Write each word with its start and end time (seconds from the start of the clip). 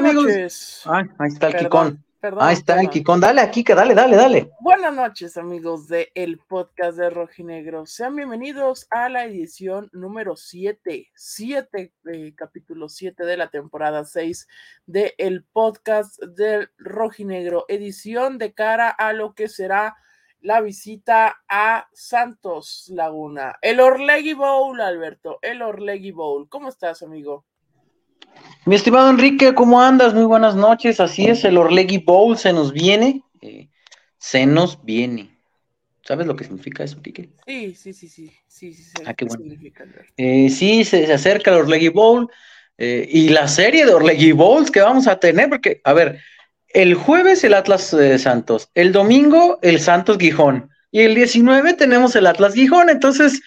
Buenas 0.00 0.14
noches. 0.14 0.82
ahí 0.86 1.28
está 1.28 1.48
el 1.48 1.56
Kikón. 1.56 2.04
ahí 2.38 2.54
está 2.54 2.80
el 2.80 2.88
Kikón. 2.88 3.20
Dale 3.20 3.40
aquí, 3.40 3.64
que 3.64 3.74
dale, 3.74 3.96
dale, 3.96 4.16
dale. 4.16 4.50
Buenas 4.60 4.94
noches, 4.94 5.36
amigos 5.36 5.88
de 5.88 6.12
el 6.14 6.38
podcast 6.38 6.98
de 6.98 7.10
Rojinegro. 7.10 7.84
Sean 7.84 8.14
bienvenidos 8.14 8.86
a 8.90 9.08
la 9.08 9.24
edición 9.24 9.90
número 9.92 10.36
7, 10.36 11.10
7, 11.12 11.92
eh, 12.12 12.32
capítulo 12.36 12.88
7 12.88 13.24
de 13.24 13.36
la 13.36 13.50
temporada 13.50 14.04
6 14.04 14.46
de 14.86 15.14
el 15.18 15.42
podcast 15.42 16.22
del 16.22 16.70
Rojinegro, 16.78 17.64
edición 17.66 18.38
de 18.38 18.54
cara 18.54 18.90
a 18.90 19.12
lo 19.12 19.34
que 19.34 19.48
será 19.48 19.96
la 20.40 20.60
visita 20.60 21.42
a 21.48 21.88
Santos 21.92 22.88
Laguna. 22.94 23.56
El 23.60 23.80
Orlegui 23.80 24.34
Bowl, 24.34 24.80
Alberto, 24.80 25.40
el 25.42 25.60
Orlegui 25.60 26.12
Bowl. 26.12 26.48
¿Cómo 26.48 26.68
estás, 26.68 27.02
amigo? 27.02 27.47
Mi 28.64 28.74
estimado 28.74 29.08
Enrique, 29.08 29.54
¿cómo 29.54 29.80
andas? 29.80 30.14
Muy 30.14 30.24
buenas 30.24 30.54
noches. 30.54 31.00
Así 31.00 31.26
es, 31.26 31.44
el 31.44 31.56
Orlegui 31.56 31.98
Bowl 31.98 32.36
se 32.36 32.52
nos 32.52 32.72
viene. 32.72 33.22
Eh, 33.40 33.68
se 34.18 34.46
nos 34.46 34.84
viene. 34.84 35.30
¿Sabes 36.04 36.26
lo 36.26 36.36
que 36.36 36.44
significa 36.44 36.84
eso, 36.84 37.00
Kike? 37.00 37.30
Sí, 37.46 37.74
sí, 37.74 37.92
sí, 37.92 38.08
sí. 38.08 38.30
Sí, 38.46 38.74
sí, 38.74 38.92
ah, 39.06 39.14
qué 39.14 39.24
bueno. 39.24 39.54
Eh, 40.16 40.50
sí, 40.50 40.84
se, 40.84 41.12
acerca 41.12 41.50
el 41.50 41.58
Orlegui 41.58 41.88
Bowl 41.88 42.30
eh, 42.76 43.08
y 43.10 43.28
la 43.28 43.48
serie 43.48 43.86
de 43.86 43.94
Orlegui 43.94 44.32
Bowls 44.32 44.70
que 44.70 44.80
vamos 44.80 45.06
a 45.06 45.18
tener, 45.18 45.48
porque, 45.48 45.80
a 45.84 45.92
ver, 45.92 46.20
el 46.68 46.94
jueves 46.94 47.44
el 47.44 47.54
Atlas 47.54 47.96
Santos, 48.18 48.70
el 48.74 48.92
domingo 48.92 49.58
el 49.62 49.80
Santos 49.80 50.18
Gijón 50.18 50.70
y 50.90 51.00
el 51.00 51.14
19 51.14 51.74
tenemos 51.74 52.14
el 52.16 52.26
Atlas 52.26 52.54
Gijón, 52.54 52.90
entonces 52.90 53.40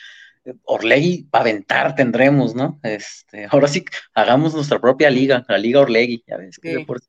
Orlegui 0.63 1.27
para 1.29 1.43
aventar 1.43 1.95
tendremos, 1.95 2.55
¿no? 2.55 2.79
Este, 2.83 3.47
ahora 3.49 3.67
sí, 3.67 3.85
hagamos 4.13 4.53
nuestra 4.55 4.79
propia 4.79 5.09
liga, 5.09 5.45
la 5.47 5.57
Liga 5.57 5.81
Orlegui, 5.81 6.23
ya 6.25 6.37
ves, 6.37 6.57
que 6.57 6.79
por 6.85 6.99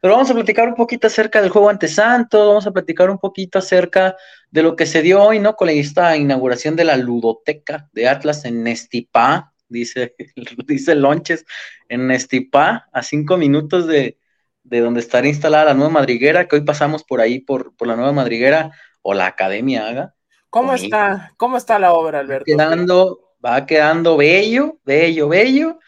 Pero 0.00 0.14
vamos 0.14 0.30
a 0.30 0.34
platicar 0.34 0.68
un 0.68 0.74
poquito 0.74 1.08
acerca 1.08 1.42
del 1.42 1.50
juego 1.50 1.68
ante 1.68 1.88
Santos, 1.88 2.46
vamos 2.46 2.66
a 2.66 2.70
platicar 2.70 3.10
un 3.10 3.18
poquito 3.18 3.58
acerca 3.58 4.16
de 4.50 4.62
lo 4.62 4.76
que 4.76 4.86
se 4.86 5.02
dio 5.02 5.22
hoy, 5.22 5.40
¿no? 5.40 5.56
Con 5.56 5.68
esta 5.68 6.16
inauguración 6.16 6.76
de 6.76 6.84
la 6.84 6.96
ludoteca 6.96 7.88
de 7.92 8.08
Atlas 8.08 8.44
en 8.44 8.62
Nestipá, 8.62 9.52
dice, 9.68 10.14
dice 10.66 10.94
Lonches, 10.94 11.44
en 11.88 12.06
Nestipá, 12.06 12.88
a 12.92 13.02
cinco 13.02 13.36
minutos 13.36 13.88
de, 13.88 14.16
de 14.62 14.80
donde 14.80 15.00
estará 15.00 15.26
instalada 15.26 15.64
la 15.64 15.74
nueva 15.74 15.90
madriguera, 15.90 16.46
que 16.46 16.54
hoy 16.54 16.62
pasamos 16.62 17.02
por 17.02 17.20
ahí, 17.20 17.40
por, 17.40 17.74
por 17.74 17.88
la 17.88 17.96
nueva 17.96 18.12
madriguera, 18.12 18.70
o 19.02 19.14
la 19.14 19.26
academia 19.26 19.88
haga 19.88 20.14
¿Cómo 20.50 20.74
está, 20.74 21.32
¿Cómo 21.36 21.56
está 21.56 21.78
la 21.78 21.92
obra, 21.92 22.20
Alberto? 22.20 22.44
Quedando, 22.46 23.34
va 23.44 23.66
quedando 23.66 24.16
bello, 24.16 24.78
bello, 24.84 25.28
bello. 25.28 25.78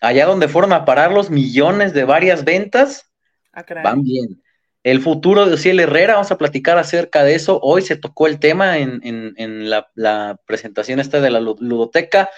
Allá 0.00 0.26
donde 0.26 0.48
fueron 0.48 0.72
a 0.72 0.84
parar 0.84 1.12
los 1.12 1.30
millones 1.30 1.92
de 1.92 2.04
varias 2.04 2.44
ventas, 2.44 3.12
ah, 3.52 3.64
van 3.84 4.02
bien. 4.02 4.42
El 4.82 5.02
futuro 5.02 5.44
de 5.44 5.54
Ociel 5.54 5.78
Herrera, 5.78 6.14
vamos 6.14 6.30
a 6.30 6.38
platicar 6.38 6.78
acerca 6.78 7.22
de 7.22 7.34
eso. 7.34 7.60
Hoy 7.62 7.82
se 7.82 7.96
tocó 7.96 8.26
el 8.26 8.38
tema 8.38 8.78
en, 8.78 9.68
la, 9.68 10.40
presentación 10.46 11.00
esta 11.00 11.20
de 11.20 11.30
la 11.30 11.40
ludoteca. 11.40 12.30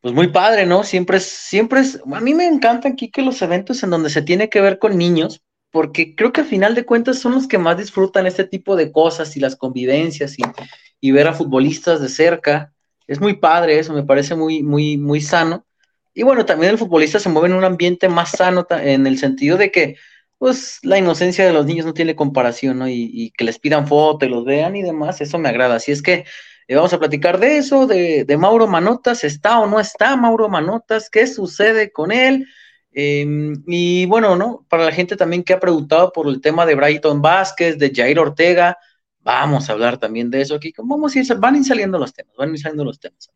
Pues 0.00 0.14
muy 0.14 0.28
padre, 0.28 0.64
¿no? 0.64 0.82
Siempre 0.82 1.18
es, 1.18 1.24
siempre 1.24 1.80
es, 1.80 2.00
a 2.10 2.20
mí 2.20 2.32
me 2.32 2.46
encantan 2.46 2.92
aquí 2.92 3.10
que 3.10 3.22
los 3.22 3.42
eventos 3.42 3.82
en 3.82 3.90
donde 3.90 4.08
se 4.08 4.22
tiene 4.22 4.48
que 4.48 4.60
ver 4.60 4.78
con 4.78 4.96
niños, 4.96 5.42
porque 5.70 6.14
creo 6.14 6.32
que 6.32 6.42
a 6.42 6.44
final 6.44 6.74
de 6.74 6.84
cuentas 6.84 7.18
son 7.18 7.32
los 7.32 7.46
que 7.46 7.58
más 7.58 7.76
disfrutan 7.76 8.26
este 8.26 8.44
tipo 8.44 8.76
de 8.76 8.92
cosas 8.92 9.36
y 9.36 9.40
las 9.40 9.56
convivencias 9.56 10.36
y, 11.00 11.12
ver 11.12 11.28
a 11.28 11.34
futbolistas 11.34 12.00
de 12.00 12.08
cerca. 12.08 12.72
Es 13.06 13.20
muy 13.20 13.34
padre 13.34 13.78
eso, 13.78 13.92
me 13.92 14.02
parece 14.02 14.34
muy, 14.34 14.62
muy, 14.62 14.96
muy 14.96 15.20
sano. 15.20 15.64
Y 16.14 16.22
bueno, 16.22 16.44
también 16.46 16.72
el 16.72 16.78
futbolista 16.78 17.20
se 17.20 17.28
mueve 17.28 17.48
en 17.48 17.54
un 17.54 17.64
ambiente 17.64 18.08
más 18.08 18.30
sano 18.30 18.66
en 18.70 19.06
el 19.06 19.18
sentido 19.18 19.56
de 19.56 19.70
que, 19.70 19.96
pues, 20.38 20.78
la 20.82 20.98
inocencia 20.98 21.46
de 21.46 21.52
los 21.52 21.66
niños 21.66 21.86
no 21.86 21.94
tiene 21.94 22.16
comparación, 22.16 22.78
¿no? 22.78 22.88
Y, 22.88 23.32
que 23.36 23.44
les 23.44 23.58
pidan 23.58 23.86
foto 23.86 24.24
y 24.24 24.28
los 24.30 24.44
vean 24.44 24.76
y 24.76 24.82
demás, 24.82 25.20
eso 25.20 25.38
me 25.38 25.48
agrada. 25.48 25.76
Así 25.76 25.92
es 25.92 26.02
que 26.02 26.24
eh, 26.68 26.74
vamos 26.74 26.92
a 26.92 26.98
platicar 26.98 27.38
de 27.38 27.58
eso, 27.58 27.86
de, 27.86 28.24
de 28.24 28.36
Mauro 28.36 28.66
Manotas, 28.66 29.24
¿está 29.24 29.60
o 29.60 29.66
no 29.66 29.78
está 29.78 30.16
Mauro 30.16 30.48
Manotas? 30.48 31.10
¿Qué 31.10 31.26
sucede 31.26 31.92
con 31.92 32.10
él? 32.10 32.46
Em, 32.98 33.62
y 33.66 34.06
bueno, 34.06 34.36
¿no? 34.36 34.64
Para 34.70 34.86
la 34.86 34.92
gente 34.92 35.16
también 35.16 35.44
que 35.44 35.52
ha 35.52 35.60
preguntado 35.60 36.10
por 36.12 36.28
el 36.28 36.40
tema 36.40 36.64
de 36.64 36.74
Brighton 36.74 37.20
Vázquez, 37.20 37.78
de 37.78 37.92
Jair 37.94 38.18
Ortega, 38.18 38.78
vamos 39.20 39.68
a 39.68 39.74
hablar 39.74 39.98
también 39.98 40.30
de 40.30 40.40
eso 40.40 40.54
aquí. 40.54 40.72
Vamos 40.78 41.14
a 41.14 41.18
ir, 41.20 41.26
van 41.36 41.56
ir 41.56 41.64
saliendo 41.64 41.98
los 41.98 42.14
temas, 42.14 42.34
van 42.36 42.52
ir 42.52 42.58
saliendo 42.58 42.84
los 42.84 42.98
temas. 42.98 43.30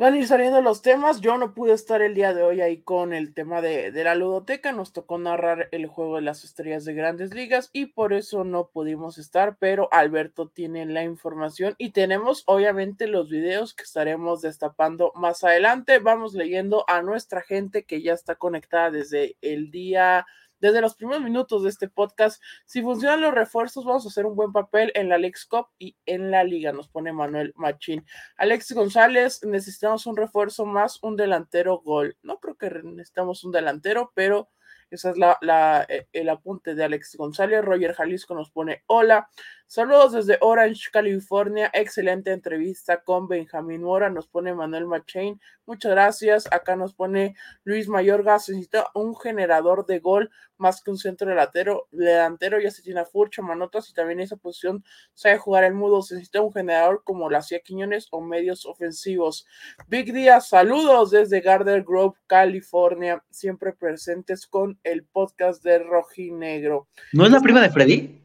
Van 0.00 0.14
a 0.14 0.16
ir 0.16 0.26
saliendo 0.26 0.62
los 0.62 0.80
temas. 0.80 1.20
Yo 1.20 1.36
no 1.36 1.52
pude 1.52 1.74
estar 1.74 2.00
el 2.00 2.14
día 2.14 2.32
de 2.32 2.42
hoy 2.42 2.62
ahí 2.62 2.80
con 2.80 3.12
el 3.12 3.34
tema 3.34 3.60
de, 3.60 3.92
la 3.92 4.14
ludoteca. 4.14 4.72
Nos 4.72 4.94
tocó 4.94 5.18
narrar 5.18 5.68
el 5.72 5.86
juego 5.88 6.16
de 6.16 6.22
las 6.22 6.42
estrellas 6.42 6.86
de 6.86 6.94
grandes 6.94 7.34
ligas 7.34 7.68
y 7.74 7.84
por 7.84 8.14
eso 8.14 8.42
no 8.42 8.68
pudimos 8.68 9.18
estar. 9.18 9.58
Pero 9.58 9.90
Alberto 9.92 10.48
tiene 10.48 10.86
la 10.86 11.04
información 11.04 11.74
y 11.76 11.90
tenemos 11.90 12.44
obviamente 12.46 13.08
los 13.08 13.28
videos 13.28 13.74
que 13.74 13.82
estaremos 13.82 14.40
destapando 14.40 15.12
más 15.16 15.44
adelante. 15.44 15.98
Vamos 15.98 16.32
leyendo 16.32 16.86
a 16.88 17.02
nuestra 17.02 17.42
gente 17.42 17.84
que 17.84 18.00
ya 18.00 18.14
está 18.14 18.36
conectada 18.36 18.90
desde 18.90 19.36
el 19.42 19.70
día 19.70 20.26
desde 20.60 20.80
los 20.80 20.94
primeros 20.94 21.22
minutos 21.22 21.62
de 21.62 21.70
este 21.70 21.88
podcast. 21.88 22.42
Si 22.66 22.82
funcionan 22.82 23.20
los 23.20 23.34
refuerzos, 23.34 23.84
vamos 23.84 24.04
a 24.04 24.08
hacer 24.08 24.26
un 24.26 24.36
buen 24.36 24.52
papel 24.52 24.92
en 24.94 25.08
la 25.08 25.18
Lex 25.18 25.46
Cup 25.46 25.68
y 25.78 25.96
en 26.06 26.30
la 26.30 26.44
liga, 26.44 26.72
nos 26.72 26.88
pone 26.88 27.12
Manuel 27.12 27.52
Machín. 27.56 28.04
Alex 28.36 28.72
González, 28.72 29.44
necesitamos 29.44 30.06
un 30.06 30.16
refuerzo 30.16 30.66
más, 30.66 31.02
un 31.02 31.16
delantero 31.16 31.78
gol. 31.78 32.16
No 32.22 32.38
creo 32.38 32.56
que 32.56 32.70
necesitamos 32.70 33.44
un 33.44 33.52
delantero, 33.52 34.12
pero 34.14 34.50
esa 34.90 35.10
es 35.10 35.16
la, 35.16 35.86
eh, 35.88 36.08
el 36.12 36.28
apunte 36.28 36.74
de 36.74 36.84
Alex 36.84 37.16
González. 37.16 37.64
Roger 37.64 37.94
Jalisco 37.94 38.34
nos 38.34 38.50
pone 38.50 38.82
hola. 38.86 39.28
Saludos 39.72 40.10
desde 40.10 40.36
Orange, 40.40 40.90
California. 40.92 41.70
Excelente 41.72 42.32
entrevista 42.32 43.04
con 43.04 43.28
Benjamín 43.28 43.84
Mora. 43.84 44.10
Nos 44.10 44.26
pone 44.26 44.52
Manuel 44.52 44.88
Machain. 44.88 45.40
Muchas 45.64 45.92
gracias. 45.92 46.52
Acá 46.52 46.74
nos 46.74 46.92
pone 46.92 47.36
Luis 47.62 47.86
Mayorga. 47.86 48.40
Se 48.40 48.50
necesita 48.50 48.86
un 48.94 49.14
generador 49.14 49.86
de 49.86 50.00
gol 50.00 50.28
más 50.56 50.82
que 50.82 50.90
un 50.90 50.98
centro 50.98 51.28
delantero. 51.28 51.86
Delantero 51.92 52.58
ya 52.60 52.72
se 52.72 52.82
tiene 52.82 52.98
a 52.98 53.04
Furcho, 53.04 53.44
Manotas 53.44 53.88
y 53.88 53.94
también 53.94 54.18
esa 54.18 54.34
posición 54.34 54.84
sabe 55.14 55.38
jugar 55.38 55.62
el 55.62 55.74
mudo. 55.74 56.02
Se 56.02 56.16
necesita 56.16 56.40
un 56.40 56.52
generador 56.52 57.04
como 57.04 57.30
la 57.30 57.38
hacía 57.38 57.60
Quiñones 57.60 58.08
o 58.10 58.20
medios 58.20 58.66
ofensivos. 58.66 59.46
Big 59.86 60.12
Díaz, 60.12 60.48
saludos 60.48 61.12
desde 61.12 61.42
Gardner 61.42 61.84
Grove, 61.84 62.18
California. 62.26 63.22
Siempre 63.30 63.72
presentes 63.72 64.48
con 64.48 64.80
el 64.82 65.04
podcast 65.04 65.62
de 65.62 65.78
Rojinegro. 65.78 66.88
¿No 67.12 67.24
es 67.24 67.30
la 67.30 67.38
prima 67.38 67.60
de 67.60 67.70
Freddy? 67.70 68.20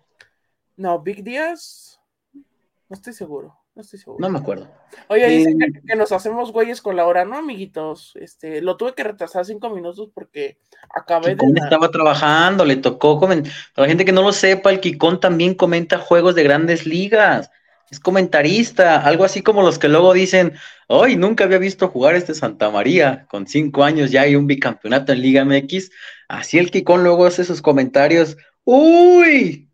No, 0.77 1.01
Big 1.01 1.24
Díaz. 1.24 2.00
No 2.33 2.94
estoy 2.94 3.13
seguro. 3.13 3.57
No 3.75 3.81
estoy 3.81 4.00
seguro. 4.00 4.22
No 4.22 4.30
me 4.30 4.39
acuerdo. 4.39 4.69
Oye, 5.10 5.27
dice 5.27 5.50
eh, 5.51 5.81
que, 5.86 5.95
nos 5.98 6.13
hacemos 6.13 6.54
güeyes 6.54 6.81
con 6.81 6.95
la 6.95 7.06
hora, 7.06 7.25
¿no, 7.25 7.38
amiguitos? 7.38 8.13
Este, 8.16 8.62
lo 8.62 8.77
tuve 8.77 8.94
que 8.94 9.04
retrasar 9.04 9.44
cinco 9.44 9.69
minutos 9.69 10.10
porque 10.13 10.60
acabé 10.95 11.36
de. 11.36 11.45
estaba 11.62 11.92
trabajando, 11.92 12.63
le 12.63 12.77
tocó 12.77 13.19
comentar. 13.19 13.51
Para 13.74 13.86
la 13.86 13.89
gente 13.89 14.06
que 14.06 14.13
no 14.13 14.22
lo 14.22 14.31
sepa, 14.31 14.72
el 14.72 14.80
Kikón 14.80 15.19
también 15.19 15.56
comenta 15.56 15.98
juegos 15.98 16.36
de 16.36 16.44
grandes 16.44 16.86
ligas. 16.86 17.51
Es 17.92 18.00
comentarista, 18.00 19.01
algo 19.01 19.25
así 19.25 19.42
como 19.44 19.62
los 19.62 19.77
que 19.77 19.89
luego 19.89 20.13
dicen, 20.13 20.54
hoy 20.88 21.18
nunca 21.18 21.44
había 21.44 21.60
visto 21.60 21.89
jugar 21.89 22.16
este 22.16 22.33
Santa 22.33 22.72
María, 22.72 23.27
con 23.30 23.45
cinco 23.45 23.83
años 23.83 24.10
ya 24.10 24.22
hay 24.22 24.38
un 24.38 24.48
bicampeonato 24.48 25.12
en 25.12 25.22
Liga 25.22 25.44
MX. 25.44 25.92
Así 26.30 26.57
el 26.57 26.72
Kikón 26.72 27.04
luego 27.04 27.25
hace 27.25 27.44
sus 27.44 27.62
comentarios. 27.62 28.38
Uy, 28.63 29.69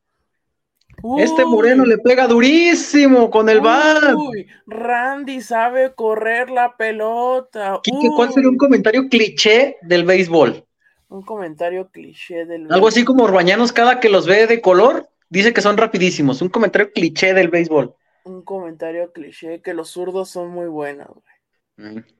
este 1.18 1.46
Moreno 1.46 1.86
le 1.86 1.98
pega 1.98 2.28
durísimo 2.28 3.30
con 3.30 3.50
el 3.50 3.62
bar. 3.62 4.16
Randy 4.68 5.42
sabe 5.42 5.94
correr 5.94 6.50
la 6.50 6.76
pelota. 6.78 7.80
¿Cuál 8.16 8.34
sería 8.34 8.50
un 8.50 8.58
comentario 8.58 9.08
cliché 9.10 9.78
del 9.82 10.04
béisbol? 10.04 10.66
Un 11.10 11.24
comentario 11.24 11.90
cliché 11.92 12.46
del 12.46 12.62
béisbol. 12.62 12.74
Algo 12.74 12.88
así 12.88 13.04
como 13.04 13.24
Orbañanos 13.24 13.72
cada 13.72 14.00
que 14.00 14.10
los 14.10 14.28
ve 14.28 14.48
de 14.48 14.62
color 14.62 15.10
dice 15.30 15.54
que 15.54 15.62
son 15.62 15.78
rapidísimos. 15.78 16.42
Un 16.42 16.50
comentario 16.50 16.92
cliché 16.92 17.34
del 17.34 17.50
béisbol. 17.50 17.96
Un 18.24 18.44
comentario 18.44 19.12
cliché 19.12 19.62
que 19.62 19.74
los 19.74 19.90
zurdos 19.90 20.30
son 20.30 20.50
muy 20.50 20.68
buenos, 20.68 21.08
güey. 21.08 21.41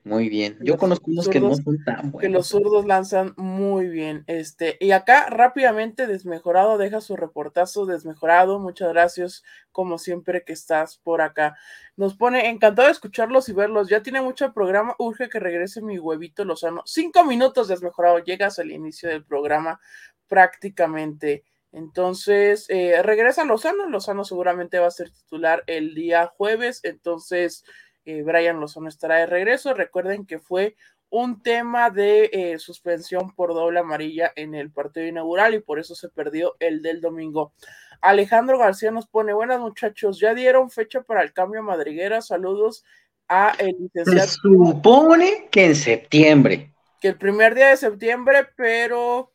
Muy 0.04 0.30
bien. 0.30 0.58
Yo 0.62 0.78
conozco 0.78 1.12
unos 1.12 1.30
que 1.30 1.40
no 1.40 1.54
son 1.56 1.84
tan 1.84 2.12
buenos. 2.12 2.22
Que 2.22 2.30
los 2.30 2.48
zurdos 2.48 2.86
lanzan 2.86 3.34
muy 3.38 3.88
bien. 3.88 4.24
Este, 4.28 4.78
y 4.80 4.92
acá 4.92 5.30
rápidamente 5.30 6.08
Desmejorado 6.08 6.78
deja 6.78 7.00
su 7.02 7.16
reportazo 7.16 7.86
Desmejorado. 7.86 8.60
Muchas 8.60 8.90
gracias, 8.90 9.44
como 9.72 9.98
siempre 9.98 10.44
que 10.44 10.54
estás 10.54 10.98
por 10.98 11.22
acá. 11.22 11.56
Nos 11.96 12.16
pone 12.16 12.50
encantado 12.50 12.88
de 12.88 12.94
escucharlos 12.94 13.50
y 13.50 13.54
verlos. 13.54 13.88
Ya 13.90 14.02
tiene 14.02 14.22
mucho 14.22 14.52
programa. 14.54 14.96
Urge 14.98 15.30
que 15.30 15.40
regrese 15.40 15.82
mi 15.82 16.00
huevito 16.00 16.44
Lozano. 16.44 16.82
Cinco 16.86 17.24
minutos 17.24 17.68
Desmejorado. 17.68 18.20
Llegas 18.20 18.58
al 18.58 18.72
inicio 18.72 19.10
del 19.10 19.24
programa 19.24 19.80
prácticamente. 20.28 21.44
Entonces, 21.72 22.66
eh, 22.70 23.02
regresa 23.04 23.46
Lozano. 23.46 23.88
Lozano 23.88 24.24
seguramente 24.24 24.80
va 24.80 24.88
a 24.88 24.92
ser 24.92 25.12
titular 25.12 25.64
el 25.68 25.94
día 25.94 26.32
jueves. 26.36 26.80
Entonces, 26.84 27.64
eh, 28.06 28.24
Brian 28.24 28.60
Lozano 28.60 28.88
estará 28.88 29.18
de 29.18 29.26
regreso. 29.26 29.74
Recuerden 29.74 30.26
que 30.26 30.40
fue 30.40 30.76
un 31.10 31.42
tema 31.44 31.90
de 31.90 32.30
eh, 32.32 32.60
suspensión 32.60 33.36
por 33.36 33.54
doble 33.54 33.80
amarilla 33.80 34.32
en 34.36 34.56
el 34.56 34.72
partido 34.72 35.06
inaugural 35.06 35.54
y 35.54 35.60
por 35.60 35.78
eso 35.78 35.94
se 35.94 36.10
perdió 36.10 36.56
el 36.60 36.82
del 36.82 37.02
domingo. 37.02 37.54
Alejandro 38.00 38.58
García 38.58 38.92
nos 38.92 39.08
pone, 39.08 39.34
buenas 39.34 39.60
muchachos, 39.60 40.20
ya 40.20 40.34
dieron 40.34 40.72
fecha 40.72 41.02
para 41.02 41.22
el 41.22 41.34
cambio 41.34 41.62
madriguera, 41.62 42.22
saludos 42.22 42.84
a 43.28 43.54
el 43.60 43.76
licenciado. 43.78 44.28
Se 44.28 44.34
supone 44.42 45.50
que 45.52 45.66
en 45.66 45.76
septiembre. 45.76 46.74
Que 47.00 47.10
el 47.10 47.18
primer 47.18 47.56
día 47.56 47.68
de 47.68 47.78
septiembre, 47.78 48.48
pero 48.56 49.34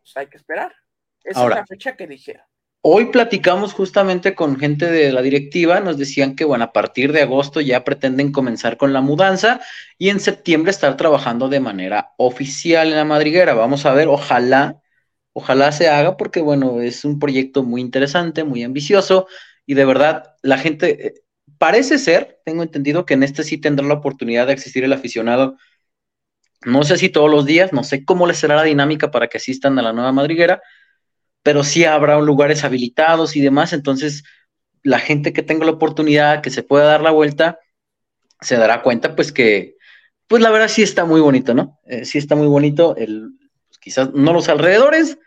pues, 0.00 0.16
hay 0.16 0.26
que 0.26 0.38
esperar. 0.38 0.74
Esa 1.22 1.44
es 1.44 1.50
la 1.50 1.66
fecha 1.66 1.96
que 1.96 2.06
dijeron. 2.06 2.44
Hoy 2.82 3.06
platicamos 3.06 3.74
justamente 3.74 4.34
con 4.34 4.58
gente 4.58 4.86
de 4.90 5.12
la 5.12 5.20
directiva, 5.20 5.80
nos 5.80 5.98
decían 5.98 6.34
que 6.34 6.44
bueno, 6.46 6.64
a 6.64 6.72
partir 6.72 7.12
de 7.12 7.20
agosto 7.20 7.60
ya 7.60 7.84
pretenden 7.84 8.32
comenzar 8.32 8.78
con 8.78 8.94
la 8.94 9.02
mudanza 9.02 9.60
y 9.98 10.08
en 10.08 10.18
septiembre 10.18 10.70
estar 10.70 10.96
trabajando 10.96 11.50
de 11.50 11.60
manera 11.60 12.14
oficial 12.16 12.88
en 12.88 12.96
la 12.96 13.04
madriguera. 13.04 13.52
Vamos 13.52 13.84
a 13.84 13.92
ver, 13.92 14.08
ojalá, 14.08 14.80
ojalá 15.34 15.72
se 15.72 15.88
haga 15.90 16.16
porque 16.16 16.40
bueno, 16.40 16.80
es 16.80 17.04
un 17.04 17.18
proyecto 17.18 17.62
muy 17.64 17.82
interesante, 17.82 18.44
muy 18.44 18.62
ambicioso 18.62 19.26
y 19.66 19.74
de 19.74 19.84
verdad 19.84 20.36
la 20.42 20.56
gente, 20.56 21.08
eh, 21.08 21.14
parece 21.58 21.98
ser, 21.98 22.40
tengo 22.46 22.62
entendido 22.62 23.04
que 23.04 23.14
en 23.14 23.24
este 23.24 23.44
sí 23.44 23.58
tendrá 23.58 23.86
la 23.86 23.94
oportunidad 23.94 24.46
de 24.46 24.54
existir 24.54 24.84
el 24.84 24.92
aficionado. 24.94 25.58
No 26.64 26.82
sé 26.82 26.96
si 26.96 27.10
todos 27.10 27.30
los 27.30 27.44
días, 27.44 27.72
no 27.74 27.84
sé 27.84 28.04
cómo 28.06 28.26
les 28.26 28.38
será 28.38 28.56
la 28.56 28.62
dinámica 28.64 29.10
para 29.10 29.28
que 29.28 29.38
asistan 29.38 29.78
a 29.78 29.82
la 29.82 29.92
nueva 29.92 30.12
madriguera, 30.12 30.62
pero 31.42 31.64
sí 31.64 31.84
habrá 31.84 32.20
lugares 32.20 32.64
habilitados 32.64 33.36
y 33.36 33.40
demás, 33.40 33.72
entonces 33.72 34.24
la 34.82 34.98
gente 34.98 35.32
que 35.32 35.42
tenga 35.42 35.64
la 35.64 35.72
oportunidad, 35.72 36.42
que 36.42 36.50
se 36.50 36.62
pueda 36.62 36.84
dar 36.84 37.02
la 37.02 37.10
vuelta, 37.10 37.58
se 38.40 38.56
dará 38.56 38.82
cuenta 38.82 39.14
pues 39.14 39.32
que, 39.32 39.76
pues 40.26 40.42
la 40.42 40.50
verdad 40.50 40.68
sí 40.68 40.82
está 40.82 41.04
muy 41.04 41.20
bonito, 41.20 41.54
¿no? 41.54 41.80
Eh, 41.86 42.04
sí 42.04 42.18
está 42.18 42.36
muy 42.36 42.46
bonito, 42.46 42.96
el, 42.96 43.32
pues, 43.68 43.78
quizás 43.78 44.12
no 44.12 44.32
los 44.32 44.48
alrededores, 44.48 45.18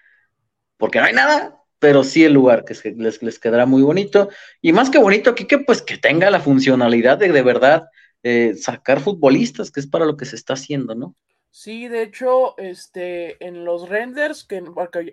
porque 0.77 0.99
no 0.99 1.05
hay 1.05 1.13
nada, 1.13 1.59
pero 1.79 2.03
sí 2.03 2.23
el 2.23 2.33
lugar 2.33 2.65
que 2.65 2.73
les, 2.95 3.21
les, 3.21 3.39
quedará 3.39 3.65
muy 3.65 3.81
bonito. 3.81 4.29
Y 4.61 4.71
más 4.71 4.89
que 4.89 4.99
bonito 4.99 5.31
aquí, 5.31 5.45
que 5.45 5.59
pues 5.59 5.81
que 5.81 5.97
tenga 5.97 6.31
la 6.31 6.39
funcionalidad 6.39 7.17
de 7.17 7.31
de 7.31 7.41
verdad 7.41 7.83
eh, 8.23 8.55
sacar 8.55 9.01
futbolistas, 9.01 9.69
que 9.69 9.81
es 9.81 9.87
para 9.87 10.05
lo 10.05 10.15
que 10.15 10.25
se 10.25 10.37
está 10.37 10.53
haciendo, 10.53 10.95
¿no? 10.95 11.15
Sí, 11.55 11.87
de 11.87 12.01
hecho, 12.01 12.57
este, 12.57 13.45
en 13.45 13.63
los 13.63 13.87
renders, 13.87 14.43
que 14.43 14.63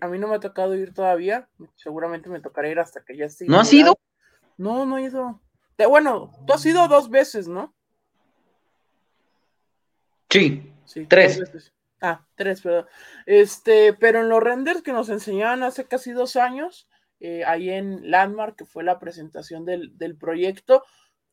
a 0.00 0.08
mí 0.08 0.18
no 0.18 0.26
me 0.26 0.36
ha 0.36 0.40
tocado 0.40 0.74
ir 0.74 0.94
todavía, 0.94 1.50
seguramente 1.76 2.30
me 2.30 2.40
tocará 2.40 2.70
ir 2.70 2.78
hasta 2.80 3.04
que 3.04 3.14
ya 3.14 3.26
esté. 3.26 3.44
¿No 3.44 3.60
has 3.60 3.70
ido? 3.74 3.98
No, 4.56 4.86
no 4.86 4.96
he 4.96 5.02
ido. 5.02 5.38
bueno, 5.86 6.32
tú 6.46 6.54
has 6.54 6.64
ido 6.64 6.88
dos 6.88 7.10
veces, 7.10 7.46
¿no? 7.46 7.74
Sí, 10.30 10.72
sí 10.86 11.04
tres. 11.04 11.72
Ah, 12.00 12.26
tres, 12.36 12.62
perdón. 12.62 12.86
Este, 13.26 13.92
pero 13.92 14.20
en 14.20 14.30
los 14.30 14.42
renders 14.42 14.80
que 14.80 14.92
nos 14.94 15.10
enseñaban 15.10 15.62
hace 15.62 15.84
casi 15.84 16.12
dos 16.12 16.36
años, 16.36 16.88
eh, 17.20 17.44
ahí 17.44 17.68
en 17.68 18.10
Landmark, 18.10 18.56
que 18.56 18.64
fue 18.64 18.82
la 18.82 18.98
presentación 18.98 19.66
del, 19.66 19.98
del 19.98 20.16
proyecto, 20.16 20.84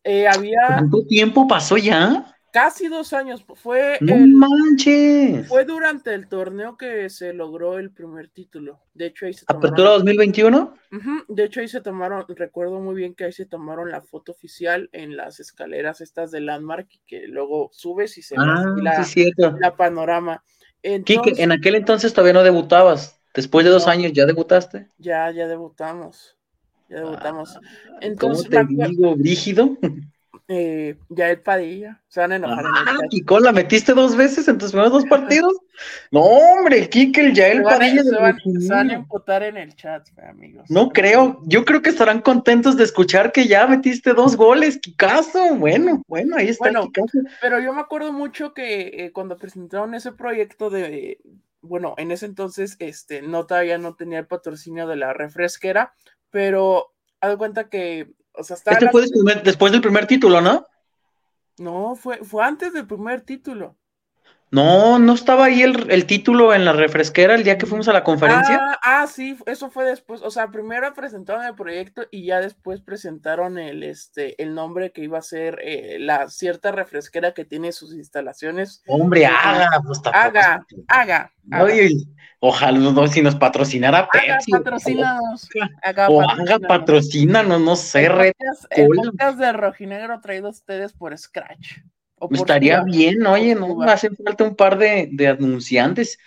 eh, 0.03 0.27
había. 0.27 0.67
¿Cuánto 0.67 1.07
tiempo 1.07 1.47
pasó 1.47 1.77
ya? 1.77 2.36
Casi 2.51 2.87
dos 2.87 3.13
años. 3.13 3.45
Fue, 3.55 3.97
¡No 4.01 4.15
manches! 4.15 5.47
fue 5.47 5.65
durante 5.65 6.13
el 6.13 6.27
torneo 6.27 6.77
que 6.77 7.09
se 7.09 7.33
logró 7.33 7.77
el 7.77 7.91
primer 7.91 8.29
título. 8.29 8.79
De 8.93 9.07
hecho, 9.07 9.25
ahí 9.25 9.33
se 9.33 9.45
tomaron. 9.45 9.67
¿Apertura 9.67 9.89
2021? 9.91 10.73
de 11.27 11.43
hecho, 11.43 11.59
ahí 11.59 11.67
se 11.67 11.81
tomaron. 11.81 12.25
Recuerdo 12.27 12.79
muy 12.79 12.95
bien 12.95 13.13
que 13.13 13.25
ahí 13.25 13.33
se 13.33 13.45
tomaron 13.45 13.91
la 13.91 14.01
foto 14.01 14.31
oficial 14.31 14.89
en 14.93 15.17
las 15.17 15.39
escaleras 15.39 16.01
estas 16.01 16.31
de 16.31 16.41
Landmark 16.41 16.87
y 16.91 16.99
que 17.05 17.27
luego 17.27 17.69
subes 17.73 18.17
y 18.17 18.21
se 18.21 18.35
ah, 18.37 18.73
ve 18.75 18.81
la, 18.81 19.03
sí, 19.03 19.31
la 19.59 19.75
panorama. 19.75 20.43
Entonces, 20.81 21.39
en 21.39 21.51
aquel 21.51 21.75
entonces 21.75 22.13
todavía 22.13 22.33
no 22.33 22.43
debutabas. 22.43 23.19
Después 23.33 23.65
de 23.65 23.71
dos 23.71 23.87
años, 23.87 24.13
¿ya 24.13 24.25
debutaste? 24.25 24.89
Ya, 24.97 25.29
ya 25.31 25.47
debutamos. 25.47 26.37
Ya 26.89 26.97
debutamos. 26.97 27.57
Ah, 27.57 27.97
entonces, 28.01 28.47
¿Cómo 28.49 28.67
te 28.67 28.87
digo, 28.87 29.15
rígido? 29.15 29.77
eh, 30.47 30.95
el 31.15 31.41
Padilla. 31.41 32.01
Se 32.07 32.21
van 32.21 32.31
a 32.31 32.35
enojar 32.37 32.65
ah, 32.65 32.91
en 32.91 33.03
el 33.03 33.09
Kiko, 33.09 33.39
¿la 33.39 33.51
metiste 33.51 33.93
dos 33.93 34.15
veces 34.15 34.47
en 34.47 34.57
tus 34.57 34.71
primeros 34.71 34.93
dos 34.93 35.05
partidos? 35.05 35.53
no, 36.11 36.21
hombre, 36.21 36.79
el 36.79 36.89
Kike, 36.89 37.21
el 37.21 37.33
Yael 37.33 37.63
Padilla. 37.63 38.03
Se 38.03 38.15
van, 38.15 38.37
se 38.37 38.73
van, 38.73 38.89
a 38.89 38.93
emputar 38.93 39.43
en 39.43 39.57
el 39.57 39.75
chat, 39.75 40.07
amigos. 40.27 40.69
No 40.69 40.89
creo, 40.89 41.41
yo 41.43 41.65
creo 41.65 41.81
que 41.81 41.89
estarán 41.89 42.21
contentos 42.21 42.77
de 42.77 42.85
escuchar 42.85 43.31
que 43.31 43.47
ya 43.47 43.67
metiste 43.67 44.13
dos 44.13 44.35
goles, 44.35 44.79
Kikazo. 44.79 45.55
Bueno, 45.55 46.01
bueno, 46.07 46.37
ahí 46.37 46.47
está 46.47 46.71
bueno, 46.71 46.91
Pero 47.41 47.59
yo 47.59 47.73
me 47.73 47.81
acuerdo 47.81 48.13
mucho 48.13 48.53
que 48.53 49.05
eh, 49.05 49.11
cuando 49.11 49.37
presentaron 49.37 49.95
ese 49.95 50.13
proyecto 50.13 50.69
de, 50.69 51.19
bueno, 51.61 51.93
en 51.97 52.11
ese 52.11 52.25
entonces, 52.25 52.77
este, 52.79 53.21
no 53.21 53.45
todavía 53.45 53.77
no 53.77 53.95
tenía 53.95 54.19
el 54.19 54.27
patrocinio 54.27 54.87
de 54.87 54.95
la 54.95 55.13
refresquera, 55.13 55.93
pero 56.29 56.93
haz 57.19 57.31
de 57.31 57.37
cuenta 57.37 57.69
que 57.69 58.13
este 58.37 58.89
fue 58.91 59.01
después, 59.43 59.71
del 59.71 59.81
primer 59.81 60.07
título, 60.07 60.41
¿no? 60.41 60.65
No, 61.57 61.95
fue, 61.95 62.23
fue 62.23 62.43
antes 62.43 62.73
del 62.73 62.85
primer 62.85 63.21
título. 63.21 63.75
No, 64.49 64.97
no 64.97 65.13
estaba 65.13 65.45
ahí 65.45 65.61
el, 65.61 66.05
título 66.05 66.53
en 66.53 66.63
la 66.63 66.71
refresquera 66.71 67.35
el 67.35 67.43
día 67.43 67.57
que 67.57 67.65
fuimos 67.65 67.89
a 67.89 67.93
la 67.93 68.03
conferencia. 68.03 68.57
Ah, 68.61 68.79
ah, 68.81 69.07
sí, 69.07 69.37
eso 69.45 69.69
fue 69.69 69.83
después. 69.83 70.21
O 70.21 70.31
sea, 70.31 70.51
primero 70.51 70.93
presentaron 70.93 71.43
el 71.43 71.53
proyecto 71.53 72.03
y 72.11 72.25
ya 72.25 72.39
después 72.39 72.79
presentaron 72.79 73.57
el, 73.57 73.83
este, 73.83 74.41
el 74.41 74.55
nombre 74.55 74.93
que 74.93 75.03
iba 75.03 75.17
a 75.17 75.21
ser 75.21 75.59
eh, 75.61 75.97
la 75.99 76.29
cierta 76.29 76.71
refresquera 76.71 77.33
que 77.33 77.43
tiene 77.43 77.73
sus 77.73 77.93
instalaciones. 77.93 78.83
Hombre, 78.87 79.25
haga, 79.25 79.81
pues, 79.85 79.99
haga, 80.13 80.65
haga, 80.87 81.33
ojalá 82.39 82.79
no, 82.79 83.07
si 83.07 83.21
nos 83.21 83.35
patrocinara 83.35 84.07
Pepsi. 84.07 84.51
patrocínanos. 84.51 85.49
Haga, 85.83 86.07
o 86.07 86.21
haga 86.21 86.59
patrocínanos, 86.59 87.59
no 87.59 87.75
sé. 87.75 88.05
El 88.69 88.87
podcast, 88.95 89.37
de 89.39 89.51
Rojinegro 89.51 90.21
traído 90.21 90.47
a 90.47 90.51
ustedes 90.51 90.93
por 90.93 91.17
Scratch. 91.17 91.79
Estaría 92.31 92.81
bien, 92.83 93.25
oye, 93.25 93.55
¿no? 93.55 93.81
Hacen 93.83 94.15
falta 94.15 94.43
un 94.43 94.55
par 94.55 94.77
de, 94.77 95.27
anunciantes. 95.27 96.17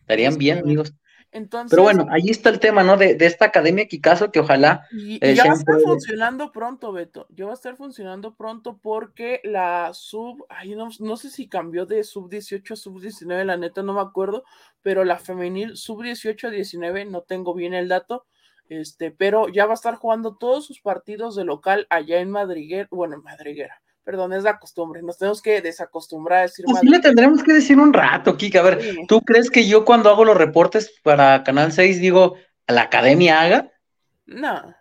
Estarían 0.00 0.38
bien, 0.38 0.58
amigos. 0.58 0.94
Entonces, 1.34 1.70
Pero 1.70 1.82
bueno, 1.82 2.06
ahí 2.10 2.30
está 2.30 2.48
el 2.48 2.60
tema, 2.60 2.84
¿no? 2.84 2.96
De, 2.96 3.16
esta 3.18 3.46
academia 3.46 3.88
Kikazo 3.88 4.30
que 4.30 4.38
ojalá. 4.38 4.86
Y, 4.92 5.16
eh, 5.20 5.34
ya 5.34 5.46
va 5.46 5.50
a 5.50 5.56
estar 5.56 5.80
funcionando 5.80 6.52
pronto, 6.52 6.92
Beto. 6.92 7.26
Ya 7.30 7.46
va 7.46 7.50
a 7.50 7.54
estar 7.54 7.76
funcionando 7.76 8.36
pronto 8.36 8.78
porque 8.80 9.40
la 9.42 9.90
sub, 9.94 10.46
ay, 10.48 10.76
no, 10.76 10.88
no 11.00 11.16
sé 11.16 11.30
si 11.30 11.48
cambió 11.48 11.86
de 11.86 12.04
sub 12.04 12.30
18 12.30 12.74
a 12.74 12.76
sub 12.76 13.00
19, 13.00 13.44
la 13.44 13.56
neta 13.56 13.82
no 13.82 13.94
me 13.94 14.00
acuerdo, 14.00 14.44
pero 14.80 15.02
la 15.02 15.18
femenil 15.18 15.76
sub 15.76 16.04
18 16.04 16.46
a 16.46 16.50
19, 16.50 17.06
no 17.06 17.22
tengo 17.22 17.52
bien 17.52 17.74
el 17.74 17.88
dato, 17.88 18.26
este, 18.68 19.10
pero 19.10 19.48
ya 19.48 19.66
va 19.66 19.72
a 19.72 19.74
estar 19.74 19.96
jugando 19.96 20.36
todos 20.36 20.66
sus 20.66 20.80
partidos 20.80 21.34
de 21.34 21.44
local 21.44 21.88
allá 21.90 22.20
en 22.20 22.30
Madriguera, 22.30 22.86
bueno, 22.92 23.16
en 23.16 23.22
Madriguera, 23.22 23.82
perdón, 24.04 24.32
es 24.34 24.44
la 24.44 24.58
costumbre, 24.58 25.02
nos 25.02 25.18
tenemos 25.18 25.40
que 25.40 25.60
desacostumbrar 25.62 26.40
a 26.40 26.42
decir 26.42 26.64
pues 26.66 26.80
sí 26.80 26.88
le 26.88 27.00
tendremos 27.00 27.42
que 27.42 27.54
decir 27.54 27.78
un 27.78 27.92
rato, 27.92 28.36
Kika. 28.36 28.60
A 28.60 28.62
ver, 28.62 28.96
¿tú 29.08 29.20
crees 29.22 29.50
que 29.50 29.66
yo 29.66 29.84
cuando 29.84 30.10
hago 30.10 30.24
los 30.24 30.36
reportes 30.36 30.92
para 31.02 31.42
Canal 31.42 31.72
6 31.72 32.00
digo, 32.00 32.36
a 32.66 32.72
la 32.72 32.82
academia 32.82 33.40
haga? 33.40 33.72
No. 34.26 34.74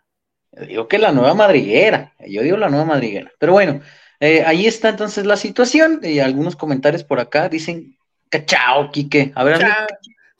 digo 0.68 0.88
que 0.88 1.00
la 1.00 1.12
nueva 1.12 1.34
madriguera, 1.34 2.14
yo 2.28 2.42
digo 2.44 2.58
la 2.58 2.70
nueva 2.70 2.86
madriguera. 2.86 3.32
Pero 3.40 3.54
bueno, 3.54 3.82
eh, 4.20 4.44
ahí 4.46 4.68
está 4.68 4.90
entonces 4.90 5.26
la 5.26 5.38
situación, 5.38 6.00
y 6.04 6.20
algunos 6.20 6.56
comentarios 6.56 7.04
por 7.04 7.20
acá 7.20 7.50
dicen, 7.50 7.98
cachao, 8.30 8.92
Kike. 8.92 9.32
A 9.36 9.44
ver, 9.44 9.66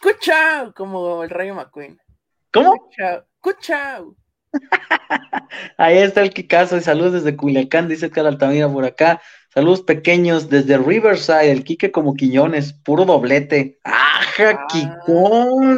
Cuchao, 0.02 0.74
como 0.74 1.24
el 1.24 1.30
Rayo 1.30 1.56
McQueen. 1.56 1.98
¿Cómo? 2.52 2.90
Cuchao. 3.40 4.16
Ahí 5.78 5.98
está 5.98 6.22
el 6.22 6.34
Kikazo 6.34 6.78
y 6.78 6.82
saludos 6.82 7.14
desde 7.14 7.36
Culiacán, 7.36 7.88
dice 7.88 8.08
Edgar 8.08 8.28
Altamira 8.28 8.72
por 8.72 8.86
acá. 8.86 9.22
Saludos 9.54 9.82
pequeños 9.82 10.50
desde 10.50 10.78
Riverside, 10.78 11.52
el 11.52 11.64
Quique 11.64 11.92
como 11.92 12.16
Quiñones, 12.16 12.74
puro 12.74 13.06
doblete. 13.06 13.80
¡Aja, 13.84 14.66
ah. 14.68 15.76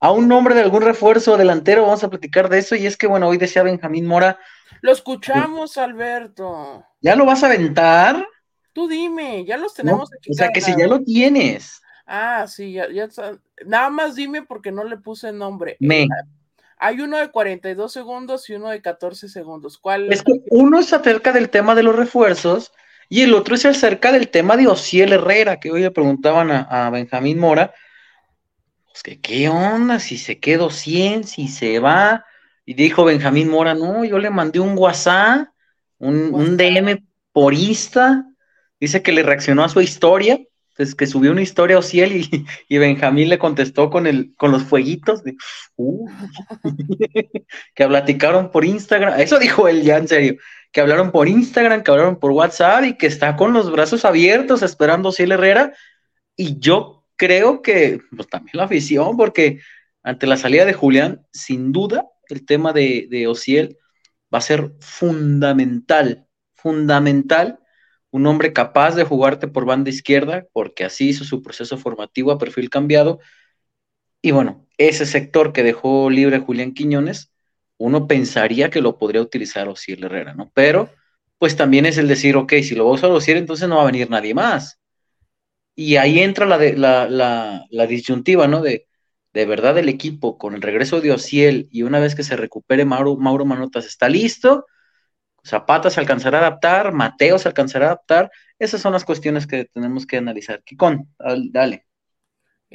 A 0.00 0.10
un 0.10 0.28
nombre 0.28 0.54
de 0.54 0.60
algún 0.60 0.82
refuerzo 0.82 1.38
delantero, 1.38 1.82
vamos 1.82 2.04
a 2.04 2.10
platicar 2.10 2.50
de 2.50 2.58
eso. 2.58 2.76
Y 2.76 2.86
es 2.86 2.98
que, 2.98 3.06
bueno, 3.06 3.26
hoy 3.28 3.38
decía 3.38 3.62
Benjamín 3.62 4.06
Mora. 4.06 4.38
Lo 4.82 4.92
escuchamos, 4.92 5.78
Alberto. 5.78 6.84
¿Ya 7.00 7.16
lo 7.16 7.24
vas 7.24 7.42
a 7.42 7.46
aventar? 7.46 8.28
Tú 8.74 8.86
dime, 8.86 9.46
ya 9.46 9.56
los 9.56 9.72
tenemos 9.72 10.10
aquí. 10.12 10.32
O 10.32 10.34
sea, 10.34 10.50
que 10.52 10.60
si 10.60 10.76
ya 10.76 10.86
lo 10.86 11.02
tienes. 11.02 11.80
Ah, 12.06 12.46
sí, 12.46 12.72
ya, 12.72 12.90
ya, 12.90 13.08
nada 13.64 13.88
más 13.88 14.14
dime 14.14 14.42
porque 14.42 14.70
no 14.70 14.84
le 14.84 14.98
puse 14.98 15.32
nombre. 15.32 15.78
Me. 15.80 16.06
Hay 16.84 17.00
uno 17.00 17.16
de 17.16 17.30
42 17.30 17.90
segundos 17.90 18.50
y 18.50 18.54
uno 18.54 18.68
de 18.68 18.82
14 18.82 19.30
segundos. 19.30 19.78
¿Cuál? 19.78 20.12
Es 20.12 20.22
que 20.22 20.42
uno 20.50 20.78
es 20.78 20.92
acerca 20.92 21.32
del 21.32 21.48
tema 21.48 21.74
de 21.74 21.82
los 21.82 21.96
refuerzos 21.96 22.72
y 23.08 23.22
el 23.22 23.32
otro 23.32 23.54
es 23.54 23.64
acerca 23.64 24.12
del 24.12 24.28
tema 24.28 24.58
de 24.58 24.66
Ociel 24.66 25.14
Herrera, 25.14 25.58
que 25.58 25.70
hoy 25.70 25.80
le 25.80 25.90
preguntaban 25.90 26.50
a, 26.50 26.90
Benjamín 26.90 27.38
Mora. 27.38 27.72
Pues 28.84 29.02
que 29.02 29.18
qué 29.18 29.48
onda, 29.48 29.98
si 29.98 30.18
se 30.18 30.38
quedó 30.38 30.68
100, 30.68 31.24
si 31.24 31.48
se 31.48 31.78
va. 31.78 32.26
Y 32.66 32.74
dijo 32.74 33.04
Benjamín 33.04 33.48
Mora, 33.48 33.74
no, 33.74 34.04
yo 34.04 34.18
le 34.18 34.28
mandé 34.28 34.60
un 34.60 34.76
WhatsApp, 34.76 35.48
un, 35.98 36.34
un 36.34 36.58
DM 36.58 37.02
por 37.32 37.54
Insta, 37.54 38.26
Dice 38.84 39.02
que 39.02 39.12
le 39.12 39.22
reaccionó 39.22 39.64
a 39.64 39.70
su 39.70 39.80
historia, 39.80 40.38
pues 40.76 40.94
que 40.94 41.06
subió 41.06 41.32
una 41.32 41.42
historia 41.42 41.76
a 41.76 41.80
Ociel 41.80 42.12
y, 42.12 42.46
y 42.68 42.78
Benjamín 42.78 43.28
le 43.28 43.38
contestó 43.38 43.90
con, 43.90 44.06
el, 44.06 44.34
con 44.36 44.50
los 44.50 44.62
fueguitos 44.64 45.22
de, 45.22 45.36
uh, 45.76 46.08
que 47.74 47.86
platicaron 47.86 48.50
por 48.50 48.64
Instagram. 48.64 49.20
Eso 49.20 49.38
dijo 49.38 49.68
él 49.68 49.82
ya 49.82 49.98
en 49.98 50.08
serio, 50.08 50.36
que 50.72 50.80
hablaron 50.80 51.12
por 51.12 51.28
Instagram, 51.28 51.82
que 51.82 51.90
hablaron 51.90 52.18
por 52.18 52.32
WhatsApp 52.32 52.84
y 52.84 52.94
que 52.96 53.06
está 53.06 53.36
con 53.36 53.52
los 53.52 53.70
brazos 53.70 54.04
abiertos 54.04 54.62
esperando 54.62 55.10
Ociel 55.10 55.32
Herrera. 55.32 55.72
Y 56.36 56.58
yo 56.58 57.04
creo 57.16 57.62
que 57.62 58.00
pues, 58.14 58.28
también 58.28 58.56
la 58.56 58.64
afición, 58.64 59.16
porque 59.16 59.60
ante 60.02 60.26
la 60.26 60.36
salida 60.36 60.64
de 60.64 60.72
Julián, 60.72 61.24
sin 61.32 61.72
duda, 61.72 62.06
el 62.28 62.44
tema 62.44 62.72
de, 62.72 63.06
de 63.08 63.26
Ociel 63.28 63.78
va 64.32 64.38
a 64.38 64.42
ser 64.42 64.72
fundamental, 64.80 66.26
fundamental 66.54 67.60
un 68.14 68.28
hombre 68.28 68.52
capaz 68.52 68.94
de 68.94 69.02
jugarte 69.02 69.48
por 69.48 69.64
banda 69.64 69.90
izquierda, 69.90 70.46
porque 70.52 70.84
así 70.84 71.08
hizo 71.08 71.24
su 71.24 71.42
proceso 71.42 71.78
formativo 71.78 72.30
a 72.30 72.38
perfil 72.38 72.70
cambiado. 72.70 73.18
Y 74.22 74.30
bueno, 74.30 74.68
ese 74.78 75.04
sector 75.04 75.52
que 75.52 75.64
dejó 75.64 76.08
libre 76.10 76.38
Julián 76.38 76.74
Quiñones, 76.74 77.32
uno 77.76 78.06
pensaría 78.06 78.70
que 78.70 78.80
lo 78.80 78.98
podría 78.98 79.20
utilizar 79.20 79.68
Osiel 79.68 80.04
Herrera, 80.04 80.32
¿no? 80.32 80.52
Pero, 80.54 80.90
pues 81.38 81.56
también 81.56 81.86
es 81.86 81.98
el 81.98 82.06
decir, 82.06 82.36
ok, 82.36 82.52
si 82.62 82.76
lo 82.76 82.84
va 82.84 82.92
a 82.92 83.10
usar 83.16 83.36
entonces 83.36 83.68
no 83.68 83.78
va 83.78 83.82
a 83.82 83.86
venir 83.86 84.08
nadie 84.08 84.32
más. 84.32 84.78
Y 85.74 85.96
ahí 85.96 86.20
entra 86.20 86.46
la, 86.46 86.56
la, 87.08 87.66
la, 87.68 87.86
disyuntiva, 87.88 88.46
¿no? 88.46 88.62
De, 88.62 88.86
de 89.32 89.44
verdad 89.44 89.76
el 89.76 89.88
equipo 89.88 90.38
con 90.38 90.54
el 90.54 90.62
regreso 90.62 91.00
de 91.00 91.10
Osiel 91.10 91.66
y 91.72 91.82
una 91.82 91.98
vez 91.98 92.14
que 92.14 92.22
se 92.22 92.36
recupere 92.36 92.84
Mauro, 92.84 93.16
Mauro 93.16 93.44
Manotas 93.44 93.86
está 93.86 94.08
listo 94.08 94.66
Zapata 95.46 95.90
se 95.90 96.00
alcanzará 96.00 96.38
a 96.38 96.40
adaptar, 96.42 96.92
Mateo 96.92 97.38
se 97.38 97.48
alcanzará 97.48 97.86
a 97.86 97.88
adaptar. 97.90 98.30
Esas 98.58 98.80
son 98.80 98.92
las 98.92 99.04
cuestiones 99.04 99.46
que 99.46 99.66
tenemos 99.66 100.06
que 100.06 100.16
analizar. 100.16 100.62
Kikón, 100.62 101.08
dale. 101.50 101.86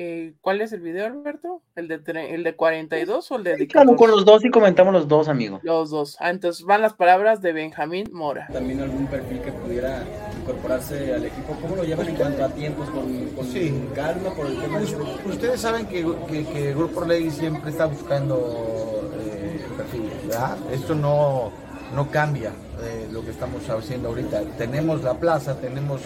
Eh, 0.02 0.36
¿Cuál 0.40 0.62
es 0.62 0.72
el 0.72 0.80
video, 0.80 1.08
Alberto? 1.08 1.62
¿El 1.76 1.90
de, 1.90 2.00
el 2.30 2.44
de 2.44 2.56
42 2.56 3.32
o 3.32 3.36
el 3.36 3.44
de 3.44 3.68
Claro, 3.68 3.98
con 3.98 4.10
los 4.10 4.24
dos 4.24 4.46
y 4.46 4.50
comentamos 4.50 4.94
los 4.94 5.08
dos, 5.10 5.28
amigo. 5.28 5.60
Los 5.64 5.90
dos. 5.90 6.16
Ah, 6.22 6.30
entonces 6.30 6.66
van 6.66 6.82
las 6.82 6.94
palabras 6.94 7.42
de 7.42 7.52
Benjamín 7.52 8.08
Mora. 8.14 8.48
También 8.54 8.80
algún 8.80 9.08
perfil 9.08 9.42
que 9.42 9.52
pudiera 9.52 10.06
incorporarse 10.40 11.14
al 11.14 11.26
equipo. 11.26 11.58
¿Cómo 11.60 11.76
lo 11.76 11.84
llevan 11.84 12.08
en 12.08 12.16
cuanto 12.16 12.46
a 12.46 12.50
tiempos? 12.50 12.90
¿Con, 12.92 13.26
con 13.32 13.46
sí. 13.46 13.90
calma 13.94 14.34
por 14.34 14.46
el 14.46 14.58
tema? 14.62 14.80
ustedes 15.26 15.60
saben 15.60 15.86
que, 15.88 16.06
que, 16.30 16.70
el 16.70 16.76
Grupo 16.76 17.04
Ley 17.04 17.30
siempre 17.30 17.72
está 17.72 17.86
buscando 17.86 19.12
eh, 19.20 19.60
perfiles, 19.76 20.28
¿verdad? 20.28 20.58
Esto 20.72 20.96
no 20.96 21.52
no 21.96 22.10
cambia 22.10 22.52
eh, 22.82 23.08
lo 23.12 23.24
que 23.24 23.32
estamos 23.32 23.68
haciendo 23.70 24.10
ahorita. 24.10 24.42
Tenemos 24.58 25.04
la 25.04 25.16
plaza, 25.16 25.56
tenemos 25.56 26.02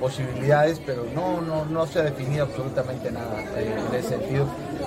posibilidades, 0.00 0.80
pero 0.84 1.06
no, 1.14 1.40
no, 1.40 1.64
no 1.64 1.86
se 1.86 2.00
ha 2.00 2.02
definido 2.02 2.44
absolutamente 2.44 3.10
nada 3.10 3.40
eh, 3.56 3.74
en 3.88 3.94
ese 3.94 4.10
sentido. 4.10 4.46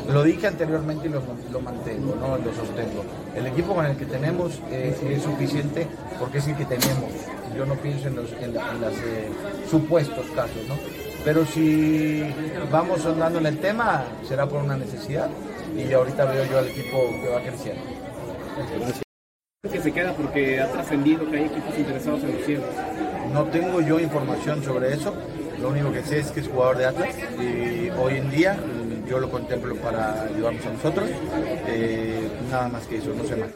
Lo 0.09 0.23
dije 0.23 0.47
anteriormente 0.47 1.07
y 1.07 1.11
lo, 1.11 1.61
mantengo, 1.61 2.15
¿no? 2.15 2.37
lo 2.37 2.53
sostengo. 2.53 3.03
El 3.35 3.47
equipo 3.47 3.73
con 3.73 3.85
el 3.85 3.95
que 3.97 4.05
tenemos 4.05 4.59
eh, 4.71 4.95
es 5.09 5.23
suficiente 5.23 5.87
porque 6.19 6.39
es 6.39 6.47
el 6.47 6.55
que 6.55 6.65
tenemos. 6.65 7.11
Yo 7.55 7.65
no 7.65 7.75
pienso 7.75 8.07
en 8.07 8.15
los 8.15 8.29
supuestos 9.69 10.25
casos, 10.33 10.67
¿no? 10.67 10.75
Pero 11.23 11.45
si 11.45 12.23
vamos 12.71 13.05
andando 13.05 13.39
en 13.39 13.45
el 13.45 13.59
tema, 13.59 14.05
será 14.27 14.47
por 14.47 14.63
una 14.63 14.77
necesidad 14.77 15.29
y 15.77 15.91
ahorita 15.93 16.25
veo 16.25 16.45
yo 16.45 16.59
al 16.59 16.67
equipo 16.69 16.97
que 17.21 17.29
va 17.29 17.41
creciendo 17.41 17.83
que 19.69 19.79
se 19.79 19.93
queda 19.93 20.15
porque 20.15 20.59
ha 20.59 20.71
trascendido 20.71 21.29
que 21.29 21.37
hay 21.37 21.45
equipos 21.45 21.77
interesados 21.77 22.23
en 22.23 22.33
los 22.35 22.45
cielos. 22.45 22.65
No 23.31 23.45
tengo 23.45 23.79
yo 23.79 23.99
información 23.99 24.63
sobre 24.63 24.91
eso. 24.91 25.15
Lo 25.59 25.69
único 25.69 25.93
que 25.93 26.01
sé 26.01 26.17
es 26.17 26.31
que 26.31 26.39
es 26.39 26.47
jugador 26.47 26.77
de 26.77 26.85
Atlas 26.85 27.15
y 27.39 27.91
hoy 27.91 28.15
en 28.15 28.31
día 28.31 28.57
yo 29.07 29.19
lo 29.19 29.29
contemplo 29.29 29.75
para 29.75 30.23
ayudarnos 30.23 30.65
a 30.65 30.71
nosotros. 30.71 31.09
Eh, 31.67 32.27
nada 32.49 32.69
más 32.69 32.87
que 32.87 32.97
eso, 32.97 33.13
no 33.13 33.23
sé 33.23 33.35
más. 33.35 33.51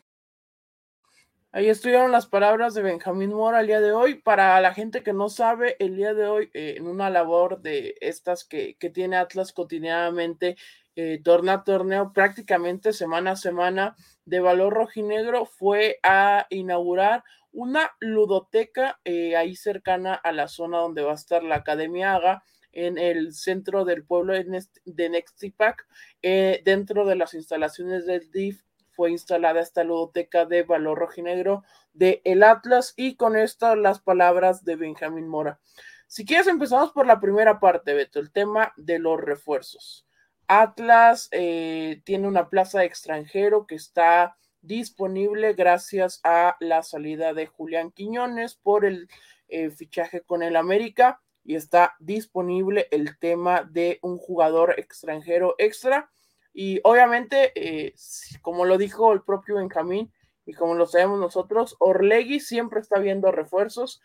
Ahí 1.52 1.70
estuvieron 1.70 2.12
las 2.12 2.28
palabras 2.28 2.76
de 2.76 2.84
Benjamín 2.84 3.34
Mora 3.34 3.62
el 3.62 3.68
día 3.68 3.82
de 3.82 3.92
hoy. 3.92 4.14
Para 4.14 4.62
la 4.62 4.76
gente 4.76 5.02
que 5.02 5.14
no 5.14 5.30
sabe, 5.30 5.76
el 5.80 5.96
día 5.96 6.14
de 6.14 6.28
hoy, 6.28 6.52
eh, 6.54 6.76
en 6.78 6.86
una 6.86 7.10
labor 7.10 7.62
de 7.62 7.96
estas 8.00 8.46
que, 8.46 8.76
que 8.78 8.92
tiene 8.92 9.16
Atlas 9.16 9.54
cotidianamente, 9.54 10.56
eh, 10.96 11.20
torneo 11.24 11.56
a 11.56 11.64
torneo, 11.64 12.14
prácticamente 12.14 12.94
semana 12.94 13.32
a 13.32 13.36
semana, 13.36 13.96
de 14.26 14.40
Valor 14.40 14.74
Rojinegro 14.74 15.46
fue 15.46 16.00
a 16.04 16.48
inaugurar 16.50 17.24
una 17.52 17.92
ludoteca 18.00 19.00
eh, 19.06 19.36
ahí 19.36 19.56
cercana 19.56 20.14
a 20.14 20.32
la 20.32 20.48
zona 20.48 20.80
donde 20.80 21.04
va 21.04 21.12
a 21.12 21.16
estar 21.16 21.44
la 21.44 21.56
Academia 21.56 22.16
Haga, 22.16 22.44
en 22.76 22.98
el 22.98 23.34
centro 23.34 23.86
del 23.86 24.04
pueblo 24.04 24.34
de 24.34 25.10
Nextipac, 25.10 25.88
eh, 26.22 26.62
dentro 26.66 27.06
de 27.06 27.16
las 27.16 27.34
instalaciones 27.34 28.06
del 28.06 28.30
DIF 28.32 28.62
fue 28.92 29.12
instalada 29.12 29.62
esta 29.62 29.84
ludoteca 29.84 30.46
de 30.46 30.64
valor 30.64 31.00
rojinegro 31.00 31.64
de 31.94 32.22
El 32.26 32.44
Atlas 32.44 32.94
y 32.96 33.16
con 33.16 33.38
esto 33.38 33.76
las 33.76 34.02
palabras 34.02 34.64
de 34.66 34.76
Benjamín 34.76 35.28
Mora. 35.28 35.60
Si 36.08 36.26
quieres 36.26 36.48
empezamos 36.48 36.92
por 36.92 37.08
la 37.08 37.20
primera 37.20 37.60
parte, 37.60 37.94
Beto, 37.94 38.20
el 38.20 38.32
tema 38.32 38.74
de 38.78 39.00
los 39.00 39.20
refuerzos. 39.20 40.05
Atlas 40.48 41.28
eh, 41.32 42.02
tiene 42.04 42.28
una 42.28 42.50
plaza 42.50 42.80
de 42.80 42.86
extranjero 42.86 43.66
que 43.68 43.76
está 43.76 44.38
disponible 44.62 45.54
gracias 45.54 46.20
a 46.24 46.58
la 46.60 46.84
salida 46.84 47.34
de 47.34 47.48
Julián 47.48 47.92
Quiñones 47.92 48.56
por 48.56 48.86
el 48.86 49.08
eh, 49.48 49.70
fichaje 49.70 50.22
con 50.22 50.42
el 50.44 50.56
América 50.56 51.22
y 51.44 51.56
está 51.56 51.96
disponible 52.00 52.88
el 52.92 53.18
tema 53.20 53.64
de 53.64 54.00
un 54.02 54.18
jugador 54.18 54.76
extranjero 54.80 55.56
extra. 55.60 56.10
Y 56.54 56.80
obviamente 56.84 57.52
eh, 57.56 57.94
como 58.42 58.66
lo 58.66 58.78
dijo 58.78 59.14
el 59.14 59.22
propio 59.22 59.56
Benjamín 59.56 60.12
y 60.46 60.54
como 60.54 60.74
lo 60.74 60.88
sabemos 60.88 61.20
nosotros 61.20 61.76
Orlegui 61.80 62.40
siempre 62.40 62.80
está 62.80 63.00
viendo 63.00 63.32
refuerzos 63.32 64.02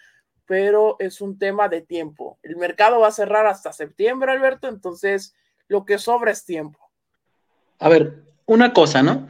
pero 0.46 0.96
es 0.98 1.20
un 1.20 1.38
tema 1.38 1.68
de 1.68 1.80
tiempo. 1.80 2.40
El 2.42 2.56
mercado 2.56 2.98
va 2.98 3.08
a 3.08 3.12
cerrar 3.12 3.46
hasta 3.46 3.72
septiembre 3.72 4.32
Alberto 4.32 4.68
entonces 4.68 5.34
lo 5.70 5.84
que 5.84 5.98
sobra 5.98 6.32
es 6.32 6.44
tiempo. 6.44 6.80
A 7.78 7.88
ver, 7.88 8.24
una 8.44 8.72
cosa, 8.72 9.04
¿no? 9.04 9.28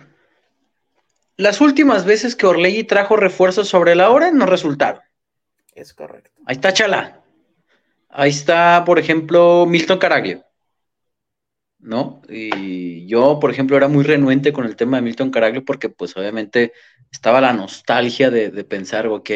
Las 1.36 1.60
últimas 1.60 2.06
veces 2.06 2.34
que 2.34 2.46
Orlegui 2.46 2.84
trajo 2.84 3.16
refuerzos 3.16 3.68
sobre 3.68 3.94
la 3.94 4.10
hora 4.10 4.30
no 4.30 4.46
resultaron. 4.46 5.02
Es 5.74 5.92
correcto. 5.92 6.30
Ahí 6.46 6.54
está 6.54 6.72
Chala. 6.72 7.22
Ahí 8.08 8.30
está, 8.30 8.82
por 8.86 8.98
ejemplo, 8.98 9.66
Milton 9.66 9.98
Caraglio. 9.98 10.42
¿No? 11.78 12.22
Y 12.28 13.06
yo, 13.06 13.38
por 13.38 13.50
ejemplo, 13.50 13.76
era 13.76 13.88
muy 13.88 14.02
renuente 14.02 14.52
con 14.52 14.64
el 14.64 14.76
tema 14.76 14.96
de 14.96 15.02
Milton 15.02 15.30
Caraglio 15.30 15.62
porque, 15.64 15.90
pues, 15.90 16.16
obviamente 16.16 16.72
estaba 17.12 17.42
la 17.42 17.52
nostalgia 17.52 18.30
de, 18.30 18.50
de 18.50 18.64
pensar, 18.64 19.06
ok, 19.06 19.30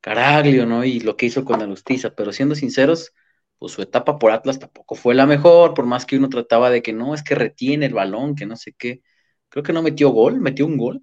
Caraglio, 0.00 0.66
¿no? 0.66 0.84
Y 0.84 0.98
lo 0.98 1.16
que 1.16 1.26
hizo 1.26 1.44
con 1.44 1.62
Alustiza, 1.62 2.10
pero 2.10 2.32
siendo 2.32 2.56
sinceros, 2.56 3.12
pues 3.60 3.74
su 3.74 3.82
etapa 3.82 4.18
por 4.18 4.32
Atlas 4.32 4.58
tampoco 4.58 4.94
fue 4.94 5.14
la 5.14 5.26
mejor, 5.26 5.74
por 5.74 5.84
más 5.84 6.06
que 6.06 6.16
uno 6.16 6.30
trataba 6.30 6.70
de 6.70 6.80
que 6.80 6.94
no, 6.94 7.14
es 7.14 7.22
que 7.22 7.34
retiene 7.34 7.84
el 7.84 7.92
balón, 7.92 8.34
que 8.34 8.46
no 8.46 8.56
sé 8.56 8.72
qué. 8.72 9.02
Creo 9.50 9.62
que 9.62 9.74
no 9.74 9.82
metió 9.82 10.08
gol, 10.08 10.40
metió 10.40 10.64
un 10.64 10.78
gol. 10.78 11.02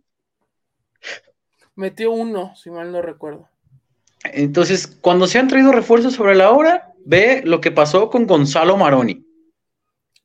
Metió 1.75 2.11
uno, 2.11 2.55
si 2.55 2.71
mal 2.71 2.91
no 2.91 3.03
recuerdo. 3.03 3.47
Entonces, 4.23 4.87
cuando 4.87 5.27
se 5.27 5.37
han 5.37 5.47
traído 5.47 5.71
refuerzos 5.71 6.15
sobre 6.15 6.33
la 6.33 6.49
hora, 6.49 6.95
ve 7.05 7.43
lo 7.45 7.61
que 7.61 7.69
pasó 7.69 8.09
con 8.09 8.25
Gonzalo 8.25 8.75
Maroni. 8.75 9.23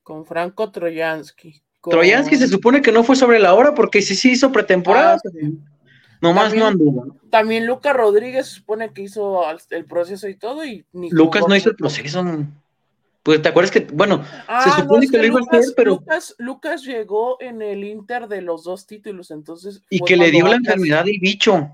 Con 0.01 0.25
Franco 0.25 0.71
Troyansky. 0.71 1.61
Troyansky 1.83 2.35
se 2.37 2.47
supone 2.47 2.81
que 2.81 2.91
no 2.91 3.03
fue 3.03 3.15
sobre 3.15 3.39
la 3.39 3.53
hora 3.53 3.75
porque 3.75 4.01
sí 4.01 4.15
se 4.15 4.29
hizo 4.29 4.51
pretemporada. 4.51 5.17
Ah, 5.23 5.29
Nomás 6.23 6.55
no 6.55 6.67
anduvo. 6.67 7.17
También 7.29 7.67
Lucas 7.67 7.95
Rodríguez 7.95 8.47
supone 8.47 8.93
que 8.93 9.03
hizo 9.03 9.43
el 9.69 9.85
proceso 9.85 10.27
y 10.27 10.35
todo. 10.35 10.63
y 10.63 10.85
Lucas 10.93 11.43
no 11.47 11.55
hizo 11.55 11.69
el 11.69 11.75
proceso. 11.75 12.23
Pues 13.23 13.41
te 13.41 13.49
acuerdas 13.49 13.71
que, 13.71 13.87
bueno, 13.93 14.23
se 14.25 14.29
ah, 14.49 14.75
supone 14.81 15.07
que, 15.07 15.17
lo 15.17 15.25
iba 15.25 15.39
a 15.39 15.57
hacer, 15.57 15.73
pero. 15.77 16.03
Lucas, 16.39 16.83
llegó 16.83 17.41
en 17.41 17.61
el 17.61 17.85
Inter 17.85 18.27
de 18.27 18.41
los 18.41 18.65
dos 18.65 18.85
títulos, 18.85 19.31
entonces. 19.31 19.81
Y 19.89 20.01
que 20.01 20.17
le 20.17 20.29
dio 20.29 20.45
la 20.45 20.55
enfermedad 20.55 21.05
del 21.05 21.19
bicho. 21.19 21.71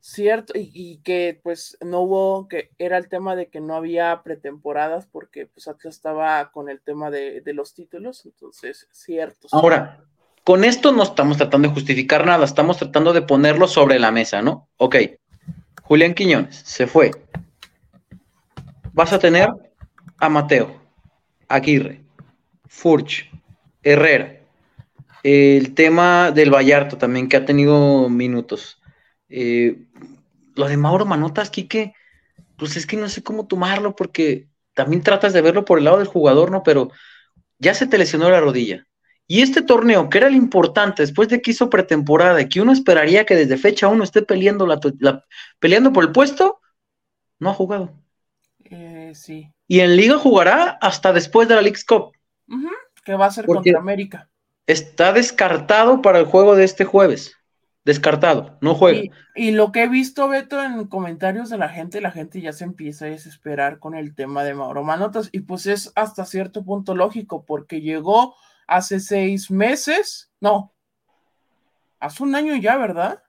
Cierto, 0.00 0.54
y, 0.56 0.98
que 1.04 1.40
pues 1.42 1.76
no 1.80 2.00
hubo, 2.00 2.48
que 2.48 2.70
era 2.78 2.98
el 2.98 3.08
tema 3.08 3.36
de 3.36 3.48
que 3.48 3.60
no 3.60 3.74
había 3.74 4.22
pretemporadas 4.22 5.06
porque 5.06 5.46
pues 5.46 5.66
Atlas 5.66 5.96
estaba 5.96 6.50
con 6.52 6.68
el 6.68 6.80
tema 6.80 7.10
de, 7.10 7.40
de 7.40 7.52
los 7.52 7.74
títulos, 7.74 8.24
entonces, 8.24 8.88
cierto. 8.92 9.48
Ahora, 9.50 10.04
con 10.48 10.64
esto 10.64 10.92
no 10.92 11.02
estamos 11.02 11.36
tratando 11.36 11.68
de 11.68 11.74
justificar 11.74 12.24
nada, 12.24 12.46
estamos 12.46 12.78
tratando 12.78 13.12
de 13.12 13.20
ponerlo 13.20 13.68
sobre 13.68 13.98
la 13.98 14.10
mesa, 14.10 14.40
¿no? 14.40 14.66
Ok, 14.78 14.96
Julián 15.82 16.14
Quiñones 16.14 16.56
se 16.56 16.86
fue. 16.86 17.10
Vas 18.94 19.12
a 19.12 19.18
tener 19.18 19.50
a 20.16 20.28
Mateo, 20.30 20.80
Aguirre, 21.48 22.02
Furch, 22.66 23.30
Herrera. 23.82 24.40
El 25.22 25.74
tema 25.74 26.30
del 26.30 26.50
Vallarto 26.50 26.96
también, 26.96 27.28
que 27.28 27.36
ha 27.36 27.44
tenido 27.44 28.08
minutos. 28.08 28.80
Eh, 29.28 29.84
lo 30.54 30.66
de 30.66 30.78
Mauro 30.78 31.04
Manotas, 31.04 31.50
Quique, 31.50 31.92
pues 32.56 32.74
es 32.78 32.86
que 32.86 32.96
no 32.96 33.10
sé 33.10 33.22
cómo 33.22 33.46
tomarlo 33.46 33.94
porque 33.94 34.48
también 34.72 35.02
tratas 35.02 35.34
de 35.34 35.42
verlo 35.42 35.66
por 35.66 35.76
el 35.76 35.84
lado 35.84 35.98
del 35.98 36.06
jugador, 36.06 36.50
¿no? 36.50 36.62
Pero 36.62 36.90
ya 37.58 37.74
se 37.74 37.86
te 37.86 37.98
lesionó 37.98 38.30
la 38.30 38.40
rodilla. 38.40 38.87
Y 39.30 39.42
este 39.42 39.62
torneo, 39.62 40.08
que 40.08 40.18
era 40.18 40.26
el 40.26 40.34
importante, 40.34 41.02
después 41.02 41.28
de 41.28 41.40
que 41.40 41.50
hizo 41.50 41.70
pretemporada, 41.70 42.40
y 42.40 42.48
que 42.48 42.62
uno 42.62 42.72
esperaría 42.72 43.26
que 43.26 43.36
desde 43.36 43.58
fecha 43.58 43.86
uno 43.86 44.02
esté 44.02 44.22
peleando, 44.22 44.66
la, 44.66 45.24
peleando 45.60 45.92
por 45.92 46.02
el 46.04 46.12
puesto, 46.12 46.60
no 47.38 47.50
ha 47.50 47.54
jugado. 47.54 47.92
Eh, 48.64 49.12
sí. 49.14 49.52
Y 49.66 49.80
en 49.80 49.96
Liga 49.96 50.16
jugará 50.16 50.78
hasta 50.80 51.12
después 51.12 51.46
de 51.46 51.54
la 51.54 51.62
League 51.62 51.78
Cup. 51.86 52.12
Que 53.04 53.14
va 53.14 53.26
a 53.26 53.30
ser 53.30 53.44
contra 53.44 53.78
América. 53.78 54.28
Está 54.66 55.12
descartado 55.12 56.02
para 56.02 56.18
el 56.18 56.24
juego 56.24 56.56
de 56.56 56.64
este 56.64 56.84
jueves 56.84 57.38
descartado, 57.88 58.58
no 58.60 58.74
juega. 58.74 59.14
Y, 59.34 59.52
lo 59.52 59.72
que 59.72 59.84
he 59.84 59.88
visto, 59.88 60.28
Beto, 60.28 60.62
en 60.62 60.86
comentarios 60.88 61.48
de 61.48 61.56
la 61.56 61.70
gente, 61.70 62.02
la 62.02 62.10
gente 62.10 62.42
ya 62.42 62.52
se 62.52 62.64
empieza 62.64 63.06
a 63.06 63.08
desesperar 63.08 63.78
con 63.78 63.94
el 63.94 64.14
tema 64.14 64.44
de 64.44 64.52
Mauro 64.52 64.84
Manotas, 64.84 65.30
y 65.32 65.40
pues 65.40 65.64
es 65.64 65.90
hasta 65.96 66.26
cierto 66.26 66.66
punto 66.66 66.94
lógico, 66.94 67.46
porque 67.46 67.80
llegó 67.80 68.36
hace 68.68 69.00
seis 69.00 69.50
meses, 69.50 70.30
no, 70.40 70.72
hace 71.98 72.22
un 72.22 72.34
año 72.36 72.54
ya, 72.54 72.76
¿verdad? 72.76 73.20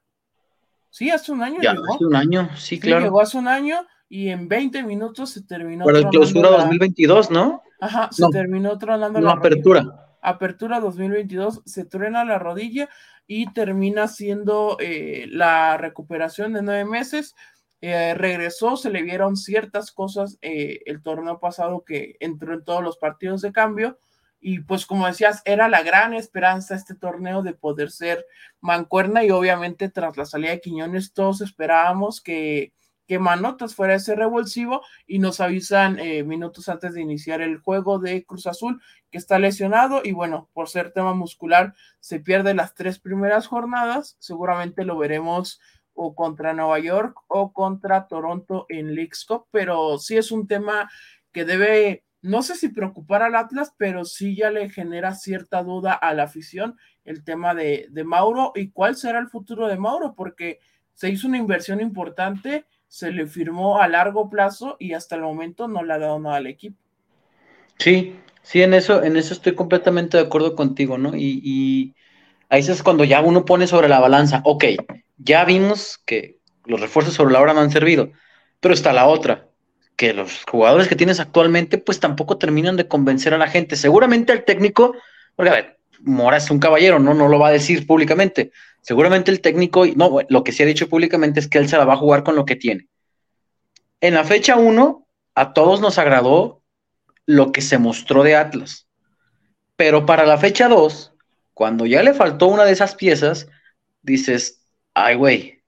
Sí, 0.91 1.09
hace 1.09 1.31
un 1.31 1.41
año. 1.41 1.59
Ya, 1.61 1.71
hace 1.71 2.05
un 2.05 2.15
año, 2.15 2.49
sí, 2.55 2.79
claro. 2.79 3.05
Llegó 3.05 3.21
hace 3.21 3.37
un 3.37 3.47
año 3.47 3.79
y 4.09 4.29
en 4.29 4.47
20 4.47 4.83
minutos 4.83 5.31
se 5.31 5.41
terminó. 5.41 5.85
Para 5.85 5.99
el 5.99 6.09
clausura 6.09 6.49
2022, 6.49 7.31
¿no? 7.31 7.63
Ajá, 7.79 8.09
se 8.11 8.27
terminó 8.31 8.77
tronando 8.77 9.19
la 9.21 9.31
apertura. 9.31 10.17
Apertura 10.21 10.81
2022, 10.81 11.61
se 11.65 11.85
truena 11.85 12.25
la 12.25 12.37
rodilla 12.37 12.89
y 13.25 13.51
termina 13.53 14.07
siendo 14.09 14.75
eh, 14.81 15.25
la 15.29 15.77
recuperación 15.77 16.53
de 16.53 16.61
nueve 16.61 16.83
meses. 16.83 17.35
Eh, 17.81 18.13
regresó, 18.13 18.75
se 18.75 18.89
le 18.89 19.03
vieron 19.03 19.37
ciertas 19.37 19.93
cosas 19.93 20.37
eh, 20.41 20.81
el 20.85 21.01
torneo 21.01 21.39
pasado 21.39 21.85
que 21.85 22.17
entró 22.19 22.53
en 22.53 22.65
todos 22.65 22.83
los 22.83 22.97
partidos 22.97 23.41
de 23.41 23.53
cambio 23.53 23.99
y 24.39 24.59
pues 24.59 24.85
como 24.85 25.07
decías, 25.07 25.41
era 25.45 25.67
la 25.69 25.83
gran 25.83 26.13
esperanza 26.13 26.75
este 26.75 26.95
torneo 26.95 27.41
de 27.41 27.53
poder 27.53 27.91
ser 27.91 28.25
mancuerna 28.61 29.23
y 29.23 29.31
obviamente 29.31 29.89
tras 29.89 30.17
la 30.17 30.25
salida 30.25 30.51
de 30.51 30.61
Quiñones 30.61 31.13
todos 31.13 31.41
esperábamos 31.41 32.21
que 32.21 32.73
que 33.09 33.17
Manotas 33.17 33.73
fuera 33.73 33.95
ese 33.95 34.15
revulsivo 34.15 34.83
y 35.07 35.17
nos 35.17 35.39
avisan 35.39 35.97
eh, 35.97 36.23
minutos 36.23 36.69
antes 36.69 36.93
de 36.93 37.01
iniciar 37.01 37.41
el 37.41 37.57
juego 37.57 37.97
de 37.97 38.23
Cruz 38.23 38.45
Azul 38.45 38.79
que 39.09 39.17
está 39.17 39.39
lesionado 39.39 40.01
y 40.03 40.11
bueno, 40.11 40.47
por 40.53 40.69
ser 40.69 40.91
tema 40.91 41.15
muscular 41.15 41.73
se 41.99 42.19
pierde 42.19 42.53
las 42.53 42.75
tres 42.75 42.99
primeras 42.99 43.47
jornadas, 43.47 44.15
seguramente 44.19 44.85
lo 44.85 44.95
veremos 44.95 45.59
o 45.95 46.13
contra 46.13 46.53
Nueva 46.53 46.77
York 46.77 47.19
o 47.25 47.51
contra 47.51 48.05
Toronto 48.05 48.67
en 48.69 48.93
Leagues 48.93 49.25
Cup, 49.25 49.47
pero 49.49 49.97
sí 49.97 50.15
es 50.15 50.31
un 50.31 50.47
tema 50.47 50.87
que 51.31 51.45
debe, 51.45 52.03
no 52.21 52.43
sé 52.43 52.55
si 52.55 52.69
preocupar 52.69 53.23
al 53.23 53.35
Atlas, 53.35 53.73
pero 53.77 54.05
sí 54.05 54.35
ya 54.35 54.51
le 54.51 54.69
genera 54.69 55.15
cierta 55.15 55.63
duda 55.63 55.93
a 55.93 56.13
la 56.13 56.23
afición 56.23 56.77
el 57.05 57.23
tema 57.23 57.55
de, 57.55 57.87
de 57.89 58.03
Mauro 58.03 58.51
y 58.55 58.71
cuál 58.71 58.95
será 58.95 59.19
el 59.19 59.29
futuro 59.29 59.67
de 59.67 59.77
Mauro, 59.77 60.13
porque 60.15 60.59
se 60.93 61.09
hizo 61.09 61.27
una 61.27 61.37
inversión 61.37 61.79
importante 61.81 62.65
se 62.89 63.11
le 63.11 63.27
firmó 63.27 63.79
a 63.79 63.87
largo 63.87 64.29
plazo 64.29 64.75
y 64.79 64.93
hasta 64.93 65.15
el 65.15 65.21
momento 65.21 65.67
no 65.67 65.83
le 65.83 65.93
ha 65.93 65.99
dado 65.99 66.19
nada 66.19 66.37
al 66.37 66.47
equipo. 66.47 66.77
Sí, 67.77 68.15
sí, 68.41 68.61
en 68.61 68.73
eso, 68.73 69.03
en 69.03 69.15
eso 69.15 69.33
estoy 69.33 69.55
completamente 69.55 70.17
de 70.17 70.23
acuerdo 70.23 70.55
contigo, 70.55 70.97
¿no? 70.97 71.15
Y, 71.15 71.39
y 71.43 71.95
ahí 72.49 72.59
es 72.61 72.83
cuando 72.83 73.05
ya 73.05 73.21
uno 73.21 73.45
pone 73.45 73.67
sobre 73.67 73.87
la 73.87 73.99
balanza, 73.99 74.41
ok, 74.43 74.65
ya 75.17 75.45
vimos 75.45 75.99
que 76.05 76.39
los 76.65 76.81
refuerzos 76.81 77.13
sobre 77.13 77.33
la 77.33 77.41
hora 77.41 77.53
no 77.53 77.61
han 77.61 77.71
servido, 77.71 78.11
pero 78.59 78.73
está 78.73 78.91
la 78.91 79.07
otra, 79.07 79.48
que 79.99 80.13
los 80.13 80.45
jugadores 80.49 80.87
que 80.87 80.95
tienes 80.95 81.19
actualmente 81.19 81.77
pues 81.77 81.99
tampoco 81.99 82.37
terminan 82.37 82.77
de 82.77 82.87
convencer 82.87 83.33
a 83.33 83.37
la 83.37 83.49
gente. 83.49 83.75
Seguramente 83.75 84.31
el 84.31 84.45
técnico, 84.45 84.95
porque 85.35 85.49
a 85.49 85.53
ver, 85.53 85.79
Mora 85.99 86.37
es 86.37 86.49
un 86.49 86.59
caballero, 86.59 86.99
¿no? 86.99 87.13
No 87.13 87.27
lo 87.27 87.37
va 87.37 87.49
a 87.49 87.51
decir 87.51 87.85
públicamente, 87.85 88.53
Seguramente 88.81 89.29
el 89.29 89.41
técnico, 89.41 89.85
no, 89.95 90.19
lo 90.29 90.43
que 90.43 90.53
sí 90.53 90.63
ha 90.63 90.65
dicho 90.65 90.87
públicamente 90.87 91.41
es 91.41 91.49
que 91.49 91.57
él 91.57 91.67
se 91.67 91.77
la 91.77 91.83
va 91.83 91.93
a 91.93 91.97
jugar 91.97 92.23
con 92.23 92.37
lo 92.37 92.45
que 92.45 92.55
tiene. 92.55 92.87
En 93.99 94.13
la 94.13 94.23
fecha 94.23 94.55
1, 94.55 95.05
a 95.35 95.53
todos 95.53 95.81
nos 95.81 95.97
agradó 95.97 96.61
lo 97.25 97.51
que 97.51 97.61
se 97.61 97.77
mostró 97.77 98.23
de 98.23 98.37
Atlas. 98.37 98.87
Pero 99.75 100.05
para 100.05 100.25
la 100.25 100.37
fecha 100.37 100.69
2, 100.69 101.13
cuando 101.53 101.85
ya 101.85 102.03
le 102.03 102.13
faltó 102.13 102.47
una 102.47 102.63
de 102.63 102.71
esas 102.71 102.95
piezas, 102.95 103.47
dices, 104.01 104.61
ay, 104.93 105.15
güey. 105.15 105.58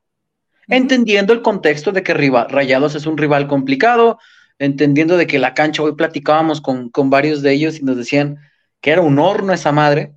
Entendiendo 0.71 1.33
el 1.33 1.41
contexto 1.41 1.91
de 1.91 2.01
que 2.01 2.13
Rayados 2.13 2.95
es 2.95 3.05
un 3.05 3.17
rival 3.17 3.47
complicado, 3.47 4.19
entendiendo 4.57 5.17
de 5.17 5.27
que 5.27 5.37
la 5.37 5.53
cancha, 5.53 5.83
hoy 5.83 5.95
platicábamos 5.95 6.61
con, 6.61 6.89
con 6.89 7.09
varios 7.09 7.41
de 7.41 7.51
ellos 7.51 7.77
y 7.77 7.83
nos 7.83 7.97
decían 7.97 8.37
que 8.79 8.91
era 8.91 9.01
un 9.01 9.19
horno 9.19 9.51
esa 9.51 9.73
madre, 9.73 10.13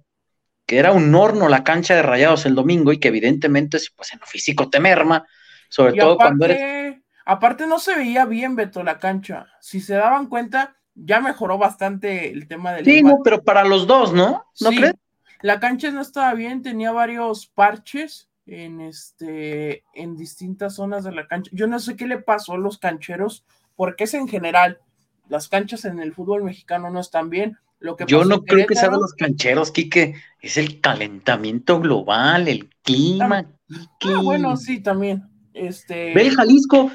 que 0.65 0.79
era 0.79 0.93
un 0.93 1.13
horno 1.13 1.49
la 1.49 1.65
cancha 1.65 1.97
de 1.97 2.03
rayados 2.03 2.47
el 2.47 2.55
domingo 2.55 2.93
y 2.93 2.99
que 2.99 3.09
evidentemente 3.09 3.79
pues 3.97 4.13
en 4.13 4.21
lo 4.21 4.27
físico 4.27 4.71
te 4.71 4.79
merma, 4.79 5.27
sobre 5.69 5.95
todo 5.95 6.17
cuando 6.17 6.45
eres... 6.45 6.99
Aparte 7.27 7.67
no 7.67 7.81
se 7.81 7.97
veía 7.97 8.25
bien, 8.25 8.55
Beto, 8.55 8.85
la 8.85 8.99
cancha. 8.99 9.47
Si 9.61 9.81
se 9.81 9.95
daban 9.95 10.29
cuenta, 10.29 10.77
ya 10.95 11.21
mejoró 11.21 11.59
bastante 11.59 12.31
el 12.31 12.47
tema 12.47 12.75
del... 12.75 12.85
Sí, 12.85 13.03
no, 13.03 13.19
pero 13.25 13.43
para 13.43 13.65
los 13.65 13.89
dos, 13.89 14.13
¿no? 14.13 14.45
¿No 14.61 14.71
crees? 14.71 14.95
La 15.41 15.59
cancha 15.59 15.91
no 15.91 16.01
estaba 16.01 16.33
bien, 16.35 16.63
tenía 16.63 16.93
varios 16.93 17.49
parches 17.49 18.29
en, 18.47 18.81
este, 18.81 19.85
en 19.95 20.17
distintas 20.17 20.77
zonas 20.77 21.05
de 21.05 21.13
la 21.13 21.27
cancha. 21.27 21.51
Yo 21.55 21.67
no 21.67 21.79
sé 21.79 21.97
qué 21.97 22.07
le 22.07 22.19
pasó 22.19 22.55
a 22.55 22.59
los 22.59 22.79
cancheros, 22.79 23.45
porque 23.77 24.05
es 24.05 24.15
en 24.15 24.29
general, 24.29 24.79
las 25.29 25.49
canchas 25.49 25.85
en 25.85 26.01
el 26.01 26.13
fútbol 26.13 26.45
mexicano 26.45 26.91
no 26.91 27.01
están 27.01 27.31
bien. 27.31 27.59
Yo 28.07 28.25
no 28.25 28.45
creo 28.45 28.67
que 28.67 28.75
sea 28.75 28.89
de 28.89 28.97
los 28.97 29.13
cancheros, 29.13 29.71
Quique. 29.71 30.15
Es 30.41 30.57
el 30.57 30.81
calentamiento 30.81 31.81
global, 31.81 32.49
el 32.49 32.71
clima. 32.83 33.47
Ah, 34.05 34.21
bueno, 34.23 34.57
sí, 34.57 34.83
también. 34.83 35.25
Este, 35.53 36.15
Ve 36.15 36.29
el 36.29 36.35
Jalisco. 36.35 36.91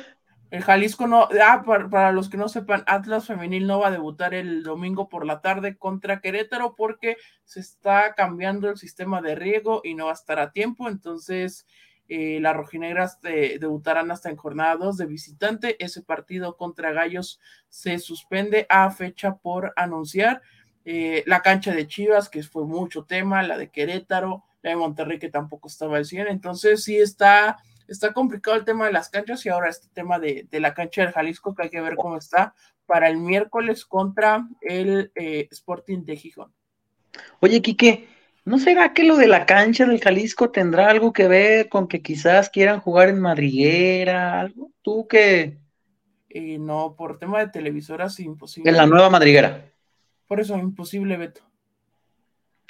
El 0.51 0.63
Jalisco 0.63 1.05
no. 1.05 1.27
Ah, 1.43 1.63
para, 1.63 2.11
los 2.11 2.29
que 2.29 2.37
no 2.37 2.49
sepan, 2.49 2.83
Atlas 2.87 3.27
Femenil 3.27 3.67
no 3.67 3.79
va 3.79 3.89
a 3.89 3.91
debutar 3.91 4.33
el 4.33 4.63
domingo 4.63 5.07
por 5.07 5.25
la 5.25 5.41
tarde 5.41 5.77
contra 5.77 6.21
Querétaro 6.21 6.75
porque 6.75 7.17
se 7.43 7.59
está 7.59 8.15
cambiando 8.15 8.69
el 8.69 8.77
sistema 8.77 9.21
de 9.21 9.35
riego 9.35 9.81
y 9.83 9.93
no 9.93 10.05
va 10.05 10.11
a 10.11 10.15
estar 10.15 10.39
a 10.39 10.51
tiempo. 10.51 10.89
Entonces, 10.89 11.67
eh, 12.07 12.39
las 12.41 12.55
rojinegras 12.55 13.21
debutarán 13.21 14.09
hasta 14.09 14.31
en 14.31 14.37
jornada 14.37 14.75
2 14.77 14.97
de 14.97 15.05
visitante. 15.05 15.83
Ese 15.83 16.01
partido 16.01 16.57
contra 16.57 16.91
Gallos 16.91 17.39
se 17.69 17.99
suspende 17.99 18.65
a 18.69 18.89
fecha 18.89 19.35
por 19.35 19.71
anunciar. 19.75 20.41
Eh, 20.85 21.23
la 21.27 21.43
cancha 21.43 21.71
de 21.75 21.85
Chivas, 21.85 22.29
que 22.29 22.41
fue 22.41 22.65
mucho 22.65 23.03
tema, 23.03 23.43
la 23.43 23.59
de 23.59 23.69
Querétaro, 23.69 24.43
la 24.63 24.71
de 24.71 24.75
Monterrey, 24.75 25.19
que 25.19 25.29
tampoco 25.29 25.67
estaba 25.67 25.97
al 25.97 26.05
100. 26.05 26.29
Entonces, 26.29 26.83
sí 26.83 26.97
está, 26.97 27.59
está 27.89 28.13
complicado 28.13 28.57
el 28.57 28.65
tema 28.65 28.85
de 28.85 28.93
las 28.93 29.09
canchas 29.09 29.45
y 29.45 29.49
ahora 29.49 29.69
este 29.69 29.87
tema 29.93 30.19
de, 30.19 30.47
la 30.51 30.73
cancha 30.73 31.03
del 31.03 31.13
Jalisco, 31.13 31.55
que 31.55 31.63
hay 31.63 31.69
que 31.69 31.81
ver 31.81 31.95
cómo 31.95 32.17
está 32.17 32.53
para 32.85 33.09
el 33.09 33.17
miércoles 33.17 33.85
contra 33.85 34.47
el 34.61 35.11
eh, 35.15 35.47
Sporting 35.51 36.03
de 36.05 36.15
Gijón. 36.15 36.53
Oye, 37.39 37.61
Quique, 37.61 38.07
¿no 38.45 38.59
será 38.59 38.93
que 38.93 39.03
lo 39.03 39.17
de 39.17 39.27
la 39.27 39.45
cancha 39.45 39.85
del 39.85 39.99
Jalisco 39.99 40.51
tendrá 40.51 40.89
algo 40.89 41.13
que 41.13 41.27
ver 41.27 41.69
con 41.69 41.87
que 41.87 42.01
quizás 42.01 42.49
quieran 42.49 42.79
jugar 42.79 43.09
en 43.09 43.19
madriguera? 43.19 44.39
¿Algo? 44.39 44.71
¿Tú 44.81 45.07
qué? 45.07 45.59
Eh, 46.29 46.59
no, 46.59 46.95
por 46.95 47.17
tema 47.17 47.39
de 47.39 47.49
televisoras 47.49 48.19
imposible. 48.19 48.69
En 48.69 48.77
la 48.77 48.85
nueva 48.85 49.09
madriguera. 49.09 49.65
Por 50.27 50.39
eso, 50.39 50.57
imposible, 50.57 51.17
Beto. 51.17 51.41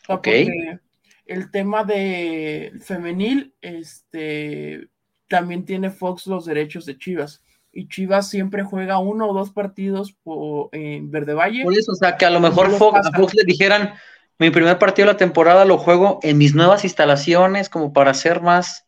Porque 0.08 0.79
el 1.25 1.51
tema 1.51 1.84
de 1.84 2.71
femenil, 2.82 3.53
este, 3.62 4.88
también 5.29 5.63
tiene 5.63 5.89
Fox 5.89 6.27
los 6.27 6.45
derechos 6.45 6.85
de 6.85 6.97
Chivas. 6.97 7.41
Y 7.71 7.87
Chivas 7.87 8.29
siempre 8.29 8.63
juega 8.63 8.97
uno 8.97 9.29
o 9.29 9.33
dos 9.33 9.51
partidos 9.51 10.11
por, 10.23 10.69
en 10.73 11.11
Verde 11.11 11.33
Valle. 11.33 11.63
Por 11.63 11.77
eso, 11.77 11.91
o 11.91 11.95
sea, 11.95 12.17
que 12.17 12.25
a 12.25 12.31
lo 12.31 12.39
mejor 12.39 12.71
Fox, 12.71 12.99
a 13.05 13.11
Fox 13.15 13.35
le 13.35 13.43
dijeran, 13.43 13.93
mi 14.39 14.49
primer 14.49 14.79
partido 14.79 15.07
de 15.07 15.13
la 15.13 15.17
temporada 15.17 15.65
lo 15.65 15.77
juego 15.77 16.19
en 16.23 16.37
mis 16.37 16.55
nuevas 16.55 16.83
instalaciones, 16.83 17.69
como 17.69 17.93
para 17.93 18.11
hacer 18.11 18.41
más, 18.41 18.87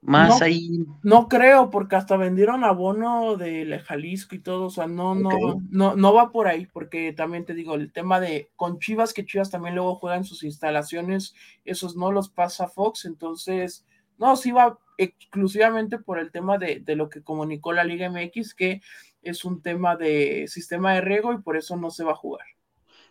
más 0.00 0.42
ahí. 0.42 0.84
No 1.02 1.28
creo, 1.28 1.70
porque 1.70 1.94
hasta 1.94 2.16
vendieron 2.16 2.64
abono 2.64 3.36
de 3.36 3.80
Jalisco 3.84 4.34
y 4.34 4.40
todo, 4.40 4.64
o 4.64 4.70
sea, 4.70 4.88
no, 4.88 5.14
no, 5.14 5.30
no, 5.70 5.94
no 5.94 6.14
va 6.14 6.32
por 6.32 6.48
ahí, 6.48 6.66
porque 6.66 7.12
también 7.12 7.44
te 7.44 7.54
digo, 7.54 7.74
el 7.74 7.92
tema 7.92 8.18
de 8.18 8.50
con 8.56 8.80
Chivas, 8.80 9.12
que 9.12 9.24
Chivas 9.26 9.50
también 9.50 9.76
luego 9.76 9.94
juega 9.94 10.16
en 10.16 10.24
sus 10.24 10.42
instalaciones, 10.42 11.34
esos 11.64 11.94
no 11.94 12.10
los 12.10 12.30
pasa 12.30 12.66
Fox, 12.66 13.04
entonces, 13.04 13.84
no, 14.18 14.36
sí 14.36 14.50
va 14.50 14.78
exclusivamente 14.98 15.98
por 15.98 16.18
el 16.18 16.30
tema 16.30 16.58
de, 16.58 16.80
de 16.80 16.96
lo 16.96 17.08
que 17.08 17.22
comunicó 17.22 17.72
la 17.72 17.84
Liga 17.84 18.10
MX, 18.10 18.54
que 18.54 18.80
es 19.22 19.44
un 19.44 19.62
tema 19.62 19.96
de 19.96 20.46
sistema 20.48 20.94
de 20.94 21.00
riego 21.00 21.32
y 21.32 21.38
por 21.38 21.56
eso 21.56 21.76
no 21.76 21.90
se 21.90 22.04
va 22.04 22.12
a 22.12 22.16
jugar. 22.16 22.46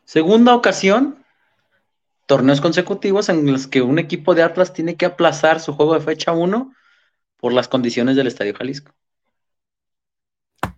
Segunda 0.04 0.56
ocasión 0.56 1.26
torneos 2.26 2.62
consecutivos 2.62 3.30
en 3.30 3.52
los 3.52 3.68
que 3.68 3.82
un 3.82 4.00
equipo 4.00 4.34
de 4.36 4.44
Atlas 4.44 4.74
tiene 4.74 4.96
que 4.96 5.06
aplazar 5.06 5.60
su 5.60 5.74
juego 5.74 5.94
de 5.94 6.02
fecha 6.02 6.32
1 6.32 6.74
por 7.38 7.54
las 7.54 7.68
condiciones 7.68 8.16
del 8.16 8.28
Estadio 8.28 8.56
Jalisco. 8.56 8.94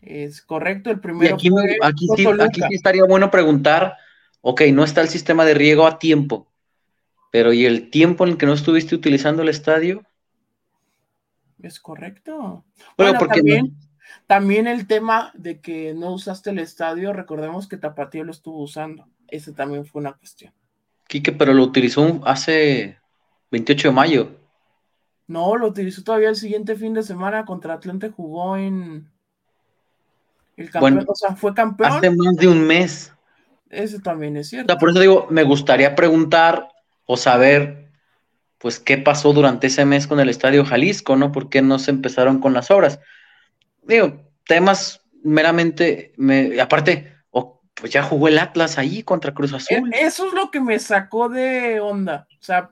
Es 0.02 0.42
correcto, 0.42 0.90
el 0.90 1.00
primero. 1.00 1.36
aquí, 1.36 1.50
aquí, 1.82 2.08
sí, 2.16 2.26
aquí 2.28 2.62
sí 2.62 2.76
estaría 2.76 3.04
bueno 3.04 3.30
preguntar, 3.30 3.96
ok, 4.42 4.62
no 4.74 4.84
está 4.84 5.02
el 5.02 5.10
sistema 5.10 5.46
de 5.46 5.54
riego 5.54 5.86
a 5.86 6.00
tiempo, 6.00 6.52
pero 7.32 7.52
¿y 7.54 7.66
el 7.66 7.90
tiempo 7.90 8.24
en 8.24 8.32
el 8.32 8.38
que 8.38 8.46
no 8.46 8.54
estuviste 8.54 8.96
utilizando 8.96 9.42
el 9.42 9.50
estadio? 9.50 10.04
Es 11.62 11.80
correcto. 11.80 12.66
Bueno, 12.98 13.18
porque 13.20 13.40
también, 13.40 13.78
también 14.28 14.68
el 14.68 14.88
tema 14.88 15.32
de 15.36 15.60
que 15.60 15.94
no 15.94 16.14
usaste 16.14 16.52
el 16.52 16.60
estadio, 16.60 17.14
recordemos 17.14 17.68
que 17.68 17.78
Tapatío 17.78 18.24
lo 18.24 18.32
estuvo 18.32 18.62
usando. 18.62 19.08
Ese 19.28 19.54
también 19.54 19.86
fue 19.86 20.02
una 20.02 20.14
cuestión. 20.14 20.54
Quique, 21.08 21.32
pero 21.32 21.54
lo 21.54 21.64
utilizó 21.64 22.22
hace 22.26 22.98
28 23.52 23.90
de 23.90 23.94
mayo. 23.94 24.32
No, 25.28 25.56
lo 25.58 25.68
utilizó 25.68 26.04
todavía 26.04 26.30
el 26.30 26.36
siguiente 26.36 26.76
fin 26.76 26.94
de 26.94 27.04
semana 27.04 27.46
contra 27.46 27.74
Atlante, 27.74 28.10
jugó 28.10 28.56
en 28.56 29.10
el 30.56 30.70
campeón, 30.72 31.06
o 31.08 31.16
sea, 31.16 31.36
fue 31.36 31.54
campeón. 31.54 31.92
Hace 31.92 32.10
más 32.12 32.36
de 32.36 32.48
un 32.48 32.66
mes. 32.66 33.14
Eso 33.70 34.00
también 34.00 34.38
es 34.38 34.50
cierto. 34.50 34.78
por 34.78 34.90
eso 34.90 35.00
digo, 35.00 35.28
me 35.30 35.44
gustaría 35.44 35.96
preguntar 35.96 36.70
o 37.06 37.18
saber, 37.18 37.87
pues, 38.58 38.80
qué 38.80 38.98
pasó 38.98 39.34
durante 39.34 39.68
ese 39.68 39.86
mes 39.86 40.08
con 40.08 40.20
el 40.20 40.30
Estadio 40.30 40.66
Jalisco, 40.66 41.16
¿no? 41.16 41.32
¿Por 41.32 41.50
qué 41.50 41.62
no 41.62 41.80
se 41.80 41.92
empezaron 41.92 42.40
con 42.40 42.54
las 42.54 42.72
obras? 42.72 43.00
Digo, 43.84 44.32
temas 44.46 45.02
meramente, 45.24 46.14
me, 46.18 46.60
aparte, 46.60 47.18
pues 47.80 47.92
ya 47.92 48.04
jugó 48.04 48.28
el 48.28 48.40
Atlas 48.40 48.78
ahí 48.78 49.04
contra 49.04 49.34
Cruz 49.34 49.54
Azul. 49.54 49.94
E, 49.94 50.06
eso 50.06 50.28
es 50.28 50.34
lo 50.34 50.50
que 50.50 50.60
me 50.60 50.80
sacó 50.80 51.30
de 51.30 51.80
onda. 51.80 52.28
O 52.40 52.44
sea, 52.44 52.72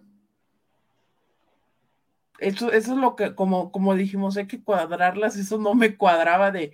eso, 2.39 2.71
eso 2.71 2.93
es 2.93 2.97
lo 2.97 3.15
que, 3.15 3.35
como, 3.35 3.71
como 3.71 3.95
dijimos, 3.95 4.35
hay 4.37 4.47
que 4.47 4.63
cuadrarlas. 4.63 5.37
Eso 5.37 5.59
no 5.59 5.75
me 5.75 5.95
cuadraba 5.95 6.51
de. 6.51 6.73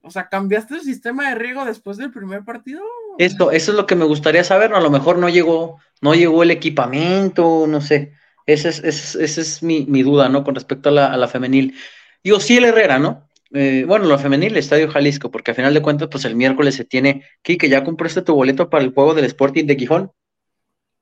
O 0.00 0.10
sea, 0.10 0.28
¿cambiaste 0.28 0.76
el 0.76 0.80
sistema 0.80 1.28
de 1.28 1.34
riego 1.34 1.64
después 1.64 1.98
del 1.98 2.10
primer 2.10 2.44
partido? 2.44 2.82
Eso, 3.18 3.50
eso 3.50 3.72
es 3.72 3.76
lo 3.76 3.86
que 3.86 3.96
me 3.96 4.06
gustaría 4.06 4.44
saber. 4.44 4.72
A 4.72 4.80
lo 4.80 4.90
mejor 4.90 5.18
no 5.18 5.28
llegó, 5.28 5.78
no 6.00 6.14
llegó 6.14 6.42
el 6.42 6.50
equipamiento, 6.50 7.66
no 7.68 7.80
sé. 7.82 8.14
Esa 8.48 8.70
es, 8.70 9.14
esa 9.14 9.40
es, 9.42 9.62
mi, 9.62 9.84
duda, 10.02 10.30
¿no? 10.30 10.42
Con 10.42 10.54
respecto 10.54 10.88
a 10.88 10.92
la, 10.92 11.12
a 11.12 11.18
la 11.18 11.28
femenil. 11.28 11.76
Digo, 12.24 12.40
sí, 12.40 12.56
el 12.56 12.64
Herrera, 12.64 12.98
¿no? 12.98 13.28
Eh, 13.52 13.84
bueno, 13.86 14.06
lo 14.06 14.18
femenil, 14.18 14.56
Estadio 14.56 14.90
Jalisco, 14.90 15.30
porque 15.30 15.50
a 15.50 15.54
final 15.54 15.74
de 15.74 15.82
cuentas, 15.82 16.08
pues 16.10 16.24
el 16.24 16.34
miércoles 16.34 16.74
se 16.74 16.86
tiene. 16.86 17.24
Kike, 17.42 17.68
¿ya 17.68 17.84
compraste 17.84 18.22
tu 18.22 18.34
boleto 18.34 18.70
para 18.70 18.82
el 18.82 18.94
juego 18.94 19.12
del 19.12 19.26
Sporting 19.26 19.66
de 19.66 19.76
Gijón? 19.76 20.12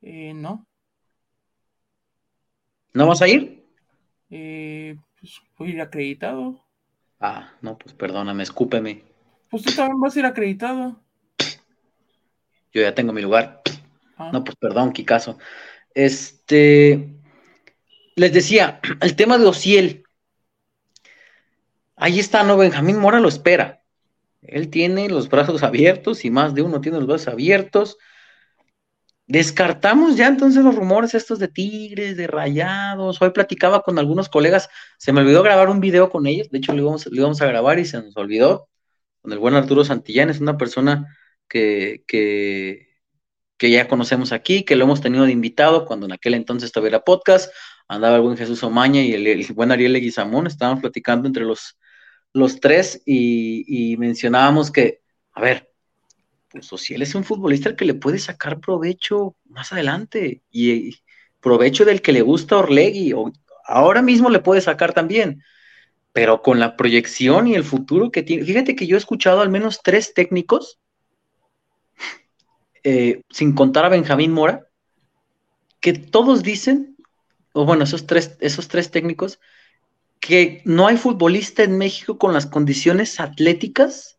Eh, 0.03 0.33
no. 0.35 0.67
¿No 2.93 3.07
vas 3.07 3.23
a 3.23 3.29
ir? 3.29 3.65
Eh, 4.29 4.97
pues 5.21 5.41
voy 5.57 5.69
a 5.69 5.75
ir 5.75 5.81
acreditado. 5.83 6.61
Ah, 7.21 7.53
no, 7.63 7.79
pues 7.79 7.95
perdóname, 7.95 8.43
escúpeme. 8.43 9.05
Pues 9.49 9.63
tú 9.63 9.73
también 9.73 10.01
vas 10.01 10.17
a 10.17 10.19
ir 10.19 10.27
acreditado. 10.27 11.01
Yo 12.73 12.83
ya 12.83 12.93
tengo 12.93 13.13
mi 13.13 13.23
lugar. 13.23 13.63
Ah. 14.17 14.31
No, 14.33 14.43
pues 14.43 14.57
perdón, 14.57 14.93
Kikazo. 14.93 15.39
Este. 15.95 17.16
Les 18.17 18.33
decía, 18.33 18.81
el 19.01 19.15
tema 19.15 19.39
de 19.39 19.47
Ociel 19.47 20.07
Ahí 21.97 22.21
está, 22.21 22.43
¿no? 22.45 22.59
Benjamín 22.59 22.99
Mora 22.99 23.21
lo 23.21 23.29
espera. 23.29 23.83
Él 24.43 24.69
tiene 24.69 25.09
los 25.09 25.29
brazos 25.29 25.63
abiertos 25.63 26.25
y 26.25 26.31
más 26.31 26.55
de 26.55 26.63
uno 26.63 26.81
tiene 26.81 26.99
los 26.99 27.07
brazos 27.07 27.29
abiertos. 27.29 27.97
Descartamos 29.27 30.17
ya 30.17 30.29
entonces 30.29 30.63
los 30.63 30.77
rumores 30.77 31.15
estos 31.15 31.39
de 31.39 31.49
Tigres, 31.49 32.17
de 32.17 32.27
Rayados. 32.27 33.21
Hoy 33.21 33.31
platicaba 33.31 33.83
con 33.83 33.99
algunos 33.99 34.29
colegas, 34.29 34.69
se 34.99 35.13
me 35.13 35.23
olvidó 35.23 35.43
grabar 35.43 35.69
un 35.69 35.81
video 35.81 36.11
con 36.11 36.27
ellos, 36.27 36.49
de 36.51 36.59
hecho 36.59 36.73
lo 36.73 36.99
íbamos, 37.11 37.41
a 37.41 37.47
grabar 37.47 37.79
y 37.79 37.87
se 37.87 38.01
nos 38.03 38.17
olvidó. 38.17 38.69
Con 39.23 39.33
el 39.33 39.39
buen 39.41 39.55
Arturo 39.55 39.85
Santillán, 39.85 40.31
es 40.31 40.41
una 40.41 40.57
persona 40.57 41.17
que, 41.49 42.05
que, 42.07 42.87
ya 43.59 43.89
conocemos 43.89 44.31
aquí, 44.33 44.65
que 44.65 44.77
lo 44.77 44.85
hemos 44.85 45.01
tenido 45.01 45.25
de 45.25 45.33
invitado 45.33 45.87
cuando 45.87 46.07
en 46.07 46.13
aquel 46.13 46.35
entonces 46.35 46.71
todavía 46.71 46.91
era 46.91 47.05
podcast. 47.05 47.51
Andaba 47.89 48.17
el 48.17 48.23
buen 48.23 48.37
Jesús 48.37 48.63
Omaña 48.63 49.03
y 49.03 49.15
el, 49.15 49.47
buen 49.55 49.71
Ariel 49.71 49.93
Leguizamón, 49.93 50.47
estábamos 50.47 50.81
platicando 50.81 51.27
entre 51.27 51.45
los 51.45 51.77
los 52.37 52.61
tres 52.61 53.03
y, 53.07 53.97
mencionábamos 53.99 54.71
que, 54.71 55.01
a 55.33 55.41
ver, 55.41 55.73
pues 56.51 56.71
Ociel 56.71 57.01
es 57.01 57.15
un 57.15 57.25
futbolista 57.25 57.75
que 57.75 57.87
le 57.87 57.95
puede 57.95 58.19
sacar 58.19 58.61
provecho 58.61 59.35
más 59.49 59.73
adelante 59.73 60.43
y, 60.51 60.95
provecho 61.41 61.87
del 61.87 62.03
que 62.03 62.13
le 62.13 62.21
gusta 62.21 62.59
Orlegui, 62.59 63.15
o 63.15 63.33
ahora 63.67 64.03
mismo 64.03 64.29
le 64.29 64.41
puede 64.41 64.61
sacar 64.61 64.93
también, 64.93 65.43
pero 66.13 66.43
con 66.43 66.61
la 66.61 66.77
proyección 66.77 67.47
y 67.47 67.55
el 67.55 67.65
futuro 67.65 68.11
que 68.11 68.23
tiene, 68.23 68.45
fíjate 68.45 68.77
que 68.77 68.87
yo 68.87 68.97
he 68.97 68.99
escuchado 68.99 69.41
al 69.41 69.49
menos 69.49 69.81
tres 69.83 70.13
técnicos, 70.13 70.79
eh, 72.85 73.23
sin 73.31 73.55
contar 73.55 73.87
a 73.87 73.89
Benjamín 73.89 74.33
Mora, 74.33 74.67
que 75.81 75.95
todos 75.95 76.43
dicen, 76.43 76.96
o 77.57 77.65
bueno, 77.65 77.85
esos 77.85 78.07
tres, 78.07 78.37
esos 78.41 78.69
tres 78.69 78.91
técnicos, 78.91 79.41
que 80.21 80.61
no 80.67 80.87
hay 80.87 80.99
futbolista 80.99 81.63
en 81.63 81.79
México 81.79 82.19
con 82.19 82.35
las 82.35 82.45
condiciones 82.45 83.19
atléticas 83.19 84.19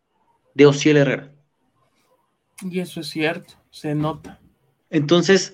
de 0.55 0.65
Ociel 0.65 0.97
Herrera. 0.97 1.31
Y 2.63 2.79
eso 2.79 3.01
es 3.01 3.09
cierto, 3.09 3.53
se 3.69 3.93
nota. 3.93 4.39
Entonces, 4.89 5.53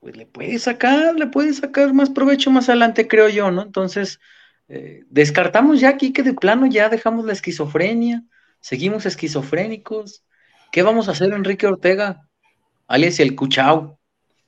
pues 0.00 0.16
le 0.16 0.26
puede 0.26 0.58
sacar, 0.58 1.14
le 1.14 1.28
puede 1.28 1.52
sacar 1.52 1.94
más 1.94 2.10
provecho 2.10 2.50
más 2.50 2.68
adelante, 2.68 3.06
creo 3.06 3.28
yo, 3.28 3.52
¿no? 3.52 3.62
Entonces, 3.62 4.18
eh, 4.66 5.04
descartamos 5.08 5.78
ya 5.78 5.90
aquí 5.90 6.12
que 6.12 6.24
de 6.24 6.34
plano 6.34 6.66
ya 6.66 6.88
dejamos 6.88 7.24
la 7.24 7.34
esquizofrenia, 7.34 8.24
seguimos 8.58 9.06
esquizofrénicos. 9.06 10.24
¿Qué 10.72 10.82
vamos 10.82 11.08
a 11.08 11.12
hacer, 11.12 11.32
Enrique 11.32 11.68
Ortega? 11.68 12.28
Alias 12.88 13.20
el 13.20 13.36
Cuchao. 13.36 13.95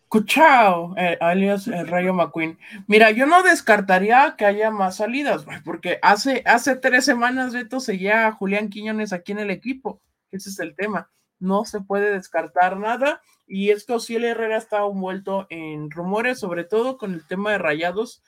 Cuchao, 0.09 0.95
eh, 0.97 1.19
alias 1.21 1.69
el 1.69 1.87
Rayo 1.87 2.15
McQueen. 2.15 2.59
Mira, 2.87 3.11
yo 3.11 3.27
no 3.27 3.43
descartaría 3.43 4.37
que 4.39 4.47
haya 4.47 4.71
más 4.71 4.97
salidas, 4.97 5.45
porque 5.65 5.99
hace, 6.01 6.43
hace 6.47 6.77
tres 6.77 7.05
semanas 7.05 7.53
Beto 7.53 7.79
seguía 7.79 8.27
a 8.27 8.33
Julián 8.33 8.71
Quiñones 8.71 9.13
aquí 9.13 9.33
en 9.33 9.41
el 9.41 9.51
equipo. 9.51 10.01
Ese 10.31 10.49
es 10.49 10.59
el 10.61 10.75
tema. 10.75 11.11
No 11.39 11.67
se 11.67 11.83
puede 11.83 12.11
descartar 12.11 12.79
nada. 12.79 13.21
Y 13.47 13.71
es 13.71 13.85
que 13.85 13.93
Osiel 13.93 14.25
Herrera 14.25 14.57
está 14.57 14.79
envuelto 14.79 15.47
en 15.51 15.91
rumores, 15.91 16.39
sobre 16.39 16.65
todo 16.65 16.97
con 16.97 17.13
el 17.13 17.27
tema 17.27 17.53
de 17.53 17.59
rayados. 17.59 18.23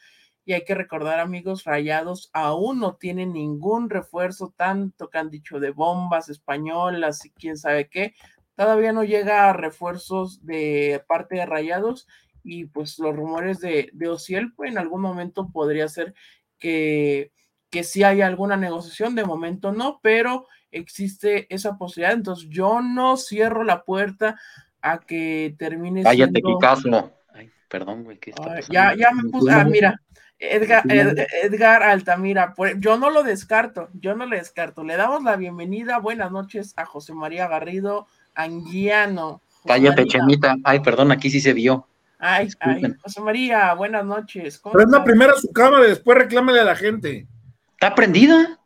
Y 0.45 0.53
hay 0.53 0.65
que 0.65 0.75
recordar, 0.75 1.19
amigos, 1.19 1.65
rayados 1.65 2.31
aún 2.33 2.81
no 2.81 2.97
tienen 2.97 3.33
ningún 3.33 3.89
refuerzo, 3.89 4.53
tanto 4.55 5.09
que 5.09 5.19
han 5.19 5.31
dicho 5.31 5.61
de 5.61 5.71
bombas 5.71 6.29
españolas 6.29 7.25
y 7.25 7.31
quién 7.31 7.57
sabe 7.57 7.89
qué 7.89 8.15
todavía 8.61 8.93
no 8.93 9.05
llega 9.05 9.49
a 9.49 9.55
refuerzos 9.55 10.45
de 10.45 11.03
parte 11.09 11.37
de 11.37 11.47
Rayados 11.47 12.07
y 12.43 12.67
pues 12.67 12.99
los 12.99 13.17
rumores 13.17 13.59
de, 13.61 13.89
de 13.95 14.09
Ociel, 14.09 14.53
pues 14.53 14.71
en 14.71 14.77
algún 14.77 15.01
momento 15.01 15.49
podría 15.51 15.89
ser 15.89 16.13
que, 16.59 17.33
que 17.71 17.85
sí 17.85 18.05
haya 18.05 18.27
alguna 18.27 18.59
negociación, 18.59 19.15
de 19.15 19.25
momento 19.25 19.73
no, 19.73 19.99
pero 20.03 20.47
existe 20.73 21.47
esa 21.49 21.79
posibilidad, 21.79 22.13
entonces 22.13 22.51
yo 22.51 22.83
no 22.83 23.17
cierro 23.17 23.65
la 23.65 23.83
puerta 23.83 24.39
a 24.83 24.99
que 25.01 25.55
termine 25.59 26.03
Cállate, 26.03 26.43
siendo... 26.43 27.15
Ay, 27.33 27.51
perdón, 27.67 28.05
güey, 28.05 28.21
ya, 28.69 28.95
ya 28.95 29.11
me 29.13 29.31
puse, 29.31 29.51
ah, 29.53 29.65
mira, 29.65 29.99
Edgar, 30.39 30.85
Edgar 30.87 31.83
Altamira, 31.83 32.55
yo 32.77 32.99
no 32.99 33.09
lo 33.09 33.23
descarto, 33.23 33.89
yo 33.95 34.15
no 34.15 34.27
lo 34.27 34.37
descarto. 34.37 34.85
Le 34.85 34.97
damos 34.99 35.23
la 35.23 35.37
bienvenida, 35.37 35.99
buenas 35.99 36.31
noches 36.31 36.75
a 36.77 36.85
José 36.85 37.15
María 37.15 37.49
Garrido, 37.49 38.07
Anguiano. 38.35 39.41
Cállate, 39.67 40.07
Chemita. 40.07 40.57
Ay, 40.65 40.81
perdón, 40.81 41.13
aquí 41.13 41.31
sí 41.31 41.41
se 41.41 41.53
vio. 41.53 41.87
Ay, 42.19 42.49
ay, 42.61 42.83
José 43.03 43.21
María, 43.21 43.73
buenas 43.75 44.05
noches. 44.05 44.61
la 44.75 45.05
primera 45.05 45.33
su 45.35 45.51
cámara, 45.53 45.87
después 45.87 46.19
reclámale 46.19 46.61
a 46.61 46.65
la 46.65 46.77
gente. 46.77 47.27
¿Está 47.73 47.95
prendida? 47.95 48.59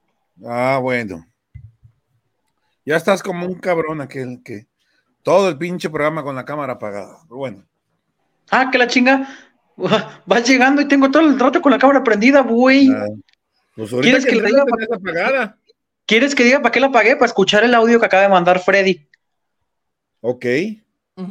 Ah, 0.44 0.79
bueno. 0.83 1.24
Ya 2.85 2.96
estás 2.96 3.22
como 3.22 3.46
un 3.46 3.55
cabrón 3.61 4.00
aquel 4.00 4.42
que 4.44 4.66
todo 5.22 5.48
el 5.48 5.57
pinche 5.57 5.88
programa 5.88 6.24
con 6.24 6.35
la 6.35 6.44
cámara 6.44 6.74
apagada. 6.74 7.20
bueno. 7.29 7.64
Ah, 8.50 8.70
que 8.70 8.79
la 8.79 8.88
chinga. 8.88 9.29
Vas 10.27 10.48
llegando 10.48 10.83
y 10.83 10.88
tengo 10.88 11.11
todo 11.11 11.22
el 11.22 11.38
rato 11.38 11.62
con 11.62 11.72
la 11.72 11.79
cámara 11.79 12.03
prendida, 12.03 12.40
güey. 12.42 12.90
Ah, 12.90 13.07
pues 13.77 13.90
¿Quieres 13.90 14.24
que, 14.24 14.33
que 14.33 14.42
diga 14.42 14.64
apagada? 14.92 15.59
¿Quieres 16.07 16.35
que 16.35 16.44
diga 16.44 16.61
para 16.61 16.72
qué 16.72 16.81
la 16.81 16.88
apagué? 16.88 17.16
Para 17.16 17.27
escuchar 17.27 17.64
el 17.64 17.74
audio 17.74 17.98
que 17.98 18.07
acaba 18.07 18.22
de 18.24 18.29
mandar 18.29 18.61
Freddy. 18.61 19.09
Ok. 20.26 20.46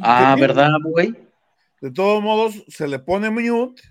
Ah, 0.02 0.36
¿verdad, 0.38 0.70
güey? 0.84 1.16
De 1.80 1.90
todos 1.90 2.22
modos, 2.22 2.64
se 2.68 2.86
le 2.86 3.00
pone 3.00 3.28
mute. 3.28 3.82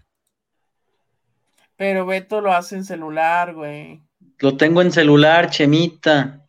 Pero 1.76 2.06
Beto 2.06 2.40
lo 2.40 2.54
hace 2.54 2.78
en 2.78 2.86
celular, 2.86 3.54
güey. 3.54 4.02
Lo 4.40 4.56
tengo 4.56 4.82
en 4.82 4.94
celular, 4.94 5.50
Chemita. 5.50 6.48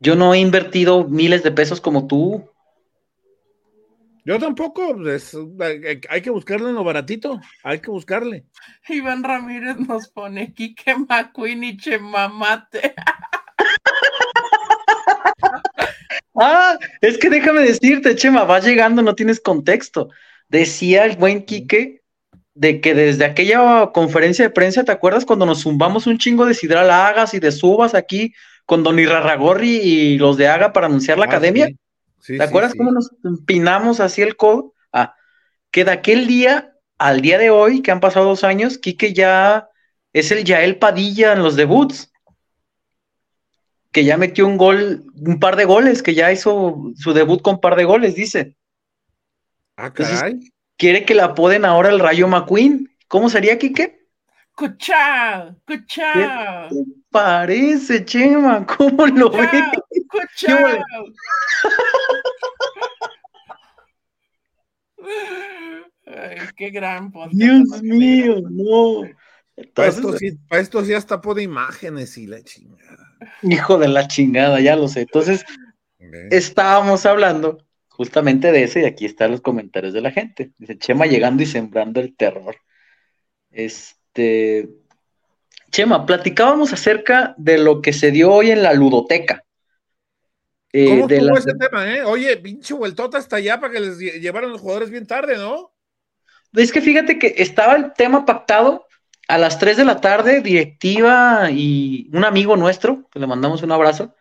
Yo 0.00 0.16
no 0.16 0.34
he 0.34 0.40
invertido 0.40 1.04
miles 1.04 1.44
de 1.44 1.52
pesos 1.52 1.80
como 1.80 2.08
tú. 2.08 2.50
Yo 4.24 4.40
tampoco, 4.40 4.96
hay 6.08 6.22
que 6.22 6.30
buscarle 6.30 6.70
en 6.70 6.74
lo 6.74 6.82
baratito, 6.82 7.40
hay 7.62 7.78
que 7.78 7.92
buscarle. 7.92 8.46
Iván 8.88 9.22
Ramírez 9.22 9.78
nos 9.78 10.08
pone 10.08 10.52
Kike 10.52 10.96
McQueen 10.96 11.62
y 11.62 11.76
Chemamate. 11.76 12.96
Ah, 16.34 16.78
es 17.00 17.18
que 17.18 17.30
déjame 17.30 17.62
decirte, 17.62 18.16
Chema, 18.16 18.44
vas 18.44 18.64
llegando, 18.64 19.02
no 19.02 19.14
tienes 19.14 19.40
contexto. 19.40 20.08
Decía 20.48 21.04
el 21.04 21.16
buen 21.16 21.44
Quique 21.44 22.02
de 22.54 22.80
que 22.80 22.94
desde 22.94 23.24
aquella 23.24 23.90
conferencia 23.92 24.44
de 24.44 24.50
prensa, 24.50 24.84
¿te 24.84 24.92
acuerdas 24.92 25.24
cuando 25.24 25.46
nos 25.46 25.62
zumbamos 25.62 26.06
un 26.06 26.18
chingo 26.18 26.46
de 26.46 26.54
Sidral 26.54 26.90
Agas 26.90 27.34
y 27.34 27.40
de 27.40 27.52
Subas 27.52 27.94
aquí 27.94 28.32
con 28.64 28.82
Don 28.82 28.98
Irarragorri 28.98 29.76
y 29.76 30.18
los 30.18 30.36
de 30.36 30.48
Haga 30.48 30.72
para 30.72 30.86
anunciar 30.86 31.18
la 31.18 31.24
ah, 31.24 31.28
academia? 31.28 31.68
¿Te 32.26 32.42
acuerdas 32.42 32.74
cómo 32.76 32.90
nos 32.90 33.10
empinamos 33.24 34.00
así 34.00 34.22
el 34.22 34.36
codo? 34.36 34.72
Ah, 34.92 35.14
que 35.70 35.84
de 35.84 35.90
aquel 35.90 36.26
día 36.26 36.72
al 36.98 37.20
día 37.20 37.38
de 37.38 37.50
hoy, 37.50 37.82
que 37.82 37.90
han 37.90 38.00
pasado 38.00 38.26
dos 38.26 38.44
años, 38.44 38.78
Quique 38.78 39.12
ya 39.12 39.68
es 40.12 40.30
el 40.30 40.44
Yael 40.44 40.78
Padilla 40.78 41.32
en 41.32 41.42
los 41.42 41.56
debuts. 41.56 42.12
Que 43.94 44.04
ya 44.04 44.16
metió 44.16 44.46
un 44.46 44.56
gol, 44.56 45.04
un 45.14 45.38
par 45.38 45.54
de 45.54 45.64
goles, 45.64 46.02
que 46.02 46.14
ya 46.14 46.32
hizo 46.32 46.92
su 46.96 47.12
debut 47.12 47.40
con 47.40 47.60
par 47.60 47.76
de 47.76 47.84
goles, 47.84 48.16
dice. 48.16 48.56
Ah, 49.76 49.92
caray. 49.92 50.40
quiere 50.76 51.04
que 51.04 51.14
la 51.14 51.26
apoden 51.26 51.64
ahora 51.64 51.90
el 51.90 52.00
Rayo 52.00 52.26
McQueen. 52.26 52.90
¿Cómo 53.06 53.30
sería, 53.30 53.56
Quique? 53.56 54.04
¡Cuchao! 54.56 55.56
¡Cuchao! 55.64 56.68
¿Qué 56.70 56.84
parece, 57.10 58.04
Chema? 58.04 58.66
¿Cómo 58.66 59.06
lo 59.06 59.30
ves? 59.30 59.64
¡Cuchao! 60.08 60.84
Ay, 66.06 66.38
qué 66.56 66.70
gran 66.70 67.10
podcast. 67.10 67.34
Dios 67.34 67.82
mío, 67.82 68.42
no. 68.50 69.02
para, 69.74 69.88
esto 69.88 70.16
sí, 70.16 70.32
para 70.48 70.62
esto 70.62 70.84
sí 70.84 70.94
hasta 70.94 71.20
pone 71.20 71.42
imágenes 71.42 72.16
y 72.18 72.26
la 72.26 72.42
chingada. 72.42 73.03
Hijo 73.42 73.78
de 73.78 73.88
la 73.88 74.08
chingada, 74.08 74.60
ya 74.60 74.76
lo 74.76 74.88
sé. 74.88 75.02
Entonces, 75.02 75.44
estábamos 76.30 77.06
hablando 77.06 77.58
justamente 77.88 78.50
de 78.50 78.64
eso 78.64 78.78
y 78.80 78.84
aquí 78.84 79.06
están 79.06 79.30
los 79.30 79.40
comentarios 79.40 79.92
de 79.92 80.00
la 80.00 80.10
gente. 80.10 80.52
Dice 80.58 80.78
Chema 80.78 81.06
llegando 81.06 81.42
y 81.42 81.46
sembrando 81.46 82.00
el 82.00 82.16
terror. 82.16 82.56
Este. 83.50 84.68
Chema, 85.70 86.06
platicábamos 86.06 86.72
acerca 86.72 87.34
de 87.36 87.58
lo 87.58 87.82
que 87.82 87.92
se 87.92 88.10
dio 88.10 88.32
hoy 88.32 88.50
en 88.50 88.62
la 88.62 88.72
ludoteca. 88.72 89.44
Eh, 90.72 90.88
¿Cómo 90.88 91.08
estuvo 91.08 91.38
ese 91.38 91.54
tema, 91.54 91.94
eh? 91.94 92.02
Oye, 92.02 92.36
pinche 92.36 92.74
vueltota 92.74 93.18
hasta 93.18 93.36
allá 93.36 93.60
para 93.60 93.72
que 93.72 93.80
les 93.80 93.98
llevaran 93.98 94.50
los 94.50 94.60
jugadores 94.60 94.90
bien 94.90 95.06
tarde, 95.06 95.36
¿no? 95.36 95.72
Es 96.52 96.72
que 96.72 96.80
fíjate 96.80 97.18
que 97.18 97.34
estaba 97.38 97.74
el 97.74 97.92
tema 97.92 98.24
pactado 98.24 98.86
a 99.28 99.38
las 99.38 99.58
3 99.58 99.76
de 99.76 99.84
la 99.84 100.00
tarde, 100.00 100.40
directiva 100.40 101.50
y 101.50 102.10
un 102.12 102.24
amigo 102.24 102.56
nuestro, 102.56 103.08
que 103.10 103.18
le 103.18 103.26
mandamos 103.26 103.62
un 103.62 103.72
abrazo, 103.72 104.14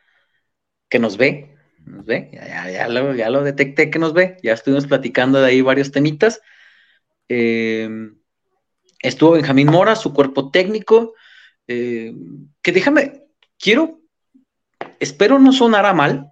que 0.89 0.99
nos 0.99 1.17
ve, 1.17 1.55
nos 1.85 2.05
ve, 2.05 2.29
ya, 2.33 2.87
lo, 2.87 3.43
detecté 3.43 3.89
que 3.89 3.99
nos 3.99 4.13
ve, 4.13 4.37
ya 4.43 4.53
estuvimos 4.53 4.87
platicando 4.87 5.41
de 5.41 5.47
ahí 5.47 5.61
varios 5.61 5.91
temitas. 5.91 6.41
Eh, 7.27 7.89
estuvo 8.99 9.31
Benjamín 9.31 9.69
Mora, 9.69 9.95
su 9.95 10.13
cuerpo 10.13 10.51
técnico, 10.51 11.13
eh, 11.67 12.13
que 12.61 12.71
déjame, 12.71 13.25
quiero, 13.59 13.99
espero 14.99 15.39
no 15.39 15.51
sonara 15.51 15.93
mal, 15.93 16.29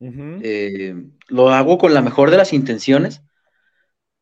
eh, 0.00 0.94
lo 1.28 1.50
hago 1.50 1.78
con 1.78 1.94
la 1.94 2.02
mejor 2.02 2.30
de 2.30 2.36
las 2.36 2.52
intenciones, 2.52 3.22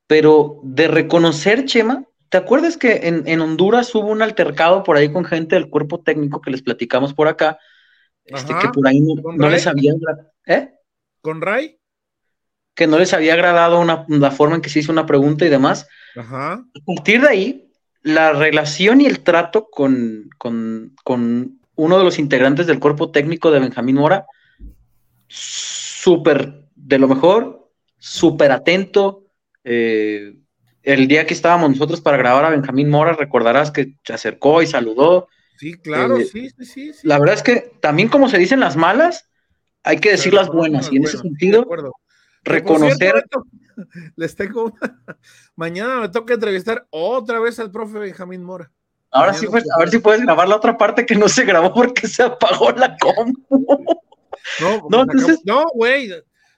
pero 0.06 0.60
de 0.62 0.88
reconocer, 0.88 1.64
Chema, 1.64 2.04
¿te 2.30 2.38
acuerdas 2.38 2.76
que 2.76 3.00
en, 3.02 3.40
Honduras 3.40 3.94
hubo 3.94 4.08
un 4.08 4.22
altercado 4.22 4.82
por 4.82 4.96
ahí 4.96 5.12
con 5.12 5.24
gente 5.24 5.56
del 5.56 5.68
cuerpo 5.68 6.00
técnico 6.00 6.40
que 6.40 6.50
les 6.50 6.62
platicamos 6.62 7.12
por 7.12 7.28
acá? 7.28 7.58
Este, 8.24 8.54
que 8.60 8.68
por 8.68 8.86
ahí 8.86 9.00
no, 9.00 9.48
les 9.50 9.66
había 9.66 9.92
¿eh? 10.46 10.72
¿Con 11.20 11.42
Ray? 11.42 11.78
Que 12.74 12.86
no 12.86 12.98
les 12.98 13.12
había 13.12 13.34
agradado 13.34 13.84
la 13.84 14.30
forma 14.30 14.54
en 14.54 14.62
que 14.62 14.70
se 14.70 14.78
hizo 14.78 14.92
una 14.92 15.06
pregunta 15.06 15.44
y 15.44 15.50
demás. 15.50 15.86
Ajá. 16.16 16.52
A 16.52 16.84
partir 16.86 17.20
de 17.20 17.28
ahí, 17.28 17.70
la 18.02 18.32
relación 18.32 19.00
y 19.00 19.06
el 19.06 19.20
trato 19.20 19.68
con, 19.70 20.30
con, 20.38 20.94
con 21.04 21.60
uno 21.74 21.98
de 21.98 22.04
los 22.04 22.18
integrantes 22.18 22.66
del 22.66 22.80
cuerpo 22.80 23.10
técnico 23.10 23.50
de 23.50 23.60
Benjamín 23.60 23.96
Mora 23.96 24.26
súper 25.28 26.64
de 26.74 26.98
lo 26.98 27.08
mejor, 27.08 27.70
súper 27.98 28.52
atento. 28.52 29.26
Eh, 29.64 30.39
el 30.82 31.08
día 31.08 31.26
que 31.26 31.34
estábamos 31.34 31.70
nosotros 31.70 32.00
para 32.00 32.16
grabar 32.16 32.44
a 32.44 32.50
Benjamín 32.50 32.90
Mora, 32.90 33.12
recordarás 33.12 33.70
que 33.70 33.96
se 34.04 34.12
acercó 34.12 34.62
y 34.62 34.66
saludó. 34.66 35.28
Sí, 35.58 35.74
claro, 35.74 36.16
eh, 36.16 36.24
sí, 36.24 36.50
sí, 36.58 36.64
sí, 36.64 36.92
La 37.02 37.18
verdad 37.18 37.34
es 37.36 37.42
que 37.42 37.72
también 37.80 38.08
como 38.08 38.28
se 38.28 38.38
dicen 38.38 38.60
las 38.60 38.76
malas, 38.76 39.28
hay 39.82 39.98
que 39.98 40.10
decir 40.10 40.32
las 40.32 40.48
buenas. 40.48 40.90
y 40.90 40.96
en 40.96 41.04
ese 41.04 41.18
sentido, 41.18 41.66
reconocer... 42.42 43.24
les 44.16 44.34
tengo... 44.34 44.74
Mañana 45.56 46.00
me 46.00 46.08
toca 46.08 46.34
entrevistar 46.34 46.86
otra 46.90 47.40
vez 47.40 47.58
al 47.58 47.70
profe 47.70 47.98
Benjamín 47.98 48.42
Mora. 48.42 48.70
Ahora 49.10 49.34
sí, 49.34 49.46
pues, 49.48 49.64
a 49.74 49.78
ver 49.78 49.90
si 49.90 49.98
puedes 49.98 50.22
grabar 50.22 50.48
la 50.48 50.56
otra 50.56 50.78
parte 50.78 51.04
que 51.04 51.16
no 51.16 51.28
se 51.28 51.44
grabó 51.44 51.74
porque 51.74 52.06
se 52.06 52.22
apagó 52.22 52.70
la 52.70 52.96
compu. 52.96 53.66
No, 54.60 54.86
no, 54.90 55.02
entonces... 55.02 55.40
no, 55.44 55.64
güey. 55.74 56.10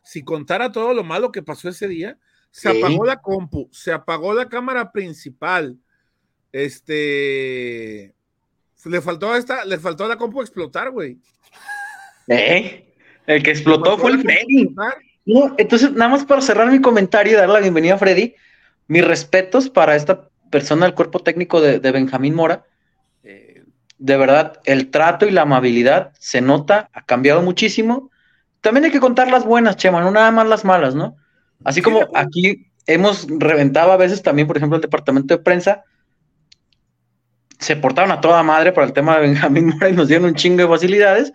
Si 0.04 0.22
contara 0.22 0.70
todo 0.70 0.92
lo 0.92 1.04
malo 1.04 1.32
que 1.32 1.42
pasó 1.42 1.68
ese 1.68 1.88
día, 1.88 2.18
se 2.52 2.68
apagó 2.68 3.04
la 3.04 3.20
compu, 3.20 3.68
se 3.72 3.92
apagó 3.92 4.32
la 4.32 4.48
cámara 4.48 4.92
principal. 4.92 5.76
Este. 6.52 8.14
Le 8.84 9.00
faltó 9.00 9.32
a 9.32 9.38
esta, 9.38 9.64
le 9.64 9.78
faltó 9.78 10.04
a 10.04 10.08
la 10.08 10.16
compu 10.16 10.40
explotar, 10.40 10.90
güey. 10.90 11.18
¿Eh? 12.28 12.94
El 13.26 13.42
que 13.42 13.50
explotó 13.50 13.98
fue 13.98 14.12
el 14.12 14.22
Freddy. 14.22 14.72
No, 15.24 15.54
entonces, 15.58 15.90
nada 15.92 16.12
más 16.12 16.24
para 16.24 16.40
cerrar 16.40 16.70
mi 16.70 16.80
comentario 16.80 17.32
y 17.32 17.36
dar 17.36 17.48
la 17.48 17.60
bienvenida 17.60 17.94
a 17.94 17.98
Freddy, 17.98 18.36
mis 18.86 19.04
respetos 19.04 19.68
para 19.68 19.96
esta 19.96 20.28
persona 20.50 20.86
del 20.86 20.94
cuerpo 20.94 21.18
técnico 21.18 21.60
de, 21.60 21.80
de 21.80 21.92
Benjamín 21.92 22.34
Mora 22.34 22.64
de 24.02 24.16
verdad, 24.16 24.58
el 24.64 24.90
trato 24.90 25.26
y 25.26 25.30
la 25.30 25.42
amabilidad 25.42 26.10
se 26.18 26.40
nota, 26.40 26.90
ha 26.92 27.06
cambiado 27.06 27.40
muchísimo. 27.40 28.10
También 28.60 28.84
hay 28.84 28.90
que 28.90 28.98
contar 28.98 29.30
las 29.30 29.44
buenas, 29.44 29.76
Chema, 29.76 30.00
no 30.00 30.10
nada 30.10 30.32
más 30.32 30.48
las 30.48 30.64
malas, 30.64 30.96
¿no? 30.96 31.16
Así 31.64 31.82
como 31.82 32.08
aquí 32.14 32.66
hemos 32.86 33.26
reventado 33.28 33.92
a 33.92 33.96
veces 33.96 34.22
también, 34.22 34.48
por 34.48 34.56
ejemplo, 34.56 34.76
el 34.76 34.82
departamento 34.82 35.36
de 35.36 35.42
prensa, 35.42 35.84
se 37.58 37.76
portaron 37.76 38.10
a 38.10 38.20
toda 38.20 38.42
madre 38.42 38.72
para 38.72 38.86
el 38.86 38.92
tema 38.92 39.16
de 39.16 39.28
Benjamín 39.28 39.66
Mora 39.74 39.88
y 39.88 39.92
nos 39.92 40.08
dieron 40.08 40.26
un 40.26 40.34
chingo 40.34 40.62
de 40.62 40.68
facilidades, 40.68 41.32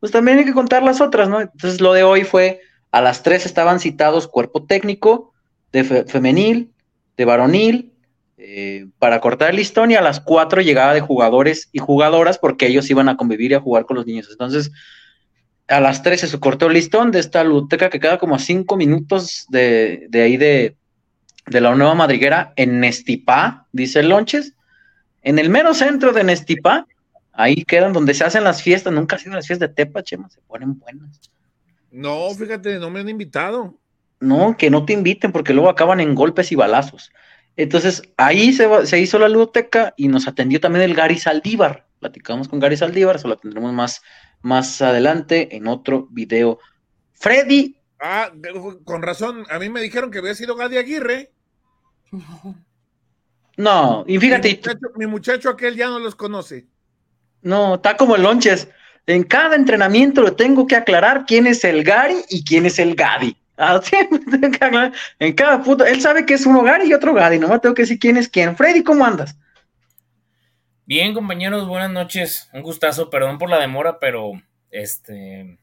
pues 0.00 0.12
también 0.12 0.38
hay 0.38 0.44
que 0.44 0.52
contar 0.52 0.82
las 0.82 1.00
otras, 1.00 1.28
¿no? 1.28 1.40
Entonces 1.40 1.80
lo 1.80 1.92
de 1.92 2.04
hoy 2.04 2.24
fue, 2.24 2.60
a 2.90 3.00
las 3.00 3.22
tres 3.22 3.46
estaban 3.46 3.80
citados 3.80 4.28
cuerpo 4.28 4.64
técnico, 4.64 5.32
de 5.72 5.82
femenil, 6.04 6.72
de 7.16 7.24
varonil, 7.24 7.92
eh, 8.36 8.86
para 8.98 9.20
cortar 9.20 9.50
el 9.50 9.56
listón 9.56 9.90
y 9.90 9.94
a 9.94 10.02
las 10.02 10.20
4 10.20 10.60
llegaba 10.60 10.92
de 10.94 11.00
jugadores 11.00 11.68
y 11.72 11.78
jugadoras 11.78 12.38
porque 12.38 12.66
ellos 12.66 12.90
iban 12.90 13.08
a 13.08 13.16
convivir 13.16 13.52
y 13.52 13.54
a 13.54 13.60
jugar 13.60 13.86
con 13.86 13.96
los 13.96 14.06
niños. 14.06 14.28
Entonces, 14.30 14.70
a 15.68 15.80
las 15.80 16.02
13 16.02 16.28
se 16.28 16.40
cortó 16.40 16.66
el 16.66 16.74
listón 16.74 17.10
de 17.10 17.20
esta 17.20 17.42
luteca 17.44 17.90
que 17.90 18.00
queda 18.00 18.18
como 18.18 18.34
a 18.34 18.38
5 18.38 18.76
minutos 18.76 19.46
de, 19.48 20.08
ahí 20.12 20.36
de, 20.36 20.76
la 21.46 21.74
nueva 21.74 21.94
madriguera 21.94 22.52
en 22.56 22.80
Nestipá, 22.80 23.66
dice 23.72 24.02
Lonches. 24.02 24.54
En 25.22 25.38
el 25.38 25.48
mero 25.48 25.72
centro 25.72 26.12
de 26.12 26.24
Nestipá, 26.24 26.86
ahí 27.32 27.64
quedan 27.64 27.92
donde 27.92 28.14
se 28.14 28.24
hacen 28.24 28.44
las 28.44 28.62
fiestas. 28.62 28.92
Nunca 28.92 29.16
ha 29.16 29.18
sido 29.18 29.34
las 29.34 29.46
fiestas 29.46 29.70
de 29.70 29.74
Tepa, 29.74 30.02
Chema, 30.02 30.28
se 30.28 30.40
ponen 30.42 30.78
buenas. 30.78 31.20
No, 31.90 32.30
fíjate, 32.30 32.78
no 32.78 32.90
me 32.90 33.00
han 33.00 33.08
invitado. 33.08 33.74
No, 34.20 34.56
que 34.56 34.70
no 34.70 34.84
te 34.84 34.92
inviten 34.92 35.32
porque 35.32 35.54
luego 35.54 35.70
acaban 35.70 36.00
en 36.00 36.14
golpes 36.14 36.52
y 36.52 36.56
balazos. 36.56 37.10
Entonces 37.56 38.02
ahí 38.16 38.52
se, 38.52 38.98
hizo 38.98 39.18
la 39.18 39.28
ludoteca 39.28 39.94
y 39.96 40.08
nos 40.08 40.26
atendió 40.26 40.60
también 40.60 40.84
el 40.84 40.94
Gary 40.94 41.18
Saldívar. 41.18 41.86
Platicamos 42.00 42.48
con 42.48 42.58
Gary 42.58 42.76
Saldívar, 42.76 43.16
eso 43.16 43.28
lo 43.28 43.36
tendremos 43.36 43.72
más, 43.72 44.02
más 44.44 44.82
adelante 44.82 45.56
en 45.56 45.66
otro 45.66 46.06
video. 46.10 46.58
Freddy. 47.14 47.76
Ah, 47.98 48.30
con 48.84 49.02
razón, 49.02 49.46
a 49.48 49.58
mí 49.58 49.70
me 49.70 49.80
dijeron 49.80 50.10
que 50.10 50.18
había 50.18 50.34
sido 50.34 50.54
Gadi 50.54 50.76
Aguirre. 50.76 51.32
No, 53.56 54.04
y 54.06 54.18
fíjate. 54.18 54.60
Mi 54.96 55.06
muchacho, 55.06 55.48
aquel 55.48 55.76
ya 55.76 55.88
no 55.88 55.98
los 55.98 56.14
conoce. 56.14 56.66
No, 57.40 57.76
está 57.76 57.96
como 57.96 58.16
el 58.16 58.22
lonches. 58.22 58.68
En 59.06 59.22
cada 59.22 59.56
entrenamiento 59.56 60.20
lo 60.20 60.36
tengo 60.36 60.66
que 60.66 60.76
aclarar 60.76 61.24
quién 61.26 61.46
es 61.46 61.64
el 61.64 61.82
Gary 61.82 62.16
y 62.28 62.44
quién 62.44 62.66
es 62.66 62.78
el 62.78 62.94
Gadi. 62.94 63.36
Ah, 63.56 63.80
en 65.20 65.32
cada 65.32 65.62
puto, 65.62 65.86
él 65.86 66.00
sabe 66.00 66.26
que 66.26 66.34
es 66.34 66.44
un 66.44 66.56
hogar 66.56 66.84
y 66.84 66.92
otro 66.92 67.12
hogar, 67.12 67.32
y 67.32 67.38
no 67.38 67.48
me 67.48 67.58
tengo 67.60 67.74
que 67.74 67.82
decir 67.82 67.98
quién 67.98 68.16
es 68.16 68.28
quién. 68.28 68.56
Freddy, 68.56 68.82
¿cómo 68.82 69.06
andas? 69.06 69.36
Bien, 70.86 71.14
compañeros, 71.14 71.66
buenas 71.66 71.90
noches. 71.90 72.50
Un 72.52 72.62
gustazo, 72.62 73.08
perdón 73.10 73.38
por 73.38 73.48
la 73.48 73.58
demora, 73.58 73.98
pero 73.98 74.32
este 74.70 75.58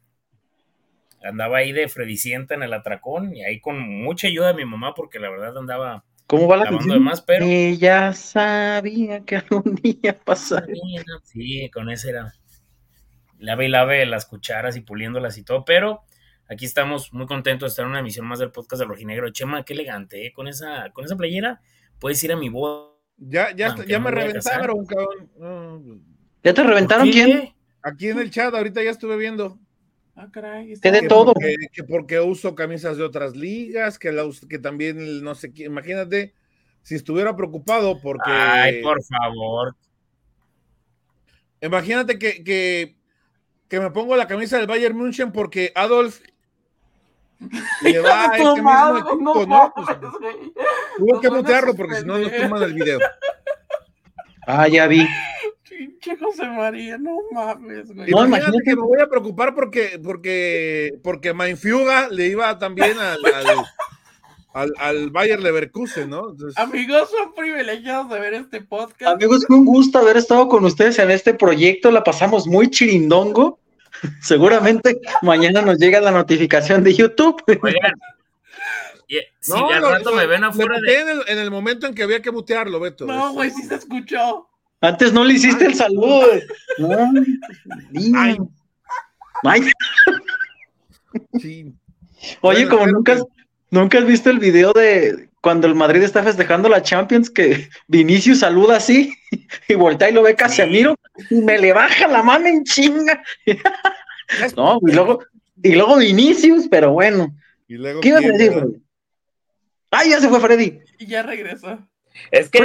andaba 1.23 1.57
ahí 1.57 1.71
de 1.71 1.87
Fredicienta 1.87 2.55
en 2.55 2.63
el 2.63 2.73
atracón 2.73 3.35
y 3.35 3.43
ahí 3.43 3.59
con 3.59 3.79
mucha 3.79 4.27
ayuda 4.27 4.47
de 4.47 4.55
mi 4.55 4.65
mamá, 4.65 4.95
porque 4.95 5.19
la 5.19 5.29
verdad 5.29 5.57
andaba. 5.57 6.03
¿Cómo 6.25 6.47
va 6.47 6.57
la 6.57 6.65
canción? 6.65 7.03
Más, 7.03 7.21
pero... 7.21 7.45
Ella 7.45 8.13
sabía 8.13 9.23
que 9.25 9.35
algún 9.35 9.75
día 9.75 10.17
pasaría. 10.23 11.03
Sí, 11.23 11.69
con 11.71 11.89
ese 11.89 12.09
era. 12.09 12.33
Lave 13.37 13.65
y 13.65 13.69
lave 13.69 14.05
las 14.05 14.25
cucharas 14.25 14.75
y 14.77 14.81
puliéndolas 14.81 15.37
y 15.37 15.43
todo, 15.43 15.65
pero 15.65 16.03
Aquí 16.51 16.65
estamos 16.65 17.13
muy 17.13 17.27
contentos 17.27 17.67
de 17.67 17.71
estar 17.71 17.85
en 17.85 17.91
una 17.91 18.01
emisión 18.01 18.25
más 18.25 18.39
del 18.39 18.51
podcast 18.51 18.81
de 18.81 18.85
Rojinegro. 18.85 19.29
Chema, 19.29 19.63
qué 19.63 19.71
elegante, 19.71 20.25
¿eh? 20.25 20.33
Con 20.33 20.49
esa, 20.49 20.89
con 20.91 21.05
esa 21.05 21.15
playera 21.15 21.61
puedes 21.97 22.21
ir 22.25 22.33
a 22.33 22.35
mi 22.35 22.49
boda. 22.49 22.90
Ya, 23.23 23.55
ya, 23.55 23.75
ya 23.85 23.99
me 23.99 24.09
reventaron, 24.09 24.85
cabrón. 24.85 26.03
¿Ya 26.43 26.53
te 26.53 26.63
reventaron 26.63 27.09
quién? 27.11 27.53
Aquí 27.83 28.09
en 28.09 28.19
el 28.19 28.31
chat, 28.31 28.53
ahorita 28.53 28.83
ya 28.83 28.89
estuve 28.89 29.15
viendo. 29.15 29.59
Ah, 30.15 30.27
caray. 30.31 30.73
¿Qué 30.81 30.91
de 30.91 31.07
todo? 31.07 31.33
Porque, 31.33 31.55
que 31.71 31.83
porque 31.83 32.19
uso 32.19 32.55
camisas 32.55 32.97
de 32.97 33.03
otras 33.03 33.35
ligas, 33.35 33.99
que, 33.99 34.11
la, 34.11 34.23
que 34.49 34.59
también, 34.59 35.23
no 35.23 35.35
sé, 35.35 35.51
imagínate, 35.55 36.33
si 36.81 36.95
estuviera 36.95 37.35
preocupado 37.35 37.99
porque... 38.01 38.31
Ay, 38.31 38.81
por 38.81 38.97
favor. 39.03 39.75
Imagínate 41.61 42.17
que, 42.17 42.43
que, 42.43 42.97
que 43.67 43.79
me 43.79 43.91
pongo 43.91 44.15
la 44.15 44.27
camisa 44.27 44.57
del 44.57 44.67
Bayern 44.67 44.97
München 44.97 45.31
porque 45.31 45.71
Adolf 45.75 46.21
le 47.81 47.99
va 47.99 48.31
a 48.31 48.37
este 48.37 48.61
mismo 48.61 48.97
equipo, 48.97 49.45
¿no? 49.45 49.73
Pues, 49.75 49.87
tuvo 50.97 51.19
que 51.19 51.29
mutearlo 51.29 51.73
porque 51.73 51.95
si 51.95 52.05
no, 52.05 52.17
no 52.17 52.29
toman 52.29 52.63
el 52.63 52.73
video. 52.73 52.99
Ah, 54.47 54.67
ya 54.67 54.87
vi. 54.87 55.07
Pinche 55.69 56.17
José 56.17 56.47
María, 56.47 56.97
no 56.97 57.15
mames, 57.31 57.93
güey. 57.93 58.09
No, 58.09 58.25
imagínate 58.25 58.57
que 58.65 58.75
me 58.75 58.81
voy 58.81 58.99
a 58.99 59.07
preocupar 59.07 59.53
porque, 59.53 59.99
porque, 60.03 60.99
porque 61.03 61.31
Mainfuga 61.31 62.09
le 62.09 62.25
iba 62.25 62.57
también 62.57 62.97
al, 62.97 63.19
al, 63.23 63.65
al, 64.53 64.73
al 64.79 65.09
Bayer 65.11 65.39
Leverkusen, 65.39 66.09
¿no? 66.09 66.35
Amigos, 66.55 67.11
son 67.11 67.35
privilegiados 67.35 68.09
de 68.09 68.19
ver 68.19 68.33
este 68.33 68.61
podcast. 68.61 69.13
Amigos, 69.13 69.45
fue 69.47 69.57
un 69.57 69.65
gusto 69.65 69.99
haber 69.99 70.17
estado 70.17 70.49
con 70.49 70.65
ustedes 70.65 70.97
en 70.97 71.11
este 71.11 71.35
proyecto. 71.35 71.91
La 71.91 72.03
pasamos 72.03 72.47
muy 72.47 72.69
chirindongo. 72.69 73.60
Seguramente 74.21 74.99
mañana 75.21 75.61
nos 75.61 75.77
llega 75.77 76.01
la 76.01 76.11
notificación 76.11 76.83
de 76.83 76.93
YouTube. 76.93 77.41
Oigan, 77.61 77.93
si 79.39 79.51
no, 79.51 79.69
al 79.69 79.81
rato 79.81 80.13
me 80.13 80.25
ven 80.25 80.43
afuera 80.43 80.77
de... 80.79 81.01
en, 81.01 81.09
el, 81.09 81.23
en 81.27 81.37
el 81.39 81.51
momento 81.51 81.87
en 81.87 81.93
que 81.93 82.03
había 82.03 82.21
que 82.21 82.31
mutearlo, 82.31 82.79
Beto. 82.79 83.05
No, 83.05 83.33
güey, 83.33 83.49
sí 83.49 83.63
se 83.63 83.75
escuchó. 83.75 84.47
Antes 84.79 85.13
no 85.13 85.23
le 85.23 85.33
hiciste 85.33 85.65
el 85.65 85.75
saludo. 85.75 86.27
Ay. 88.15 88.37
Ay. 89.43 89.71
Sí. 91.39 91.73
Oye, 92.41 92.67
como 92.67 92.87
nunca, 92.87 93.17
nunca 93.69 93.99
has 93.99 94.05
visto 94.05 94.29
el 94.29 94.39
video 94.39 94.71
de 94.73 95.29
cuando 95.41 95.67
el 95.67 95.75
Madrid 95.75 96.03
está 96.03 96.23
festejando 96.23 96.69
la 96.69 96.83
Champions, 96.83 97.29
que 97.29 97.69
Vinicius 97.87 98.39
saluda 98.39 98.77
así 98.77 99.13
y 99.67 99.73
voltea 99.73 100.09
y 100.09 100.13
lo 100.13 100.23
ve 100.23 100.35
Casemiro 100.35 100.95
y 101.29 101.41
me 101.41 101.57
le 101.57 101.73
baja 101.73 102.07
la 102.07 102.23
mano 102.23 102.47
en 102.47 102.63
chinga. 102.63 103.21
no, 104.55 104.79
y 104.87 104.91
luego, 104.91 105.19
y 105.61 105.75
luego 105.75 105.97
Vinicius, 105.97 106.67
pero 106.69 106.93
bueno. 106.93 107.35
¿Qué 107.67 108.09
ibas 108.09 108.25
a 108.25 108.27
decir, 108.27 108.51
Freddy? 108.51 108.83
¡Ay, 109.91 110.09
ya 110.09 110.19
se 110.19 110.29
fue 110.29 110.39
Freddy! 110.39 110.79
Y 110.99 111.07
ya 111.07 111.23
regresó. 111.23 111.79
Es 112.29 112.49
que, 112.49 112.59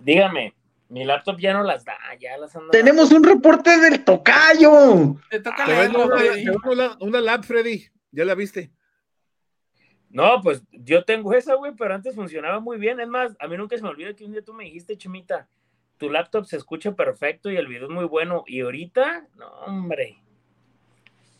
dígame, 0.00 0.54
mi 0.88 1.04
laptop 1.04 1.38
ya 1.38 1.52
no 1.52 1.62
las 1.62 1.84
da, 1.84 1.96
ya 2.18 2.36
las 2.38 2.54
anda. 2.56 2.70
Tenemos 2.70 3.12
un 3.12 3.22
reporte 3.22 3.78
del 3.78 4.04
tocayo. 4.04 5.16
Te 5.30 5.40
toca 5.40 5.66
una, 6.64 6.96
una, 7.00 7.20
lap, 7.20 7.44
Freddy. 7.44 7.86
¿Ya 8.10 8.24
la 8.24 8.34
viste? 8.34 8.70
No, 10.16 10.40
pues 10.40 10.64
yo 10.72 11.04
tengo 11.04 11.34
esa, 11.34 11.56
güey, 11.56 11.74
pero 11.76 11.94
antes 11.94 12.14
funcionaba 12.14 12.58
muy 12.58 12.78
bien. 12.78 12.98
Es 13.00 13.06
más, 13.06 13.36
a 13.38 13.46
mí 13.48 13.58
nunca 13.58 13.76
se 13.76 13.82
me 13.82 13.90
olvida 13.90 14.14
que 14.14 14.24
un 14.24 14.32
día 14.32 14.42
tú 14.42 14.54
me 14.54 14.64
dijiste, 14.64 14.96
Chimita, 14.96 15.46
tu 15.98 16.08
laptop 16.08 16.46
se 16.46 16.56
escucha 16.56 16.94
perfecto 16.94 17.50
y 17.50 17.56
el 17.58 17.66
video 17.66 17.84
es 17.84 17.90
muy 17.90 18.06
bueno. 18.06 18.42
Y 18.46 18.62
ahorita, 18.62 19.28
no, 19.36 19.46
hombre, 19.66 20.16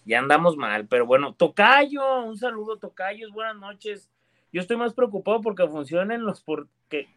ya 0.05 0.19
andamos 0.19 0.59
mal. 0.59 0.87
Pero 0.89 1.07
bueno, 1.07 1.33
Tocayo, 1.33 2.25
un 2.25 2.37
saludo, 2.37 2.77
Tocayos, 2.77 3.33
buenas 3.33 3.57
noches. 3.57 4.11
Yo 4.53 4.61
estoy 4.61 4.77
más 4.77 4.93
preocupado 4.93 5.41
porque 5.41 5.67
funcionen 5.67 6.27
los 6.27 6.43
porque 6.43 7.09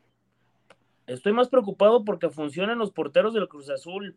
estoy 1.08 1.34
más 1.34 1.50
preocupado 1.50 2.06
porque 2.06 2.30
funcionen 2.30 2.78
los 2.78 2.92
porteros 2.92 3.34
del 3.34 3.50
Cruz 3.50 3.70
Azul. 3.70 4.16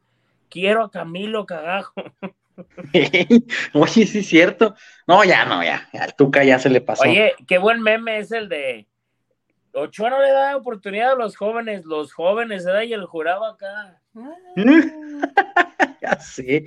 Quiero 0.48 0.84
a 0.84 0.92
Camilo 0.92 1.44
Cagajo. 1.44 1.94
Oye, 3.74 4.06
sí 4.06 4.18
es 4.18 4.26
cierto. 4.26 4.74
No, 5.06 5.24
ya 5.24 5.44
no, 5.44 5.62
ya. 5.62 5.88
Al 5.92 6.14
Tuca 6.14 6.44
ya 6.44 6.58
se 6.58 6.70
le 6.70 6.80
pasó. 6.80 7.02
Oye, 7.04 7.34
qué 7.46 7.58
buen 7.58 7.80
meme 7.80 8.18
es 8.18 8.32
el 8.32 8.48
de 8.48 8.86
Ochoa 9.74 10.10
no 10.10 10.20
le 10.20 10.30
da 10.30 10.56
oportunidad 10.56 11.12
a 11.12 11.16
los 11.16 11.36
jóvenes, 11.36 11.84
los 11.84 12.12
jóvenes 12.12 12.64
se 12.64 12.70
da 12.70 12.84
y 12.84 12.92
el 12.92 13.06
jurado 13.06 13.44
acá. 13.44 14.00
ya 16.02 16.20
sé. 16.20 16.66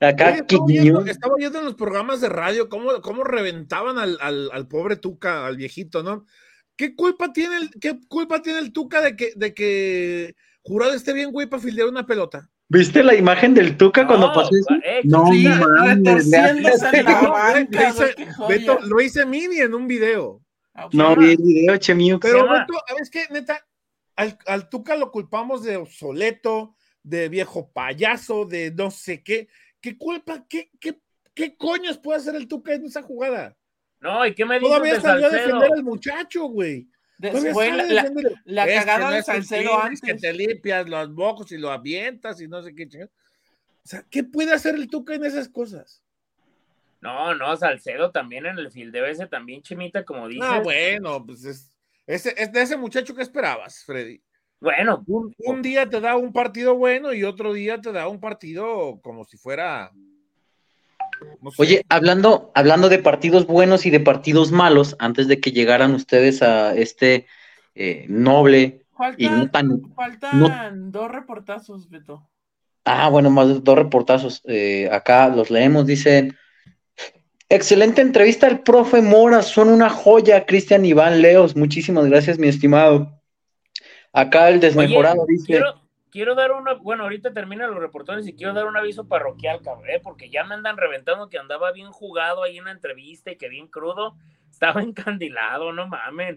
Acá 0.00 0.30
estaba, 0.30 0.66
viendo, 0.66 1.04
estaba, 1.04 1.34
viendo, 1.36 1.58
en 1.58 1.66
los 1.66 1.74
programas 1.74 2.22
de 2.22 2.30
radio 2.30 2.68
cómo, 2.68 3.02
cómo 3.02 3.24
reventaban 3.24 3.98
al, 3.98 4.16
al, 4.20 4.50
al, 4.52 4.68
pobre 4.68 4.96
Tuca, 4.96 5.46
al 5.46 5.56
viejito, 5.56 6.02
¿no? 6.02 6.24
¿Qué 6.76 6.94
culpa 6.94 7.32
tiene 7.32 7.56
el, 7.58 7.70
qué 7.78 7.98
culpa 8.08 8.40
tiene 8.40 8.60
el 8.60 8.72
Tuca 8.72 9.02
de 9.02 9.16
que, 9.16 9.32
de 9.36 9.52
que 9.52 10.34
jurado 10.62 10.94
esté 10.94 11.12
bien, 11.12 11.32
güey, 11.32 11.46
para 11.46 11.62
fildear 11.62 11.88
una 11.88 12.06
pelota? 12.06 12.48
¿Viste 12.68 13.02
la 13.02 13.14
imagen 13.14 13.54
del 13.54 13.76
Tuca 13.76 14.06
cuando 14.06 14.32
pasó 14.32 14.50
eso? 14.50 14.74
Eh, 14.82 15.02
no, 15.04 15.26
sí, 15.28 15.46
mames, 15.46 16.28
Beto, 18.48 18.80
lo 18.80 19.00
hice 19.00 19.24
Mini 19.24 19.58
en 19.58 19.72
un 19.74 19.86
video. 19.86 20.42
Ah, 20.74 20.88
no 20.92 21.14
vi 21.14 21.30
el 21.32 21.36
video, 21.36 21.76
Chemiux. 21.76 22.20
Pero, 22.20 22.48
Beto, 22.48 22.74
¿sabes 22.88 23.08
qué? 23.08 23.24
Neta, 23.30 23.64
al, 24.16 24.36
al, 24.46 24.68
Tuca 24.68 24.96
lo 24.96 25.12
culpamos 25.12 25.62
de 25.62 25.76
obsoleto, 25.76 26.74
de 27.02 27.28
viejo 27.28 27.70
payaso, 27.72 28.44
de 28.44 28.72
no 28.72 28.90
sé 28.90 29.22
qué. 29.22 29.48
¿Qué 29.80 29.96
culpa? 29.96 30.44
¿Qué, 30.48 30.70
qué, 30.80 31.00
qué 31.34 31.56
coños 31.56 31.98
puede 31.98 32.18
hacer 32.18 32.34
el 32.34 32.48
Tuca 32.48 32.74
en 32.74 32.86
esa 32.86 33.02
jugada? 33.02 33.56
No, 34.00 34.26
¿y 34.26 34.34
qué 34.34 34.44
me 34.44 34.58
dices 34.58 34.68
Todavía 34.68 35.00
salió 35.00 35.26
a 35.26 35.30
defender 35.30 35.70
al 35.72 35.84
muchacho, 35.84 36.46
güey. 36.46 36.88
Después 37.18 37.74
la, 37.74 37.84
la, 37.84 38.10
la 38.44 38.66
cagada 38.66 39.10
de 39.10 39.22
Salcedo 39.22 39.80
antes. 39.80 40.00
Que 40.00 40.14
te 40.14 40.32
limpias 40.32 40.88
los 40.88 41.14
bocos 41.14 41.50
y 41.52 41.56
lo 41.56 41.70
avientas 41.70 42.40
y 42.40 42.48
no 42.48 42.62
sé 42.62 42.74
qué 42.74 42.86
O 43.04 43.08
sea, 43.82 44.04
¿qué 44.10 44.22
puede 44.22 44.52
hacer 44.52 44.74
el 44.74 44.88
Tuca 44.88 45.14
en 45.14 45.24
esas 45.24 45.48
cosas? 45.48 46.02
No, 47.00 47.34
no, 47.34 47.56
Salcedo 47.56 48.10
también 48.10 48.46
en 48.46 48.58
el 48.58 48.70
fildeo 48.70 49.06
ese 49.06 49.26
también 49.26 49.62
chimita, 49.62 50.04
como 50.04 50.28
dices. 50.28 50.48
Ah, 50.50 50.60
bueno, 50.60 51.24
pues 51.24 51.44
es, 51.44 51.72
es, 52.06 52.26
es, 52.26 52.52
de 52.52 52.62
ese 52.62 52.76
muchacho 52.76 53.14
que 53.14 53.22
esperabas, 53.22 53.84
Freddy. 53.84 54.20
Bueno. 54.60 55.04
Un, 55.06 55.34
un, 55.38 55.62
día 55.62 55.88
te 55.88 56.00
da 56.00 56.16
un 56.16 56.32
partido 56.32 56.74
bueno 56.74 57.12
y 57.12 57.24
otro 57.24 57.52
día 57.52 57.80
te 57.80 57.92
da 57.92 58.08
un 58.08 58.20
partido 58.20 59.00
como 59.02 59.24
si 59.24 59.36
fuera 59.36 59.92
Oye, 61.58 61.84
hablando, 61.88 62.50
hablando 62.54 62.88
de 62.88 62.98
partidos 62.98 63.46
buenos 63.46 63.86
y 63.86 63.90
de 63.90 64.00
partidos 64.00 64.52
malos, 64.52 64.96
antes 64.98 65.28
de 65.28 65.40
que 65.40 65.52
llegaran 65.52 65.94
ustedes 65.94 66.42
a 66.42 66.74
este 66.74 67.26
eh, 67.74 68.06
noble 68.08 68.86
y 69.16 69.28
no 69.28 69.50
tan, 69.50 69.94
faltan 69.94 70.90
dos 70.90 71.10
reportazos, 71.10 71.88
Beto. 71.88 72.28
Ah, 72.84 73.08
bueno, 73.08 73.30
más 73.30 73.62
dos 73.64 73.76
reportazos. 73.76 74.42
Eh, 74.44 74.88
acá 74.90 75.28
los 75.28 75.50
leemos, 75.50 75.86
dicen. 75.86 76.36
Excelente 77.48 78.00
entrevista 78.00 78.48
al 78.48 78.64
profe 78.64 79.02
Mora, 79.02 79.42
son 79.42 79.68
una 79.68 79.88
joya, 79.88 80.46
Cristian 80.46 80.84
Iván 80.84 81.22
Leos. 81.22 81.54
Muchísimas 81.54 82.06
gracias, 82.06 82.38
mi 82.38 82.48
estimado. 82.48 83.20
Acá 84.12 84.48
el 84.48 84.58
desmejorado 84.58 85.24
dice 85.26 85.46
quiero 85.46 85.85
dar 86.34 86.52
una, 86.52 86.74
bueno, 86.74 87.04
ahorita 87.04 87.32
terminan 87.32 87.70
los 87.70 87.80
reportores 87.80 88.26
y 88.26 88.34
quiero 88.34 88.54
dar 88.54 88.66
un 88.66 88.76
aviso 88.76 89.06
parroquial, 89.06 89.60
cabrón, 89.62 89.88
¿eh? 89.88 90.00
porque 90.02 90.30
ya 90.30 90.44
me 90.44 90.54
andan 90.54 90.76
reventando 90.76 91.28
que 91.28 91.38
andaba 91.38 91.72
bien 91.72 91.90
jugado 91.90 92.42
ahí 92.42 92.58
en 92.58 92.64
la 92.64 92.72
entrevista 92.72 93.30
y 93.30 93.36
que 93.36 93.48
bien 93.48 93.68
crudo, 93.68 94.16
estaba 94.50 94.82
encandilado, 94.82 95.72
no 95.72 95.86
mamen. 95.86 96.36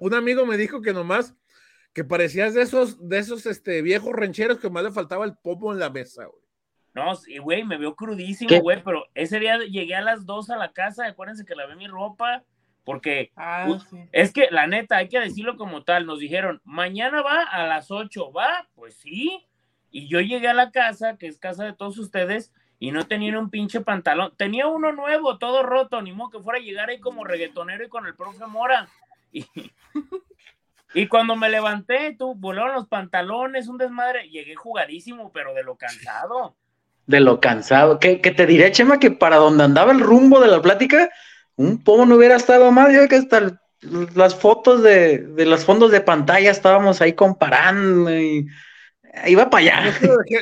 un 0.00 0.14
amigo 0.14 0.46
me 0.46 0.56
dijo 0.56 0.82
que 0.82 0.92
nomás 0.92 1.34
que 1.92 2.04
parecías 2.04 2.54
de 2.54 2.62
esos, 2.62 3.08
de 3.08 3.18
esos 3.18 3.46
este, 3.46 3.82
viejos 3.82 4.12
rancheros 4.12 4.58
que 4.58 4.70
más 4.70 4.84
le 4.84 4.92
faltaba 4.92 5.24
el 5.24 5.36
popo 5.36 5.72
en 5.72 5.78
la 5.78 5.90
mesa, 5.90 6.26
güey. 6.26 6.42
No, 6.94 7.12
y 7.26 7.38
güey, 7.38 7.64
me 7.64 7.78
vio 7.78 7.94
crudísimo, 7.94 8.60
güey, 8.60 8.82
pero 8.82 9.06
ese 9.14 9.38
día 9.38 9.58
llegué 9.58 9.94
a 9.94 10.00
las 10.00 10.26
dos 10.26 10.50
a 10.50 10.56
la 10.56 10.72
casa, 10.72 11.06
acuérdense 11.06 11.44
que 11.44 11.54
lavé 11.54 11.76
mi 11.76 11.86
ropa, 11.86 12.44
porque 12.84 13.32
ah, 13.36 13.78
es 14.12 14.32
que 14.32 14.48
la 14.50 14.66
neta, 14.66 14.96
hay 14.96 15.08
que 15.08 15.20
decirlo 15.20 15.56
como 15.56 15.84
tal, 15.84 16.06
nos 16.06 16.18
dijeron, 16.18 16.60
mañana 16.64 17.22
va 17.22 17.42
a 17.42 17.66
las 17.66 17.90
8, 17.90 18.32
va, 18.32 18.66
pues 18.74 18.94
sí, 18.94 19.46
y 19.90 20.08
yo 20.08 20.20
llegué 20.20 20.48
a 20.48 20.54
la 20.54 20.70
casa, 20.70 21.16
que 21.16 21.26
es 21.26 21.38
casa 21.38 21.64
de 21.64 21.72
todos 21.72 21.98
ustedes, 21.98 22.52
y 22.78 22.92
no 22.92 23.06
tenía 23.06 23.38
un 23.38 23.50
pinche 23.50 23.80
pantalón, 23.80 24.32
tenía 24.36 24.66
uno 24.66 24.92
nuevo, 24.92 25.38
todo 25.38 25.62
roto, 25.62 26.00
ni 26.00 26.12
modo 26.12 26.30
que 26.30 26.40
fuera 26.40 26.58
a 26.58 26.62
llegar 26.62 26.88
ahí 26.88 27.00
como 27.00 27.24
reggaetonero 27.24 27.84
y 27.84 27.88
con 27.88 28.06
el 28.06 28.14
profe 28.14 28.46
Mora, 28.46 28.88
y, 29.32 29.44
y 30.94 31.06
cuando 31.06 31.36
me 31.36 31.48
levanté, 31.48 32.16
tú, 32.18 32.34
volaron 32.34 32.74
los 32.74 32.88
pantalones, 32.88 33.68
un 33.68 33.78
desmadre, 33.78 34.28
llegué 34.30 34.54
jugadísimo, 34.54 35.30
pero 35.32 35.54
de 35.54 35.62
lo 35.62 35.76
cansado. 35.76 36.56
De 37.06 37.20
lo 37.20 37.40
cansado, 37.40 37.98
que, 37.98 38.20
que 38.20 38.30
te 38.30 38.46
diré, 38.46 38.70
Chema, 38.72 38.98
que 38.98 39.10
para 39.10 39.36
donde 39.36 39.64
andaba 39.64 39.92
el 39.92 40.00
rumbo 40.00 40.40
de 40.40 40.48
la 40.48 40.60
plática, 40.60 41.10
un 41.58 41.82
poco 41.82 42.06
no 42.06 42.16
hubiera 42.16 42.36
estado 42.36 42.70
mal, 42.70 42.94
yo 42.94 43.06
que 43.08 43.16
hasta 43.16 43.60
las 44.14 44.34
fotos 44.34 44.82
de, 44.82 45.18
de, 45.18 45.44
los 45.44 45.64
fondos 45.64 45.90
de 45.90 46.00
pantalla 46.00 46.50
estábamos 46.50 47.00
ahí 47.00 47.12
comparando 47.12 48.16
y 48.16 48.46
iba 49.26 49.50
para 49.50 49.80
allá. 49.80 49.98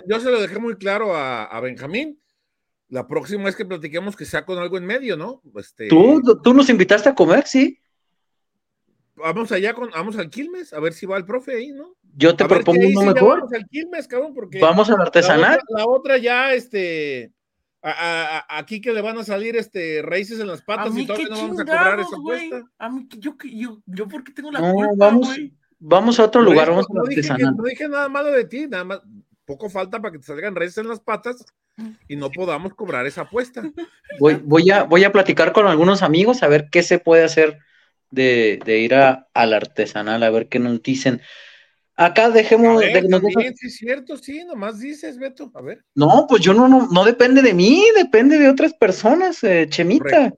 Yo 0.06 0.20
se 0.20 0.30
lo 0.30 0.40
dejé, 0.40 0.58
muy 0.58 0.76
claro 0.76 1.16
a, 1.16 1.58
Benjamín, 1.60 2.20
La 2.88 3.08
próxima 3.08 3.48
es 3.48 3.56
que 3.56 3.64
platiquemos 3.64 4.14
que 4.14 4.26
sea 4.26 4.44
con 4.44 4.58
algo 4.58 4.76
en 4.76 4.84
medio, 4.84 5.16
¿no? 5.16 5.42
Este... 5.56 5.88
¿Tú, 5.88 6.22
tú 6.42 6.52
nos 6.52 6.68
invitaste 6.68 7.08
a 7.08 7.14
comer, 7.14 7.46
sí. 7.46 7.80
Vamos 9.14 9.50
allá 9.52 9.72
con, 9.72 9.90
vamos 9.90 10.18
al 10.18 10.28
Quilmes, 10.28 10.74
a 10.74 10.80
ver 10.80 10.92
si 10.92 11.06
va 11.06 11.16
el 11.16 11.24
profe 11.24 11.56
ahí, 11.56 11.72
¿no? 11.72 11.96
Yo 12.14 12.36
te 12.36 12.44
propongo 12.44 12.80
uno 12.86 13.12
mejor. 13.12 13.38
Vamos 13.40 13.52
al 13.54 13.66
Quilmes, 13.66 14.06
cabrón, 14.06 14.34
porque 14.34 14.60
vamos 14.60 14.90
al 14.90 15.00
artesanal. 15.00 15.58
La 15.68 15.86
otra, 15.86 16.18
ya, 16.18 16.52
este, 16.52 17.32
aquí 18.48 18.80
que 18.80 18.92
le 18.92 19.00
van 19.00 19.18
a 19.18 19.24
salir 19.24 19.56
este 19.56 20.02
raíces 20.02 20.40
en 20.40 20.48
las 20.48 20.62
patas 20.62 20.96
y 20.96 21.06
todavía 21.06 21.28
no 21.28 21.36
vamos 21.36 21.60
a 21.60 21.64
cobrar 21.64 22.00
esa 22.00 22.16
apuesta. 22.16 22.64
A 22.78 22.88
mí, 22.88 23.08
yo, 23.18 23.36
yo, 23.44 23.82
yo, 23.86 24.08
¿por 24.08 24.24
qué 24.24 24.32
tengo 24.32 24.50
la 24.50 24.60
no, 24.60 24.96
vamos, 24.96 25.36
Vamos 25.78 26.18
a 26.18 26.24
otro 26.24 26.40
lugar, 26.40 26.70
vamos 26.70 26.86
no, 26.90 27.04
dije 27.04 27.28
no 27.38 27.62
dije 27.62 27.88
nada 27.88 28.08
malo 28.08 28.32
de 28.32 28.44
ti, 28.44 28.66
nada 28.66 28.84
más, 28.84 29.00
poco 29.44 29.68
falta 29.68 30.00
para 30.00 30.12
que 30.12 30.18
te 30.18 30.24
salgan 30.24 30.56
raíces 30.56 30.78
en 30.78 30.88
las 30.88 31.00
patas 31.00 31.44
y 32.08 32.16
no 32.16 32.30
podamos 32.30 32.74
cobrar 32.74 33.06
esa 33.06 33.22
apuesta. 33.22 33.62
Voy, 34.18 34.40
voy, 34.42 34.70
a, 34.70 34.84
voy 34.84 35.04
a 35.04 35.12
platicar 35.12 35.52
con 35.52 35.66
algunos 35.66 36.02
amigos 36.02 36.42
a 36.42 36.48
ver 36.48 36.68
qué 36.70 36.82
se 36.82 36.98
puede 36.98 37.24
hacer 37.24 37.58
de, 38.10 38.60
ir 38.66 38.94
a, 38.94 39.28
al 39.34 39.52
artesanal, 39.52 40.22
a 40.22 40.30
ver 40.30 40.48
qué 40.48 40.58
nos 40.58 40.82
dicen. 40.82 41.20
Acá 41.96 42.28
dejemos. 42.28 42.80
de, 42.80 43.08
sí, 43.56 43.66
es 43.66 43.76
cierto, 43.76 44.18
sí, 44.18 44.44
nomás 44.44 44.78
dices, 44.78 45.18
Beto, 45.18 45.50
a 45.54 45.62
ver. 45.62 45.82
No, 45.94 46.26
pues 46.28 46.42
yo 46.42 46.52
no, 46.52 46.68
no, 46.68 46.88
no 46.90 47.04
depende 47.04 47.40
de 47.40 47.54
mí, 47.54 47.82
depende 47.96 48.38
de 48.38 48.50
otras 48.50 48.74
personas, 48.74 49.42
eh, 49.42 49.66
Chemita, 49.70 50.34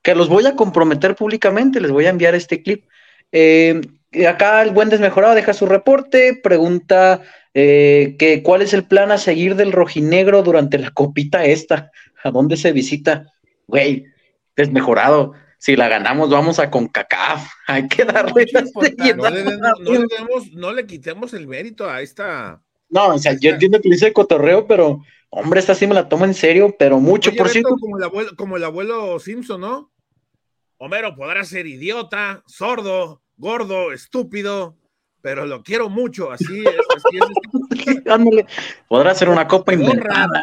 que 0.00 0.14
los 0.14 0.30
voy 0.30 0.46
a 0.46 0.56
comprometer 0.56 1.14
públicamente, 1.14 1.80
les 1.80 1.90
voy 1.90 2.06
a 2.06 2.10
enviar 2.10 2.34
este 2.34 2.62
clip. 2.62 2.86
Eh, 3.32 3.82
acá 4.26 4.62
el 4.62 4.70
buen 4.70 4.88
desmejorado 4.88 5.34
deja 5.34 5.52
su 5.52 5.66
reporte, 5.66 6.40
pregunta 6.42 7.20
eh, 7.52 8.16
que 8.18 8.42
cuál 8.42 8.62
es 8.62 8.72
el 8.72 8.84
plan 8.84 9.12
a 9.12 9.18
seguir 9.18 9.56
del 9.56 9.72
rojinegro 9.72 10.42
durante 10.42 10.78
la 10.78 10.90
copita 10.90 11.44
esta, 11.44 11.90
a 12.22 12.30
dónde 12.30 12.56
se 12.56 12.72
visita, 12.72 13.26
güey, 13.66 14.06
desmejorado 14.56 15.34
si 15.64 15.76
la 15.76 15.88
ganamos, 15.88 16.28
vamos 16.28 16.58
a 16.58 16.70
CONCACAF. 16.70 17.48
Hay 17.68 17.88
que 17.88 18.04
darle 18.04 18.44
no, 19.16 19.30
le, 19.30 20.06
no, 20.52 20.72
le 20.74 20.86
quitemos 20.86 21.32
el 21.32 21.46
mérito 21.46 21.88
a 21.88 22.02
esta. 22.02 22.62
No, 22.90 23.14
o 23.14 23.18
sea, 23.18 23.32
yo 23.40 23.52
entiendo 23.52 23.80
que 23.80 23.88
le 23.88 23.94
hice 23.94 24.12
cotorreo, 24.12 24.66
pero 24.66 25.00
hombre, 25.30 25.60
esta 25.60 25.74
sí 25.74 25.86
me 25.86 25.94
la 25.94 26.06
tomo 26.06 26.26
en 26.26 26.34
serio, 26.34 26.76
pero 26.78 27.00
mucho 27.00 27.34
por 27.34 27.48
cierto. 27.48 27.76
Como 27.80 27.96
el, 27.96 28.04
abuelo, 28.04 28.30
como 28.36 28.58
el 28.58 28.64
abuelo 28.64 29.18
Simpson, 29.18 29.62
¿no? 29.62 29.90
Homero 30.76 31.16
podrá 31.16 31.42
ser 31.44 31.66
idiota, 31.66 32.42
sordo, 32.46 33.22
gordo, 33.38 33.90
estúpido, 33.92 34.76
pero 35.22 35.46
lo 35.46 35.62
quiero 35.62 35.88
mucho, 35.88 36.30
así 36.30 36.62
es. 36.62 36.76
Así 36.94 37.16
es. 38.36 38.44
podrá 38.86 39.14
ser 39.14 39.30
una 39.30 39.48
copa 39.48 39.72
inventada, 39.72 40.42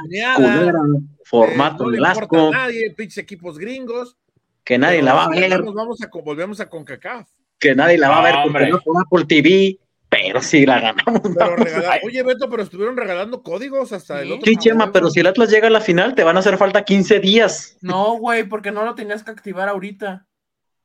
formato 1.26 1.94
eh, 1.94 1.98
no 2.00 2.06
asco. 2.08 2.50
nadie, 2.52 2.90
pinches 2.96 3.20
equipos 3.20 3.60
gringos, 3.60 4.18
que 4.64 4.78
nadie 4.78 5.02
la 5.02 5.14
va 5.14 5.26
a 5.26 5.30
ver. 5.30 5.62
vamos 5.62 6.02
a, 6.02 6.10
volvemos 6.24 6.60
a 6.60 6.70
CONCACAF. 6.70 7.28
Que 7.60 7.76
nadie 7.76 7.98
la 7.98 8.10
va 8.10 8.20
a 8.20 8.24
ver 8.24 8.36
porque 8.44 8.70
no 8.70 8.80
por 8.80 9.02
Apple 9.02 9.26
TV, 9.26 9.80
pero 10.10 10.42
sí 10.42 10.66
la 10.66 10.80
ganamos. 10.80 11.22
Oye, 12.04 12.24
Beto, 12.24 12.50
pero 12.50 12.64
estuvieron 12.64 12.98
regalando 12.98 13.44
códigos 13.44 13.94
hasta 13.94 14.22
el 14.22 14.34
otro. 14.34 14.46
Sí, 14.46 14.58
Chema, 14.58 14.92
pero 14.92 15.10
si 15.10 15.20
el 15.20 15.28
Atlas 15.28 15.50
llega 15.50 15.68
a 15.68 15.72
la 15.72 15.82
final, 15.82 16.16
te 16.16 16.24
van 16.24 16.36
a 16.36 16.40
hacer 16.40 16.58
falta 16.58 16.84
15 16.84 17.20
días. 17.20 17.78
No, 17.82 18.18
güey, 18.18 18.44
porque 18.44 18.72
no 18.72 18.84
lo 18.84 18.96
tenías 18.96 19.24
que 19.24 19.32
activar 19.32 19.70
ahorita. 19.70 20.28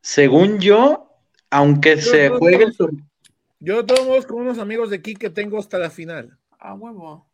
Según 0.01 0.61
yo, 0.61 1.11
aunque 1.51 2.01
se 2.01 2.29
juegue 2.29 2.64
el 2.64 2.77
Yo 3.59 3.79
de 3.79 3.85
todos 3.85 4.07
modos 4.07 4.27
con 4.27 4.43
unos 4.43 4.59
amigos 4.59 4.91
de 4.91 4.97
aquí 4.97 5.14
que 5.14 5.31
tengo 5.31 5.59
hasta 5.59 5.79
la 5.79 5.91
final. 5.91 6.39
Ah, 6.59 6.74
huevo. 6.74 7.27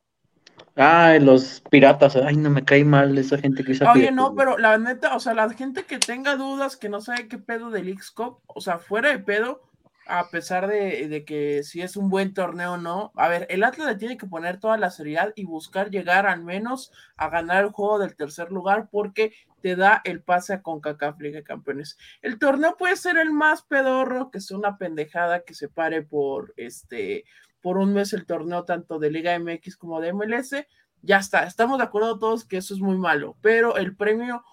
Ay, 0.75 1.21
los 1.21 1.61
piratas, 1.71 2.17
ay, 2.17 2.37
no 2.37 2.49
me 2.49 2.65
cae 2.65 2.85
mal 2.85 3.17
esa 3.19 3.37
gente 3.37 3.63
que 3.63 3.79
Oye, 3.93 4.11
no, 4.11 4.35
pero 4.35 4.57
la 4.57 4.79
neta, 4.79 5.15
o 5.15 5.21
sea, 5.21 5.35
la 5.35 5.51
gente 5.51 5.85
que 5.85 5.99
tenga 5.99 6.37
dudas, 6.37 6.79
que 6.79 6.89
no 6.89 7.03
sabe 7.03 7.29
qué 7.29 7.37
pedo 7.37 7.71
del 7.71 7.89
X-Cup, 7.89 8.39
o 8.47 8.61
sea, 8.61 8.79
fuera 8.79 9.11
de 9.11 9.19
pedo, 9.19 9.61
a 10.07 10.31
pesar 10.31 10.67
de, 10.67 11.25
que 11.27 11.63
si 11.63 11.83
es 11.83 11.97
un 11.97 12.09
buen 12.09 12.33
torneo 12.35 12.73
o 12.73 12.77
no, 12.79 13.13
a 13.17 13.29
ver, 13.29 13.47
el 13.51 13.63
Atlas 13.65 13.87
le 13.87 13.97
tiene 13.97 14.17
que 14.17 14.27
poner 14.27 14.59
toda 14.59 14.79
la 14.79 14.91
seriedad 14.91 15.33
y 15.37 15.45
buscar 15.45 15.91
llegar 15.91 16.27
al 16.27 16.43
menos 16.43 16.91
a 17.17 17.29
ganar 17.29 17.65
el 17.65 17.71
juego 17.71 17.99
del 17.99 18.17
tercer 18.17 18.51
lugar 18.51 18.89
porque 18.91 19.33
te 19.61 19.77
da 19.77 20.01
el 20.05 20.23
pase 20.23 20.55
a 20.55 20.63
CONCACAF 20.63 21.21
Liga 21.21 21.39
de 21.39 21.45
Campeones. 21.45 21.97
El 22.21 22.39
torneo 22.39 22.77
puede 22.77 22.97
ser 22.97 23.17
el 23.17 23.31
más 23.31 23.63
pedorro, 23.63 24.31
que 24.31 24.41
sea 24.41 24.57
una 24.57 24.77
pendejada 24.77 25.45
que 25.45 25.55
se 25.55 25.69
pare 25.69 26.03
por 26.03 26.53
este 26.57 27.25
por 27.63 27.79
un 27.79 27.95
mes 27.95 28.13
el 28.13 28.27
torneo 28.27 28.65
tanto 28.65 28.99
de 28.99 29.11
Liga 29.11 29.39
MX 29.39 29.77
como 29.77 30.01
de 30.01 30.13
MLS, 30.13 30.55
ya 31.03 31.19
está, 31.19 31.45
estamos 31.45 31.79
de 31.79 31.85
acuerdo 31.85 32.19
todos 32.19 32.45
que 32.45 32.59
eso 32.59 32.75
es 32.75 32.81
muy 32.81 32.97
malo, 32.97 33.37
pero 33.41 33.77
el 33.77 33.97
premio 33.97 34.45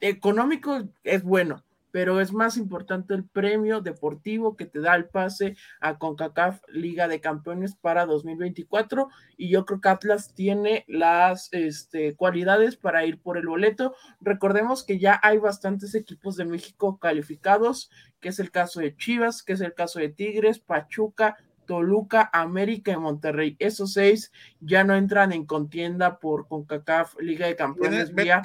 económico 0.00 0.88
es 1.04 1.22
bueno, 1.22 1.64
pero 1.90 2.20
es 2.20 2.32
más 2.32 2.56
importante 2.56 3.14
el 3.14 3.24
premio 3.24 3.80
deportivo 3.80 4.56
que 4.56 4.66
te 4.66 4.80
da 4.80 4.94
el 4.94 5.08
pase 5.08 5.56
a 5.80 5.98
CONCACAF 5.98 6.62
Liga 6.68 7.08
de 7.08 7.20
Campeones 7.20 7.74
para 7.74 8.06
2024 8.06 9.08
y 9.36 9.50
yo 9.50 9.64
creo 9.64 9.80
que 9.80 9.88
Atlas 9.88 10.34
tiene 10.34 10.84
las 10.88 11.48
este, 11.52 12.14
cualidades 12.14 12.76
para 12.76 13.04
ir 13.04 13.20
por 13.20 13.36
el 13.36 13.46
boleto. 13.46 13.94
Recordemos 14.20 14.84
que 14.84 14.98
ya 14.98 15.18
hay 15.22 15.38
bastantes 15.38 15.94
equipos 15.94 16.36
de 16.36 16.44
México 16.44 16.98
calificados, 16.98 17.90
que 18.20 18.28
es 18.28 18.38
el 18.38 18.50
caso 18.50 18.80
de 18.80 18.96
Chivas, 18.96 19.42
que 19.42 19.54
es 19.54 19.60
el 19.60 19.74
caso 19.74 19.98
de 19.98 20.10
Tigres, 20.10 20.58
Pachuca, 20.58 21.36
Toluca, 21.70 22.28
América 22.32 22.90
y 22.90 22.96
Monterrey. 22.96 23.54
Esos 23.60 23.92
seis 23.92 24.32
ya 24.58 24.82
no 24.82 24.96
entran 24.96 25.30
en 25.30 25.46
contienda 25.46 26.18
por 26.18 26.48
CONCACAF 26.48 27.14
Liga 27.20 27.46
de 27.46 27.54
Campeones 27.54 28.12
vía 28.12 28.42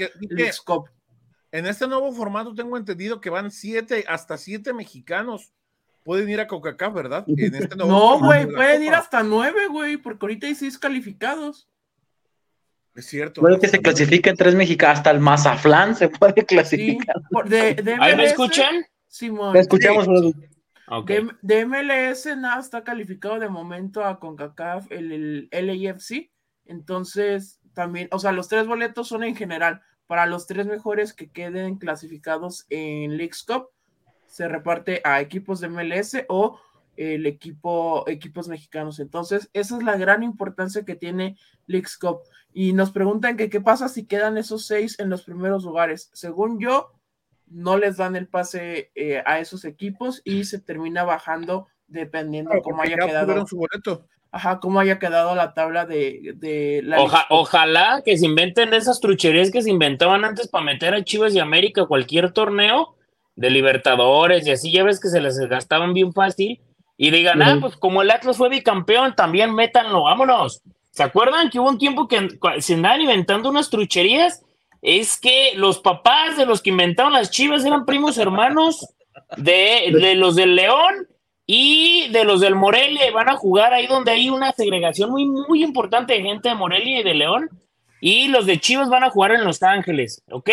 En 1.52 1.66
este 1.66 1.88
nuevo 1.88 2.12
formato 2.12 2.54
tengo 2.54 2.78
entendido 2.78 3.20
que 3.20 3.32
van 3.32 3.50
siete, 3.50 4.06
hasta 4.08 4.38
siete 4.38 4.74
mexicanos. 4.74 5.52
Pueden 6.04 6.30
ir 6.30 6.40
a 6.40 6.46
CONCACAF, 6.46 6.94
¿verdad? 6.94 7.26
Este 7.36 7.76
no, 7.76 8.20
güey, 8.20 8.46
pueden 8.46 8.84
ir 8.84 8.94
hasta 8.94 9.24
nueve, 9.24 9.66
güey, 9.72 9.98
porque 9.98 10.24
ahorita 10.26 10.46
hay 10.46 10.54
seis 10.54 10.78
calificados. 10.78 11.68
Es 12.94 13.08
cierto. 13.08 13.42
Puede 13.42 13.60
que 13.60 13.70
se 13.70 13.80
clasifiquen 13.80 14.36
tres 14.36 14.54
mexicanos, 14.54 15.00
hasta 15.00 15.10
el 15.10 15.20
Mazaflán 15.20 15.96
se 15.96 16.10
puede 16.10 16.46
clasificar. 16.46 17.16
¿Ahí 18.00 18.16
me 18.16 18.26
escuchan? 18.26 18.86
Simón. 19.08 19.58
escuchamos, 19.58 20.08
de, 21.42 21.66
MLS 21.66 22.26
nada 22.38 22.60
está 22.60 22.84
calificado 22.84 23.40
de 23.40 23.50
momento 23.50 24.04
a 24.04 24.20
CONCACAF, 24.20 24.92
el, 24.92 25.48
el 25.52 25.68
LAFC. 25.68 26.32
Entonces, 26.66 27.60
también, 27.74 28.08
o 28.12 28.20
sea, 28.20 28.32
los 28.32 28.48
tres 28.48 28.68
boletos 28.68 29.08
son 29.08 29.24
en 29.24 29.36
general. 29.36 29.82
Para 30.08 30.26
los 30.26 30.46
tres 30.46 30.68
mejores 30.68 31.14
que 31.14 31.32
queden 31.32 31.78
clasificados 31.78 32.66
en 32.70 33.18
Leagues 33.18 33.44
Cup, 33.44 33.70
se 34.28 34.48
reparte 34.48 35.02
a 35.04 35.22
equipos 35.22 35.60
de 35.60 35.70
MLS 35.70 36.26
o 36.30 36.60
el 36.96 37.26
equipo, 37.26 38.08
equipos 38.08 38.48
mexicanos. 38.48 39.00
Entonces, 39.00 39.50
esa 39.54 39.78
es 39.78 39.84
la 39.84 39.98
gran 39.98 40.24
importancia 40.24 40.86
que 40.86 40.96
tiene 40.96 41.38
Leagues 41.68 41.98
Cup. 41.98 42.20
Y 42.54 42.74
nos 42.74 42.92
preguntan 42.92 43.38
que 43.38 43.50
qué 43.50 43.62
pasa 43.62 43.90
si 43.90 44.06
quedan 44.06 44.38
esos 44.38 44.66
seis 44.66 45.00
en 45.00 45.10
los 45.10 45.24
primeros 45.24 45.64
lugares. 45.64 46.10
Según 46.14 46.60
yo, 46.60 46.94
no 47.48 47.78
les 47.78 47.98
dan 47.98 48.16
el 48.16 48.28
pase 48.28 48.92
eh, 48.96 49.22
a 49.26 49.40
esos 49.40 49.66
equipos 49.66 50.22
y 50.24 50.46
se 50.46 50.60
termina 50.60 51.04
bajando 51.04 51.68
dependiendo 51.88 52.52
cómo 52.64 52.82
haya 52.82 52.98
quedado. 52.98 53.46
Su 53.48 53.58
boleto. 53.58 54.06
Ajá, 54.32 54.60
cómo 54.60 54.82
haya 54.82 55.00
quedado 55.00 55.34
la 55.34 55.54
tabla 55.54 55.86
de, 55.86 56.82
la. 56.84 56.98
ojalá 57.30 58.02
que 58.04 58.18
se 58.18 58.26
inventen 58.26 58.74
esas 58.74 59.00
trucherías 59.00 59.50
que 59.50 59.62
se 59.62 59.70
inventaban 59.70 60.26
antes 60.26 60.50
para 60.50 60.66
meter 60.66 60.94
a 60.94 61.06
Chivas 61.06 61.34
y 61.34 61.40
América 61.40 61.86
cualquier 61.86 62.34
torneo 62.34 62.98
de 63.36 63.50
Libertadores 63.50 64.46
y 64.46 64.52
así, 64.52 64.74
ya 64.74 64.84
ves 64.84 65.00
que 65.00 65.08
se 65.08 65.22
les 65.22 65.38
gastaban 65.38 65.94
bien 65.94 66.12
fácil 66.12 66.60
y 66.98 67.12
digan, 67.12 67.42
ah, 67.42 67.58
pues 67.62 67.76
como 67.76 68.02
el 68.02 68.12
Atlas 68.12 68.38
fue 68.38 68.50
bicampeón, 68.50 69.16
también 69.16 69.54
métanlo, 69.54 70.04
vámonos. 70.04 70.62
¿Se 70.92 71.04
acuerdan 71.04 71.50
que 71.50 71.60
hubo 71.60 71.70
un 71.70 71.78
tiempo 71.78 72.08
que 72.08 72.38
se 72.60 72.74
andaban 72.74 73.02
inventando 73.02 73.50
unas 73.50 73.70
trucherías 73.70 74.45
es 74.86 75.20
que 75.20 75.54
los 75.56 75.80
papás 75.80 76.38
de 76.38 76.46
los 76.46 76.62
que 76.62 76.70
inventaron 76.70 77.14
las 77.14 77.32
chivas 77.32 77.66
eran 77.66 77.88
primos 77.88 78.20
hermanos 78.20 78.88
de, 79.36 80.14
los 80.16 80.36
del 80.36 80.56
León 80.56 81.08
y 81.48 82.08
de 82.10 82.24
los 82.24 82.40
del 82.40 82.54
Morelia. 82.54 83.12
Van 83.12 83.28
a 83.28 83.36
jugar 83.36 83.74
ahí 83.74 83.88
donde 83.88 84.12
hay 84.12 84.30
una 84.30 84.52
segregación 84.52 85.10
muy, 85.10 85.26
muy 85.26 85.64
importante 85.64 86.14
de 86.14 86.22
gente 86.22 86.50
de 86.50 86.56
Morelia 86.56 87.00
y 87.00 87.04
de 87.04 87.16
León. 87.16 87.50
Y 88.00 88.28
los 88.28 88.46
de 88.46 88.60
Chivas 88.60 88.88
van 88.88 89.04
a 89.04 89.10
jugar 89.10 89.32
en 89.32 89.44
Los 89.44 89.64
Ángeles, 89.64 90.22
¿ok? 90.30 90.52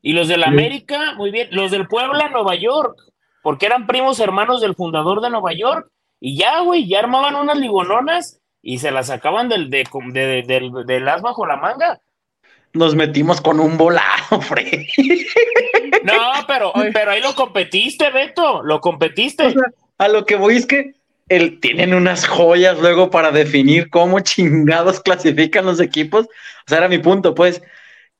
Y 0.00 0.14
los 0.14 0.28
del 0.28 0.44
América, 0.44 1.12
muy 1.18 1.30
bien. 1.30 1.48
Los 1.50 1.70
del 1.70 1.88
Puebla, 1.88 2.30
Nueva 2.30 2.54
York, 2.54 2.98
porque 3.42 3.66
eran 3.66 3.86
primos 3.86 4.18
hermanos 4.18 4.62
del 4.62 4.76
fundador 4.76 5.20
de 5.20 5.28
Nueva 5.28 5.52
York. 5.52 5.90
Y 6.20 6.38
ya, 6.38 6.60
güey, 6.60 6.88
ya 6.88 7.00
armaban 7.00 7.34
unas 7.34 7.58
ligononas 7.58 8.40
y 8.62 8.78
se 8.78 8.92
las 8.92 9.08
sacaban 9.08 9.50
del, 9.50 9.68
de, 9.68 9.84
del, 10.46 10.72
del 10.86 11.08
as 11.08 11.20
bajo 11.20 11.44
la 11.44 11.56
manga 11.56 12.00
nos 12.72 12.94
metimos 12.94 13.40
con 13.40 13.60
un 13.60 13.76
volado, 13.76 14.40
Fred. 14.42 14.86
No, 16.04 16.32
pero, 16.46 16.72
pero 16.92 17.10
ahí 17.10 17.20
lo 17.20 17.34
competiste, 17.34 18.10
Beto, 18.10 18.62
lo 18.62 18.80
competiste. 18.80 19.54
a 19.98 20.08
lo 20.08 20.26
que 20.26 20.36
voy 20.36 20.56
es 20.56 20.66
que 20.66 20.94
el, 21.28 21.60
tienen 21.60 21.94
unas 21.94 22.26
joyas 22.26 22.78
luego 22.78 23.10
para 23.10 23.30
definir 23.30 23.90
cómo 23.90 24.20
chingados 24.20 25.00
clasifican 25.00 25.66
los 25.66 25.80
equipos. 25.80 26.26
O 26.26 26.68
sea, 26.68 26.78
era 26.78 26.88
mi 26.88 26.98
punto, 26.98 27.34
pues. 27.34 27.62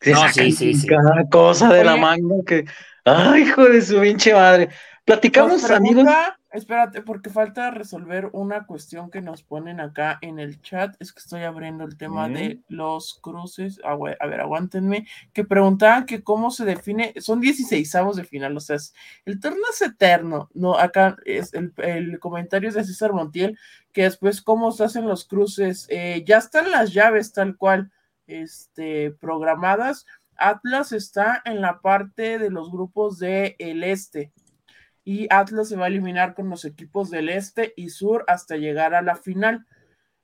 no, 0.05 0.29
sí, 0.31 0.53
sí, 0.53 0.75
sí. 0.75 0.87
Cada 0.87 1.29
cosa 1.31 1.73
de 1.73 1.85
la 1.85 1.97
manga 1.97 2.37
que. 2.47 2.65
¡Ay, 3.05 3.43
hijo 3.43 3.65
de 3.65 3.81
su 3.81 4.01
pinche 4.01 4.35
madre! 4.35 4.69
Platicamos, 5.05 5.71
amigos. 5.71 6.07
Espérate, 6.51 7.03
porque 7.03 7.29
falta 7.29 7.71
resolver 7.71 8.31
una 8.33 8.65
cuestión 8.65 9.11
que 9.11 9.21
nos 9.21 9.43
ponen 9.43 9.81
acá 9.81 10.19
en 10.23 10.39
el 10.39 10.63
chat. 10.63 10.97
Es 10.99 11.13
que 11.13 11.21
estoy 11.21 11.43
abriendo 11.43 11.85
el 11.85 11.99
tema 11.99 12.27
de 12.27 12.63
los 12.69 13.19
cruces. 13.21 13.79
Ah, 13.85 13.99
a 14.19 14.27
ver, 14.27 14.41
aguántenme. 14.41 15.07
Que 15.35 15.45
preguntaban 15.45 16.07
que 16.07 16.23
cómo 16.23 16.51
se 16.51 16.65
define. 16.65 17.13
Son 17.19 17.41
16 17.41 17.93
de 18.17 18.25
final, 18.25 18.57
o 18.57 18.61
sea, 18.61 18.79
el 19.27 19.41
torneo 19.41 19.61
es 19.71 19.83
eterno. 19.83 20.49
No, 20.55 20.79
acá 20.79 21.17
es 21.27 21.53
el, 21.53 22.19
comentario 22.19 22.71
es 22.71 22.75
de 22.77 22.85
César 22.85 23.13
Montiel. 23.13 23.59
Que 23.93 24.05
después, 24.05 24.41
cómo 24.41 24.73
se 24.73 24.85
hacen 24.85 25.07
los 25.07 25.27
cruces. 25.27 25.87
Eh, 25.91 26.25
ya 26.27 26.39
están 26.39 26.71
las 26.71 26.95
llaves 26.95 27.35
tal 27.35 27.59
cual 27.59 27.93
este, 28.27 29.11
programadas. 29.21 30.07
Atlas 30.39 30.93
está 30.93 31.43
en 31.45 31.61
la 31.61 31.81
parte 31.81 32.39
de 32.39 32.49
los 32.49 32.71
grupos 32.71 33.19
del 33.19 33.55
el 33.59 33.85
este 33.85 34.33
y 35.09 35.27
Atlas 35.31 35.71
se 35.71 35.77
va 35.77 35.87
a 35.87 35.89
eliminar 35.89 36.35
con 36.35 36.51
los 36.51 36.67
equipos 36.67 37.09
del 37.09 37.31
este 37.31 37.73
y 37.79 37.89
sur 37.89 38.27
hasta 38.29 38.59
llegar 38.59 38.93
a 38.93 39.01
la 39.01 39.17
final. 39.17 39.65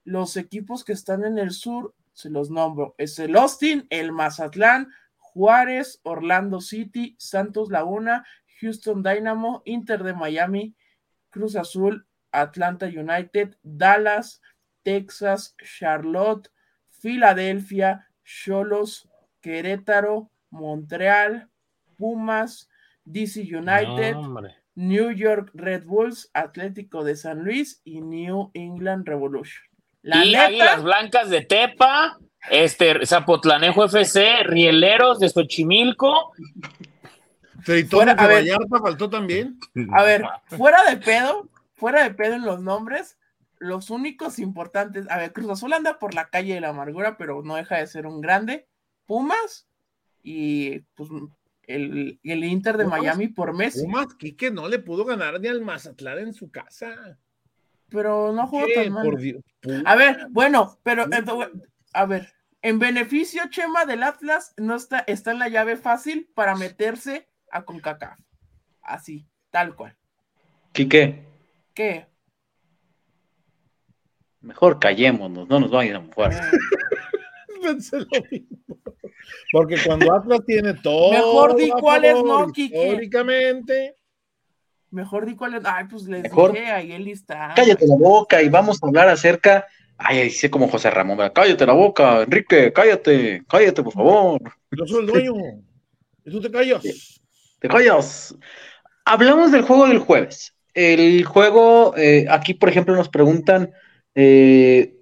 Los 0.05 0.37
equipos 0.37 0.85
que 0.85 0.93
están 0.93 1.25
en 1.25 1.39
el 1.39 1.53
sur, 1.53 1.95
se 2.13 2.29
los 2.29 2.51
nombro, 2.51 2.95
es 2.99 3.19
el 3.19 3.35
Austin, 3.35 3.87
el 3.89 4.13
Mazatlán, 4.13 4.93
Juárez, 5.17 6.01
Orlando 6.03 6.61
City, 6.61 7.17
Santos 7.19 7.71
Laguna, 7.71 8.27
Houston 8.61 9.03
Dynamo, 9.03 9.63
Inter 9.65 10.03
de 10.03 10.13
Miami, 10.13 10.77
Cruz 11.31 11.57
Azul, 11.57 12.07
Atlanta 12.31 12.85
United, 12.85 13.57
Dallas, 13.63 14.43
Texas, 14.83 15.57
Charlotte, 15.65 16.53
Filadelfia, 16.91 18.11
Cholos, 18.23 19.09
Querétaro, 19.41 20.31
Montreal, 20.51 21.49
Pumas, 21.97 22.69
DC 23.07 23.41
United, 23.41 24.15
New 24.75 25.11
York 25.13 25.51
Red 25.55 25.85
Bulls, 25.85 26.31
Atlético 26.35 27.05
de 27.05 27.17
San 27.17 27.45
Luis 27.45 27.81
y 27.85 28.01
New 28.01 28.51
England 28.55 29.07
Revolution. 29.07 29.65
La 30.03 30.25
y 30.25 30.35
Águilas 30.35 30.83
Blancas 30.83 31.31
de 31.31 31.43
Tepa, 31.43 32.19
este 32.51 33.07
Zapotlanejo 33.07 33.85
FC, 33.85 34.43
Rieleros 34.45 35.19
de 35.19 35.29
Xochimilco. 35.29 36.33
Fuera, 37.89 38.15
de 38.15 38.27
Vallarta 38.27 38.79
faltó 38.79 39.09
también. 39.09 39.59
A 39.93 40.03
ver, 40.03 40.25
fuera 40.49 40.85
de 40.85 40.99
pedo, 40.99 41.49
fuera 41.73 42.03
de 42.03 42.13
pedo 42.13 42.35
en 42.35 42.45
los 42.45 42.61
nombres, 42.61 43.17
los 43.59 43.89
únicos 43.89 44.39
importantes, 44.39 45.11
a 45.11 45.17
ver, 45.17 45.33
Cruz 45.33 45.49
Azul 45.51 45.73
anda 45.73 45.99
por 45.99 46.15
la 46.15 46.29
calle 46.29 46.55
de 46.55 46.61
la 46.61 46.69
amargura, 46.69 47.17
pero 47.17 47.43
no 47.43 47.57
deja 47.57 47.79
de 47.79 47.87
ser 47.87 48.07
un 48.07 48.21
grande. 48.21 48.67
Pumas 49.07 49.67
y 50.23 50.81
pues 50.95 51.09
el, 51.67 52.21
el 52.23 52.45
Inter 52.45 52.77
de 52.77 52.87
Miami 52.87 53.29
por 53.29 53.55
Messi. 53.55 53.85
Pumas, 53.85 54.09
que 54.15 54.51
no 54.51 54.69
le 54.69 54.79
pudo 54.79 55.05
ganar 55.05 55.41
ni 55.41 55.49
al 55.49 55.61
Mazatlán 55.61 56.19
en 56.19 56.35
su 56.35 56.51
casa. 56.51 57.19
Pero 57.89 58.33
no 58.33 58.47
jugó 58.47 58.67
tan 58.75 58.93
mal. 58.93 59.45
A 59.85 59.97
ver, 59.97 60.27
bueno, 60.31 60.79
pero 60.83 61.07
a 61.93 62.07
ver, 62.07 62.33
en 62.63 62.79
beneficio, 62.79 63.43
Chema 63.51 63.85
del 63.85 64.03
Atlas 64.03 64.55
no 64.57 64.75
está, 64.75 65.01
está 65.01 65.33
en 65.33 65.39
la 65.39 65.49
llave 65.49 65.77
fácil 65.77 66.31
para 66.35 66.57
meterse 66.57 67.29
a 67.51 67.65
CONCACAF. 67.65 68.19
Así, 68.83 69.27
tal 69.51 69.77
cual. 69.77 69.97
¿Qué 70.73 70.89
qué? 70.89 72.07
Mejor 74.41 74.79
callémonos, 74.79 75.49
no 75.49 75.61
nos 75.61 75.71
vayan 75.71 75.97
a 75.97 76.13
jugar. 76.13 76.51
Porque 79.53 79.77
cuando 79.85 80.13
Atlas 80.13 80.41
tiene 80.47 80.75
todo. 80.75 81.13
Mejor 81.13 81.57
di 81.57 81.71
cuáles 81.71 82.15
no, 82.23 82.51
Kike. 82.51 82.77
Históricamente. 82.77 83.97
Mejor 84.91 85.27
di 85.27 85.35
cuáles. 85.35 85.63
Ay, 85.65 85.85
pues 85.91 86.05
les 86.05 86.23
Mejor, 86.23 86.53
dije, 86.53 86.67
ahí 86.67 86.93
él 86.93 87.09
está. 87.09 87.53
Cállate 87.57 87.87
la 87.87 87.97
boca 87.97 88.43
y 88.43 88.49
vamos 88.49 88.79
a 88.83 88.87
hablar 88.87 89.09
acerca. 89.09 89.67
Ay, 89.97 90.25
dice 90.25 90.51
como 90.51 90.69
José 90.69 90.91
Ramón, 90.91 91.19
cállate 91.35 91.67
la 91.67 91.73
boca, 91.73 92.23
Enrique, 92.23 92.73
cállate, 92.73 93.43
cállate, 93.49 93.83
por 93.83 93.93
favor. 93.93 94.41
Yo 94.73 94.87
soy 94.87 95.01
el 95.01 95.07
dueño. 95.07 95.33
Y 96.25 96.31
tú 96.31 96.41
te 96.41 96.51
callas. 96.51 96.83
Te 97.61 97.69
callas. 97.69 98.35
Hablamos 99.05 99.53
del 99.53 99.63
juego 99.63 99.87
del 99.87 99.99
jueves. 99.99 100.55
El 100.73 101.25
juego, 101.25 101.95
eh, 101.97 102.27
aquí 102.29 102.55
por 102.55 102.69
ejemplo 102.69 102.97
nos 102.97 103.09
preguntan 103.09 103.73
eh, 104.15 104.95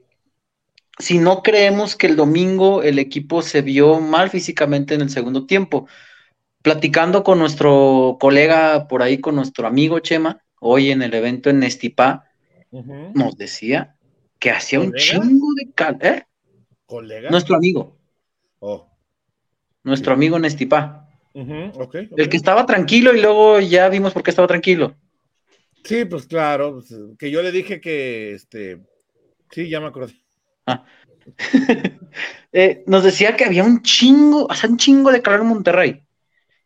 si 1.02 1.18
no 1.18 1.42
creemos 1.42 1.96
que 1.96 2.06
el 2.06 2.14
domingo 2.14 2.82
el 2.82 3.00
equipo 3.00 3.42
se 3.42 3.60
vio 3.60 4.00
mal 4.00 4.30
físicamente 4.30 4.94
en 4.94 5.00
el 5.00 5.10
segundo 5.10 5.46
tiempo. 5.46 5.88
Platicando 6.62 7.24
con 7.24 7.40
nuestro 7.40 8.18
colega 8.20 8.86
por 8.86 9.02
ahí, 9.02 9.18
con 9.18 9.34
nuestro 9.34 9.66
amigo 9.66 9.98
Chema, 9.98 10.44
hoy 10.60 10.92
en 10.92 11.02
el 11.02 11.12
evento 11.12 11.50
en 11.50 11.58
Nestipá, 11.58 12.30
nos 12.70 13.36
decía 13.36 13.96
que 14.38 14.52
hacía 14.52 14.78
un 14.78 14.92
chingo 14.94 15.52
de 15.54 15.72
cal. 15.74 15.98
¿Eh? 16.00 16.22
¿Colega? 16.86 17.30
Nuestro 17.30 17.56
amigo. 17.56 17.98
Oh. 18.60 18.88
Nuestro 19.82 20.12
amigo 20.12 20.38
Nestipá. 20.38 21.08
El 21.34 22.28
que 22.28 22.36
estaba 22.36 22.64
tranquilo 22.64 23.12
y 23.12 23.20
luego 23.20 23.58
ya 23.58 23.88
vimos 23.88 24.12
por 24.12 24.22
qué 24.22 24.30
estaba 24.30 24.46
tranquilo. 24.46 24.94
Sí, 25.82 26.04
pues 26.04 26.26
claro, 26.26 26.74
pues, 26.74 26.94
que 27.18 27.32
yo 27.32 27.42
le 27.42 27.50
dije 27.50 27.80
que 27.80 28.34
este. 28.34 28.78
Sí, 29.50 29.68
ya 29.68 29.80
me 29.80 29.88
acordé. 29.88 30.21
Ah. 30.66 30.84
Eh, 32.54 32.84
nos 32.86 33.02
decía 33.02 33.34
que 33.34 33.46
había 33.46 33.64
un 33.64 33.80
chingo, 33.80 34.44
o 34.44 34.54
sea, 34.54 34.68
un 34.68 34.76
chingo 34.76 35.10
de 35.10 35.22
calor 35.22 35.40
en 35.40 35.46
Monterrey. 35.46 36.02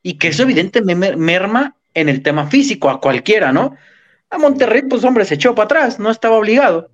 Y 0.03 0.19
que 0.19 0.27
eso 0.27 0.43
evidentemente 0.43 1.15
merma 1.17 1.77
en 1.95 2.09
el 2.09 2.25
tema 2.25 2.49
físico 2.49 2.91
a 2.91 3.01
cualquiera, 3.01 3.53
¿no? 3.53 3.77
A 4.31 4.37
Monterrey, 4.37 4.83
pues 4.83 5.05
hombre, 5.05 5.25
se 5.25 5.35
echó 5.35 5.55
para 5.55 5.67
atrás, 5.67 6.01
no 6.01 6.11
estaba 6.11 6.39
obligado. 6.39 6.91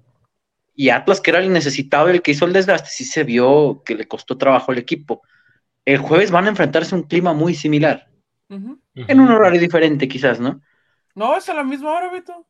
Y 0.74 0.90
Atlas, 0.90 1.22
que 1.22 1.30
era 1.30 1.40
el 1.40 1.52
necesitado, 1.52 2.08
el 2.08 2.20
que 2.20 2.32
hizo 2.32 2.44
el 2.44 2.52
desgaste, 2.52 2.90
sí 2.90 3.04
se 3.04 3.24
vio 3.24 3.82
que 3.82 3.94
le 3.94 4.06
costó 4.06 4.36
trabajo 4.36 4.72
al 4.72 4.78
equipo. 4.78 5.22
El 5.86 5.98
jueves 5.98 6.30
van 6.30 6.44
a 6.44 6.50
enfrentarse 6.50 6.94
a 6.94 6.98
un 6.98 7.04
clima 7.04 7.32
muy 7.32 7.54
similar. 7.54 8.08
En 8.48 9.20
un 9.20 9.30
horario 9.30 9.58
diferente, 9.58 10.06
quizás, 10.06 10.38
¿no? 10.38 10.60
No, 11.14 11.36
es 11.36 11.48
a 11.48 11.54
la 11.54 11.64
misma 11.64 11.92
hora, 11.92 12.10
Beto. 12.10 12.46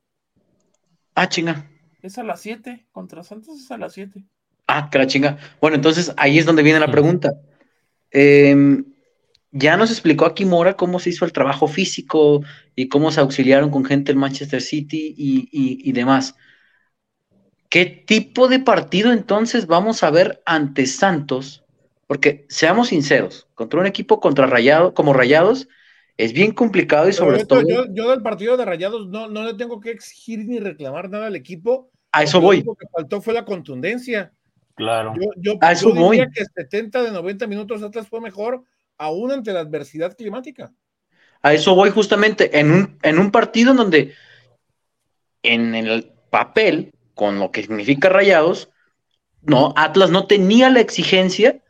Ah, 1.14 1.28
chinga. 1.28 1.68
Es 2.00 2.18
a 2.18 2.24
las 2.24 2.40
7. 2.40 2.88
Contra 2.90 3.22
Santos 3.22 3.60
es 3.60 3.70
a 3.70 3.78
las 3.78 3.92
7. 3.92 4.24
Ah, 4.74 4.88
que 4.90 4.96
la 4.96 5.06
chinga. 5.06 5.36
Bueno, 5.60 5.76
entonces 5.76 6.14
ahí 6.16 6.38
es 6.38 6.46
donde 6.46 6.62
viene 6.62 6.80
la 6.80 6.90
pregunta. 6.90 7.34
Em, 8.10 8.86
ya 9.50 9.76
nos 9.76 9.90
explicó 9.90 10.24
aquí 10.24 10.46
Mora 10.46 10.78
cómo 10.78 10.98
se 10.98 11.10
hizo 11.10 11.26
el 11.26 11.32
trabajo 11.32 11.68
físico 11.68 12.42
y 12.74 12.88
cómo 12.88 13.10
se 13.10 13.20
auxiliaron 13.20 13.70
con 13.70 13.84
gente 13.84 14.12
en 14.12 14.18
Manchester 14.18 14.62
City 14.62 15.14
y, 15.14 15.92
demás. 15.92 16.34
¿Qué 17.68 17.84
tipo 17.84 18.48
de 18.48 18.60
partido 18.60 19.12
entonces 19.12 19.66
vamos 19.66 20.02
a 20.02 20.10
ver 20.10 20.42
ante 20.46 20.86
Santos? 20.86 21.62
Porque 22.06 22.46
seamos 22.48 22.88
sinceros, 22.88 23.48
contra 23.54 23.78
un 23.78 23.86
equipo 23.86 24.20
contra 24.20 24.46
Rayado, 24.46 24.94
como 24.94 25.12
Rayados, 25.12 25.68
es 26.16 26.32
bien 26.32 26.52
complicado 26.52 27.10
y 27.10 27.12
sobre 27.12 27.44
todo. 27.44 27.62
Yo, 27.92 28.10
del 28.10 28.22
partido 28.22 28.56
de 28.56 28.64
Rayados 28.64 29.08
no, 29.08 29.28
no 29.28 29.44
le 29.44 29.52
tengo 29.52 29.80
que 29.80 29.90
exigir 29.90 30.46
ni 30.46 30.60
reclamar 30.60 31.10
nada 31.10 31.26
al 31.26 31.36
equipo. 31.36 31.90
A 32.10 32.22
eso 32.22 32.40
voy. 32.40 32.62
Lo 32.62 32.74
que 32.74 32.86
faltó 32.90 33.20
fue 33.20 33.34
la 33.34 33.44
contundencia. 33.44 34.32
Claro. 34.74 35.14
Yo, 35.36 35.54
a 35.60 35.72
eso 35.72 35.92
diría 35.92 36.28
que 36.32 36.44
70 36.44 37.02
de 37.02 37.10
90 37.10 37.46
minutos 37.46 37.82
atrás 37.82 38.08
fue 38.08 38.20
mejor, 38.20 38.64
aún 38.96 39.32
ante 39.32 39.52
la 39.52 39.60
adversidad 39.60 40.16
climática. 40.16 40.72
A 41.42 41.52
eso 41.52 41.74
voy 41.74 41.90
justamente, 41.90 42.58
en 42.58 42.70
un, 42.70 42.98
en 43.02 43.18
un 43.18 43.30
partido 43.30 43.72
en 43.72 43.76
donde 43.76 44.14
en 45.42 45.74
el 45.74 46.12
papel, 46.30 46.94
con 47.14 47.38
lo 47.38 47.50
que 47.50 47.62
significa 47.62 48.08
Rayados, 48.08 48.70
no, 49.42 49.74
Atlas 49.76 50.10
no 50.10 50.26
tenía 50.26 50.70
la 50.70 50.80
exigencia 50.80 51.62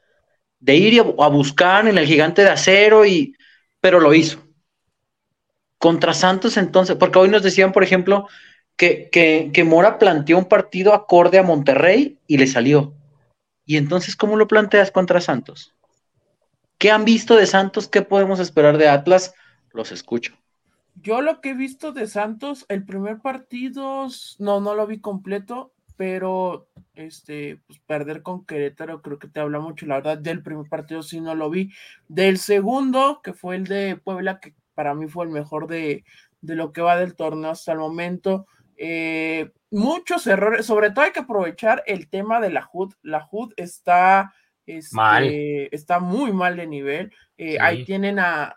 de 0.60 0.76
ir 0.76 1.00
a, 1.00 1.28
buscar 1.28 1.88
en 1.88 1.98
el 1.98 2.06
gigante 2.06 2.42
de 2.42 2.50
acero, 2.50 3.04
y, 3.06 3.34
pero 3.80 3.98
lo 3.98 4.14
hizo. 4.14 4.46
Contra 5.78 6.14
Santos 6.14 6.56
entonces, 6.56 6.96
porque 6.96 7.18
hoy 7.18 7.28
nos 7.28 7.42
decían, 7.42 7.72
por 7.72 7.82
ejemplo, 7.82 8.28
que, 8.82 9.64
Mora 9.64 9.98
planteó 9.98 10.38
un 10.38 10.46
partido 10.46 10.92
acorde 10.92 11.38
a 11.38 11.44
Monterrey 11.44 12.18
y 12.26 12.38
le 12.38 12.46
salió. 12.46 12.94
Y 13.64 13.76
entonces, 13.76 14.16
¿cómo 14.16 14.36
lo 14.36 14.48
planteas 14.48 14.90
contra 14.90 15.20
Santos? 15.20 15.74
¿Qué 16.78 16.90
han 16.90 17.04
visto 17.04 17.36
de 17.36 17.46
Santos? 17.46 17.88
¿Qué 17.88 18.02
podemos 18.02 18.40
esperar 18.40 18.78
de 18.78 18.88
Atlas? 18.88 19.34
Los 19.72 19.92
escucho. 19.92 20.34
Yo 21.00 21.22
lo 21.22 21.40
que 21.40 21.50
he 21.50 21.54
visto 21.54 21.92
de 21.92 22.06
Santos, 22.08 22.66
el 22.68 22.84
primer 22.84 23.20
partido, 23.20 24.08
no, 24.38 24.60
no 24.60 24.74
lo 24.74 24.86
vi 24.86 25.00
completo, 25.00 25.72
pero 25.96 26.66
este, 26.94 27.60
pues 27.66 27.78
perder 27.78 28.22
con 28.22 28.44
Querétaro 28.44 29.00
creo 29.00 29.18
que 29.18 29.28
te 29.28 29.40
habla 29.40 29.60
mucho, 29.60 29.86
la 29.86 29.96
verdad, 29.96 30.18
del 30.18 30.42
primer 30.42 30.68
partido 30.68 31.02
sí 31.02 31.20
no 31.20 31.34
lo 31.36 31.50
vi. 31.50 31.70
Del 32.08 32.38
segundo, 32.38 33.20
que 33.22 33.32
fue 33.32 33.56
el 33.56 33.64
de 33.64 33.96
Puebla, 33.96 34.40
que 34.40 34.54
para 34.74 34.94
mí 34.94 35.06
fue 35.06 35.24
el 35.24 35.30
mejor 35.30 35.68
de, 35.68 36.04
de 36.40 36.56
lo 36.56 36.72
que 36.72 36.82
va 36.82 36.96
del 36.96 37.14
torneo 37.14 37.50
hasta 37.50 37.72
el 37.72 37.78
momento, 37.78 38.46
eh, 38.84 39.52
muchos 39.70 40.26
errores, 40.26 40.66
sobre 40.66 40.90
todo 40.90 41.04
hay 41.04 41.12
que 41.12 41.20
aprovechar 41.20 41.84
el 41.86 42.08
tema 42.08 42.40
de 42.40 42.50
la 42.50 42.68
HUD. 42.72 42.94
La 43.02 43.28
HUD 43.30 43.52
está 43.56 44.34
Este, 44.66 45.72
Está 45.72 46.00
muy 46.00 46.32
mal 46.32 46.56
de 46.56 46.66
nivel. 46.66 47.12
Eh, 47.38 47.58
ahí 47.60 47.84
tienen 47.84 48.18
a, 48.18 48.56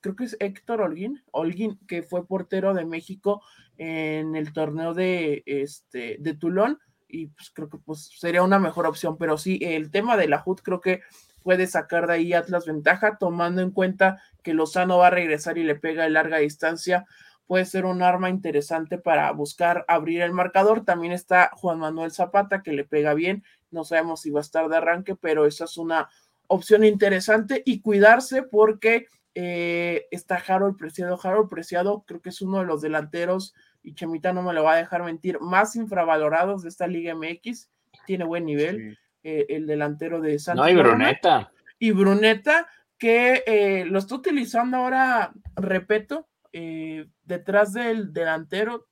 creo 0.00 0.16
que 0.16 0.24
es 0.24 0.36
Héctor 0.40 0.80
Holguín, 0.80 1.22
Holguín, 1.30 1.78
que 1.86 2.02
fue 2.02 2.26
portero 2.26 2.72
de 2.72 2.86
México 2.86 3.42
en 3.76 4.34
el 4.34 4.54
torneo 4.54 4.94
de, 4.94 5.42
este, 5.44 6.16
de 6.20 6.34
Tulón 6.34 6.78
y 7.06 7.26
pues 7.26 7.50
creo 7.50 7.68
que 7.68 7.76
pues 7.76 8.10
sería 8.18 8.42
una 8.42 8.58
mejor 8.58 8.86
opción, 8.86 9.18
pero 9.18 9.36
sí, 9.36 9.58
el 9.60 9.90
tema 9.90 10.16
de 10.16 10.28
la 10.28 10.42
HUD 10.44 10.60
creo 10.60 10.80
que 10.80 11.02
puede 11.42 11.66
sacar 11.66 12.06
de 12.06 12.14
ahí 12.14 12.32
Atlas 12.32 12.66
ventaja, 12.66 13.18
tomando 13.18 13.60
en 13.60 13.72
cuenta 13.72 14.22
que 14.42 14.54
Lozano 14.54 14.98
va 14.98 15.08
a 15.08 15.10
regresar 15.10 15.58
y 15.58 15.64
le 15.64 15.74
pega 15.74 16.04
de 16.04 16.10
larga 16.10 16.38
distancia, 16.38 17.04
puede 17.50 17.64
ser 17.64 17.84
un 17.84 18.00
arma 18.00 18.30
interesante 18.30 18.96
para 18.96 19.32
buscar 19.32 19.84
abrir 19.88 20.22
el 20.22 20.32
marcador. 20.32 20.84
También 20.84 21.12
está 21.12 21.50
Juan 21.54 21.80
Manuel 21.80 22.12
Zapata, 22.12 22.62
que 22.62 22.72
le 22.72 22.84
pega 22.84 23.12
bien, 23.12 23.42
no 23.72 23.82
sabemos 23.82 24.20
si 24.20 24.30
va 24.30 24.38
a 24.38 24.42
estar 24.42 24.68
de 24.68 24.76
arranque, 24.76 25.16
pero 25.16 25.46
esa 25.46 25.64
es 25.64 25.76
una 25.76 26.08
opción 26.46 26.84
interesante 26.84 27.60
y 27.66 27.80
cuidarse 27.80 28.44
porque 28.44 29.08
eh, 29.34 30.06
está 30.12 30.36
Harold 30.36 30.76
Preciado. 30.76 31.18
Harold 31.20 31.48
Preciado 31.48 32.04
creo 32.06 32.20
que 32.20 32.28
es 32.28 32.40
uno 32.40 32.60
de 32.60 32.66
los 32.66 32.82
delanteros 32.82 33.52
y 33.82 33.94
Chemita 33.94 34.32
no 34.32 34.44
me 34.44 34.54
lo 34.54 34.62
va 34.62 34.74
a 34.74 34.76
dejar 34.76 35.02
mentir, 35.02 35.40
más 35.40 35.74
infravalorados 35.74 36.62
de 36.62 36.68
esta 36.68 36.86
Liga 36.86 37.16
MX, 37.16 37.68
tiene 38.06 38.22
buen 38.26 38.44
nivel, 38.44 38.96
eh, 39.24 39.46
el 39.48 39.66
delantero 39.66 40.20
de 40.20 40.38
Santos. 40.38 40.66
No, 40.66 40.70
y 40.70 40.76
Bruneta. 40.76 41.50
Y 41.80 41.90
Bruneta, 41.90 42.68
que 42.96 43.42
eh, 43.44 43.84
lo 43.86 43.98
está 43.98 44.14
utilizando 44.14 44.76
ahora, 44.76 45.32
repito, 45.56 46.28
eh, 46.52 47.08
detrás 47.24 47.72
del 47.72 48.12
delantero, 48.12 48.86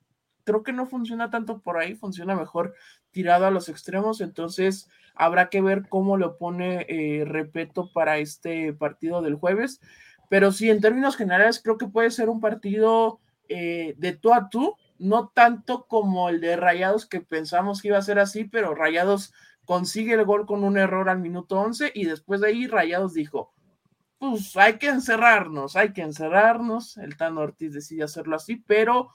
creo 0.44 0.62
que 0.62 0.72
no 0.72 0.86
funciona 0.86 1.30
tanto 1.30 1.60
por 1.60 1.78
ahí, 1.78 1.94
funciona 1.94 2.34
mejor 2.34 2.74
tirado 3.10 3.46
a 3.46 3.50
los 3.50 3.68
extremos, 3.68 4.20
entonces 4.20 4.88
habrá 5.14 5.48
que 5.48 5.60
ver 5.60 5.88
cómo 5.88 6.16
lo 6.16 6.38
pone 6.38 6.86
Repeto 7.26 7.90
para 7.92 8.18
este 8.18 8.72
partido 8.72 9.20
del 9.20 9.34
jueves, 9.34 9.80
pero 10.28 10.52
sí, 10.52 10.70
en 10.70 10.80
términos 10.80 11.16
generales, 11.16 11.60
creo 11.62 11.78
que 11.78 11.88
puede 11.88 12.10
ser 12.10 12.28
un 12.28 12.40
partido 12.40 13.20
eh, 13.48 13.94
de 13.96 14.12
tú 14.12 14.34
a 14.34 14.48
tú, 14.50 14.76
no 14.98 15.28
tanto 15.28 15.86
como 15.86 16.28
el 16.28 16.40
de 16.40 16.56
Rayados 16.56 17.06
que 17.06 17.20
pensamos 17.20 17.80
que 17.80 17.88
iba 17.88 17.98
a 17.98 18.02
ser 18.02 18.18
así, 18.18 18.44
pero 18.44 18.74
Rayados 18.74 19.32
consigue 19.64 20.14
el 20.14 20.24
gol 20.24 20.46
con 20.46 20.64
un 20.64 20.76
error 20.76 21.08
al 21.08 21.20
minuto 21.20 21.58
11 21.58 21.92
y 21.94 22.04
después 22.04 22.40
de 22.40 22.48
ahí 22.48 22.66
Rayados 22.66 23.14
dijo, 23.14 23.52
pues 24.18 24.56
hay 24.56 24.78
que 24.78 24.88
encerrarnos, 24.88 25.76
hay 25.76 25.92
que 25.92 26.02
encerrarnos, 26.02 26.96
el 26.98 27.16
Tano 27.16 27.42
Ortiz 27.42 27.72
decide 27.72 28.04
hacerlo 28.04 28.36
así, 28.36 28.56
pero 28.56 29.10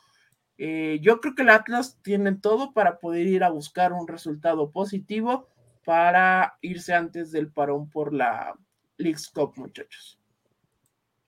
eh, 0.58 1.00
yo 1.02 1.20
creo 1.20 1.36
que 1.36 1.42
el 1.42 1.50
Atlas 1.50 2.00
tiene 2.02 2.34
todo 2.34 2.74
para 2.74 3.00
poder 3.00 3.28
ir 3.28 3.44
a 3.44 3.50
buscar 3.50 3.92
un 3.92 4.08
resultado 4.08 4.72
positivo 4.72 5.50
para 5.86 6.58
irse 6.62 6.94
antes 6.94 7.32
del 7.32 7.52
parón 7.52 7.90
por 7.90 8.14
la 8.14 8.54
League's 8.98 9.30
Cup, 9.30 9.54
muchachos. 9.58 10.20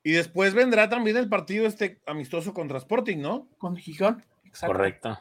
Y 0.03 0.11
después 0.11 0.53
vendrá 0.53 0.87
también 0.87 1.17
el 1.17 1.27
partido 1.27 1.65
este 1.65 1.99
amistoso 2.05 2.53
contra 2.53 2.77
Sporting, 2.77 3.17
¿no? 3.17 3.49
Con 3.57 3.75
Gijón. 3.75 4.23
Correcto. 4.65 5.19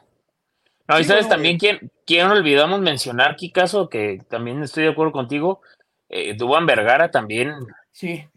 No, 0.87 0.99
y 0.99 1.03
sabes 1.03 1.27
también 1.27 1.57
quién, 1.57 1.91
quién 2.05 2.27
olvidamos 2.27 2.79
mencionar, 2.79 3.35
Kikazo, 3.35 3.89
que 3.89 4.21
también 4.29 4.61
estoy 4.61 4.83
de 4.83 4.91
acuerdo 4.91 5.11
contigo, 5.11 5.61
eh, 6.07 6.35
Duban 6.35 6.67
Vergara 6.67 7.09
también. 7.09 7.55
Sí. 7.91 8.27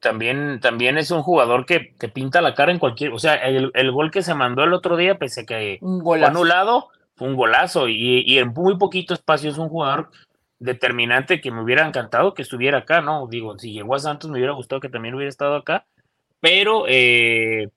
También, 0.00 0.60
también 0.60 0.98
es 0.98 1.10
un 1.10 1.22
jugador 1.22 1.66
que, 1.66 1.94
que 1.98 2.08
pinta 2.08 2.40
la 2.40 2.54
cara 2.54 2.72
en 2.72 2.78
cualquier. 2.78 3.12
O 3.12 3.18
sea, 3.18 3.34
el, 3.34 3.90
gol 3.92 4.10
que 4.10 4.22
se 4.22 4.34
mandó 4.34 4.64
el 4.64 4.72
otro 4.72 4.96
día, 4.96 5.18
pese 5.18 5.42
a 5.42 5.46
que 5.46 5.78
fue 6.02 6.24
anulado, 6.24 6.88
fue 7.14 7.28
un 7.28 7.36
golazo. 7.36 7.88
Y, 7.88 8.22
y 8.26 8.38
en 8.38 8.48
muy 8.48 8.76
poquito 8.78 9.14
espacio 9.14 9.50
es 9.50 9.58
un 9.58 9.68
jugador 9.68 10.10
determinante 10.58 11.40
que 11.40 11.50
me 11.50 11.62
hubiera 11.62 11.86
encantado 11.86 12.34
que 12.34 12.42
estuviera 12.42 12.78
acá, 12.78 13.00
¿no? 13.00 13.26
Digo, 13.28 13.58
si 13.58 13.72
llegó 13.72 13.94
a 13.94 13.98
Santos 13.98 14.30
me 14.30 14.38
hubiera 14.38 14.54
gustado 14.54 14.80
que 14.80 14.88
también 14.88 15.14
hubiera 15.14 15.28
estado 15.28 15.56
acá, 15.56 15.86
pero, 16.40 16.84
eh, 16.88 17.68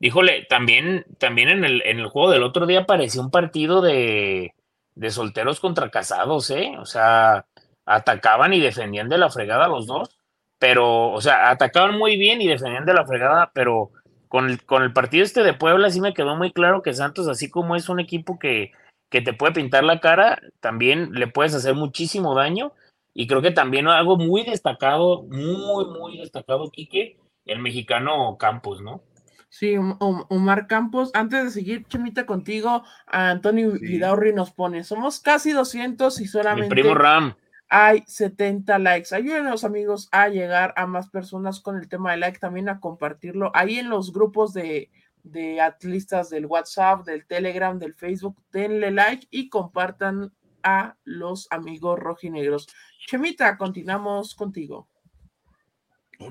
híjole, 0.00 0.46
también, 0.48 1.06
también 1.18 1.48
en 1.48 1.64
el, 1.64 1.82
en 1.86 1.98
el 2.00 2.08
juego 2.08 2.30
del 2.30 2.42
otro 2.42 2.66
día 2.66 2.86
parecía 2.86 3.20
un 3.20 3.30
partido 3.30 3.80
de, 3.80 4.54
de 4.94 5.10
solteros 5.10 5.60
contra 5.60 5.90
casados, 5.90 6.50
¿eh? 6.50 6.72
O 6.78 6.86
sea, 6.86 7.46
atacaban 7.84 8.52
y 8.52 8.60
defendían 8.60 9.08
de 9.08 9.18
la 9.18 9.30
fregada 9.30 9.68
los 9.68 9.86
dos, 9.86 10.15
pero, 10.58 11.12
o 11.12 11.20
sea, 11.20 11.50
atacaban 11.50 11.98
muy 11.98 12.16
bien 12.16 12.40
y 12.40 12.48
defendían 12.48 12.86
de 12.86 12.94
la 12.94 13.06
fregada, 13.06 13.50
pero 13.54 13.90
con 14.28 14.50
el, 14.50 14.62
con 14.64 14.82
el 14.82 14.92
partido 14.92 15.24
este 15.24 15.42
de 15.42 15.54
Puebla 15.54 15.90
sí 15.90 16.00
me 16.00 16.14
quedó 16.14 16.36
muy 16.36 16.52
claro 16.52 16.82
que 16.82 16.94
Santos, 16.94 17.28
así 17.28 17.50
como 17.50 17.76
es 17.76 17.88
un 17.88 18.00
equipo 18.00 18.38
que 18.38 18.72
que 19.10 19.20
te 19.20 19.32
puede 19.32 19.52
pintar 19.54 19.84
la 19.84 20.00
cara, 20.00 20.40
también 20.60 21.12
le 21.12 21.26
puedes 21.26 21.54
hacer 21.54 21.74
muchísimo 21.74 22.34
daño. 22.34 22.72
Y 23.14 23.26
creo 23.26 23.40
que 23.40 23.50
también 23.50 23.88
algo 23.88 24.18
muy 24.18 24.44
destacado, 24.44 25.22
muy, 25.22 25.86
muy 25.86 26.18
destacado, 26.18 26.70
Quique, 26.70 27.18
el 27.46 27.60
mexicano 27.60 28.36
Campos, 28.38 28.82
¿no? 28.82 29.02
Sí, 29.48 29.76
Omar 29.78 30.66
Campos. 30.66 31.12
Antes 31.14 31.44
de 31.44 31.50
seguir, 31.50 31.86
Chemita, 31.86 32.26
contigo, 32.26 32.82
Antonio 33.06 33.72
Vidaurri 33.72 34.34
nos 34.34 34.50
pone, 34.50 34.84
somos 34.84 35.20
casi 35.20 35.52
200 35.52 36.20
y 36.20 36.26
solamente 36.26 36.68
primo 36.68 36.94
Ram. 36.94 37.34
Hay 37.68 38.04
70 38.06 38.78
likes. 38.78 39.14
Ayuden 39.14 39.46
a 39.46 39.50
los 39.50 39.64
amigos 39.64 40.08
a 40.12 40.28
llegar 40.28 40.72
a 40.76 40.86
más 40.86 41.08
personas 41.08 41.60
con 41.60 41.76
el 41.76 41.88
tema 41.88 42.12
de 42.12 42.18
like, 42.18 42.38
también 42.38 42.68
a 42.68 42.80
compartirlo 42.80 43.50
ahí 43.54 43.78
en 43.78 43.90
los 43.90 44.12
grupos 44.12 44.52
de, 44.52 44.90
de 45.22 45.60
atlistas 45.60 46.30
del 46.30 46.46
WhatsApp, 46.46 47.04
del 47.04 47.26
Telegram, 47.26 47.78
del 47.78 47.94
Facebook, 47.94 48.36
denle 48.52 48.90
like 48.90 49.26
y 49.30 49.48
compartan 49.48 50.32
a 50.62 50.96
los 51.04 51.48
amigos 51.50 51.98
rojinegros. 51.98 52.68
Chemita, 53.06 53.56
continuamos 53.56 54.34
contigo. 54.34 54.88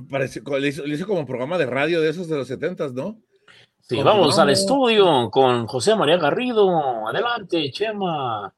Parece, 0.09 0.41
le 0.59 0.67
hizo, 0.67 1.07
como 1.07 1.25
programa 1.25 1.57
de 1.57 1.67
radio 1.67 2.01
de 2.01 2.09
esos 2.09 2.27
de 2.27 2.37
los 2.37 2.47
setentas, 2.47 2.93
¿no? 2.93 3.19
Sí, 3.81 4.01
vamos 4.01 4.39
al 4.39 4.49
estudio 4.49 5.29
con 5.29 5.67
José 5.67 5.95
María 5.95 6.17
Garrido. 6.17 7.07
Adelante, 7.07 7.69
Chema. 7.71 8.53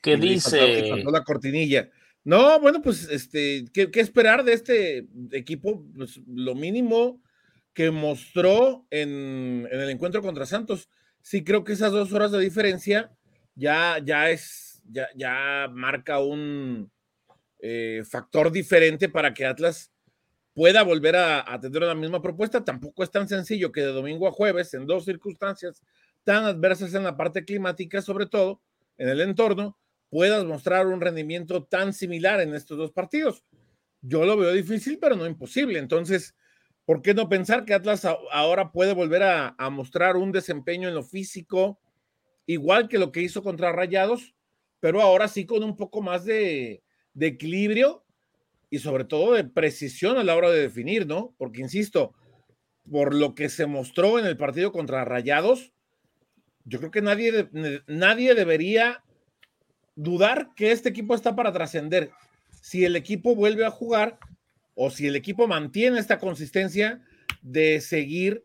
¿Qué 0.00 0.16
dice? 0.16 1.04
la 1.04 1.22
cortinilla. 1.22 1.90
No, 2.24 2.58
bueno, 2.58 2.80
pues, 2.80 3.08
este, 3.10 3.66
¿qué, 3.72 3.90
¿qué, 3.90 4.00
esperar 4.00 4.44
de 4.44 4.54
este 4.54 5.06
equipo? 5.32 5.84
Pues 5.94 6.20
lo 6.26 6.54
mínimo 6.54 7.22
que 7.74 7.90
mostró 7.90 8.86
en, 8.90 9.68
el 9.70 9.90
encuentro 9.90 10.22
contra 10.22 10.46
Santos. 10.46 10.88
Sí, 11.20 11.44
creo 11.44 11.64
que 11.64 11.74
esas 11.74 11.92
dos 11.92 12.12
horas 12.12 12.32
de 12.32 12.38
diferencia 12.40 13.12
ya, 13.54 13.98
ya 14.02 14.30
es, 14.30 14.82
ya, 14.86 15.08
ya 15.14 15.68
marca 15.70 16.20
un 16.20 16.90
eh, 17.60 18.02
factor 18.08 18.50
diferente 18.50 19.08
para 19.08 19.34
que 19.34 19.44
Atlas 19.44 19.92
pueda 20.54 20.82
volver 20.82 21.16
a, 21.16 21.52
a, 21.52 21.60
tener 21.60 21.82
la 21.82 21.94
misma 21.94 22.22
propuesta. 22.22 22.64
Tampoco 22.64 23.02
es 23.02 23.10
tan 23.10 23.28
sencillo 23.28 23.72
que 23.72 23.82
de 23.82 23.88
domingo 23.88 24.28
a 24.28 24.32
jueves, 24.32 24.72
en 24.72 24.86
dos 24.86 25.04
circunstancias 25.04 25.82
tan 26.22 26.44
adversas 26.44 26.94
en 26.94 27.04
la 27.04 27.16
parte 27.16 27.44
climática, 27.44 28.00
sobre 28.00 28.26
todo 28.26 28.62
en 28.96 29.08
el 29.08 29.20
entorno, 29.20 29.76
puedas 30.14 30.44
mostrar 30.44 30.86
un 30.86 31.00
rendimiento 31.00 31.64
tan 31.64 31.92
similar 31.92 32.40
en 32.40 32.54
estos 32.54 32.78
dos 32.78 32.92
partidos. 32.92 33.42
Yo 34.00 34.24
lo 34.24 34.36
veo 34.36 34.52
difícil, 34.52 35.00
pero 35.00 35.16
no 35.16 35.26
imposible. 35.26 35.80
Entonces, 35.80 36.36
¿Por 36.84 37.00
qué 37.00 37.14
no 37.14 37.28
pensar 37.28 37.64
que 37.64 37.72
Atlas 37.72 38.06
ahora 38.30 38.70
puede 38.70 38.92
volver 38.92 39.22
a, 39.22 39.56
mostrar 39.70 40.16
un 40.16 40.32
desempeño 40.32 40.88
en 40.88 40.94
lo 40.94 41.02
físico 41.02 41.80
igual 42.46 42.88
que 42.88 42.98
lo 42.98 43.10
que 43.10 43.22
hizo 43.22 43.42
contra 43.42 43.72
Rayados, 43.72 44.34
pero 44.80 45.00
ahora 45.00 45.28
sí 45.28 45.46
con 45.46 45.64
un 45.64 45.76
poco 45.76 46.02
más 46.02 46.26
de, 46.26 46.82
equilibrio 47.18 48.04
y 48.68 48.80
sobre 48.80 49.04
todo 49.04 49.32
de 49.32 49.44
precisión 49.44 50.18
a 50.18 50.24
la 50.24 50.36
hora 50.36 50.50
de 50.50 50.60
definir, 50.60 51.06
¿no? 51.06 51.34
Porque, 51.38 51.62
insisto, 51.62 52.12
por 52.90 53.14
lo 53.14 53.34
que 53.34 53.48
se 53.48 53.64
mostró 53.64 54.18
en 54.18 54.26
el 54.26 54.36
partido 54.36 54.70
contra 54.70 55.06
Rayados, 55.06 55.72
yo 56.66 56.80
creo 56.80 56.90
que 56.90 57.00
nadie, 57.00 57.48
nadie 57.86 58.34
debería 58.34 59.02
dudar 59.96 60.50
que 60.54 60.72
este 60.72 60.88
equipo 60.88 61.14
está 61.14 61.36
para 61.36 61.52
trascender. 61.52 62.10
Si 62.60 62.84
el 62.84 62.96
equipo 62.96 63.34
vuelve 63.34 63.64
a 63.66 63.70
jugar 63.70 64.18
o 64.74 64.90
si 64.90 65.06
el 65.06 65.16
equipo 65.16 65.46
mantiene 65.46 65.98
esta 65.98 66.18
consistencia 66.18 67.02
de 67.42 67.80
seguir 67.80 68.44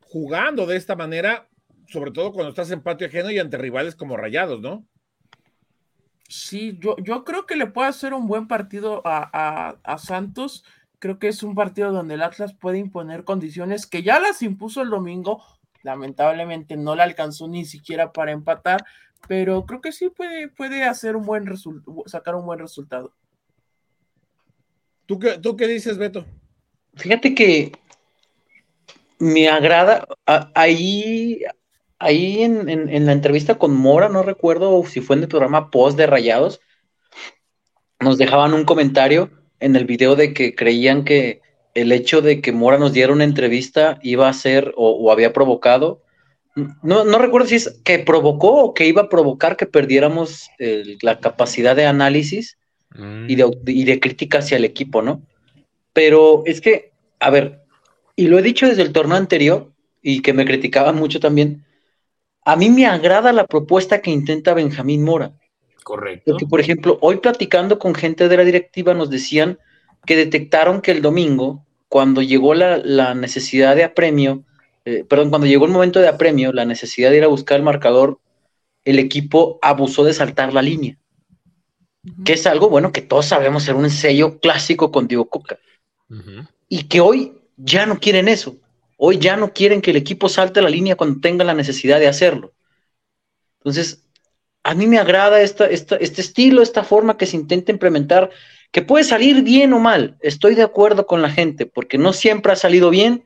jugando 0.00 0.66
de 0.66 0.76
esta 0.76 0.96
manera, 0.96 1.48
sobre 1.88 2.10
todo 2.10 2.32
cuando 2.32 2.50
estás 2.50 2.70
en 2.70 2.82
patio 2.82 3.06
ajeno 3.06 3.30
y 3.30 3.38
ante 3.38 3.58
rivales 3.58 3.94
como 3.94 4.16
Rayados, 4.16 4.60
¿no? 4.60 4.86
Sí, 6.28 6.78
yo, 6.80 6.96
yo 6.98 7.24
creo 7.24 7.44
que 7.44 7.56
le 7.56 7.66
puede 7.66 7.88
hacer 7.88 8.14
un 8.14 8.28
buen 8.28 8.46
partido 8.46 9.02
a, 9.04 9.76
a, 9.82 9.98
Santos. 9.98 10.64
Creo 11.00 11.18
que 11.18 11.26
es 11.26 11.42
un 11.42 11.56
partido 11.56 11.90
donde 11.90 12.14
el 12.14 12.22
Atlas 12.22 12.54
puede 12.54 12.78
imponer 12.78 13.24
condiciones 13.24 13.84
que 13.86 14.04
ya 14.04 14.20
las 14.20 14.40
impuso 14.42 14.80
el 14.80 14.90
domingo. 14.90 15.42
Lamentablemente 15.82 16.76
no 16.76 16.94
le 16.94 17.02
alcanzó 17.02 17.48
ni 17.48 17.64
siquiera 17.64 18.12
para 18.12 18.30
empatar, 18.30 18.84
pero 19.28 19.64
creo 19.66 19.80
que 19.80 19.92
sí 19.92 20.08
puede, 20.08 20.48
puede 20.48 20.84
hacer 20.84 21.16
un 21.16 21.24
buen 21.24 21.46
sacar 22.06 22.34
un 22.34 22.46
buen 22.46 22.58
resultado. 22.58 23.12
¿Tú 25.06 25.18
qué, 25.18 25.38
¿Tú 25.38 25.56
qué 25.56 25.66
dices, 25.66 25.98
Beto? 25.98 26.24
Fíjate 26.94 27.34
que 27.34 27.72
me 29.20 29.48
agrada, 29.48 30.06
ahí, 30.54 31.42
ahí 31.98 32.42
en, 32.42 33.06
la 33.06 33.12
entrevista 33.12 33.56
con 33.56 33.76
Mora, 33.76 34.08
no 34.08 34.22
recuerdo 34.22 34.82
si 34.86 35.00
fue 35.00 35.16
en 35.16 35.22
el 35.22 35.28
programa 35.28 35.70
post 35.70 35.96
de 35.96 36.06
Rayados, 36.06 36.60
nos 38.00 38.16
dejaban 38.18 38.54
un 38.54 38.64
comentario 38.64 39.30
en 39.60 39.76
el 39.76 39.84
video 39.84 40.16
de 40.16 40.32
que 40.32 40.54
creían 40.54 41.04
que 41.04 41.42
el 41.74 41.92
hecho 41.92 42.22
de 42.22 42.40
que 42.40 42.52
Mora 42.52 42.78
nos 42.78 42.94
diera 42.94 43.12
una 43.12 43.24
entrevista 43.24 43.98
iba 44.02 44.28
a 44.28 44.32
ser 44.32 44.72
o, 44.76 45.12
había 45.12 45.34
provocado, 45.34 46.02
no, 46.54 47.04
no, 47.04 47.18
recuerdo 47.18 47.48
si 47.48 47.56
es 47.56 47.80
que 47.84 48.00
provocó 48.00 48.64
o 48.64 48.74
que 48.74 48.86
iba 48.86 49.02
a 49.02 49.08
provocar 49.08 49.56
que 49.56 49.66
perdiéramos 49.66 50.50
la 51.02 51.20
capacidad 51.20 51.76
de 51.76 51.86
análisis 51.86 52.58
y, 53.28 53.36
de, 53.36 53.50
y 53.66 53.84
de 53.84 54.00
crítica 54.00 54.38
hacia 54.38 54.56
el 54.56 54.64
equipo, 54.64 55.02
¿no? 55.02 55.22
Pero 55.92 56.42
es 56.46 56.60
que, 56.60 56.92
a 57.20 57.30
ver, 57.30 57.60
y 58.16 58.26
lo 58.26 58.38
he 58.38 58.42
dicho 58.42 58.66
desde 58.66 58.82
el 58.82 58.92
torneo 58.92 59.16
anterior 59.16 59.72
y 60.02 60.22
que 60.22 60.32
me 60.32 60.44
criticaban 60.44 60.96
mucho 60.96 61.20
también, 61.20 61.64
a 62.44 62.56
mí 62.56 62.70
me 62.70 62.86
agrada 62.86 63.32
la 63.32 63.46
propuesta 63.46 64.00
que 64.00 64.10
intenta 64.10 64.54
Benjamín 64.54 65.04
Mora. 65.04 65.32
Correcto. 65.82 66.32
Porque, 66.32 66.46
por 66.46 66.60
ejemplo, 66.60 66.98
hoy 67.00 67.18
platicando 67.18 67.78
con 67.78 67.94
gente 67.94 68.28
de 68.28 68.36
la 68.36 68.44
directiva 68.44 68.94
nos 68.94 69.10
decían 69.10 69.58
que 70.06 70.16
detectaron 70.16 70.80
que 70.80 70.92
el 70.92 71.02
domingo, 71.02 71.64
cuando 71.88 72.22
llegó 72.22 72.54
la, 72.54 73.14
necesidad 73.14 73.76
de 73.76 73.84
apremio, 73.84 74.44
eh, 74.84 75.04
perdón, 75.04 75.30
cuando 75.30 75.46
llegó 75.46 75.66
el 75.66 75.72
momento 75.72 76.00
de 76.00 76.08
apremio, 76.08 76.52
la 76.52 76.64
necesidad 76.64 77.10
de 77.10 77.18
ir 77.18 77.24
a 77.24 77.28
buscar 77.28 77.58
el 77.58 77.62
marcador, 77.62 78.18
el 78.84 78.98
equipo 78.98 79.58
abusó 79.62 80.04
de 80.04 80.14
saltar 80.14 80.54
la 80.54 80.62
línea. 80.62 80.96
Que 82.24 82.32
es 82.32 82.46
algo, 82.46 82.70
bueno, 82.70 82.92
que 82.92 83.02
todos 83.02 83.26
sabemos 83.26 83.64
ser 83.64 83.74
un 83.74 83.90
sello 83.90 84.38
clásico 84.38 84.90
con 84.90 85.06
Diego 85.06 85.28
Coca. 85.28 85.58
Y 86.68 86.84
que 86.84 87.00
hoy 87.00 87.34
ya 87.56 87.84
no 87.84 88.00
quieren 88.00 88.26
eso. 88.26 88.56
Hoy 88.96 89.18
ya 89.18 89.36
no 89.36 89.52
quieren 89.52 89.82
que 89.82 89.90
el 89.90 89.96
equipo 89.96 90.28
salte 90.28 90.62
la 90.62 90.70
línea 90.70 90.96
cuando 90.96 91.20
tenga 91.20 91.44
la 91.44 91.54
necesidad 91.54 92.00
de 92.00 92.08
hacerlo. 92.08 92.52
Entonces, 93.58 94.06
a 94.62 94.74
mí 94.74 94.86
me 94.86 94.98
agrada 94.98 95.42
esta, 95.42 95.66
este 95.66 96.20
estilo, 96.20 96.62
esta 96.62 96.84
forma 96.84 97.18
que 97.18 97.26
se 97.26 97.36
intenta 97.36 97.72
implementar, 97.72 98.30
que 98.72 98.82
puede 98.82 99.04
salir 99.04 99.42
bien 99.42 99.72
o 99.74 99.78
mal. 99.78 100.16
Estoy 100.20 100.54
de 100.54 100.62
acuerdo 100.62 101.06
con 101.06 101.20
la 101.20 101.30
gente, 101.30 101.66
porque 101.66 101.98
no 101.98 102.12
siempre 102.12 102.52
ha 102.52 102.56
salido 102.56 102.88
bien 102.88 103.24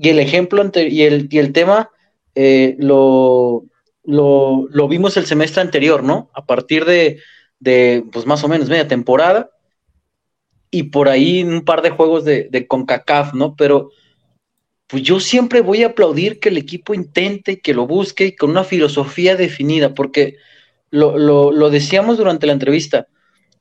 y 0.00 0.08
el 0.08 0.18
ejemplo 0.18 0.62
y 0.74 1.02
el, 1.02 1.28
y 1.30 1.38
el 1.38 1.52
tema 1.52 1.90
eh, 2.34 2.76
lo, 2.78 3.64
lo, 4.04 4.88
vimos 4.88 5.16
el 5.16 5.26
semestre 5.26 5.60
anterior, 5.60 6.02
¿no? 6.02 6.30
A 6.34 6.46
partir 6.46 6.84
de, 6.84 7.20
de, 7.58 8.04
pues 8.12 8.26
más 8.26 8.44
o 8.44 8.48
menos 8.48 8.68
media 8.68 8.88
temporada 8.88 9.50
y 10.70 10.84
por 10.84 11.08
ahí 11.08 11.42
un 11.42 11.64
par 11.64 11.82
de 11.82 11.90
juegos 11.90 12.24
de, 12.24 12.48
de 12.50 12.66
CONCACAF, 12.66 13.34
¿no? 13.34 13.56
Pero 13.56 13.90
pues 14.88 15.02
yo 15.02 15.20
siempre 15.20 15.60
voy 15.60 15.82
a 15.82 15.88
aplaudir 15.88 16.40
que 16.40 16.48
el 16.48 16.56
equipo 16.56 16.94
intente, 16.94 17.60
que 17.60 17.74
lo 17.74 17.86
busque 17.86 18.34
con 18.34 18.50
una 18.50 18.64
filosofía 18.64 19.36
definida, 19.36 19.94
porque 19.94 20.36
lo, 20.90 21.70
decíamos 21.70 22.16
durante 22.16 22.46
la 22.46 22.54
entrevista, 22.54 23.06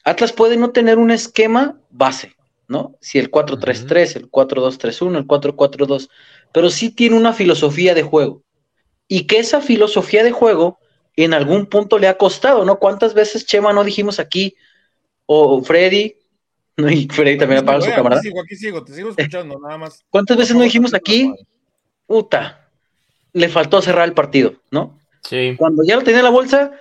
Atlas 0.06 0.32
puede 0.32 0.56
no 0.56 0.72
tener 0.72 0.98
un 0.98 1.12
esquema 1.12 1.82
base, 1.90 2.34
¿no? 2.68 2.96
Si 3.02 3.20
el 3.20 3.32
4-3-3, 3.32 4.16
el 4.18 4.32
4-2-3-1, 4.32 5.18
el 5.18 5.28
4-4-2, 5.28 6.10
pero 6.52 6.70
sí 6.70 6.90
tiene 6.90 7.16
una 7.16 7.34
filosofía 7.34 7.94
de 7.94 8.04
juego. 8.04 8.44
Y 9.08 9.26
que 9.26 9.40
esa 9.40 9.62
filosofía 9.62 10.24
de 10.24 10.32
juego 10.32 10.80
en 11.16 11.34
algún 11.34 11.66
punto 11.66 11.98
le 11.98 12.08
ha 12.08 12.18
costado, 12.18 12.66
¿no? 12.66 12.78
¿Cuántas 12.78 13.14
veces, 13.14 13.46
Chema, 13.46 13.74
no 13.74 13.84
dijimos 13.84 14.20
aquí, 14.20 14.56
o 15.26 15.62
Freddy, 15.64 16.16
no, 16.78 16.90
y 16.92 17.08
Freddy 17.08 17.38
también 17.38 17.62
apaga 17.62 17.82
su 17.82 17.92
cámara. 17.92 18.18
Aquí 18.18 18.28
sigo, 18.28 18.42
aquí 18.42 18.56
sigo, 18.56 18.84
te 18.84 18.94
sigo 18.94 19.10
escuchando, 19.10 19.60
nada 19.60 19.78
más. 19.78 20.04
¿Cuántas 20.10 20.38
veces 20.38 20.56
no 20.56 20.64
dijimos 20.64 20.94
aquí? 20.94 21.34
Puta, 22.06 22.70
le 23.34 23.50
faltó 23.50 23.82
cerrar 23.82 24.08
el 24.08 24.14
partido, 24.14 24.54
¿no? 24.72 25.00
Sí. 25.24 25.56
Cuando 25.58 25.84
ya 25.84 25.96
lo 25.96 26.04
tenía 26.04 26.22
la 26.22 26.30
bolsa, 26.30 26.72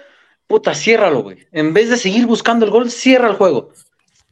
puta, 0.47 0.75
ciérralo, 0.75 1.23
güey. 1.23 1.47
En 1.53 1.73
vez 1.73 1.89
de 1.89 1.97
seguir 1.97 2.27
buscando 2.27 2.65
el 2.67 2.71
gol, 2.71 2.91
cierra 2.91 3.29
el 3.29 3.37
juego. 3.37 3.73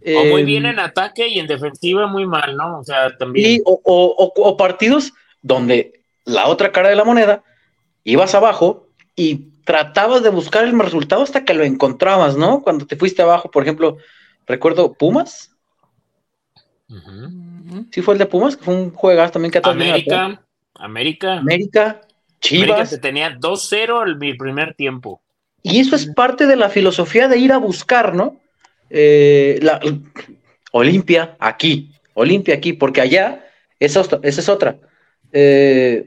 O 0.07 0.25
muy 0.27 0.45
bien 0.45 0.67
en 0.67 0.79
ataque 0.79 1.29
y 1.29 1.39
en 1.39 1.47
defensiva 1.47 2.07
muy 2.07 2.27
mal, 2.27 2.57
¿no? 2.57 2.81
O 2.81 2.85
sea, 2.85 3.17
también. 3.17 3.63
o, 3.65 3.81
o, 3.85 4.57
partidos 4.57 5.13
donde 5.41 6.03
la 6.25 6.49
otra 6.49 6.73
cara 6.73 6.89
de 6.89 6.97
la 6.97 7.05
moneda, 7.05 7.43
ibas 8.03 8.35
abajo 8.35 8.89
y 9.17 9.53
tratabas 9.65 10.23
de 10.23 10.29
buscar 10.29 10.65
el 10.65 10.79
resultado 10.79 11.23
hasta 11.23 11.45
que 11.45 11.55
lo 11.55 11.65
encontrabas, 11.65 12.37
¿no? 12.37 12.63
Cuando 12.63 12.87
te 12.87 12.97
fuiste 12.97 13.23
abajo, 13.23 13.51
por 13.51 13.63
ejemplo, 13.63 13.97
recuerdo 14.47 14.93
Pumas, 14.93 15.55
Sí 17.91 18.03
fue 18.03 18.15
el 18.15 18.19
de 18.19 18.27
Pumas, 18.27 18.57
que 18.57 18.65
fue 18.65 18.75
un 18.75 18.91
juegazo 18.91 19.33
también 19.33 19.51
que 19.51 19.61
América, 19.63 20.41
América. 20.75 21.39
América, 21.39 22.01
Chivas. 22.41 22.69
América 22.69 22.87
se 22.87 22.99
tenía 22.99 23.39
2-0 23.39 24.05
el 24.07 24.37
primer 24.37 24.75
tiempo. 24.75 25.23
Y 25.63 25.81
eso 25.81 25.97
es 25.97 26.07
parte 26.07 26.47
de 26.47 26.57
la 26.57 26.69
filosofía 26.69 27.27
de 27.27 27.39
ir 27.39 27.53
a 27.53 27.59
buscar, 27.59 28.15
¿no? 28.15 28.39
Eh, 28.91 29.59
la 29.63 29.81
Olimpia 30.73 31.37
aquí, 31.39 31.93
Olimpia 32.15 32.55
aquí, 32.55 32.73
porque 32.73 33.01
allá, 33.01 33.45
esa, 33.81 34.03
es 34.23 34.49
otra. 34.49 34.79
Eh, 35.33 36.05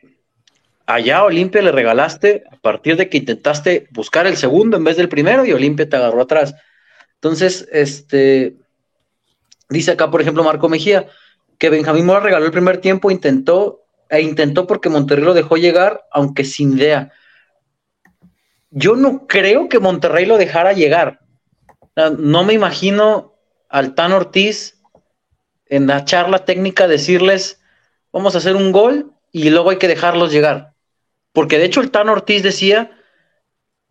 allá 0.85 1.23
Olimpia 1.23 1.61
le 1.61 1.71
regalaste 1.71 2.43
a 2.51 2.55
partir 2.57 2.95
de 2.95 3.09
que 3.09 3.17
intentaste 3.17 3.87
buscar 3.91 4.27
el 4.27 4.37
segundo 4.37 4.77
en 4.77 4.83
vez 4.83 4.97
del 4.97 5.09
primero 5.09 5.45
y 5.45 5.51
Olimpia 5.51 5.89
te 5.89 5.95
agarró 5.95 6.21
atrás. 6.21 6.55
Entonces, 7.15 7.67
este, 7.71 8.55
Dice 9.69 9.91
acá, 9.91 10.09
por 10.09 10.21
ejemplo, 10.21 10.43
Marco 10.43 10.69
Mejía, 10.69 11.07
que 11.57 11.69
Benjamín 11.69 12.05
Mora 12.05 12.21
regaló 12.21 12.45
el 12.45 12.51
primer 12.51 12.79
tiempo, 12.79 13.11
intentó, 13.11 13.83
e 14.09 14.21
intentó 14.21 14.65
porque 14.65 14.89
Monterrey 14.89 15.25
lo 15.25 15.33
dejó 15.33 15.57
llegar, 15.57 16.05
aunque 16.11 16.45
sin 16.45 16.77
idea. 16.77 17.11
Yo 18.69 18.95
no 18.95 19.27
creo 19.27 19.67
que 19.67 19.79
Monterrey 19.79 20.25
lo 20.25 20.37
dejara 20.37 20.73
llegar. 20.73 21.19
No 22.17 22.43
me 22.43 22.53
imagino 22.53 23.33
al 23.69 23.95
Tan 23.95 24.11
Ortiz 24.13 24.79
en 25.65 25.87
la 25.87 26.05
charla 26.05 26.45
técnica 26.45 26.87
decirles, 26.87 27.61
vamos 28.13 28.35
a 28.35 28.37
hacer 28.37 28.55
un 28.55 28.71
gol 28.71 29.11
y 29.31 29.49
luego 29.49 29.71
hay 29.71 29.77
que 29.77 29.87
dejarlos 29.87 30.31
llegar. 30.31 30.73
Porque 31.33 31.57
de 31.57 31.65
hecho 31.65 31.81
el 31.81 31.91
Tan 31.91 32.09
Ortiz 32.09 32.43
decía 32.43 32.91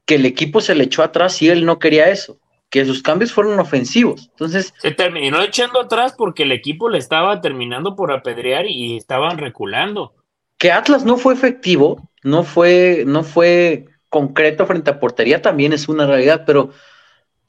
que 0.04 0.14
el 0.14 0.26
equipo 0.26 0.60
se 0.60 0.74
le 0.74 0.84
echó 0.84 1.02
atrás 1.02 1.42
y 1.42 1.48
él 1.48 1.66
no 1.66 1.78
quería 1.78 2.08
eso 2.08 2.38
que 2.70 2.84
sus 2.84 3.02
cambios 3.02 3.32
fueron 3.32 3.58
ofensivos. 3.58 4.28
Entonces. 4.30 4.74
Se 4.78 4.90
terminó 4.90 5.40
echando 5.40 5.80
atrás 5.80 6.14
porque 6.16 6.42
el 6.42 6.52
equipo 6.52 6.88
le 6.88 6.98
estaba 6.98 7.40
terminando 7.40 7.96
por 7.96 8.12
apedrear 8.12 8.66
y 8.66 8.96
estaban 8.96 9.38
reculando. 9.38 10.14
Que 10.58 10.72
Atlas 10.72 11.04
no 11.04 11.16
fue 11.16 11.34
efectivo, 11.34 12.10
no 12.22 12.42
fue, 12.44 13.04
no 13.06 13.22
fue 13.22 13.86
concreto 14.08 14.66
frente 14.66 14.90
a 14.90 15.00
portería, 15.00 15.42
también 15.42 15.72
es 15.72 15.88
una 15.88 16.06
realidad, 16.06 16.44
pero 16.46 16.70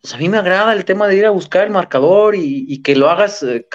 pues, 0.01 0.13
a 0.13 0.17
mí 0.17 0.29
me 0.29 0.37
agrada 0.37 0.73
el 0.73 0.85
tema 0.85 1.07
de 1.07 1.15
ir 1.15 1.25
a 1.25 1.31
buscar 1.31 1.65
el 1.65 1.71
marcador 1.71 2.35
y, 2.35 2.81
que 2.81 2.95
lo 2.95 3.09
hagas. 3.09 3.43
Eh, 3.43 3.67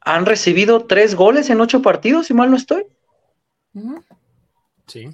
han 0.00 0.26
recibido 0.26 0.86
tres 0.86 1.14
goles 1.14 1.50
en 1.50 1.60
ocho 1.60 1.82
partidos, 1.82 2.26
si 2.26 2.34
mal 2.34 2.50
no 2.50 2.56
estoy. 2.56 2.86
Sí 4.86 5.08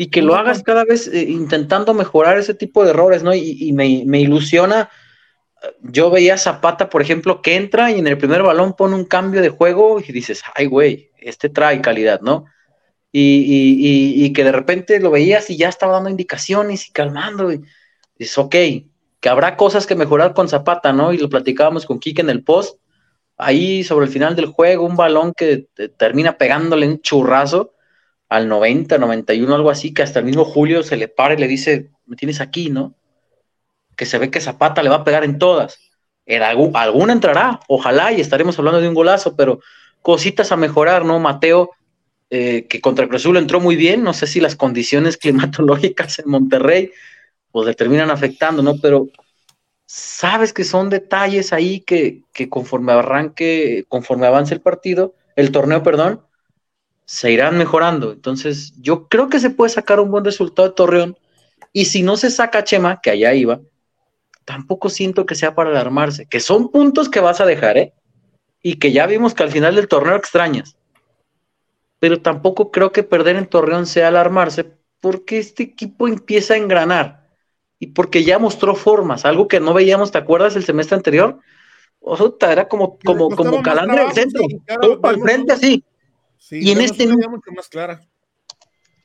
y 0.00 0.06
que 0.10 0.22
lo 0.22 0.36
hagas 0.36 0.62
cada 0.62 0.84
vez 0.84 1.08
eh, 1.08 1.24
intentando 1.28 1.92
mejorar 1.92 2.38
ese 2.38 2.54
tipo 2.54 2.84
de 2.84 2.90
errores, 2.90 3.24
¿no? 3.24 3.34
Y, 3.34 3.72
me, 3.72 4.04
me, 4.06 4.20
ilusiona 4.20 4.88
yo 5.82 6.10
veía 6.10 6.34
a 6.34 6.38
Zapata, 6.38 6.88
por 6.88 7.02
ejemplo, 7.02 7.42
que 7.42 7.56
entra 7.56 7.90
y 7.90 7.98
en 7.98 8.06
el 8.06 8.18
primer 8.18 8.42
balón 8.42 8.74
pone 8.74 8.94
un 8.94 9.04
cambio 9.04 9.40
de 9.40 9.48
juego 9.48 10.00
y 10.00 10.12
dices, 10.12 10.42
ay, 10.54 10.66
güey, 10.66 11.10
este 11.18 11.48
trae 11.48 11.80
calidad, 11.80 12.20
¿no? 12.20 12.46
Y, 13.10 14.32
que 14.32 14.44
de 14.44 14.52
repente 14.52 15.00
lo 15.00 15.10
veías 15.10 15.50
y 15.50 15.56
ya 15.56 15.68
estaba 15.68 15.94
dando 15.94 16.10
indicaciones 16.10 16.88
y 16.88 16.92
calmando. 16.92 17.52
Y 17.52 17.62
dices, 18.18 18.38
ok, 18.38 18.54
que 19.20 19.28
habrá 19.28 19.56
cosas 19.56 19.86
que 19.86 19.94
mejorar 19.94 20.34
con 20.34 20.48
Zapata, 20.48 20.92
¿no? 20.92 21.12
Y 21.12 21.18
lo 21.18 21.28
platicábamos 21.28 21.86
con 21.86 21.98
Kike 21.98 22.22
en 22.22 22.30
el 22.30 22.44
post. 22.44 22.80
Ahí 23.36 23.84
sobre 23.84 24.06
el 24.06 24.12
final 24.12 24.36
del 24.36 24.46
juego, 24.46 24.84
un 24.84 24.96
balón 24.96 25.32
que 25.34 25.68
termina 25.96 26.38
pegándole 26.38 26.88
un 26.88 27.00
churrazo 27.00 27.74
al 28.28 28.48
90, 28.48 28.98
91, 28.98 29.54
algo 29.54 29.70
así, 29.70 29.94
que 29.94 30.02
hasta 30.02 30.18
el 30.18 30.24
mismo 30.24 30.44
Julio 30.44 30.82
se 30.82 30.96
le 30.96 31.08
para 31.08 31.34
y 31.34 31.38
le 31.38 31.48
dice, 31.48 31.90
me 32.06 32.16
tienes 32.16 32.40
aquí, 32.40 32.70
¿no? 32.70 32.94
que 33.98 34.06
se 34.06 34.16
ve 34.16 34.30
que 34.30 34.40
Zapata 34.40 34.82
le 34.82 34.88
va 34.88 34.96
a 34.96 35.04
pegar 35.04 35.24
en 35.24 35.38
todas. 35.38 35.80
En 36.24 36.42
alguna 36.42 37.12
entrará, 37.12 37.60
ojalá, 37.68 38.12
y 38.12 38.20
estaremos 38.20 38.58
hablando 38.58 38.80
de 38.80 38.88
un 38.88 38.94
golazo, 38.94 39.34
pero 39.34 39.60
cositas 40.00 40.52
a 40.52 40.56
mejorar, 40.56 41.04
¿no? 41.04 41.18
Mateo, 41.18 41.72
eh, 42.30 42.66
que 42.68 42.80
contra 42.80 43.08
Cruz 43.08 43.26
entró 43.26 43.60
muy 43.60 43.74
bien, 43.74 44.04
no 44.04 44.14
sé 44.14 44.26
si 44.26 44.40
las 44.40 44.54
condiciones 44.54 45.16
climatológicas 45.18 46.20
en 46.20 46.30
Monterrey 46.30 46.92
pues 47.52 47.66
le 47.66 47.74
terminan 47.74 48.10
afectando, 48.10 48.62
¿no? 48.62 48.76
Pero 48.80 49.08
sabes 49.86 50.52
que 50.52 50.64
son 50.64 50.90
detalles 50.90 51.52
ahí 51.52 51.80
que, 51.80 52.22
que 52.32 52.48
conforme 52.48 52.92
arranque, 52.92 53.84
conforme 53.88 54.26
avance 54.26 54.54
el 54.54 54.60
partido, 54.60 55.14
el 55.34 55.50
torneo, 55.50 55.82
perdón, 55.82 56.22
se 57.06 57.32
irán 57.32 57.56
mejorando. 57.56 58.12
Entonces, 58.12 58.74
yo 58.80 59.08
creo 59.08 59.30
que 59.30 59.40
se 59.40 59.50
puede 59.50 59.70
sacar 59.70 59.98
un 59.98 60.10
buen 60.10 60.24
resultado 60.24 60.68
de 60.68 60.74
Torreón. 60.74 61.18
Y 61.72 61.86
si 61.86 62.02
no 62.02 62.18
se 62.18 62.30
saca 62.30 62.64
Chema, 62.64 63.00
que 63.00 63.10
allá 63.10 63.32
iba, 63.32 63.60
tampoco 64.44 64.90
siento 64.90 65.24
que 65.24 65.34
sea 65.34 65.54
para 65.54 65.70
alarmarse, 65.70 66.26
que 66.26 66.40
son 66.40 66.70
puntos 66.70 67.08
que 67.08 67.20
vas 67.20 67.40
a 67.40 67.46
dejar, 67.46 67.78
¿eh? 67.78 67.94
Y 68.62 68.74
que 68.76 68.92
ya 68.92 69.06
vimos 69.06 69.32
que 69.32 69.42
al 69.42 69.50
final 69.50 69.74
del 69.74 69.88
torneo 69.88 70.16
extrañas. 70.16 70.76
Pero 71.98 72.20
tampoco 72.20 72.70
creo 72.70 72.92
que 72.92 73.02
perder 73.02 73.36
en 73.36 73.46
Torreón 73.46 73.86
sea 73.86 74.08
alarmarse, 74.08 74.72
porque 75.00 75.38
este 75.38 75.62
equipo 75.62 76.08
empieza 76.08 76.54
a 76.54 76.58
engranar 76.58 77.27
y 77.78 77.88
porque 77.88 78.24
ya 78.24 78.38
mostró 78.38 78.74
formas, 78.74 79.24
algo 79.24 79.46
que 79.46 79.60
no 79.60 79.72
veíamos, 79.72 80.10
¿te 80.10 80.18
acuerdas 80.18 80.56
el 80.56 80.64
semestre 80.64 80.96
anterior? 80.96 81.40
O 82.00 82.16
sea, 82.16 82.52
era 82.52 82.68
como, 82.68 82.98
como, 83.04 83.28
como 83.30 83.62
calandre 83.62 84.04
del 84.04 84.12
centro. 84.12 84.42
todo 84.80 85.00
para 85.00 85.16
el 85.16 85.22
frente 85.22 85.52
así. 85.52 85.84
y 86.50 86.70
en 86.70 86.80
este. 86.80 87.06
más 87.54 87.68
clara. 87.68 88.00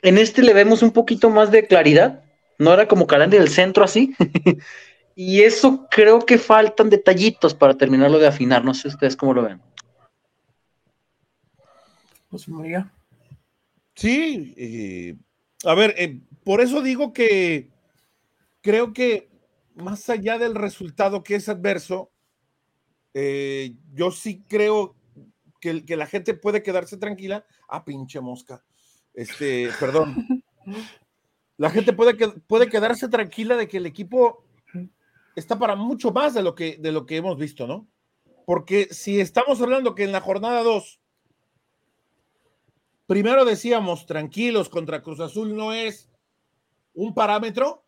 En 0.02 0.18
este 0.18 0.42
le 0.42 0.54
vemos 0.54 0.84
un 0.84 0.92
poquito 0.92 1.30
más 1.30 1.52
de 1.52 1.68
claridad. 1.68 2.24
No 2.60 2.74
era 2.74 2.88
como 2.88 3.08
calandre 3.08 3.40
del 3.40 3.50
centro 3.50 3.84
así. 3.84 4.16
y 5.16 5.42
eso 5.42 5.88
creo 5.90 6.20
que 6.20 6.38
faltan 6.38 6.90
detallitos 6.90 7.54
para 7.54 7.76
terminarlo 7.76 8.20
de 8.20 8.28
afinar. 8.28 8.64
No 8.64 8.74
sé 8.74 8.90
ustedes 8.90 9.16
cómo 9.16 9.34
lo 9.34 9.44
ven. 9.44 9.62
Pues 12.30 12.48
María. 12.48 12.92
Sí, 13.96 14.54
eh, 14.58 15.16
a 15.66 15.76
ver, 15.76 15.94
eh, 15.98 16.20
por 16.44 16.62
eso 16.62 16.82
digo 16.82 17.14
que 17.14 17.73
creo 18.64 18.94
que 18.94 19.30
más 19.76 20.10
allá 20.10 20.40
del 20.40 20.56
resultado 20.56 21.24
que 21.24 21.36
es 21.36 21.48
adverso, 21.50 22.12
eh, 23.14 23.76
yo 23.94 24.10
sí 24.10 24.44
creo 24.50 24.96
que, 25.62 25.86
que, 25.86 25.96
la 25.96 26.08
gente 26.08 26.34
puede 26.34 26.64
quedarse 26.64 26.98
tranquila. 26.98 27.46
Ah, 27.70 27.86
pinche 27.86 28.20
mosca. 28.20 28.64
Este, 29.14 29.70
perdón. 29.80 30.26
La 31.58 31.70
gente 31.70 31.94
puede, 31.94 32.16
puede 32.48 32.68
quedarse 32.68 33.08
tranquila 33.10 33.56
de 33.56 33.68
que 33.68 33.78
el 33.78 33.86
equipo 33.86 34.44
está 35.36 35.58
para 35.58 35.76
mucho 35.76 36.12
más 36.12 36.34
de 36.34 36.42
lo 36.42 36.56
que, 36.56 36.78
de 36.78 36.92
lo 36.92 37.06
que 37.06 37.18
hemos 37.18 37.38
visto, 37.38 37.68
¿no? 37.68 37.88
Porque 38.46 38.88
si 38.92 39.20
estamos 39.20 39.62
hablando 39.62 39.96
que 39.96 40.04
en 40.04 40.12
la 40.12 40.22
jornada 40.22 40.64
2, 40.64 41.00
primero 43.06 43.46
decíamos 43.46 44.06
tranquilos 44.06 44.68
contra 44.68 45.02
Cruz 45.02 45.20
Azul 45.20 45.56
no 45.56 45.74
es 45.74 46.10
un 46.94 47.14
parámetro, 47.14 47.83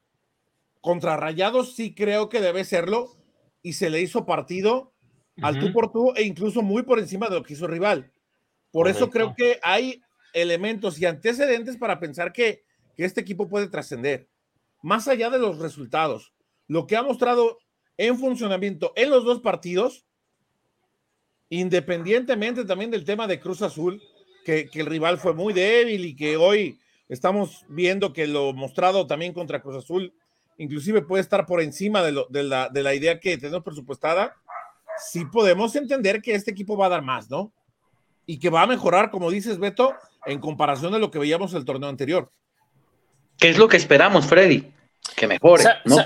contra 0.86 1.18
Rayados 1.18 1.74
sí 1.74 1.96
creo 1.96 2.30
que 2.30 2.42
debe 2.42 2.64
serlo 2.64 3.18
y 3.64 3.74
se 3.74 3.90
le 3.90 4.02
hizo 4.02 4.28
partido 4.28 4.94
al 5.42 5.60
tú 5.60 5.74
por 5.74 5.92
tú 5.92 6.14
e 6.16 6.22
incluso 6.22 6.62
muy 6.62 6.84
por 6.84 7.00
encima 7.00 7.28
de 7.28 7.34
lo 7.34 7.44
que 7.44 7.54
hizo 7.54 7.66
rival. 7.66 8.12
Por 8.70 8.88
eso 8.88 9.10
creo 9.10 9.34
que 9.36 9.60
hay 9.64 10.04
elementos 10.32 11.00
y 11.02 11.08
antecedentes 11.08 11.78
para 11.78 12.00
pensar 12.00 12.32
que, 12.32 12.64
este 12.98 13.20
equipo 13.20 13.50
puede 13.50 13.68
trascender. 13.68 14.30
Más 14.84 15.08
allá 15.08 15.32
de 15.32 15.40
los 15.40 15.58
resultados, 15.58 16.34
lo 16.68 16.86
que 16.86 16.96
ha 16.96 17.02
mostrado 17.04 17.58
en 17.98 18.20
funcionamiento 18.20 18.94
en 18.96 19.10
los 19.10 19.26
dos 19.26 19.42
partidos, 19.42 20.06
independientemente 21.50 22.64
también 22.64 22.92
del 22.92 23.06
tema 23.06 23.26
de 23.26 23.40
Cruz 23.40 23.64
Azul, 23.64 24.02
que, 24.46 24.70
que, 24.70 24.82
el 24.82 24.86
rival 24.86 25.18
fue 25.18 25.34
muy 25.34 25.52
débil 25.52 26.06
y 26.06 26.16
que 26.16 26.38
hoy 26.38 26.80
estamos 27.10 27.66
viendo 27.68 28.14
que 28.14 28.28
lo 28.28 28.54
mostrado 28.54 29.08
también 29.08 29.34
contra 29.34 29.62
Cruz 29.62 29.78
Azul, 29.78 30.14
inclusive 30.58 31.02
puede 31.02 31.22
estar 31.22 31.46
por 31.46 31.62
encima 31.62 32.02
de, 32.02 32.12
lo, 32.12 32.28
de, 32.30 32.44
la, 32.44 32.70
de 32.70 32.84
la 32.84 32.94
idea 32.94 33.20
que 33.20 33.38
tenemos 33.38 33.64
presupuestada 33.64 34.36
sí 34.98 35.26
podemos 35.26 35.76
entender 35.76 36.22
que 36.22 36.36
este 36.36 36.52
equipo 36.52 36.78
va 36.78 36.88
a 36.88 36.90
dar 36.90 37.02
más, 37.02 37.30
¿no? 37.30 37.52
Y 38.26 38.40
que 38.40 38.50
va 38.50 38.64
a 38.64 38.68
mejorar, 38.68 39.12
como 39.12 39.30
dices, 39.30 39.60
Beto, 39.60 39.94
en 40.26 40.40
comparación 40.40 40.92
de 40.94 41.00
lo 41.00 41.12
que 41.12 41.20
veíamos 41.20 41.54
el 41.54 41.66
torneo 41.66 41.90
anterior. 41.90 42.32
¿Qué 43.38 43.50
es 43.50 43.58
lo 43.58 43.68
que 43.68 43.78
esperamos, 43.78 44.26
Freddy? 44.26 44.72
Que 45.16 45.28
mejore. 45.28 45.64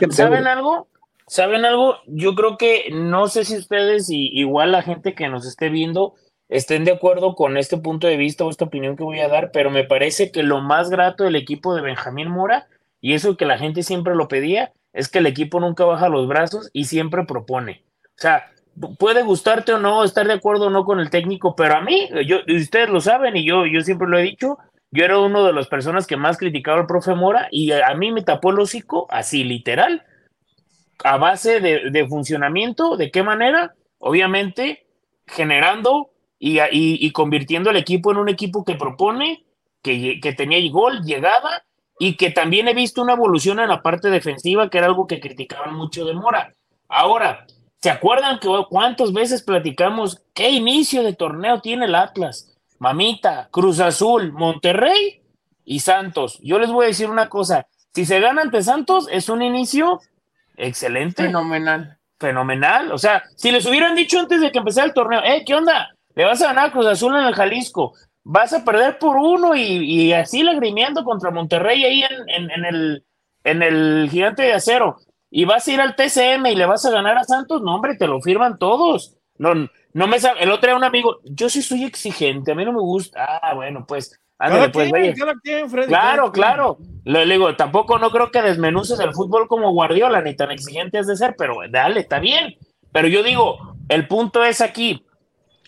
¿Saben 0.10 0.48
algo? 0.48 0.88
¿Saben 1.28 1.64
algo? 1.64 1.98
Yo 2.08 2.36
creo 2.36 2.58
que 2.58 2.90
no 2.92 3.28
sé 3.28 3.46
si 3.46 3.56
ustedes 3.58 4.10
y 4.10 4.30
igual 4.40 4.72
la 4.72 4.82
gente 4.82 5.14
que 5.14 5.30
nos 5.30 5.46
esté 5.46 5.70
viendo 5.70 6.16
estén 6.50 6.84
de 6.84 6.92
acuerdo 6.92 7.36
con 7.36 7.56
este 7.58 7.78
punto 7.78 8.08
de 8.08 8.18
vista 8.18 8.44
o 8.44 8.50
esta 8.50 8.66
opinión 8.66 8.98
que 8.98 9.04
voy 9.04 9.20
a 9.20 9.28
dar, 9.28 9.52
pero 9.52 9.70
me 9.70 9.84
parece 9.84 10.32
que 10.32 10.42
lo 10.42 10.60
más 10.62 10.90
grato 10.90 11.24
del 11.24 11.36
equipo 11.36 11.76
de 11.76 11.84
Benjamín 11.84 12.30
Mora, 12.30 12.68
y 13.02 13.14
eso 13.14 13.38
que 13.38 13.46
la 13.46 13.58
gente 13.58 13.84
siempre 13.84 14.16
lo 14.16 14.28
pedía, 14.28 14.74
es 14.94 15.10
que 15.10 15.20
el 15.20 15.28
equipo 15.28 15.60
nunca 15.60 15.86
baja 15.86 16.10
los 16.10 16.28
brazos 16.28 16.70
y 16.74 16.86
siempre 16.86 17.24
propone. 17.26 17.84
O 18.04 18.22
sea, 18.22 18.52
puede 18.98 19.24
gustarte 19.24 19.74
o 19.74 19.80
no, 19.80 20.04
estar 20.04 20.28
de 20.28 20.34
acuerdo 20.34 20.68
o 20.68 20.70
no 20.70 20.86
con 20.86 21.00
el 21.00 21.10
técnico, 21.10 21.56
pero 21.56 21.76
a 21.76 21.82
mí, 21.82 22.10
yo, 22.26 22.38
ustedes 22.48 22.90
lo 22.90 23.02
saben 23.02 23.38
y 23.38 23.46
yo, 23.46 23.66
yo 23.66 23.82
siempre 23.82 24.08
lo 24.08 24.18
he 24.18 24.24
dicho, 24.24 24.58
yo 24.92 25.06
era 25.06 25.20
uno 25.20 25.46
de 25.46 25.54
las 25.54 25.68
personas 25.68 26.08
que 26.08 26.18
más 26.18 26.38
criticaba 26.38 26.82
al 26.82 26.88
profe 26.88 27.14
Mora 27.14 27.48
y 27.52 27.72
a, 27.72 27.94
mí 27.94 28.12
me 28.12 28.24
tapó 28.24 28.52
el 28.52 28.60
hocico, 28.60 29.08
así 29.10 29.44
literal, 29.44 30.04
a 31.04 31.18
base 31.18 31.60
de, 31.60 32.08
funcionamiento, 32.08 32.98
¿de 32.98 33.12
qué 33.12 33.24
manera? 33.24 33.76
Obviamente 34.00 34.86
generando 35.28 36.10
y, 36.40 36.60
y, 36.72 37.12
convirtiendo 37.12 37.70
el 37.70 37.76
equipo 37.76 38.12
en 38.12 38.18
un 38.18 38.30
equipo 38.30 38.66
que 38.66 38.76
propone, 38.76 39.46
que, 39.82 40.20
que 40.20 40.34
tenía 40.34 40.60
gol, 40.72 41.04
llegada 41.04 41.64
y 42.00 42.16
que 42.16 42.32
también 42.32 42.68
he 42.68 42.74
visto 42.74 43.02
una 43.02 43.14
evolución 43.14 43.60
en 43.60 43.70
la 43.70 43.82
parte 43.82 44.10
defensiva, 44.10 44.70
que 44.70 44.80
era 44.80 44.88
algo 44.88 45.06
que 45.06 45.20
criticaban 45.20 45.76
mucho 45.76 46.06
de 46.06 46.14
Mora. 46.14 46.54
Ahora, 46.88 47.46
¿Se 47.82 47.90
acuerdan 47.90 48.40
que 48.40 48.50
cuántas 48.70 49.14
veces 49.14 49.42
platicamos 49.42 50.22
qué 50.34 50.50
inicio 50.50 51.02
de 51.02 51.14
torneo 51.14 51.62
tiene 51.62 51.86
el 51.86 51.96
Atlas? 51.96 52.58
Mamita, 52.78 53.48
Cruz 53.52 53.80
Azul, 53.80 54.34
Monterrey 54.34 55.22
y 55.64 55.80
Santos. 55.80 56.40
Yo 56.42 56.60
les 56.60 56.72
voy 56.72 56.86
a 56.86 56.88
decir 56.90 57.10
una 57.10 57.30
cosa, 57.30 57.68
si 57.94 58.06
se 58.06 58.20
gana 58.20 58.42
ante 58.42 58.64
Santos 58.64 59.08
es 59.10 59.30
un 59.30 59.42
inicio 59.42 60.02
excelente. 60.58 61.24
Fenomenal. 61.24 61.98
Fenomenal. 62.20 62.92
O 62.92 62.98
sea, 62.98 63.24
si 63.38 63.50
les 63.50 63.66
hubieran 63.66 63.96
dicho 63.96 64.20
antes 64.20 64.42
de 64.42 64.52
que 64.52 64.60
empezara 64.60 64.88
el 64.88 64.94
torneo, 64.94 65.24
eh, 65.24 65.44
¿qué 65.46 65.56
onda? 65.56 65.96
Le 66.16 66.26
vas 66.26 66.42
a 66.42 66.48
ganar 66.48 66.68
a 66.68 66.72
Cruz 66.74 66.86
Azul 66.86 67.16
en 67.16 67.24
el 67.24 67.34
Jalisco, 67.34 67.94
vas 68.24 68.54
a 68.54 68.64
perder 68.64 69.00
por 69.00 69.18
uno 69.18 69.56
y, 69.56 70.14
así 70.14 70.44
lagrimeando 70.44 71.04
contra 71.04 71.32
Monterrey 71.32 71.84
ahí 71.84 72.04
en, 72.28 72.52
en, 72.52 72.66
el, 72.66 73.06
en 73.44 73.64
el 73.64 74.10
gigante 74.10 74.44
de 74.44 74.54
acero 74.54 74.98
y 75.32 75.46
vas 75.46 75.68
a 75.68 75.72
ir 75.72 75.82
al 75.82 75.96
TCM 75.96 76.48
y 76.48 76.56
le 76.56 76.66
vas 76.66 76.86
a 76.86 76.92
ganar 76.92 77.18
a 77.18 77.24
Santos, 77.24 77.62
no, 77.62 77.76
hombre, 77.76 77.96
te 77.96 78.08
lo 78.08 78.22
firman 78.22 78.58
todos. 78.58 79.16
No, 79.38 79.54
no 79.94 80.08
me 80.08 80.18
el 80.40 80.52
otro 80.52 80.70
era 80.70 80.78
un 80.78 80.84
amigo, 80.84 81.20
yo 81.24 81.50
sí 81.50 81.62
soy 81.62 81.86
exigente, 81.86 82.52
a 82.52 82.56
mí 82.56 82.66
no 82.66 82.74
me 82.74 82.80
gusta. 82.80 83.40
Ah, 83.42 83.54
bueno, 83.54 83.86
pues, 83.88 84.20
ándale, 84.38 84.70
pues, 84.70 84.92
claro, 85.88 86.32
claro. 86.32 86.78
Le, 87.06 87.26
digo, 87.26 87.56
tampoco 87.56 88.00
no 88.00 88.10
creo 88.10 88.32
que 88.32 88.42
desmenuces 88.42 89.00
el 89.00 89.14
fútbol 89.14 89.48
como 89.48 89.72
Guardiola, 89.72 90.22
ni 90.22 90.36
tan 90.36 90.52
exigente 90.52 90.98
has 90.98 91.08
de 91.08 91.16
ser, 91.16 91.36
pero 91.38 91.58
dale, 91.70 92.02
está 92.02 92.20
bien. 92.20 92.58
Pero 92.92 93.08
yo 93.08 93.24
digo, 93.24 93.76
el 93.88 94.08
punto 94.08 94.44
es 94.44 94.62
aquí. 94.62 95.06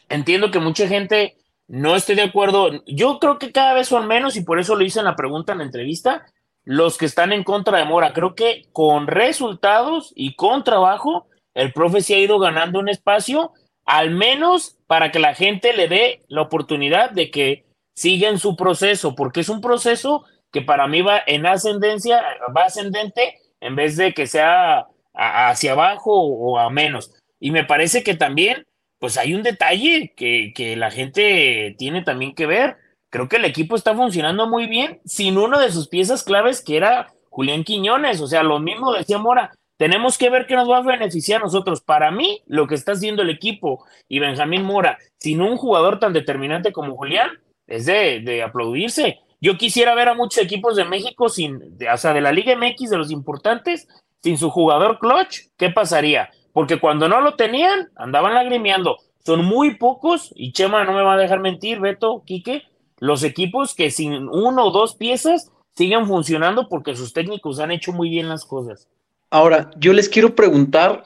Entiendo 0.09 0.51
que 0.51 0.59
mucha 0.59 0.87
gente 0.87 1.37
no 1.71 1.95
esté 1.95 2.15
de 2.15 2.23
acuerdo. 2.23 2.83
Yo 2.85 3.17
creo 3.19 3.39
que 3.39 3.53
cada 3.53 3.73
vez 3.73 3.87
son 3.87 4.05
menos, 4.05 4.35
y 4.35 4.43
por 4.43 4.59
eso 4.59 4.75
lo 4.75 4.83
hice 4.83 4.99
en 4.99 5.05
la 5.05 5.15
pregunta 5.15 5.53
en 5.53 5.59
la 5.59 5.63
entrevista 5.63 6.25
los 6.65 6.97
que 6.97 7.05
están 7.05 7.31
en 7.31 7.43
contra 7.43 7.79
de 7.79 7.85
Mora. 7.85 8.11
Creo 8.11 8.35
que 8.35 8.67
con 8.73 9.07
resultados 9.07 10.11
y 10.15 10.35
con 10.35 10.65
trabajo, 10.65 11.27
el 11.53 11.71
profe 11.71 12.01
se 12.01 12.15
ha 12.15 12.19
ido 12.19 12.39
ganando 12.39 12.79
un 12.79 12.89
espacio, 12.89 13.53
al 13.85 14.11
menos 14.11 14.77
para 14.85 15.11
que 15.11 15.19
la 15.19 15.33
gente 15.33 15.73
le 15.73 15.87
dé 15.87 16.21
la 16.27 16.41
oportunidad 16.41 17.09
de 17.09 17.31
que 17.31 17.65
siga 17.95 18.27
en 18.27 18.37
su 18.37 18.57
proceso, 18.57 19.15
porque 19.15 19.39
es 19.39 19.49
un 19.49 19.61
proceso 19.61 20.25
que 20.51 20.61
para 20.61 20.87
mí 20.87 21.01
va 21.01 21.21
en 21.25 21.45
ascendencia, 21.45 22.21
va 22.55 22.65
ascendente, 22.65 23.39
en 23.61 23.75
vez 23.75 23.95
de 23.95 24.13
que 24.13 24.27
sea 24.27 24.87
hacia 25.13 25.71
abajo 25.71 26.11
o 26.11 26.59
a 26.59 26.69
menos. 26.69 27.13
Y 27.39 27.51
me 27.51 27.63
parece 27.63 28.03
que 28.03 28.13
también, 28.13 28.67
pues 29.01 29.17
hay 29.17 29.33
un 29.33 29.43
detalle 29.43 30.13
que, 30.15 30.53
que 30.55 30.77
la 30.77 30.91
gente 30.91 31.75
tiene 31.77 32.03
también 32.03 32.33
que 32.33 32.45
ver 32.45 32.77
creo 33.11 33.27
que 33.27 33.35
el 33.35 33.45
equipo 33.45 33.75
está 33.75 33.93
funcionando 33.93 34.47
muy 34.47 34.65
bien 34.65 35.01
sin 35.05 35.37
uno 35.37 35.59
de 35.59 35.71
sus 35.71 35.87
piezas 35.87 36.23
claves 36.23 36.63
que 36.63 36.77
era 36.77 37.13
Julián 37.29 37.63
Quiñones. 37.63 38.21
O 38.21 38.27
sea, 38.27 38.41
lo 38.41 38.59
mismo 38.59 38.93
decía 38.93 39.19
Mora, 39.19 39.51
tenemos 39.77 40.17
que 40.17 40.29
ver 40.29 40.47
qué 40.47 40.55
nos 40.55 40.69
va 40.69 40.77
a 40.77 40.81
beneficiar 40.81 41.41
a 41.41 41.45
nosotros. 41.45 41.81
Para 41.81 42.09
mí, 42.09 42.41
lo 42.47 42.67
que 42.67 42.75
está 42.75 42.93
haciendo 42.93 43.21
el 43.21 43.29
equipo 43.29 43.85
y 44.07 44.19
Benjamín 44.19 44.63
Mora, 44.63 44.97
sin 45.19 45.41
un 45.41 45.57
jugador 45.57 45.99
tan 45.99 46.13
determinante 46.13 46.71
como 46.71 46.95
Julián, 46.95 47.29
es 47.67 47.85
de, 47.85 48.43
aplaudirse. 48.43 49.19
Yo 49.41 49.57
quisiera 49.57 49.93
ver 49.93 50.09
a 50.09 50.13
muchos 50.13 50.43
equipos 50.43 50.75
de 50.75 50.85
México 50.85 51.29
sin, 51.29 51.77
o 51.91 51.97
sea, 51.97 52.13
de 52.13 52.21
la 52.21 52.31
Liga 52.31 52.55
MX, 52.55 52.91
de 52.91 52.97
los 52.97 53.11
importantes, 53.11 53.87
sin 54.23 54.37
su 54.37 54.49
jugador 54.51 54.99
clutch, 54.99 55.47
¿qué 55.57 55.69
pasaría? 55.71 56.29
Porque 56.53 56.79
cuando 56.79 57.07
no 57.07 57.21
lo 57.21 57.35
tenían, 57.35 57.89
andaban 57.95 58.33
lagrimeando. 58.33 58.97
Son 59.25 59.45
muy 59.45 59.75
pocos, 59.75 60.31
y 60.35 60.51
Chema 60.51 60.83
no 60.83 60.93
me 60.93 61.03
va 61.03 61.13
a 61.13 61.17
dejar 61.17 61.39
mentir, 61.39 61.79
Beto, 61.79 62.23
Quique, 62.25 62.63
los 62.99 63.23
equipos 63.23 63.73
que 63.73 63.91
sin 63.91 64.27
uno 64.29 64.65
o 64.65 64.71
dos 64.71 64.95
piezas 64.95 65.51
siguen 65.75 66.07
funcionando 66.07 66.67
porque 66.69 66.95
sus 66.95 67.13
técnicos 67.13 67.59
han 67.59 67.71
hecho 67.71 67.91
muy 67.91 68.09
bien 68.09 68.29
las 68.29 68.45
cosas. 68.45 68.87
Ahora, 69.29 69.71
yo 69.77 69.93
les 69.93 70.09
quiero 70.09 70.35
preguntar 70.35 71.03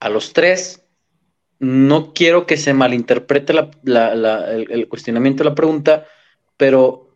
a 0.00 0.08
los 0.08 0.32
tres, 0.32 0.84
no 1.58 2.12
quiero 2.14 2.46
que 2.46 2.56
se 2.56 2.72
malinterprete 2.72 3.52
el, 3.52 4.88
cuestionamiento 4.88 5.42
de 5.42 5.50
la 5.50 5.56
pregunta, 5.56 6.06
pero 6.56 7.08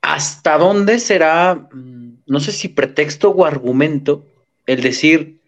¿hasta 0.00 0.58
dónde 0.58 0.98
será, 0.98 1.54
mm, 1.54 2.22
no 2.26 2.40
sé 2.40 2.52
si 2.52 2.68
pretexto 2.68 3.30
o 3.30 3.44
argumento, 3.44 4.24
el 4.66 4.82
decir, 4.82 5.40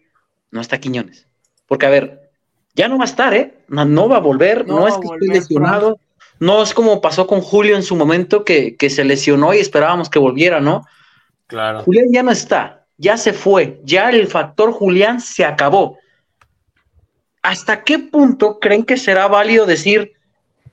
no 0.55 0.61
está 0.61 0.79
Quiñones? 0.79 1.27
Porque, 1.67 1.85
a 1.85 1.89
ver, 1.89 2.31
ya 2.73 2.87
no 2.87 2.97
va 2.97 3.03
a 3.03 3.07
estar, 3.07 3.33
¿eh? 3.33 3.59
No, 3.67 4.09
va 4.09 4.17
a 4.17 4.21
volver, 4.21 4.65
no, 4.65 4.87
es 4.87 4.95
que 4.95 5.07
esté 5.07 5.27
lesionado, 5.27 5.99
no 6.39 6.63
es 6.63 6.73
como 6.73 7.01
pasó 7.01 7.27
con 7.27 7.41
Julio 7.41 7.75
en 7.75 7.83
su 7.83 7.95
momento 7.95 8.43
que, 8.43 8.75
se 8.89 9.03
lesionó 9.03 9.53
y 9.53 9.59
esperábamos 9.59 10.09
que 10.09 10.17
volviera, 10.17 10.61
¿no? 10.61 10.83
Claro. 11.47 11.83
Julián 11.83 12.07
ya 12.11 12.23
no 12.23 12.31
está, 12.31 12.85
ya 12.97 13.17
se 13.17 13.33
fue, 13.33 13.81
ya 13.83 14.09
el 14.09 14.27
factor 14.27 14.71
Julián 14.71 15.21
se 15.21 15.45
acabó. 15.45 15.99
¿hasta 17.41 17.83
qué 17.83 17.99
punto 17.99 18.59
creen 18.59 18.83
que 18.83 18.97
será 18.97 19.27
válido 19.27 19.67
decir, 19.67 20.13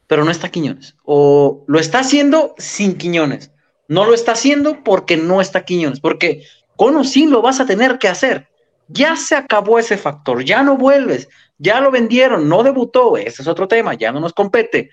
pero 0.07 0.25
no 0.25 0.31
está 0.31 0.49
Quiñones? 0.49 0.97
O 1.05 1.65
lo 1.67 1.79
está 1.79 1.99
haciendo 1.99 2.55
sin 2.57 2.97
Quiñones. 2.97 3.51
No 3.89 4.07
lo 4.07 4.15
está 4.15 4.33
haciendo 4.33 4.83
porque 4.83 5.19
no 5.19 5.43
está 5.43 5.67
Quiñones, 5.67 6.01
porque 6.01 6.47
con 6.77 6.97
o 6.97 7.05
sin 7.05 7.31
lo 7.31 7.43
vas 7.43 7.61
a 7.61 7.67
tener 7.67 7.99
que 7.99 8.09
hacer. 8.09 8.49
Ya 8.93 9.17
se 9.17 9.35
acabó 9.35 9.79
ese 9.79 9.97
factor, 9.97 10.45
ya 10.45 10.63
no 10.63 10.77
vuelves, 10.77 11.29
ya 11.59 11.81
lo 11.81 11.91
vendieron, 11.91 12.49
no 12.49 12.63
debutó, 12.63 13.17
ese 13.17 13.43
es 13.43 13.49
otro 13.49 13.69
tema, 13.69 13.95
ya 13.95 14.13
no 14.13 14.21
nos 14.21 14.33
compete. 14.33 14.91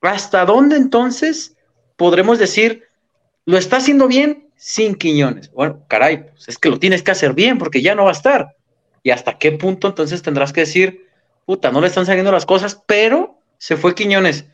¿Hasta 0.00 0.44
dónde 0.44 0.76
entonces 0.76 1.56
podremos 1.96 2.38
decir, 2.38 2.84
lo 3.46 3.56
está 3.56 3.78
haciendo 3.78 4.06
bien 4.06 4.50
sin 4.56 4.94
Quiñones? 4.94 5.50
Bueno, 5.52 5.84
caray, 5.88 6.30
pues 6.30 6.48
es 6.48 6.58
que 6.58 6.68
lo 6.68 6.78
tienes 6.78 7.02
que 7.02 7.12
hacer 7.12 7.32
bien 7.32 7.58
porque 7.58 7.82
ya 7.82 7.94
no 7.94 8.04
va 8.04 8.10
a 8.10 8.14
estar. 8.14 8.56
¿Y 9.02 9.10
hasta 9.10 9.38
qué 9.38 9.52
punto 9.52 9.88
entonces 9.88 10.22
tendrás 10.22 10.52
que 10.52 10.60
decir, 10.60 11.06
puta, 11.46 11.70
no 11.70 11.80
le 11.80 11.86
están 11.86 12.06
saliendo 12.06 12.32
las 12.32 12.46
cosas, 12.46 12.82
pero 12.86 13.38
se 13.58 13.76
fue 13.76 13.94
Quiñones? 13.94 14.46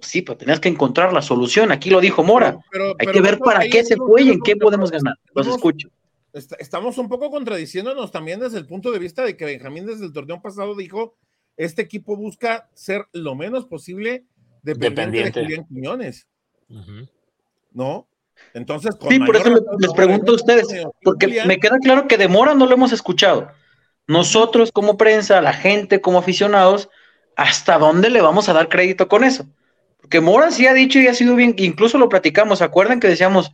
Sí, 0.00 0.22
pero 0.22 0.36
tenías 0.36 0.60
que 0.60 0.68
encontrar 0.68 1.12
la 1.12 1.22
solución. 1.22 1.72
Aquí 1.72 1.90
lo 1.90 2.00
dijo 2.00 2.22
Mora. 2.22 2.58
Hay 2.98 3.06
que 3.06 3.20
ver 3.20 3.38
para 3.38 3.60
qué 3.60 3.84
se 3.84 3.96
fue 3.96 4.22
y 4.22 4.30
en 4.30 4.40
qué 4.40 4.56
podemos 4.56 4.90
ganar. 4.90 5.14
Los 5.34 5.46
escucho. 5.46 5.88
Estamos 6.58 6.98
un 6.98 7.08
poco 7.08 7.30
contradiciéndonos 7.30 8.12
también 8.12 8.40
desde 8.40 8.58
el 8.58 8.66
punto 8.66 8.92
de 8.92 8.98
vista 8.98 9.24
de 9.24 9.36
que 9.36 9.46
Benjamín 9.46 9.86
desde 9.86 10.04
el 10.04 10.12
torneo 10.12 10.42
pasado 10.42 10.74
dijo, 10.76 11.16
este 11.56 11.82
equipo 11.82 12.16
busca 12.16 12.68
ser 12.74 13.06
lo 13.12 13.34
menos 13.34 13.64
posible 13.64 14.26
dependiente, 14.62 15.40
de 15.40 15.46
Julián 15.46 15.66
Quiñones. 15.66 16.26
¿No? 17.72 18.06
Entonces, 18.52 18.94
sí, 19.08 19.18
por 19.20 19.36
eso 19.36 19.48
les, 19.78 19.92
pregunto 19.94 20.32
a 20.32 20.34
ustedes, 20.34 20.66
porque 21.02 21.42
me 21.46 21.58
queda 21.58 21.78
claro 21.78 22.06
que 22.06 22.18
de 22.18 22.28
Mora 22.28 22.54
no 22.54 22.66
lo 22.66 22.74
hemos 22.74 22.92
escuchado. 22.92 23.50
Nosotros 24.06 24.72
como 24.72 24.98
prensa, 24.98 25.40
la 25.40 25.54
gente 25.54 26.02
como 26.02 26.18
aficionados, 26.18 26.90
¿hasta 27.34 27.78
dónde 27.78 28.10
le 28.10 28.20
vamos 28.20 28.48
a 28.48 28.52
dar 28.52 28.68
crédito 28.68 29.08
con 29.08 29.24
eso? 29.24 29.46
Porque 30.00 30.20
Mora 30.20 30.50
sí 30.50 30.66
ha 30.66 30.74
dicho 30.74 30.98
y 30.98 31.06
ha 31.06 31.14
sido 31.14 31.34
bien, 31.34 31.54
incluso 31.56 31.96
lo 31.96 32.10
platicamos, 32.10 32.58
¿se 32.58 32.64
acuerdan 32.64 33.00
que 33.00 33.08
decíamos, 33.08 33.52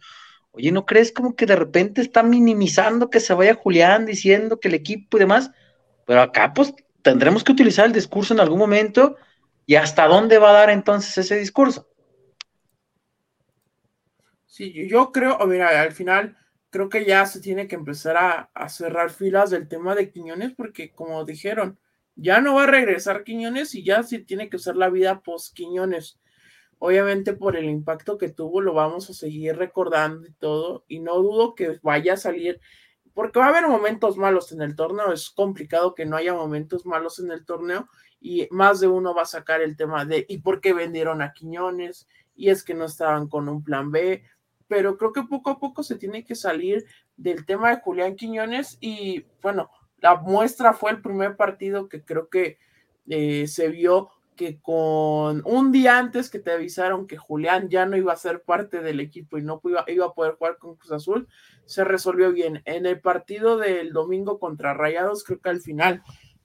oye, 0.52 0.70
¿no 0.70 0.86
crees 0.86 1.12
como 1.12 1.34
que 1.34 1.46
de 1.46 1.56
repente 1.56 2.00
está 2.00 2.22
minimizando 2.22 3.10
que 3.10 3.20
se 3.20 3.34
vaya 3.34 3.54
Julián 3.54 4.06
diciendo 4.06 4.60
que 4.60 4.68
el 4.68 4.74
equipo 4.74 5.16
y 5.16 5.20
demás? 5.20 5.50
Pero 6.06 6.22
acá 6.22 6.52
pues 6.54 6.74
tendremos 7.02 7.42
que 7.42 7.52
utilizar 7.52 7.86
el 7.86 7.92
discurso 7.92 8.32
en 8.32 8.40
algún 8.40 8.58
momento 8.58 9.16
y 9.66 9.74
hasta 9.74 10.06
dónde 10.06 10.38
va 10.38 10.50
a 10.50 10.54
dar 10.54 10.70
entonces 10.70 11.16
ese 11.18 11.36
discurso. 11.36 11.88
Sí, 14.46 14.86
yo 14.88 15.12
creo, 15.12 15.38
mira, 15.46 15.80
al 15.80 15.92
final 15.92 16.36
creo 16.68 16.88
que 16.88 17.04
ya 17.04 17.24
se 17.26 17.40
tiene 17.40 17.68
que 17.68 17.74
empezar 17.74 18.48
a, 18.54 18.68
cerrar 18.68 19.10
filas 19.10 19.50
del 19.50 19.68
tema 19.68 19.94
de 19.94 20.10
Quiñones 20.10 20.52
porque 20.54 20.92
como 20.92 21.24
dijeron, 21.24 21.78
ya 22.14 22.40
no 22.40 22.54
va 22.54 22.64
a 22.64 22.66
regresar 22.66 23.24
Quiñones 23.24 23.74
y 23.74 23.84
ya 23.84 24.02
se 24.02 24.18
tiene 24.18 24.48
que 24.48 24.56
usar 24.56 24.76
la 24.76 24.90
vida 24.90 25.22
post 25.22 25.54
Quiñones 25.54 26.18
obviamente 26.84 27.32
por 27.32 27.56
el 27.56 27.66
impacto 27.66 28.18
que 28.18 28.28
tuvo 28.28 28.60
lo 28.60 28.74
vamos 28.74 29.08
a 29.08 29.14
seguir 29.14 29.56
recordando 29.56 30.26
y 30.26 30.32
todo, 30.32 30.84
y 30.88 30.98
no 30.98 31.14
dudo 31.14 31.54
que 31.54 31.78
vaya 31.80 32.14
a 32.14 32.16
salir, 32.16 32.60
porque 33.14 33.38
va 33.38 33.46
a 33.46 33.48
haber 33.50 33.68
momentos 33.68 34.16
malos 34.16 34.50
en 34.50 34.62
el 34.62 34.74
torneo, 34.74 35.12
es 35.12 35.30
complicado 35.30 35.94
que 35.94 36.06
no 36.06 36.16
haya 36.16 36.34
momentos 36.34 36.84
malos 36.84 37.20
en 37.20 37.30
el 37.30 37.44
torneo, 37.44 37.88
y 38.20 38.48
más 38.50 38.80
de 38.80 38.88
uno 38.88 39.14
va 39.14 39.22
a 39.22 39.26
sacar 39.26 39.60
el 39.60 39.76
tema 39.76 40.04
de, 40.04 40.26
¿y 40.28 40.38
por 40.38 40.60
qué 40.60 40.72
vendieron 40.72 41.22
a 41.22 41.32
Quiñones? 41.32 42.08
Y 42.34 42.50
es 42.50 42.64
que 42.64 42.74
no 42.74 42.86
estaban 42.86 43.28
con 43.28 43.48
un 43.48 43.62
plan 43.62 43.92
B, 43.92 44.24
pero 44.66 44.98
creo 44.98 45.12
que 45.12 45.22
poco 45.22 45.50
a 45.50 45.60
poco 45.60 45.84
se 45.84 45.94
tiene 45.94 46.24
que 46.24 46.34
salir 46.34 46.84
del 47.16 47.46
tema 47.46 47.70
de 47.70 47.80
Julián 47.80 48.16
Quiñones, 48.16 48.78
y 48.80 49.24
bueno, 49.40 49.70
la 49.98 50.16
muestra 50.16 50.72
fue 50.72 50.90
el 50.90 51.00
primer 51.00 51.36
partido 51.36 51.88
que 51.88 52.04
creo 52.04 52.28
que 52.28 52.58
eh, 53.06 53.46
se 53.46 53.68
vio 53.68 54.10
que 54.36 54.60
con 54.60 55.42
un 55.44 55.72
día 55.72 55.98
antes 55.98 56.30
que 56.30 56.38
te 56.38 56.52
avisaron 56.52 57.06
que 57.06 57.16
Julián 57.16 57.68
ya 57.68 57.86
no 57.86 57.96
iba 57.96 58.12
a 58.12 58.16
ser 58.16 58.42
parte 58.42 58.80
del 58.80 59.00
equipo 59.00 59.38
y 59.38 59.42
no 59.42 59.60
iba, 59.64 59.84
iba 59.88 60.06
a 60.06 60.14
poder 60.14 60.34
jugar 60.34 60.58
con 60.58 60.76
Cruz 60.76 60.92
Azul, 60.92 61.28
se 61.64 61.84
resolvió 61.84 62.32
bien. 62.32 62.62
En 62.64 62.86
el 62.86 63.00
partido 63.00 63.56
del 63.56 63.92
domingo 63.92 64.38
contra 64.38 64.74
Rayados, 64.74 65.24
creo 65.24 65.40
que 65.40 65.50
al 65.50 65.60
final 65.60 66.02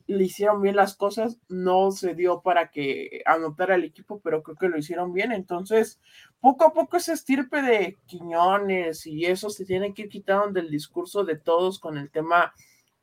le 0.07 0.23
hicieron 0.23 0.61
bien 0.61 0.75
las 0.75 0.95
cosas, 0.95 1.38
no 1.49 1.91
se 1.91 2.15
dio 2.15 2.41
para 2.41 2.71
que 2.71 3.21
anotara 3.25 3.75
el 3.75 3.83
equipo, 3.83 4.21
pero 4.21 4.41
creo 4.41 4.55
que 4.55 4.69
lo 4.69 4.77
hicieron 4.77 5.13
bien. 5.13 5.33
Entonces, 5.33 5.99
poco 6.39 6.65
a 6.65 6.73
poco 6.73 6.97
ese 6.97 7.13
estirpe 7.13 7.61
de 7.61 7.97
Quiñones 8.05 9.05
y 9.05 9.25
eso 9.25 9.49
se 9.49 9.65
tiene 9.65 9.93
que 9.93 10.03
ir 10.03 10.09
quitando 10.09 10.47
del 10.51 10.69
discurso 10.69 11.25
de 11.25 11.38
todos 11.38 11.79
con 11.79 11.97
el 11.97 12.09
tema, 12.09 12.53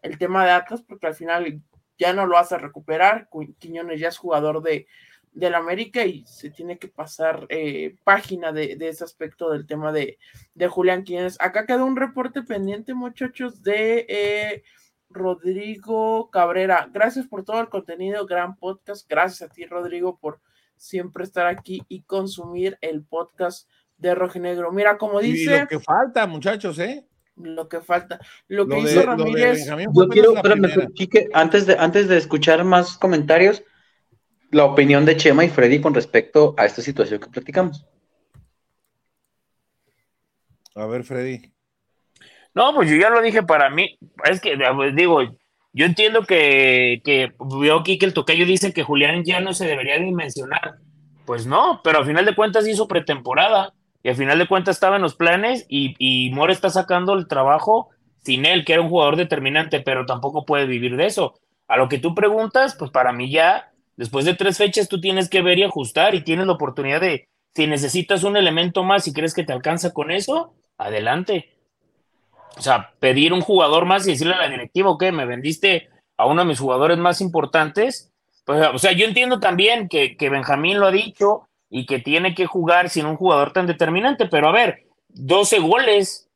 el 0.01 0.17
tema 0.19 0.45
de 0.45 0.53
Atlas, 0.53 0.83
porque 0.83 1.07
al 1.07 1.15
final 1.15 1.63
ya 1.99 2.13
no 2.13 2.27
lo 2.27 2.39
hace 2.39 2.59
recuperar. 2.59 3.29
Quiñones 3.59 4.01
ya 4.01 4.09
es 4.09 4.19
jugador 4.19 4.63
de 4.63 4.87
del 5.35 5.55
América 5.57 6.07
y 6.07 6.25
se 6.27 6.51
tiene 6.51 6.79
que 6.79 6.89
pasar 6.89 7.47
eh, 7.49 7.97
página 8.05 8.53
de, 8.53 8.77
ese 8.81 9.03
aspecto 9.03 9.51
del 9.51 9.67
tema 9.67 9.93
de, 9.93 10.19
de, 10.55 10.69
Julián 10.69 11.03
Quiñones. 11.03 11.37
Acá 11.41 11.67
queda 11.67 11.85
un 11.85 11.97
reporte 11.97 12.43
pendiente, 12.43 12.95
muchachos, 12.95 13.63
de 13.63 14.07
eh, 14.09 14.63
Rodrigo 15.11 16.31
Cabrera. 16.31 16.89
Gracias 16.93 17.27
por 17.27 17.45
todo 17.45 17.61
el 17.61 17.69
contenido, 17.69 18.27
gran 18.27 18.57
podcast. 18.57 19.09
Gracias 19.09 19.51
a 19.51 19.53
ti, 19.53 19.67
Rodrigo, 19.67 20.19
por 20.19 20.41
siempre 20.77 21.25
estar 21.25 21.47
aquí 21.47 21.83
y 21.89 22.03
consumir 22.03 22.79
el 22.81 23.03
podcast 23.03 23.69
de 23.97 24.15
Rojinegro. 24.15 24.71
Mira, 24.71 24.99
como 24.99 25.21
dice. 25.21 25.57
Y 25.57 25.61
lo 25.61 25.67
que 25.67 25.81
falta, 25.81 26.27
muchachos, 26.27 26.79
¿eh? 26.79 27.07
Lo 27.37 27.69
que 27.69 27.81
falta. 27.81 28.19
Lo 28.49 28.67
que 28.67 28.79
hizo 28.79 29.03
Ramírez. 29.03 29.67
Yo 29.67 30.09
quiero, 30.09 30.35
antes 31.33 31.67
de, 31.67 31.77
antes 31.79 32.09
de 32.09 32.17
escuchar 32.17 32.65
más 32.65 32.97
comentarios, 32.97 33.63
la 34.51 34.65
opinión 34.65 35.05
de 35.05 35.17
Chema 35.17 35.45
y 35.45 35.49
Freddy 35.49 35.81
con 35.81 35.95
respecto 35.95 36.55
a 36.57 36.67
esta 36.67 36.83
situación 36.83 37.21
que 37.21 37.29
platicamos. 37.29 37.85
A 40.75 40.87
ver, 40.87 41.05
Freddy. 41.05 41.53
No, 42.55 42.75
pues 42.75 42.89
yo 42.89 42.97
ya 42.97 43.11
lo 43.11 43.21
dije 43.21 43.43
para 43.43 43.69
mí. 43.71 43.99
Es 44.25 44.41
que, 44.41 44.57
pues, 44.77 44.95
digo, 44.95 45.23
yo 45.73 45.87
entiendo 45.87 46.25
que, 46.25 47.01
que 47.05 47.33
veo 47.61 47.79
aquí 47.79 47.99
que 47.99 48.07
el 48.07 48.15
tocayo 48.15 48.47
dice 48.47 48.73
que 48.73 48.85
Julián 48.85 49.25
ya 49.25 49.41
no 49.41 49.55
se 49.55 49.67
debería 49.67 49.99
dimensionar. 49.99 50.77
Pues 51.27 51.47
no, 51.47 51.81
pero 51.83 51.99
al 51.99 52.07
final 52.07 52.25
de 52.25 52.35
cuentas 52.35 52.69
hizo 52.69 52.87
pretemporada 52.87 53.73
y 54.05 54.11
al 54.11 54.17
final 54.17 54.39
de 54.39 54.47
cuentas 54.47 54.77
estaba 54.77 54.97
en 54.97 55.03
los 55.03 55.17
planes 55.17 55.65
y, 55.69 55.97
y 55.99 56.31
Mora 56.31 56.53
está 56.53 56.69
sacando 56.69 57.15
el 57.15 57.27
trabajo 57.27 57.89
sin 58.23 58.45
él, 58.45 58.65
que 58.65 58.75
era 58.75 58.83
un 58.83 58.91
jugador 58.91 59.17
determinante, 59.17 59.81
pero 59.81 60.05
tampoco 60.05 60.45
puede 60.45 60.67
vivir 60.67 60.97
de 60.97 61.07
eso. 61.07 61.35
A 61.69 61.79
lo 61.79 61.89
que 61.89 61.99
tú 61.99 62.15
preguntas, 62.15 62.77
pues 62.79 62.91
para 62.91 63.13
mí 63.13 63.31
ya, 63.31 63.73
después 63.97 64.27
de 64.27 64.35
tres 64.35 64.59
fechas, 64.59 64.89
tú 64.89 65.01
tienes 65.01 65.31
que 65.31 65.41
ver 65.41 65.59
y 65.59 65.63
ajustar 65.63 66.15
y 66.15 66.21
tienes 66.21 66.47
la 66.47 66.53
oportunidad 66.53 67.01
de, 67.01 67.29
si 67.55 67.67
necesitas 67.67 68.25
un 68.25 68.37
elemento 68.37 68.85
más 68.85 69.09
y 69.09 69.15
crees 69.15 69.33
que 69.33 69.43
te 69.43 69.55
alcanza 69.55 69.95
con 69.95 70.11
eso, 70.11 70.55
adelante. 70.77 71.51
O 72.59 72.61
sea, 72.61 72.93
pedir 73.01 73.33
un 73.33 73.41
jugador 73.41 73.87
más 73.87 74.07
y 74.07 74.11
decirle 74.11 74.35
a 74.35 74.39
la 74.39 74.49
directiva, 74.51 74.91
ok, 74.91 75.05
me 75.13 75.25
vendiste 75.25 75.89
a 76.19 76.27
uno 76.27 76.43
de 76.43 76.49
mis 76.49 76.61
jugadores 76.61 76.99
más 76.99 77.23
importantes. 77.23 78.13
Pues, 78.45 78.69
o 78.73 78.79
sea, 78.79 78.93
yo 78.93 79.07
entiendo 79.07 79.41
también 79.41 79.89
que, 79.89 80.17
que 80.19 80.29
Benjamín 80.29 80.79
lo 80.79 80.87
ha 80.87 80.91
dicho, 80.91 81.49
y 81.75 81.87
que 81.87 81.99
tiene 81.99 82.37
que 82.37 82.47
jugar 82.47 82.89
sin 82.89 83.05
un 83.05 83.17
jugador 83.17 83.53
tan 83.53 83.67
determinante. 83.67 84.27
Pero 84.27 84.49
a 84.49 84.53
ver, 84.53 84.85
12 85.09 85.59
goles, 85.59 86.31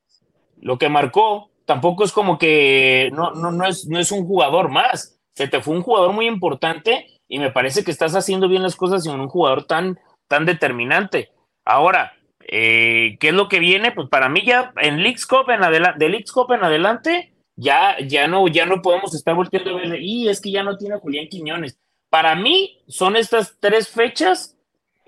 lo 0.59 0.77
que 0.77 0.89
marcó, 0.89 1.49
tampoco 1.63 2.03
es 2.03 2.11
como 2.11 2.37
que 2.37 3.09
no, 3.13 3.31
no, 3.31 3.49
no, 3.49 3.65
es, 3.65 3.87
no 3.87 3.99
es 3.99 4.11
un 4.11 4.27
jugador 4.27 4.67
más. 4.67 5.17
Se 5.33 5.47
te 5.47 5.61
fue 5.61 5.77
un 5.77 5.81
jugador 5.81 6.11
muy 6.11 6.27
importante 6.27 7.21
y 7.29 7.39
me 7.39 7.51
parece 7.51 7.85
que 7.85 7.91
estás 7.91 8.15
haciendo 8.15 8.49
bien 8.49 8.63
las 8.63 8.75
cosas 8.75 9.03
sin 9.03 9.13
un 9.13 9.29
jugador 9.29 9.63
tan, 9.63 9.97
tan 10.27 10.45
determinante. 10.45 11.31
Ahora, 11.63 12.11
eh, 12.41 13.15
¿qué 13.21 13.29
es 13.29 13.33
lo 13.33 13.47
que 13.47 13.59
viene? 13.59 13.93
Pues 13.93 14.09
para 14.09 14.27
mí 14.27 14.41
ya 14.45 14.73
en 14.75 15.01
Leagues 15.01 15.25
Cup 15.25 15.49
en 15.51 15.61
de 15.61 16.25
Cup 16.33 16.51
en 16.51 16.65
adelante, 16.65 17.33
ya, 17.55 17.95
ya, 18.05 18.27
no, 18.27 18.45
ya 18.49 18.65
no 18.65 18.81
podemos 18.81 19.15
estar 19.15 19.35
volteando 19.35 19.77
a 19.77 19.81
ver, 19.81 20.01
y 20.01 20.27
es 20.27 20.41
que 20.41 20.51
ya 20.51 20.63
no 20.63 20.77
tiene 20.77 20.97
Julián 20.97 21.29
Quiñones. 21.29 21.79
Para 22.09 22.35
mí 22.35 22.83
son 22.89 23.15
estas 23.15 23.55
tres 23.61 23.87
fechas 23.87 24.58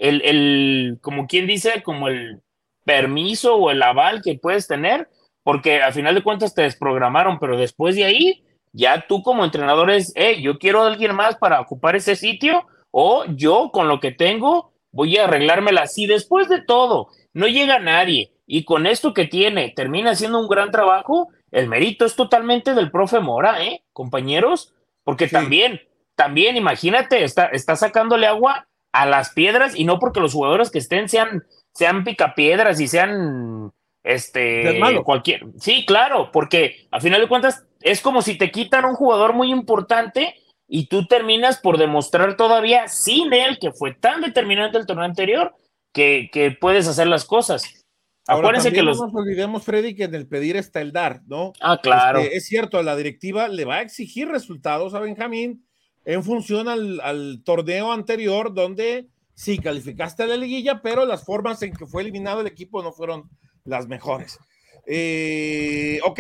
el, 0.02 0.22
el, 0.24 0.98
como 1.00 1.28
quien 1.28 1.46
dice, 1.46 1.84
como 1.84 2.08
el 2.08 2.42
permiso 2.84 3.56
o 3.56 3.70
el 3.70 3.84
aval 3.84 4.24
que 4.24 4.40
puedes 4.40 4.68
tener, 4.68 5.08
porque 5.44 5.82
al 5.82 5.94
final 5.94 6.16
de 6.16 6.24
cuentas 6.24 6.56
te 6.56 6.64
desprogramaron, 6.64 7.38
pero 7.38 7.56
después 7.56 7.96
de 7.96 8.06
ahí, 8.06 8.44
ya 8.74 9.06
tú 9.08 9.22
como 9.22 9.46
entrenador 9.46 9.92
es, 9.92 10.12
hey, 10.16 10.42
yo 10.42 10.58
quiero 10.58 10.82
a 10.82 10.88
alguien 10.88 11.16
más 11.16 11.36
para 11.38 11.62
ocupar 11.62 11.96
ese 11.96 12.16
sitio, 12.16 12.66
o 12.90 13.26
yo 13.28 13.70
con 13.72 13.88
lo 13.88 14.00
que 14.00 14.12
tengo 14.12 14.74
voy 14.92 15.18
a 15.18 15.26
arreglármela. 15.26 15.86
Si 15.86 16.08
después 16.08 16.50
de 16.50 16.62
todo 16.62 17.10
no 17.34 17.48
llega 17.48 17.78
nadie 17.78 18.34
y 18.48 18.66
con 18.66 18.88
esto 18.88 19.14
que 19.14 19.26
tiene 19.26 19.70
termina 19.70 20.12
haciendo 20.12 20.40
un 20.40 20.48
gran 20.48 20.72
trabajo, 20.72 21.30
el 21.52 21.68
mérito 21.68 22.06
es 22.06 22.16
totalmente 22.16 22.74
del 22.74 22.90
profe 22.90 23.20
Mora, 23.20 23.64
¿eh, 23.64 23.84
compañeros? 23.94 24.74
Porque 25.04 25.28
también, 25.28 25.82
también, 26.16 26.58
imagínate, 26.58 27.24
está, 27.24 27.48
está 27.48 27.76
sacándole 27.76 28.26
agua 28.26 28.68
a 28.92 29.06
las 29.06 29.32
piedras 29.32 29.76
y 29.76 29.84
no 29.84 30.00
porque 30.00 30.20
los 30.20 30.34
jugadores 30.34 30.70
que 30.72 30.80
estén 30.80 31.10
sean, 31.10 31.44
sean 31.74 32.04
picapiedras 32.04 32.80
y 32.80 32.88
sean 32.88 33.72
este 34.04 34.80
cualquier. 35.04 35.46
Sí, 35.58 35.86
claro, 35.86 36.32
porque 36.32 36.88
a 36.92 37.00
final 37.00 37.22
de 37.22 37.28
cuentas 37.28 37.66
es 37.82 38.02
como 38.02 38.22
si 38.22 38.38
te 38.38 38.52
quitan 38.52 38.86
un 38.86 38.96
jugador 38.96 39.34
muy 39.34 39.52
importante 39.52 40.36
y 40.68 40.88
tú 40.88 41.06
terminas 41.06 41.58
por 41.58 41.78
demostrar 41.78 42.38
todavía 42.38 42.88
sin 42.88 43.34
él, 43.34 43.58
que 43.60 43.72
fue 43.72 43.94
tan 43.94 44.22
determinante 44.22 44.78
el 44.78 44.86
torneo 44.86 45.06
anterior, 45.06 45.54
que, 45.94 46.30
que 46.32 46.52
puedes 46.52 46.88
hacer 46.88 47.08
las 47.08 47.26
cosas. 47.26 47.86
Acuérdense 48.28 48.72
que 48.72 48.84
los... 48.84 48.98
no 48.98 49.08
nos 49.08 49.16
olvidemos, 49.16 49.64
Freddy, 49.64 49.96
que 49.96 50.06
en 50.06 50.16
el 50.16 50.28
pedir 50.28 50.56
está 50.56 50.80
el 50.80 50.92
dar, 50.92 51.22
¿no? 51.26 51.54
Ah, 51.60 51.80
claro. 51.82 52.20
Este, 52.20 52.38
es 52.38 52.46
cierto, 52.46 52.82
la 52.84 52.96
directiva 52.96 53.48
le 53.48 53.66
va 53.66 53.76
a 53.76 53.82
exigir 53.82 54.28
resultados 54.28 54.94
a 54.94 55.00
Benjamín 55.00 55.66
en 56.06 56.24
función 56.24 56.68
al, 56.68 57.42
torneo 57.44 57.92
anterior, 57.92 58.54
donde 58.54 59.08
sí 59.34 59.60
calificaste 59.60 60.24
a 60.24 60.28
la 60.28 60.38
liguilla, 60.38 60.82
pero 60.82 61.06
las 61.06 61.24
formas 61.24 61.62
en 61.62 61.74
que 61.74 61.86
fue 61.86 62.02
eliminado 62.02 62.42
el 62.42 62.48
equipo 62.48 62.82
no 62.82 62.92
fueron 62.92 63.30
las 63.64 63.88
mejores. 63.88 64.40
Eh, 64.86 66.00
ok, 66.04 66.20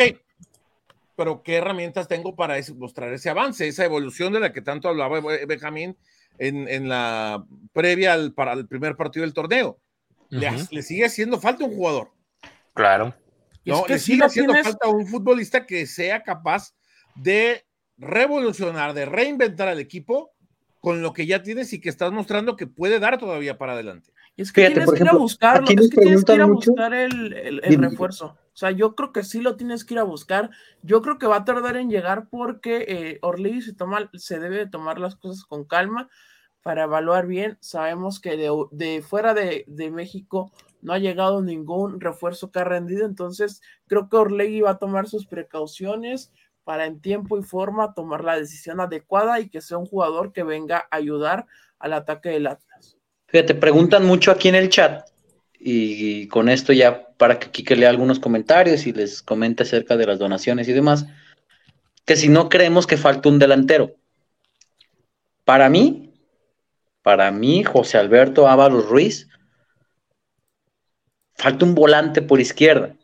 pero 1.16 1.44
¿qué 1.44 1.56
herramientas 1.56 2.08
tengo 2.08 2.36
para 2.36 2.56
mostrar 2.76 3.14
ese 3.14 3.30
avance, 3.30 3.68
esa 3.68 3.86
evolución 3.86 4.34
de 4.34 4.40
la 4.40 4.54
que 4.54 4.62
tanto 4.62 4.88
hablaba 4.88 5.20
Benjamín 5.48 5.98
en, 6.38 6.90
la 6.90 7.46
previa 7.74 8.18
para 8.36 8.54
el 8.54 8.68
primer 8.68 8.96
partido 8.96 9.24
del 9.24 9.34
torneo? 9.34 9.80
le, 10.30 10.82
sigue 10.82 11.06
haciendo 11.06 11.40
falta 11.40 11.66
un 11.66 11.76
jugador. 11.76 12.12
Claro. 12.74 13.14
No, 13.66 13.86
le 13.88 14.00
sigue 14.00 14.24
haciendo 14.24 14.54
falta 14.64 14.88
un 14.88 15.06
futbolista 15.06 15.66
que 15.66 15.86
sea 15.86 16.24
capaz 16.24 16.74
de 17.16 17.66
revolucionar, 18.02 18.94
de 18.94 19.06
reinventar 19.06 19.68
al 19.68 19.80
equipo 19.80 20.34
con 20.82 21.04
lo 21.04 21.14
que 21.14 21.28
ya 21.28 21.44
tienes 21.44 21.72
y 21.74 21.80
que 21.80 21.90
estás 21.90 22.12
mostrando 22.12 22.56
que 22.56 22.66
puede 22.66 23.00
dar 23.00 23.20
todavía 23.20 23.58
para 23.58 23.74
adelante. 23.74 24.12
Y 24.36 24.42
es 24.42 24.52
que 24.52 24.68
tienes 24.68 24.92
que 24.92 25.04
ir 25.04 25.10
a 25.10 25.14
buscarlo, 25.14 25.68
es 25.70 25.90
que 25.90 26.02
tienes 26.02 26.26
que 26.26 26.34
ir 26.34 26.42
a 26.42 26.46
buscar 26.46 26.94
el, 26.94 27.62
refuerzo. 27.80 28.38
O 28.54 28.58
sea, 28.58 28.72
yo 28.72 28.96
creo 28.96 29.14
que 29.14 29.24
sí 29.24 29.42
lo 29.42 29.56
tienes 29.56 29.86
que 29.86 29.94
ir 29.94 30.00
a 30.00 30.04
buscar. 30.04 30.50
Yo 30.82 31.02
creo 31.02 31.20
que 31.20 31.28
va 31.28 31.38
a 31.38 31.46
tardar 31.46 31.78
en 31.78 31.90
llegar 31.90 32.28
porque 32.30 32.86
eh, 32.88 33.62
se, 33.62 33.74
toma, 33.74 34.10
se 34.14 34.40
debe 34.40 34.66
tomar 34.68 35.00
las 35.00 35.16
cosas 35.16 35.46
con 35.46 35.66
calma 35.66 36.10
para 36.64 36.84
evaluar 36.84 37.28
bien. 37.28 37.58
Sabemos 37.62 38.20
que 38.20 38.38
de, 38.72 39.02
fuera 39.04 39.34
de, 39.36 39.92
México 39.92 40.52
no 40.82 40.94
ha 40.94 41.00
llegado 41.00 41.42
ningún 41.42 42.00
refuerzo 42.00 42.52
que 42.52 42.60
ha 42.60 42.64
rendido, 42.64 43.06
entonces 43.06 43.62
creo 43.88 44.10
que 44.10 44.18
Orlegui 44.18 44.62
va 44.62 44.72
a 44.72 44.80
tomar 44.80 45.08
sus 45.08 45.28
precauciones 45.28 46.32
para 46.64 46.86
en 46.86 47.02
tiempo 47.02 47.38
y 47.38 47.44
forma 47.44 47.94
tomar 47.94 48.24
la 48.24 48.38
decisión 48.38 48.80
adecuada 48.80 49.40
y 49.40 49.50
que 49.50 49.62
sea 49.62 49.78
un 49.78 49.86
jugador 49.86 50.32
que 50.32 50.44
venga 50.44 50.88
a 50.90 50.96
ayudar 50.98 51.46
al 51.80 51.94
ataque 51.94 52.30
del 52.30 52.48
Atlas. 52.48 52.98
Fíjate, 53.28 53.56
preguntan 53.56 54.06
mucho 54.06 54.32
aquí 54.32 54.50
en 54.50 54.56
el 54.56 54.70
chat 54.70 55.08
y 55.64 56.28
con 56.28 56.50
esto 56.50 56.74
ya 56.74 57.08
para 57.18 57.38
que 57.38 57.52
Kike 57.52 57.76
lea 57.76 57.90
algunos 57.90 58.20
comentarios 58.20 58.88
y 58.88 58.94
les 58.94 59.22
comente 59.22 59.64
acerca 59.64 59.96
de 59.96 60.08
las 60.08 60.18
donaciones 60.18 60.68
y 60.68 60.74
demás, 60.74 61.06
que 62.04 62.16
si 62.16 62.30
no 62.30 62.50
creemos 62.50 62.88
que 62.88 62.98
falta 62.98 63.30
un 63.30 63.38
delantero. 63.38 63.96
Para 65.46 65.70
mí, 65.70 66.14
para 67.04 67.32
mí, 67.32 67.64
José 67.64 68.00
Alberto 68.00 68.48
Ábalos 68.48 68.88
Ruiz, 68.88 69.28
falta 71.36 71.64
un 71.64 71.76
volante 71.76 72.22
por 72.22 72.42
izquierda. 72.42 72.96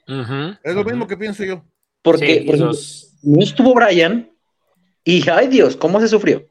es 0.64 0.76
lo 0.76 0.84
mismo 0.84 1.08
que 1.08 1.18
pienso 1.18 1.44
yo. 1.44 1.64
Porque, 2.02 2.46
no 3.24 3.42
estuvo 3.42 3.74
Brian 3.74 4.32
y, 5.04 5.28
ay 5.30 5.48
Dios, 5.48 5.76
¿cómo 5.76 6.00
se 6.00 6.08
sufrió? 6.08 6.46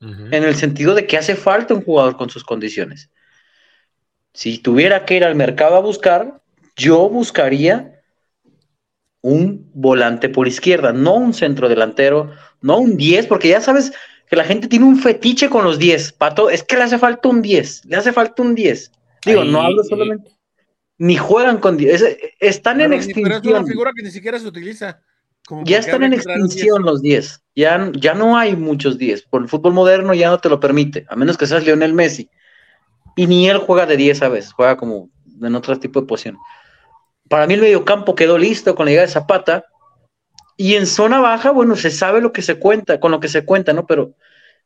En 0.00 0.44
el 0.44 0.54
sentido 0.54 0.94
de 0.94 1.06
que 1.06 1.16
hace 1.16 1.34
falta 1.34 1.72
un 1.72 1.82
jugador 1.82 2.16
con 2.18 2.28
sus 2.28 2.44
condiciones. 2.44 3.10
Si 4.34 4.58
tuviera 4.58 5.06
que 5.06 5.16
ir 5.16 5.24
al 5.24 5.34
mercado 5.34 5.76
a 5.76 5.80
buscar, 5.80 6.42
yo 6.76 7.08
buscaría 7.08 8.02
un 9.22 9.70
volante 9.72 10.28
por 10.28 10.46
izquierda, 10.46 10.92
no 10.92 11.14
un 11.14 11.32
centro 11.32 11.70
delantero, 11.70 12.32
no 12.60 12.78
un 12.78 12.98
10, 12.98 13.26
porque 13.28 13.48
ya 13.48 13.62
sabes, 13.62 13.92
que 14.28 14.36
la 14.36 14.44
gente 14.44 14.68
tiene 14.68 14.84
un 14.84 14.98
fetiche 14.98 15.48
con 15.48 15.64
los 15.64 15.78
10. 15.78 16.12
Pato, 16.12 16.50
es 16.50 16.62
que 16.62 16.76
le 16.76 16.82
hace 16.82 16.98
falta 16.98 17.28
un 17.28 17.40
10, 17.40 17.86
le 17.86 17.96
hace 17.96 18.12
falta 18.12 18.42
un 18.42 18.54
10. 18.54 18.92
Digo, 19.24 19.44
no 19.44 19.62
hablo 19.62 19.82
solamente. 19.84 20.30
Ni 20.98 21.16
juegan 21.16 21.58
con 21.58 21.76
10. 21.76 22.18
están 22.40 22.80
en 22.80 22.92
extinción. 22.92 23.40
Pero 23.42 23.54
es 23.54 23.60
una 23.60 23.66
figura 23.66 23.92
que 23.96 24.02
ni 24.02 24.10
siquiera 24.10 24.38
se 24.38 24.46
utiliza. 24.46 25.00
Ya 25.64 25.78
están 25.78 26.02
en 26.02 26.14
extinción 26.14 26.82
los 26.82 27.02
10. 27.02 27.42
Ya, 27.54 27.90
ya 27.94 28.14
no 28.14 28.36
hay 28.36 28.56
muchos 28.56 28.98
10. 28.98 29.24
Por 29.24 29.42
el 29.42 29.48
fútbol 29.48 29.74
moderno 29.74 30.14
ya 30.14 30.30
no 30.30 30.38
te 30.38 30.48
lo 30.48 30.60
permite, 30.60 31.04
a 31.08 31.16
menos 31.16 31.36
que 31.36 31.46
seas 31.46 31.64
Lionel 31.64 31.92
Messi. 31.92 32.30
Y 33.16 33.26
ni 33.26 33.48
él 33.48 33.58
juega 33.58 33.86
de 33.86 33.96
10 33.96 34.22
a 34.22 34.28
veces, 34.28 34.52
juega 34.52 34.76
como 34.76 35.10
en 35.40 35.54
otro 35.54 35.78
tipo 35.78 36.00
de 36.00 36.06
posición. 36.06 36.38
Para 37.28 37.46
mí 37.46 37.54
el 37.54 37.60
mediocampo 37.60 38.14
quedó 38.14 38.38
listo 38.38 38.74
con 38.74 38.86
la 38.86 38.90
llegada 38.90 39.06
de 39.06 39.12
Zapata 39.12 39.64
y 40.56 40.74
en 40.74 40.86
zona 40.86 41.20
baja, 41.20 41.50
bueno, 41.50 41.76
se 41.76 41.90
sabe 41.90 42.20
lo 42.20 42.32
que 42.32 42.42
se 42.42 42.58
cuenta, 42.58 43.00
con 43.00 43.10
lo 43.10 43.20
que 43.20 43.28
se 43.28 43.44
cuenta, 43.44 43.72
¿no? 43.72 43.86
Pero 43.86 44.14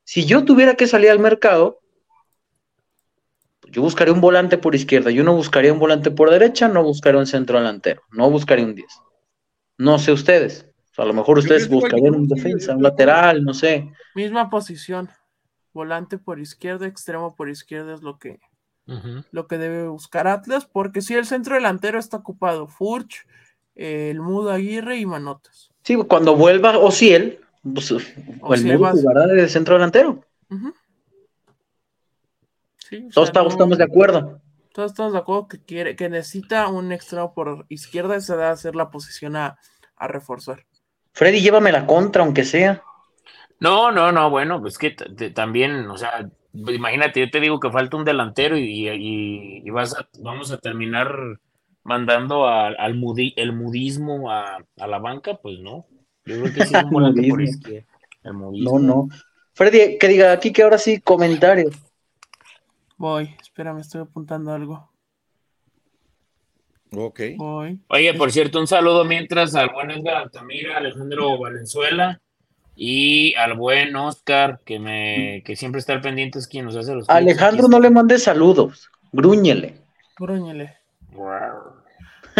si 0.05 0.25
yo 0.25 0.45
tuviera 0.45 0.75
que 0.75 0.87
salir 0.87 1.11
al 1.11 1.19
mercado, 1.19 1.81
yo 3.71 3.83
buscaría 3.83 4.15
un 4.15 4.21
volante 4.21 4.59
por 4.59 4.75
izquierda, 4.75 5.11
yo 5.11 5.25
no 5.25 5.35
buscaría 5.35 5.73
un 5.73 5.79
volante 5.79 6.11
por 6.11 6.31
derecha, 6.31 6.69
no 6.69 6.83
buscaría 6.83 7.21
un 7.21 7.27
centro 7.27 7.59
delantero, 7.59 8.03
no 8.11 8.31
buscaría 8.31 8.65
un 8.65 8.75
10. 8.75 8.87
No 9.79 9.99
sé 9.99 10.13
ustedes. 10.13 10.67
a 10.97 11.05
lo 11.05 11.15
mejor 11.15 11.39
ustedes 11.39 11.69
buscarían 11.69 12.17
un 12.17 12.27
defensa, 12.27 12.75
un 12.75 12.83
lateral, 12.83 13.45
no 13.45 13.55
sé. 13.55 13.89
Misma 14.17 14.51
posición. 14.51 15.09
Volante 15.73 16.19
por 16.19 16.41
izquierda, 16.41 16.87
extremo 16.87 17.37
por 17.37 17.49
izquierda 17.49 17.95
es 17.95 18.03
lo 18.03 18.19
que, 18.19 18.41
lo 19.31 19.47
que 19.47 19.59
debe 19.59 19.87
buscar 19.87 20.27
Atlas, 20.27 20.67
porque 20.67 21.01
si 21.01 21.15
el 21.15 21.25
centro 21.25 21.55
delantero 21.55 22.01
está 22.01 22.17
ocupado, 22.17 22.67
Furch, 22.67 23.25
el 23.77 24.21
Mudo 24.21 24.51
Aguirre 24.51 24.97
y 24.97 25.07
Manotas. 25.07 25.71
Sí, 25.85 25.95
cuando 25.95 26.35
vuelva 26.35 26.77
Ociel, 26.77 27.39
pues, 27.63 27.93
el 27.93 28.79
Mudo 28.79 28.91
jugará 28.91 29.27
de 29.29 29.49
centro 29.49 29.75
delantero. 29.75 30.25
todos 33.15 33.29
estamos, 33.29 33.79
de 33.79 33.85
acuerdo. 33.85 34.41
Todos 34.79 34.93
estamos 34.93 35.13
de 35.13 35.19
acuerdo 35.19 35.49
que 35.49 35.59
quiere, 35.59 35.97
que 35.97 36.09
necesita 36.09 36.69
un 36.69 36.93
extremo 36.93 37.35
por 37.35 37.67
izquierda, 37.69 38.15
esa 38.15 38.37
debe 38.37 38.57
ser 38.57 38.77
la 38.77 38.93
posición 38.93 39.35
a, 39.35 39.59
reforzar. 39.99 40.67
Freddy, 41.15 41.41
llévame 41.41 41.73
la 41.73 41.85
contra, 41.85 42.23
aunque 42.23 42.45
sea. 42.45 42.81
No, 43.59 43.91
no, 43.91 44.13
no, 44.13 44.31
bueno, 44.31 44.61
pues 44.61 44.79
que 44.79 44.93
también, 45.35 45.91
o 45.91 45.99
sea, 45.99 46.31
imagínate, 46.53 47.19
yo 47.19 47.29
te 47.29 47.41
digo 47.41 47.59
que 47.59 47.73
falta 47.73 47.97
un 47.97 48.05
delantero 48.05 48.57
y, 48.57 49.69
vas 49.71 49.97
vamos 50.21 50.53
a 50.53 50.59
terminar 50.59 51.13
mandando 51.83 52.47
al 52.47 53.03
el 53.35 53.53
mudismo 53.53 54.31
a, 54.31 54.65
la 54.77 54.99
banca, 55.01 55.41
pues 55.43 55.59
no. 55.59 55.87
Yo 56.25 56.41
creo 56.41 56.55
que 56.55 56.67
sí 56.67 56.75
un 56.77 56.91
por 56.91 57.03
El 58.23 58.33
mudismo. 58.33 58.79
No, 58.79 58.87
no. 58.87 59.09
Freddy, 59.55 59.99
que 59.99 60.07
diga 60.07 60.31
aquí 60.31 60.53
que 60.53 60.63
ahora 60.63 60.79
sí, 60.79 61.01
comentarios. 61.01 61.75
Voy, 62.99 63.35
espera, 63.41 63.73
me 63.73 63.81
estoy 63.81 64.03
apuntando 64.03 64.53
algo. 64.53 64.91
Ok. 66.93 67.21
Voy. 67.37 67.81
Oye, 67.89 68.13
por 68.15 68.33
cierto, 68.33 68.59
un 68.59 68.67
saludo 68.67 69.05
mientras 69.05 69.55
al 69.55 69.71
buen 69.71 69.91
Edgar 69.91 70.17
Altamira, 70.17 70.79
Alejandro 70.79 71.39
Valenzuela 71.39 72.21
y 72.75 73.35
al 73.37 73.55
buen 73.55 73.95
Oscar, 73.97 74.61
que 74.65 74.79
me 74.79 75.43
que 75.45 75.57
siempre 75.57 75.79
está 75.79 75.93
al 75.93 76.01
pendiente, 76.01 76.39
es 76.39 76.49
quien 76.49 76.65
nos 76.65 76.77
hace 76.77 76.95
los. 76.95 77.09
Alejandro, 77.09 77.69
no 77.69 77.79
le 77.79 77.91
mande 77.91 78.19
saludos, 78.19 78.91
grúñele. 79.13 79.81
Grúñele. 80.19 80.77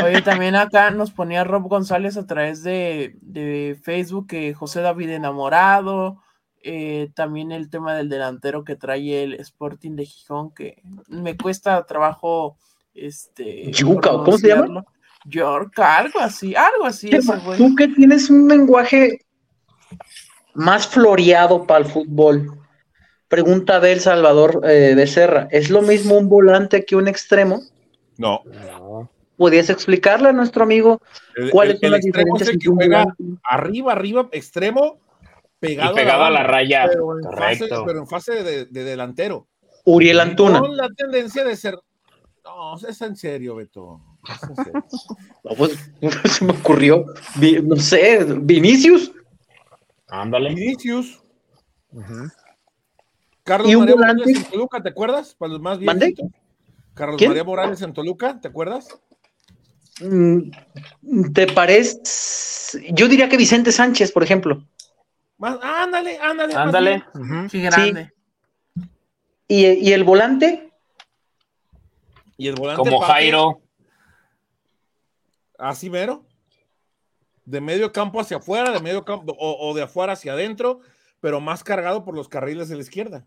Oye, 0.03 0.23
también 0.23 0.55
acá 0.55 0.91
nos 0.91 1.11
ponía 1.11 1.45
Rob 1.45 1.69
González 1.69 2.17
a 2.17 2.27
través 2.27 2.63
de, 2.63 3.79
Facebook 3.83 4.29
que 4.29 4.55
José 4.55 4.81
David 4.81 5.11
enamorado, 5.11 6.23
eh, 6.63 7.11
también 7.15 7.53
el 7.53 7.71
tema 7.71 7.95
del 7.95 8.09
delantero 8.09 8.65
que 8.65 8.77
trae 8.77 9.23
el 9.23 9.35
Sporting 9.35 9.93
de 9.93 10.07
Gijón, 10.07 10.53
que 10.53 10.83
me 11.09 11.37
cuesta 11.37 11.85
trabajo 11.87 12.57
este 12.95 13.71
Yuca, 13.73 14.11
¿cómo 14.11 14.39
se 14.39 14.49
llama? 14.49 14.85
York, 15.25 15.79
algo 15.79 16.21
así, 16.21 16.55
algo 16.55 16.85
así. 16.85 17.11
Tú 17.57 17.75
que 17.75 17.89
tienes 17.89 18.31
un 18.31 18.49
lenguaje 18.49 19.21
más 20.55 20.87
floreado 20.87 21.67
para 21.67 21.85
el 21.85 21.91
fútbol. 21.91 22.59
Pregunta 23.29 23.79
del 23.79 24.01
Salvador 24.01 24.63
eh, 24.65 24.95
Becerra, 24.97 25.49
¿es 25.51 25.71
lo 25.71 25.83
mismo 25.83 26.17
un 26.17 26.29
volante 26.29 26.85
que 26.85 26.97
un 26.97 27.09
extremo? 27.09 27.63
No. 28.17 28.43
¿Podrías 29.37 29.71
explicarle 29.71 30.31
a 30.31 30.33
nuestro 30.33 30.65
amigo 30.65 31.01
cuáles 31.53 31.79
son 31.79 31.93
las 31.93 32.01
diferencias 32.01 32.51
que 32.51 32.69
juega 32.69 33.07
arriba, 33.45 33.93
arriba, 33.93 34.29
extremo, 34.33 34.99
pegado, 35.61 36.25
a, 36.25 36.31
la 36.31 36.43
raya. 36.43 36.87
Pero 36.89 37.19
en 37.19 37.33
fase, 37.33 37.69
pero 37.87 37.99
en 37.99 38.07
fase 38.07 38.43
de, 38.43 38.65
delantero. 38.67 39.47
Uriel 39.85 40.21
Antuna. 40.21 40.61
Con 40.61 40.77
la 40.77 40.89
tendencia 40.91 41.45
de 41.45 41.57
ser. 41.57 41.79
No, 42.45 42.77
es 42.77 43.01
en 43.01 43.17
serio, 43.17 43.57
Beto. 43.57 44.01
Es 44.29 44.43
en 44.43 44.57
serio. 44.57 44.85
no, 45.45 45.55
pues, 45.57 45.91
se 46.31 46.45
me 46.45 46.53
ocurrió. 46.53 47.05
No 47.65 47.77
sé, 47.77 48.25
Vinicius. 48.25 49.13
Ándale. 50.09 50.55
Vinicius. 50.55 51.23
Carlos 53.45 53.75
María 53.75 53.97
Morales 53.97 54.37
en 54.37 54.45
Toluca, 54.45 54.83
¿te 54.83 54.89
acuerdas? 54.91 55.35
Para 55.35 55.53
los 55.53 55.61
más 55.61 55.79
viejitos. 55.79 56.29
Carlos 56.95 57.23
María 57.23 57.45
Morales 57.45 57.81
en 57.83 57.93
Toluca, 57.93 58.41
¿te 58.41 58.49
acuerdas? 58.49 58.89
¿Te 61.35 61.47
parece? 61.47 61.99
Yo 62.93 63.09
diría 63.09 63.29
que 63.29 63.37
Vicente 63.37 63.73
Sánchez, 63.73 64.13
por 64.13 64.23
ejemplo. 64.23 64.65
Ándale, 65.41 66.19
ándale. 66.21 66.55
Ándale. 66.55 67.05
Sí, 67.51 67.63
grande. 67.63 68.13
¿Y, 69.47 69.93
el 69.93 70.05
volante? 70.05 70.71
Y 72.37 72.49
el 72.49 72.55
volante. 72.55 72.83
Como 72.83 73.01
Jairo. 73.01 73.63
Así 75.59 75.89
mero. 75.89 76.25
De 77.45 77.61
medio 77.61 77.93
campo 77.93 78.21
hacia 78.21 78.37
afuera, 78.37 78.71
de 78.71 78.81
medio 78.81 79.05
campo, 79.05 79.35
o, 79.39 79.75
de 79.75 79.83
afuera 79.83 80.13
hacia 80.13 80.35
adentro, 80.35 80.81
pero 81.21 81.41
más 81.41 81.65
cargado 81.65 82.05
por 82.05 82.15
los 82.15 82.29
carriles 82.29 82.69
de 82.69 82.77
la 82.77 82.83
izquierda. 82.83 83.27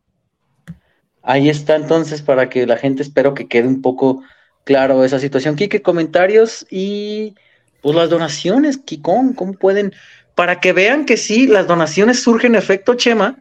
Ahí 1.23 1.49
está 1.49 1.75
entonces 1.75 2.21
para 2.21 2.49
que 2.49 2.67
la 2.67 2.77
gente 2.77 3.01
espero 3.01 3.33
que 3.33 3.47
quede 3.47 3.67
un 3.67 3.81
poco 3.81 4.21
claro 4.63 5.03
esa 5.03 5.19
situación. 5.19 5.55
Quique, 5.55 5.81
comentarios 5.81 6.67
y 6.69 7.35
pues 7.81 7.95
las 7.95 8.11
donaciones, 8.11 8.77
Kikón, 8.77 9.33
¿cómo 9.33 9.53
pueden? 9.53 9.91
Para 10.35 10.59
que 10.59 10.73
vean 10.73 11.05
que 11.05 11.17
sí, 11.17 11.47
las 11.47 11.67
donaciones 11.67 12.21
surgen 12.21 12.55
efecto 12.55 12.95
Chema. 12.95 13.37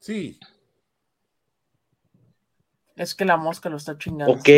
Sí. 0.00 0.38
Es 2.96 3.14
que 3.14 3.24
la 3.24 3.36
mosca 3.36 3.68
lo 3.68 3.76
está 3.76 3.98
chingando. 3.98 4.32
Ok. 4.32 4.48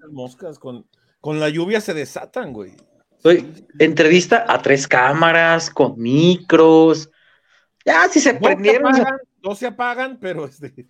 Las 0.00 0.10
moscas 0.10 0.58
con, 0.58 0.86
con 1.20 1.40
la 1.40 1.48
lluvia 1.48 1.80
se 1.80 1.94
desatan, 1.94 2.52
güey. 2.52 2.74
entrevista 3.78 4.44
a 4.48 4.60
tres 4.60 4.88
cámaras, 4.88 5.70
con 5.70 5.98
micros. 5.98 7.10
Ya, 7.84 8.08
si 8.08 8.20
se 8.20 8.34
prendieron. 8.34 8.92
no 9.42 9.54
se 9.54 9.66
apagan, 9.66 10.18
pero 10.20 10.46
este 10.46 10.86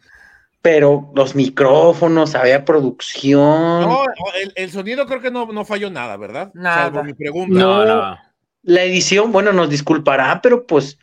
pero 0.63 1.11
los 1.17 1.35
micrófonos, 1.35 2.37
había 2.37 2.65
producción. 2.65 3.81
No, 3.81 4.05
el, 4.55 4.71
sonido 4.71 5.07
creo 5.07 5.21
que 5.21 5.33
no, 5.33 5.65
falló 5.65 5.91
nada, 5.91 6.17
¿verdad? 6.17 6.53
Nada. 6.55 7.03
mi 7.03 7.15
pregunta. 7.15 7.59
No, 7.59 7.85
no, 7.85 8.19
La 8.63 8.85
edición, 8.85 9.33
bueno, 9.33 9.53
nos 9.53 9.69
disculpará, 9.71 10.41
pero 10.41 10.67
pues 10.67 10.99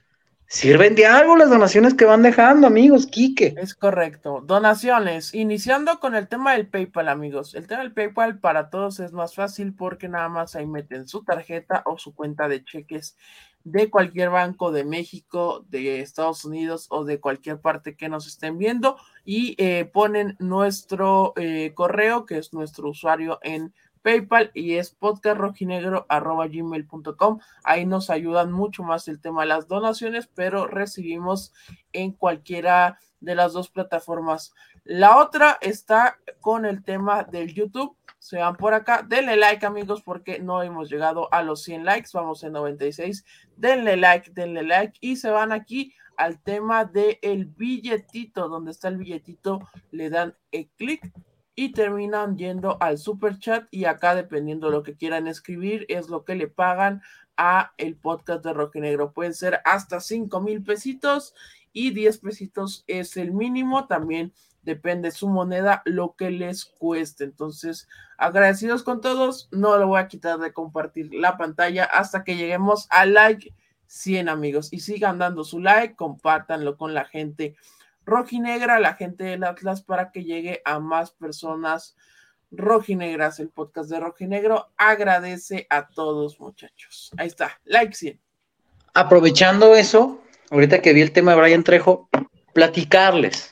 sirven 0.47 0.95
de 0.95 1.05
algo 1.05 1.35
las 1.35 1.49
donaciones 1.49 1.93
que 1.93 2.05
van 2.05 2.23
dejando, 2.23 2.67
amigos, 2.67 3.05
Quique. 3.05 3.53
Es 3.57 3.75
correcto. 3.75 4.41
Donaciones. 4.45 5.33
Iniciando 5.35 5.99
con 5.99 6.15
el 6.15 6.27
tema 6.27 6.53
del 6.53 6.67
PayPal, 6.67 7.09
amigos. 7.09 7.55
El 7.55 7.67
tema 7.67 7.81
del 7.81 7.91
PayPal 7.91 8.39
para 8.39 8.69
todos 8.69 8.99
es 9.01 9.11
más 9.11 9.35
fácil 9.35 9.73
porque 9.75 10.07
nada 10.07 10.29
más 10.29 10.55
ahí 10.55 10.65
meten 10.65 11.07
su 11.07 11.23
tarjeta 11.23 11.83
o 11.85 11.97
su 11.97 12.15
cuenta 12.15 12.47
de 12.47 12.63
cheques 12.63 13.17
de 13.63 13.89
cualquier 13.89 14.29
banco 14.29 14.71
de 14.71 14.85
México, 14.85 15.65
de 15.69 15.99
Estados 15.99 16.45
Unidos 16.45 16.87
o 16.89 17.03
de 17.03 17.19
cualquier 17.19 17.59
parte 17.59 17.95
que 17.95 18.09
nos 18.09 18.25
estén 18.25 18.57
viendo 18.57 18.97
y 19.25 19.55
eh, 19.57 19.85
ponen 19.85 20.35
nuestro 20.39 21.33
eh, 21.35 21.73
correo, 21.75 22.25
que 22.25 22.37
es 22.37 22.53
nuestro 22.53 22.89
usuario 22.89 23.37
en 23.43 23.73
PayPal 24.09 24.49
y 24.55 24.73
es 24.75 24.91
podcastrojinegro.gmail.com. 24.91 27.39
Ahí 27.63 27.85
nos 27.85 28.09
ayudan 28.09 28.51
mucho 28.51 28.81
más 28.81 29.07
el 29.07 29.21
tema 29.21 29.41
de 29.41 29.49
las 29.49 29.67
donaciones, 29.67 30.25
pero 30.25 30.65
recibimos 30.65 31.53
en 31.93 32.13
cualquiera 32.13 32.97
de 33.19 33.35
las 33.35 33.53
dos 33.53 33.69
plataformas. 33.69 34.55
La 34.83 35.17
otra 35.17 35.59
está 35.61 36.17
con 36.39 36.65
el 36.65 36.83
tema 36.83 37.21
del 37.23 37.53
YouTube 37.53 37.95
se 38.17 38.37
van 38.37 38.55
por 38.57 38.73
acá. 38.73 39.05
Denle 39.07 39.37
like, 39.37 39.63
amigos, 39.65 40.01
porque 40.01 40.39
no 40.39 40.63
hemos 40.63 40.89
llegado 40.89 41.29
a 41.31 41.41
los 41.41 41.63
100 41.63 41.85
likes. 41.85 42.09
Vamos 42.13 42.43
en 42.43 42.51
96. 42.53 43.23
Denle 43.55 43.95
like, 43.95 44.31
denle 44.31 44.63
like. 44.63 44.97
Y 45.01 45.17
se 45.17 45.29
van 45.29 45.51
aquí 45.51 45.93
al 46.17 46.41
tema 46.41 46.83
del 46.83 47.19
el 47.21 47.45
billetito. 47.45 48.49
Donde 48.49 48.71
está 48.71 48.87
el 48.89 48.97
billetito, 48.97 49.59
le 49.91 50.09
dan 50.09 50.35
el 50.51 50.67
clic 50.77 51.13
y 51.59 51.73
terminan 51.73 52.37
yendo 52.37 52.81
al 52.81 52.97
super 52.97 53.37
chat. 53.37 53.67
Y 53.69 53.83
acá, 53.83 54.15
dependiendo 54.15 54.67
de 54.67 54.71
lo 54.71 54.81
que 54.81 54.95
quieran 54.95 55.27
escribir, 55.27 55.85
es 55.89 56.07
lo 56.07 56.23
que 56.23 56.35
le 56.35 56.47
pagan 56.47 57.01
a 57.35 57.73
el 57.77 57.97
podcast 57.97 58.45
de 58.45 58.53
Roque 58.53 58.79
Negro. 58.79 59.11
Pueden 59.11 59.33
ser 59.33 59.59
hasta 59.65 59.99
5 59.99 60.39
mil 60.39 60.63
pesitos 60.63 61.35
y 61.73 61.91
10 61.91 62.19
pesitos 62.19 62.85
es 62.87 63.17
el 63.17 63.33
mínimo. 63.33 63.87
También 63.87 64.31
depende 64.61 65.11
su 65.11 65.27
moneda, 65.27 65.81
lo 65.83 66.15
que 66.15 66.31
les 66.31 66.63
cueste. 66.63 67.25
Entonces, 67.25 67.89
agradecidos 68.17 68.83
con 68.83 69.01
todos. 69.01 69.49
No 69.51 69.77
lo 69.77 69.87
voy 69.87 69.99
a 69.99 70.07
quitar 70.07 70.39
de 70.39 70.53
compartir 70.53 71.13
la 71.13 71.37
pantalla 71.37 71.83
hasta 71.83 72.23
que 72.23 72.37
lleguemos 72.37 72.87
a 72.89 73.05
like 73.05 73.53
100 73.87 74.29
amigos. 74.29 74.71
Y 74.71 74.79
sigan 74.79 75.17
dando 75.17 75.43
su 75.43 75.59
like, 75.59 75.97
compártanlo 75.97 76.77
con 76.77 76.93
la 76.93 77.03
gente 77.03 77.57
rojinegra, 78.09 78.79
la 78.79 78.95
gente 78.95 79.23
del 79.23 79.43
Atlas, 79.43 79.81
para 79.81 80.11
que 80.11 80.23
llegue 80.23 80.61
a 80.65 80.79
más 80.79 81.11
personas 81.11 81.95
rojinegras. 82.51 83.39
El 83.39 83.49
podcast 83.49 83.89
de 83.89 83.99
Rojinegro 83.99 84.71
agradece 84.77 85.67
a 85.69 85.87
todos, 85.87 86.39
muchachos. 86.39 87.11
Ahí 87.17 87.27
está, 87.27 87.59
like 87.65 87.93
100. 87.93 88.19
Aprovechando 88.93 89.75
eso, 89.75 90.21
ahorita 90.49 90.81
que 90.81 90.93
vi 90.93 91.01
el 91.01 91.11
tema 91.11 91.35
de 91.35 91.41
Brian 91.41 91.63
Trejo, 91.63 92.09
platicarles 92.53 93.51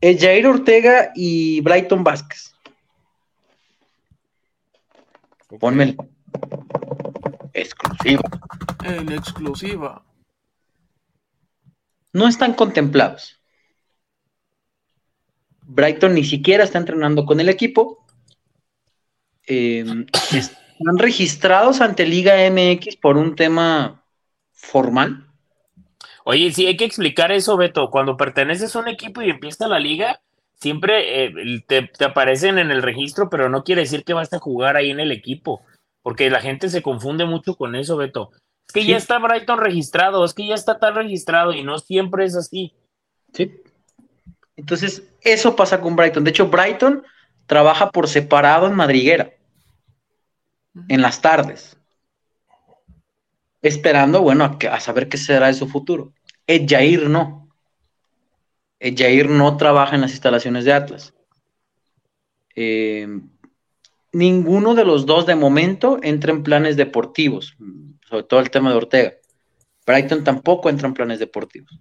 es 0.00 0.20
Jair 0.20 0.46
Ortega 0.46 1.12
y 1.14 1.60
Brighton 1.60 2.02
Vázquez. 2.02 2.54
Ponme 5.58 5.96
exclusiva. 7.52 8.22
En 8.84 9.12
exclusiva. 9.12 10.02
No 12.12 12.28
están 12.28 12.54
contemplados. 12.54 13.40
Brighton 15.62 16.14
ni 16.14 16.24
siquiera 16.24 16.64
está 16.64 16.78
entrenando 16.78 17.24
con 17.24 17.40
el 17.40 17.48
equipo. 17.48 18.04
Em, 19.46 20.06
están 20.32 20.98
registrados 20.98 21.80
ante 21.80 22.06
Liga 22.06 22.34
MX 22.50 22.96
por 22.96 23.16
un 23.16 23.36
tema 23.36 24.04
formal. 24.52 25.26
Oye, 26.24 26.52
sí, 26.52 26.66
hay 26.66 26.76
que 26.76 26.84
explicar 26.84 27.32
eso, 27.32 27.56
Beto. 27.56 27.90
Cuando 27.90 28.16
perteneces 28.16 28.74
a 28.74 28.80
un 28.80 28.88
equipo 28.88 29.22
y 29.22 29.30
empieza 29.30 29.68
la 29.68 29.78
liga, 29.78 30.20
siempre 30.60 31.24
eh, 31.24 31.64
te, 31.66 32.04
aparecen 32.04 32.58
en 32.58 32.70
el 32.70 32.82
registro, 32.82 33.30
pero 33.30 33.48
no 33.48 33.64
quiere 33.64 33.82
decir 33.82 34.04
que 34.04 34.12
vas 34.12 34.32
a 34.32 34.38
jugar 34.38 34.76
ahí 34.76 34.90
en 34.90 35.00
el 35.00 35.12
equipo, 35.12 35.62
porque 36.02 36.30
la 36.30 36.40
gente 36.40 36.68
se 36.68 36.82
confunde 36.82 37.24
mucho 37.24 37.56
con 37.56 37.74
eso, 37.74 37.96
Beto. 37.96 38.30
Es 38.70 38.72
que 38.72 38.86
ya 38.86 38.96
está 38.96 39.18
Brighton 39.18 39.58
registrado, 39.58 40.24
es 40.24 40.32
que 40.32 40.46
ya 40.46 40.54
está 40.54 40.78
tan 40.78 40.94
registrado 40.94 41.52
y 41.52 41.64
no 41.64 41.80
siempre 41.80 42.24
es 42.24 42.36
así. 42.36 42.72
Sí. 43.32 43.52
Entonces, 44.54 45.02
eso 45.22 45.56
pasa 45.56 45.80
con 45.80 45.96
Brighton. 45.96 46.22
De 46.22 46.30
hecho, 46.30 46.46
Brighton 46.46 47.02
trabaja 47.46 47.90
por 47.90 48.06
separado 48.06 48.68
en 48.68 48.76
Madriguera, 48.76 49.32
en 50.88 51.02
las 51.02 51.20
tardes 51.20 51.76
esperando, 53.60 54.22
bueno, 54.22 54.56
a, 54.70 54.78
saber 54.78 55.08
qué 55.08 55.16
será 55.16 55.48
de 55.48 55.54
su 55.54 55.66
futuro. 55.66 56.12
El 56.46 56.68
Jair 56.68 57.10
no. 57.10 57.48
El 58.78 58.96
Jair 58.96 59.28
no 59.28 59.56
trabaja 59.56 59.96
en 59.96 60.02
las 60.02 60.12
instalaciones 60.12 60.64
de 60.64 60.72
Atlas. 60.72 61.12
Eh, 62.54 63.08
ninguno 64.12 64.76
de 64.76 64.84
los 64.84 65.06
dos 65.06 65.26
de 65.26 65.34
momento 65.34 65.98
entra 66.04 66.30
en 66.30 66.44
planes 66.44 66.76
deportivos, 66.76 67.56
sobre 68.10 68.24
todo 68.24 68.40
el 68.40 68.50
tema 68.50 68.70
de 68.70 68.76
Ortega. 68.76 69.14
Brighton 69.86 70.24
tampoco 70.24 70.68
entra 70.68 70.88
en 70.88 70.94
planes 70.94 71.18
deportivos. 71.18 71.78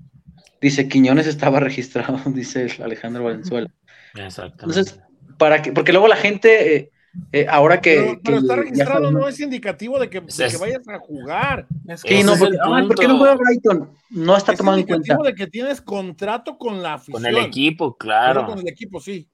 Dice 0.61 0.87
Quiñones 0.87 1.27
estaba 1.27 1.59
registrado, 1.59 2.19
dice 2.27 2.67
Alejandro 2.81 3.25
Valenzuela. 3.25 3.69
Exactamente. 4.15 4.79
Entonces, 4.79 4.99
para 5.37 5.61
que, 5.61 5.71
porque 5.71 5.91
luego 5.91 6.07
la 6.07 6.15
gente 6.15 6.75
eh, 6.75 6.91
eh, 7.31 7.45
ahora 7.49 7.81
que. 7.81 8.19
Pero, 8.23 8.37
está 8.37 8.55
registrado 8.55 9.11
no 9.11 9.27
es 9.27 9.39
indicativo 9.39 9.99
de 9.99 10.09
que, 10.09 10.19
vayas 10.19 10.87
a 10.87 10.99
jugar. 10.99 11.67
sí, 11.95 12.23
no, 12.23 12.35
¿por 12.37 12.95
qué 12.95 13.07
no 13.07 13.17
juega 13.17 13.35
Brighton? 13.35 13.91
No 14.11 14.37
está 14.37 14.55
tomando 14.55 14.81
en 14.81 14.87
cuenta. 14.87 15.17
de 15.23 15.33
que 15.33 15.47
tienes 15.47 15.81
contrato 15.81 16.57
con 16.57 16.81
la 16.81 16.95
afición. 16.95 17.21
Con 17.21 17.25
el 17.25 17.37
equipo, 17.37 17.97
claro. 17.97 18.45
con 18.45 18.59
el 18.59 18.67
equipo, 18.67 18.99
sí. 18.99 19.27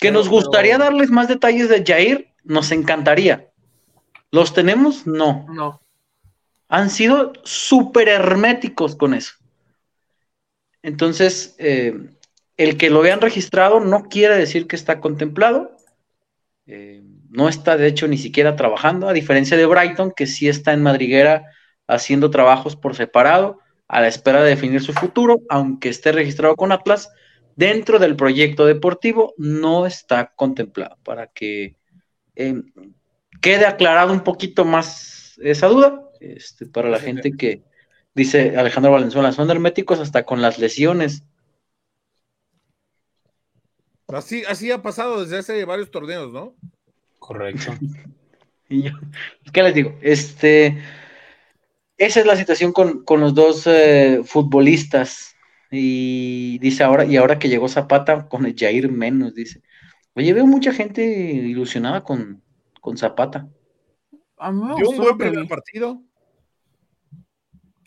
Que 0.00 0.12
nos 0.12 0.28
gustaría 0.28 0.78
darles 0.78 1.10
más 1.10 1.26
detalles 1.26 1.68
de 1.68 1.84
Jair, 1.84 2.32
nos 2.44 2.70
encantaría. 2.70 3.50
¿Los 4.30 4.54
tenemos? 4.54 5.06
No. 5.06 5.46
No. 5.48 5.80
Han 6.68 6.90
sido 6.90 7.32
súper 7.44 8.08
herméticos 8.08 8.96
con 8.96 9.14
eso. 9.14 9.34
Entonces, 10.82 11.54
eh, 11.58 11.94
el 12.56 12.76
que 12.76 12.90
lo 12.90 13.00
vean 13.00 13.20
registrado 13.20 13.80
no 13.80 14.04
quiere 14.04 14.36
decir 14.36 14.66
que 14.66 14.76
está 14.76 15.00
contemplado. 15.00 15.76
Eh, 16.66 17.02
no 17.30 17.48
está 17.48 17.76
de 17.76 17.86
hecho 17.86 18.08
ni 18.08 18.18
siquiera 18.18 18.56
trabajando, 18.56 19.08
a 19.08 19.12
diferencia 19.12 19.56
de 19.56 19.66
Brighton, 19.66 20.12
que 20.14 20.26
sí 20.26 20.48
está 20.48 20.72
en 20.72 20.82
madriguera 20.82 21.44
haciendo 21.86 22.30
trabajos 22.30 22.76
por 22.76 22.94
separado, 22.94 23.60
a 23.86 24.00
la 24.00 24.08
espera 24.08 24.42
de 24.42 24.50
definir 24.50 24.82
su 24.82 24.92
futuro, 24.92 25.40
aunque 25.48 25.88
esté 25.88 26.12
registrado 26.12 26.56
con 26.56 26.72
Atlas, 26.72 27.08
dentro 27.56 27.98
del 27.98 28.16
proyecto 28.16 28.66
deportivo 28.66 29.34
no 29.38 29.86
está 29.86 30.32
contemplado, 30.36 30.98
para 31.02 31.28
que 31.28 31.76
eh, 32.36 32.62
quede 33.40 33.66
aclarado 33.66 34.12
un 34.12 34.20
poquito 34.20 34.64
más 34.64 35.38
esa 35.42 35.68
duda, 35.68 36.07
este, 36.20 36.66
para 36.66 36.88
la 36.88 36.98
gente 36.98 37.32
que 37.32 37.62
dice 38.14 38.56
Alejandro 38.56 38.92
Valenzuela, 38.92 39.32
son 39.32 39.50
herméticos 39.50 40.00
hasta 40.00 40.24
con 40.24 40.42
las 40.42 40.58
lesiones. 40.58 41.24
Así, 44.08 44.42
así 44.48 44.70
ha 44.70 44.82
pasado 44.82 45.22
desde 45.22 45.38
hace 45.38 45.64
varios 45.64 45.90
torneos, 45.90 46.32
¿no? 46.32 46.54
Correcto. 47.18 47.72
y 48.68 48.82
yo, 48.82 48.92
¿qué 49.52 49.62
les 49.62 49.74
digo? 49.74 49.98
Este, 50.00 50.82
Esa 51.98 52.20
es 52.20 52.26
la 52.26 52.36
situación 52.36 52.72
con, 52.72 53.04
los 53.20 53.34
dos 53.34 53.66
eh, 53.66 54.22
futbolistas. 54.24 55.34
Y 55.70 56.58
dice 56.60 56.82
ahora, 56.82 57.04
y 57.04 57.18
ahora 57.18 57.38
que 57.38 57.50
llegó 57.50 57.68
Zapata, 57.68 58.28
con 58.28 58.46
el 58.46 58.56
Jair 58.56 58.90
menos, 58.90 59.34
dice. 59.34 59.62
Oye, 60.14 60.32
veo 60.32 60.46
mucha 60.46 60.72
gente 60.72 61.04
ilusionada 61.04 62.02
con, 62.02 62.42
con 62.80 62.96
Zapata. 62.96 63.48
A 64.38 64.50
mí 64.50 64.64
me 64.64 64.74
gustó 64.74 65.12
un 65.12 65.18
buen 65.18 65.48
partido. 65.48 66.02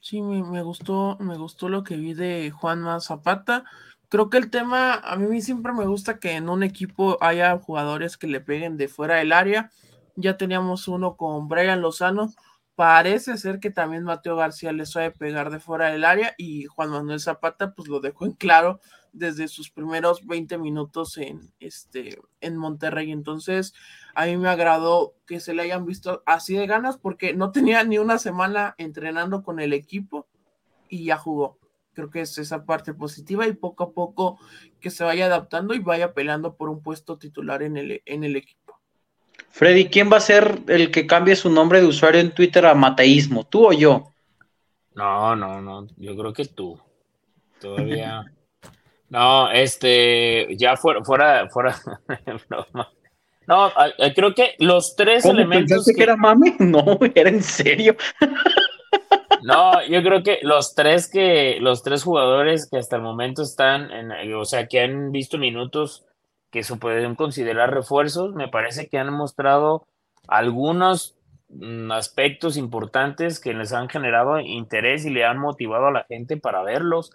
Sí, 0.04 0.20
me, 0.20 0.64
gustó, 0.64 1.16
me 1.20 1.38
gustó 1.38 1.70
lo 1.70 1.84
que 1.84 1.96
vi 1.96 2.16
de 2.16 2.50
Juanma 2.50 3.00
Zapata. 3.02 3.64
Creo 4.10 4.32
que 4.32 4.40
el 4.40 4.50
tema, 4.50 4.96
a 4.96 5.16
mí 5.16 5.42
siempre 5.42 5.74
me 5.74 5.86
gusta 5.86 6.20
que 6.20 6.32
en 6.32 6.50
un 6.50 6.64
equipo 6.64 7.20
haya 7.22 7.60
jugadores 7.60 8.18
que 8.18 8.26
le 8.26 8.42
peguen 8.42 8.78
de 8.78 8.88
fuera 8.88 9.18
del 9.18 9.32
área. 9.32 9.70
Ya 10.16 10.38
teníamos 10.38 10.88
uno 10.88 11.16
con 11.18 11.48
Brian 11.48 11.82
Lozano. 11.82 12.34
Parece 12.74 13.38
ser 13.38 13.60
que 13.60 13.70
también 13.70 14.04
Mateo 14.04 14.36
García 14.36 14.72
le 14.72 14.88
suele 14.88 15.12
pegar 15.12 15.52
de 15.52 15.60
fuera 15.60 15.92
del 15.92 16.04
área 16.04 16.34
y 16.36 16.66
Juan 16.66 16.90
Manuel 16.90 17.20
Zapata 17.20 17.76
pues 17.76 17.88
lo 17.88 18.00
dejó 18.00 18.26
en 18.26 18.34
claro 18.34 18.80
desde 19.14 19.48
sus 19.48 19.70
primeros 19.70 20.26
20 20.26 20.58
minutos 20.58 21.18
en, 21.18 21.54
este, 21.60 22.20
en 22.40 22.58
Monterrey. 22.58 23.12
Entonces, 23.12 23.74
a 24.16 24.26
mí 24.26 24.38
me 24.38 24.50
agradó 24.50 25.16
que 25.26 25.40
se 25.40 25.54
le 25.54 25.64
hayan 25.64 25.86
visto 25.86 26.24
así 26.26 26.56
de 26.56 26.68
ganas 26.68 26.98
porque 26.98 27.34
no 27.34 27.52
tenía 27.52 27.84
ni 27.84 27.98
una 27.98 28.18
semana 28.18 28.76
entrenando 28.78 29.44
con 29.44 29.60
el 29.60 29.74
equipo 29.74 30.28
y 30.90 31.06
ya 31.06 31.18
jugó. 31.18 31.60
Creo 31.94 32.10
que 32.10 32.22
es 32.22 32.38
esa 32.38 32.66
parte 32.66 32.94
positiva 32.94 33.48
y 33.48 33.54
poco 33.54 33.84
a 33.84 33.92
poco 33.92 34.40
que 34.80 34.90
se 34.90 35.04
vaya 35.04 35.26
adaptando 35.26 35.74
y 35.74 35.80
vaya 35.80 36.14
peleando 36.14 36.56
por 36.56 36.70
un 36.70 36.82
puesto 36.82 37.18
titular 37.18 37.64
en 37.64 37.76
el, 37.78 38.02
en 38.06 38.24
el 38.24 38.38
equipo. 38.38 38.80
Freddy, 39.50 39.90
¿quién 39.90 40.10
va 40.12 40.18
a 40.18 40.22
ser 40.22 40.62
el 40.68 40.92
que 40.92 41.06
cambie 41.06 41.36
su 41.36 41.50
nombre 41.50 41.82
de 41.82 41.88
usuario 41.88 42.22
en 42.22 42.34
Twitter 42.34 42.66
a 42.66 42.74
Mateísmo? 42.74 43.46
¿Tú 43.46 43.68
o 43.68 43.74
yo? 43.74 44.14
No, 44.96 45.36
no, 45.36 45.62
no. 45.62 45.88
Yo 45.98 46.16
creo 46.16 46.32
que 46.32 46.46
tú. 46.46 46.80
Todavía. 47.60 48.24
No, 49.12 49.52
este, 49.52 50.56
ya 50.56 50.78
fuera, 50.78 51.04
fuera, 51.04 51.50
fuera, 51.50 51.76
no, 53.46 53.72
creo 54.16 54.34
que 54.34 54.56
los 54.58 54.96
tres 54.96 55.26
elementos. 55.26 55.86
Que... 55.86 55.94
que 55.94 56.04
era 56.04 56.16
mame? 56.16 56.56
No, 56.60 56.98
era 57.14 57.30
en 57.30 57.44
serio. 57.44 57.98
No, 59.44 59.86
yo 59.86 60.02
creo 60.02 60.24
que 60.24 60.40
los 60.44 60.76
tres 60.76 61.10
que, 61.10 61.58
los 61.60 61.84
tres 61.84 62.04
jugadores 62.04 62.70
que 62.70 62.78
hasta 62.78 62.96
el 62.96 63.02
momento 63.02 63.42
están, 63.42 63.92
en, 63.92 64.34
o 64.34 64.46
sea, 64.46 64.68
que 64.68 64.80
han 64.80 65.12
visto 65.12 65.38
minutos 65.38 66.06
que 66.50 66.64
se 66.64 66.78
pueden 66.78 67.16
considerar 67.16 67.74
refuerzos, 67.74 68.34
me 68.34 68.48
parece 68.48 68.88
que 68.88 68.98
han 68.98 69.12
mostrado 69.12 69.88
algunos 70.30 71.18
mm, 71.50 71.92
aspectos 71.92 72.56
importantes 72.56 73.42
que 73.42 73.54
les 73.54 73.74
han 73.74 73.90
generado 73.90 74.40
interés 74.40 75.04
y 75.04 75.10
le 75.10 75.26
han 75.26 75.38
motivado 75.38 75.88
a 75.88 75.92
la 75.92 76.06
gente 76.06 76.38
para 76.38 76.64
verlos 76.64 77.12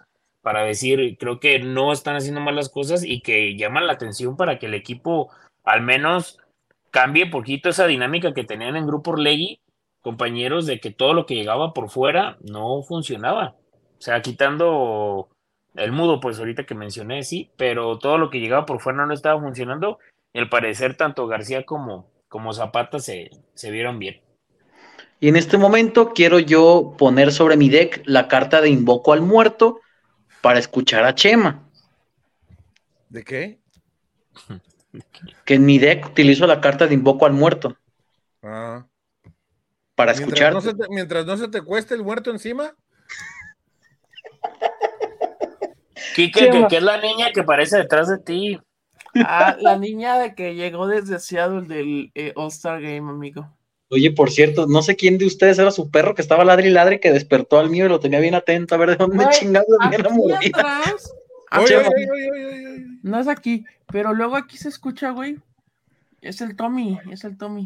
para 0.47 0.63
decir, 0.63 1.17
creo 1.19 1.41
que 1.41 1.59
no 1.59 1.91
están 1.91 2.15
haciendo 2.15 2.39
malas 2.39 2.69
cosas 2.69 3.03
y 3.03 3.19
que 3.19 3.57
llaman 3.57 3.85
la 3.85 3.91
atención 3.91 4.37
para 4.37 4.59
que 4.59 4.67
el 4.67 4.75
equipo 4.75 5.29
al 5.65 5.81
menos 5.81 6.39
cambie 6.89 7.25
poquito 7.25 7.67
esa 7.67 7.85
dinámica 7.85 8.33
que 8.33 8.45
tenían 8.45 8.77
en 8.77 8.87
Grupo 8.87 9.11
Orlegui, 9.11 9.59
compañeros, 9.99 10.65
de 10.65 10.79
que 10.79 10.89
todo 10.89 11.13
lo 11.13 11.25
que 11.25 11.35
llegaba 11.35 11.73
por 11.73 11.89
fuera 11.89 12.37
no 12.39 12.81
funcionaba. 12.81 13.55
O 13.99 14.01
sea, 14.01 14.21
quitando 14.21 15.27
el 15.75 15.91
mudo, 15.91 16.21
pues 16.21 16.39
ahorita 16.39 16.65
que 16.65 16.75
mencioné, 16.75 17.23
sí, 17.23 17.51
pero 17.57 17.99
todo 17.99 18.17
lo 18.17 18.29
que 18.29 18.39
llegaba 18.39 18.65
por 18.65 18.79
fuera 18.79 19.05
no 19.05 19.13
estaba 19.13 19.41
funcionando. 19.41 19.99
Y 20.31 20.39
al 20.39 20.47
parecer, 20.47 20.95
tanto 20.95 21.27
García 21.27 21.65
como, 21.65 22.09
como 22.29 22.53
Zapata 22.53 22.99
se, 22.99 23.31
se 23.53 23.69
vieron 23.69 23.99
bien. 23.99 24.21
Y 25.19 25.27
en 25.27 25.35
este 25.35 25.57
momento 25.57 26.13
quiero 26.13 26.39
yo 26.39 26.95
poner 26.97 27.33
sobre 27.33 27.57
mi 27.57 27.67
deck 27.67 28.01
la 28.05 28.29
carta 28.29 28.61
de 28.61 28.69
Invoco 28.69 29.11
al 29.11 29.23
Muerto, 29.23 29.81
para 30.41 30.59
escuchar 30.59 31.03
a 31.03 31.15
Chema. 31.15 31.63
¿De 33.09 33.23
qué? 33.23 33.59
Que 35.45 35.55
en 35.55 35.65
mi 35.65 35.77
deck 35.77 36.07
utilizo 36.07 36.47
la 36.47 36.61
carta 36.61 36.87
de 36.87 36.93
invoco 36.93 37.25
al 37.25 37.33
muerto. 37.33 37.77
Ah. 38.43 38.85
Para 39.95 40.11
escuchar. 40.11 40.53
mientras 40.89 41.25
no 41.25 41.37
se 41.37 41.47
te 41.47 41.61
cueste 41.61 41.95
el 41.95 42.03
muerto 42.03 42.31
encima. 42.31 42.75
Kike, 46.15 46.67
que, 46.69 46.77
es 46.77 46.83
la 46.83 46.99
niña 46.99 47.31
que 47.31 47.41
aparece 47.41 47.77
detrás 47.77 48.07
de 48.07 48.17
ti. 48.17 48.59
Ah, 49.15 49.55
la 49.59 49.77
niña 49.77 50.17
de 50.17 50.35
que 50.35 50.55
llegó 50.55 50.87
desde 50.87 51.19
Seattle 51.19 51.63
del 51.63 52.11
eh, 52.15 52.33
All-Star 52.35 52.81
Game, 52.81 53.09
amigo. 53.09 53.56
Oye, 53.89 54.11
por 54.11 54.31
cierto, 54.31 54.67
no 54.67 54.81
sé 54.81 54.95
quién 54.95 55.17
de 55.17 55.25
ustedes 55.25 55.59
era 55.59 55.71
su 55.71 55.89
perro 55.89 56.13
que 56.13 56.21
estaba 56.21 56.43
ladri 56.43 56.67
y 56.67 56.71
ladri 56.71 56.99
que 56.99 57.11
despertó 57.11 57.57
al 57.57 57.69
mío 57.69 57.85
y 57.85 57.89
lo 57.89 58.01
tenía 58.01 58.19
bien 58.19 58.35
atento 58.35 58.75
a 58.75 58.77
ver 58.77 58.89
de 58.89 58.95
dónde 58.97 59.25
chingados 59.31 59.67
venía 59.81 59.99
la 59.99 60.09
mordida. 60.09 60.83
No 63.03 63.19
es 63.19 63.27
aquí, 63.27 63.65
pero 63.91 64.13
luego 64.13 64.35
aquí 64.35 64.57
se 64.57 64.67
escucha, 64.67 65.11
güey. 65.11 65.37
Es 66.21 66.41
el 66.41 66.55
Tommy, 66.57 66.99
es 67.11 67.23
el 67.23 67.37
Tommy. 67.37 67.65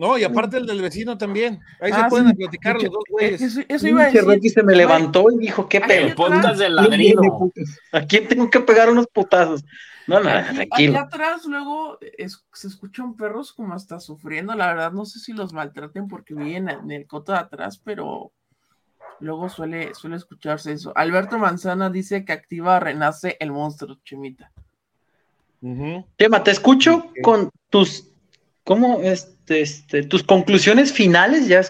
No, 0.00 0.16
y 0.16 0.24
aparte 0.24 0.56
el 0.56 0.64
del 0.64 0.80
vecino 0.80 1.18
también. 1.18 1.60
Ahí 1.78 1.92
se 1.92 1.98
ah, 1.98 2.06
pueden 2.08 2.34
platicar 2.34 2.76
los 2.76 2.90
dos 2.90 3.04
güeyes. 3.10 3.42
Eso, 3.68 3.86
iba 3.86 4.04
a 4.04 4.10
decir. 4.10 4.50
se 4.50 4.62
me 4.62 4.74
levantó 4.74 5.30
y 5.30 5.36
dijo, 5.36 5.68
¿qué 5.68 5.78
pedo? 5.82 6.30
Del 6.56 6.74
ladrido. 6.74 7.20
¿A 7.92 8.00
quién 8.06 8.26
tengo 8.26 8.48
que 8.48 8.60
pegar 8.60 8.88
unos 8.88 9.06
putazos? 9.08 9.62
No, 10.06 10.18
no, 10.18 10.30
aquí, 10.30 10.86
atrás 10.96 11.44
luego 11.44 11.98
se 12.54 12.66
escuchan 12.66 13.14
perros 13.14 13.52
como 13.52 13.74
hasta 13.74 14.00
sufriendo. 14.00 14.54
La 14.54 14.68
verdad, 14.68 14.90
no 14.90 15.04
sé 15.04 15.18
si 15.18 15.34
los 15.34 15.52
maltraten 15.52 16.08
porque 16.08 16.32
viven 16.32 16.70
en 16.70 16.90
el 16.90 17.06
coto 17.06 17.32
de 17.32 17.38
atrás, 17.38 17.78
pero 17.84 18.32
luego 19.18 19.50
suele, 19.50 19.94
suele 19.94 20.16
escucharse 20.16 20.72
eso. 20.72 20.94
Alberto 20.96 21.36
Manzana 21.36 21.90
dice 21.90 22.24
que 22.24 22.32
activa 22.32 22.80
Renace 22.80 23.36
el 23.38 23.52
monstruo, 23.52 23.98
Chemita. 24.02 24.50
Chema, 26.18 26.42
te 26.42 26.52
escucho 26.52 27.12
con 27.22 27.50
tus, 27.68 28.08
¿cómo? 28.64 29.00
Este, 29.02 29.39
este, 29.50 30.02
tus 30.04 30.22
conclusiones 30.22 30.92
finales, 30.92 31.48
ya. 31.48 31.62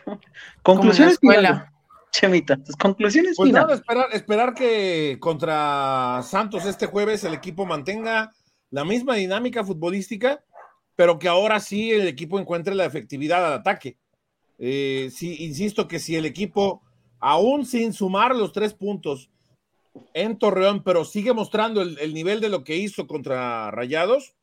Conclusiones 0.62 1.19
finales. 1.19 1.62
Chemita, 2.12 2.57
tus 2.57 2.77
conclusiones 2.77 3.36
pues 3.36 3.52
Nada, 3.52 3.74
esperar, 3.74 4.07
esperar 4.12 4.55
que 4.55 5.19
contra 5.20 6.20
Santos 6.24 6.66
este 6.66 6.86
jueves 6.86 7.23
el 7.23 7.35
equipo 7.35 7.66
mantenga 7.66 8.32
la 8.70 8.85
misma 8.85 9.15
dinámica 9.15 9.65
futbolística, 9.65 10.43
pero 10.97 11.19
que 11.19 11.28
ahora 11.28 11.61
sí 11.61 11.93
el 11.93 12.09
equipo 12.09 12.39
encuentre 12.39 12.74
la 12.74 12.85
efectividad 12.85 13.47
al 13.47 13.52
ataque. 13.52 13.97
Eh, 14.59 15.11
sí, 15.15 15.36
insisto 15.44 15.89
que 15.89 15.98
si 15.98 16.16
el 16.16 16.27
equipo, 16.27 16.82
aún 17.20 17.65
sin 17.65 17.93
sumar 17.93 18.35
los 18.35 18.52
tres 18.52 18.74
puntos 18.74 19.31
en 20.12 20.36
Torreón, 20.36 20.82
pero 20.82 21.05
sigue 21.05 21.32
mostrando 21.32 21.81
el, 21.81 21.98
el 21.98 22.12
nivel 22.12 22.40
de 22.40 22.48
lo 22.48 22.65
que 22.65 22.77
hizo 22.77 23.07
contra 23.07 23.70
Rayados, 23.70 24.35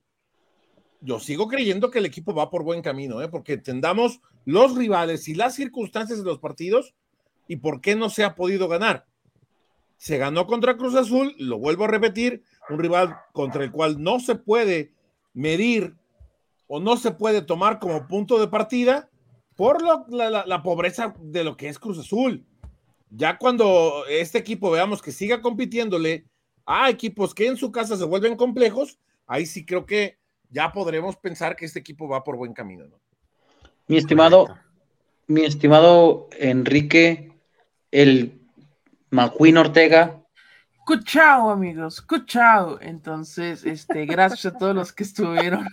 yo 1.01 1.19
sigo 1.19 1.47
creyendo 1.47 1.91
que 1.91 1.99
el 1.99 2.05
equipo 2.05 2.33
va 2.33 2.49
por 2.49 2.63
buen 2.63 2.81
camino, 2.81 3.21
¿eh? 3.21 3.27
porque 3.27 3.57
tendamos 3.57 4.21
los 4.45 4.75
rivales 4.75 5.27
y 5.27 5.35
las 5.35 5.55
circunstancias 5.55 6.19
de 6.19 6.25
los 6.25 6.39
partidos 6.39 6.95
y 7.47 7.57
por 7.57 7.81
qué 7.81 7.95
no 7.95 8.09
se 8.09 8.23
ha 8.23 8.35
podido 8.35 8.67
ganar. 8.67 9.05
Se 9.97 10.17
ganó 10.17 10.45
contra 10.45 10.77
Cruz 10.77 10.95
Azul, 10.95 11.35
lo 11.39 11.57
vuelvo 11.57 11.85
a 11.85 11.87
repetir, 11.87 12.43
un 12.69 12.79
rival 12.79 13.17
contra 13.33 13.63
el 13.63 13.71
cual 13.71 14.01
no 14.01 14.19
se 14.19 14.35
puede 14.35 14.93
medir 15.33 15.95
o 16.67 16.79
no 16.79 16.97
se 16.97 17.11
puede 17.11 17.41
tomar 17.41 17.79
como 17.79 18.07
punto 18.07 18.39
de 18.39 18.47
partida 18.47 19.09
por 19.55 19.81
la, 19.81 20.61
pobreza 20.63 21.15
de 21.19 21.43
lo 21.43 21.57
que 21.57 21.69
es 21.69 21.79
Cruz 21.79 21.97
Azul. 21.97 22.45
Ya 23.09 23.37
cuando 23.37 24.05
este 24.07 24.37
equipo 24.37 24.69
veamos 24.69 25.01
que 25.01 25.11
siga 25.11 25.41
compitiéndole 25.41 26.25
a 26.65 26.89
equipos 26.89 27.33
que 27.33 27.47
en 27.47 27.57
su 27.57 27.71
casa 27.71 27.97
se 27.97 28.03
vuelven 28.03 28.35
complejos, 28.35 28.99
ahí 29.25 29.45
sí 29.45 29.65
creo 29.65 29.85
que 29.85 30.19
ya 30.49 30.71
podremos 30.71 31.15
pensar 31.17 31.55
que 31.55 31.65
este 31.65 31.79
equipo 31.79 32.07
va 32.07 32.23
por 32.23 32.37
buen 32.37 32.53
camino. 32.53 32.85
Mi 33.87 33.97
estimado, 33.97 34.47
mi 35.27 35.45
estimado 35.45 36.27
Enrique 36.37 37.33
el 37.91 38.41
McQueen 39.11 39.57
Ortega. 39.57 40.21
Escuchao, 40.73 41.49
amigos, 41.49 41.95
escuchao. 41.95 42.79
Entonces, 42.81 43.65
este, 43.65 44.05
gracias 44.05 44.53
a 44.53 44.57
todos 44.57 44.75
los 44.75 44.93
que 44.93 45.03
estuvieron. 45.03 45.67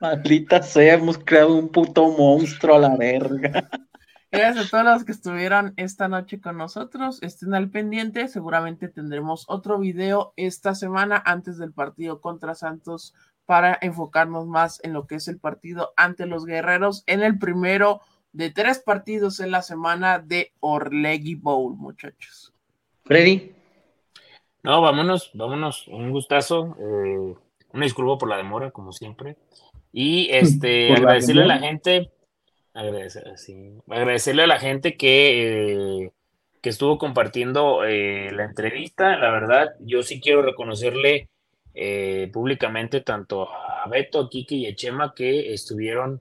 Maldita 0.00 0.62
sea, 0.62 0.94
hemos 0.94 1.18
creado 1.18 1.54
un 1.54 1.68
puto 1.68 2.08
monstruo 2.08 2.76
a 2.76 2.78
la 2.78 2.96
verga. 2.96 3.68
Gracias 4.32 4.66
a 4.66 4.70
todos 4.70 4.84
los 4.84 5.04
que 5.04 5.12
estuvieron 5.12 5.74
esta 5.76 6.08
noche 6.08 6.40
con 6.40 6.56
nosotros. 6.56 7.20
Estén 7.20 7.52
al 7.52 7.68
pendiente. 7.68 8.28
Seguramente 8.28 8.88
tendremos 8.88 9.44
otro 9.48 9.78
video 9.78 10.32
esta 10.36 10.74
semana 10.74 11.20
antes 11.26 11.58
del 11.58 11.72
partido 11.72 12.20
contra 12.20 12.54
Santos 12.54 13.12
para 13.50 13.76
enfocarnos 13.82 14.46
más 14.46 14.78
en 14.84 14.92
lo 14.92 15.08
que 15.08 15.16
es 15.16 15.26
el 15.26 15.40
partido 15.40 15.92
ante 15.96 16.24
los 16.24 16.46
guerreros 16.46 17.02
en 17.08 17.20
el 17.20 17.36
primero 17.36 18.00
de 18.30 18.50
tres 18.50 18.78
partidos 18.78 19.40
en 19.40 19.50
la 19.50 19.62
semana 19.62 20.20
de 20.20 20.52
Orlegui 20.60 21.34
Bowl, 21.34 21.74
muchachos. 21.76 22.52
Freddy. 23.02 23.50
No, 24.62 24.80
vámonos, 24.80 25.32
vámonos. 25.34 25.88
Un 25.88 26.12
gustazo. 26.12 26.76
Eh, 26.78 27.34
una 27.72 27.84
disculpa 27.84 28.18
por 28.18 28.28
la 28.28 28.36
demora, 28.36 28.70
como 28.70 28.92
siempre. 28.92 29.36
Y 29.92 30.28
este, 30.30 30.92
agradecerle 30.96 31.42
a 31.42 31.46
la 31.46 31.58
gente. 31.58 32.12
agradecerle 32.72 34.44
a 34.44 34.46
la 34.46 34.60
gente 34.60 34.96
que, 34.96 36.04
eh, 36.04 36.12
que 36.60 36.68
estuvo 36.68 36.98
compartiendo 36.98 37.82
eh, 37.82 38.30
la 38.30 38.44
entrevista. 38.44 39.16
La 39.16 39.32
verdad, 39.32 39.74
yo 39.80 40.04
sí 40.04 40.20
quiero 40.20 40.40
reconocerle 40.42 41.28
eh, 41.74 42.30
públicamente 42.32 43.00
tanto 43.00 43.48
a 43.50 43.88
Beto, 43.88 44.20
a 44.20 44.30
Kiki 44.30 44.56
y 44.56 44.66
a 44.66 44.74
Chema 44.74 45.14
que 45.14 45.52
estuvieron 45.52 46.20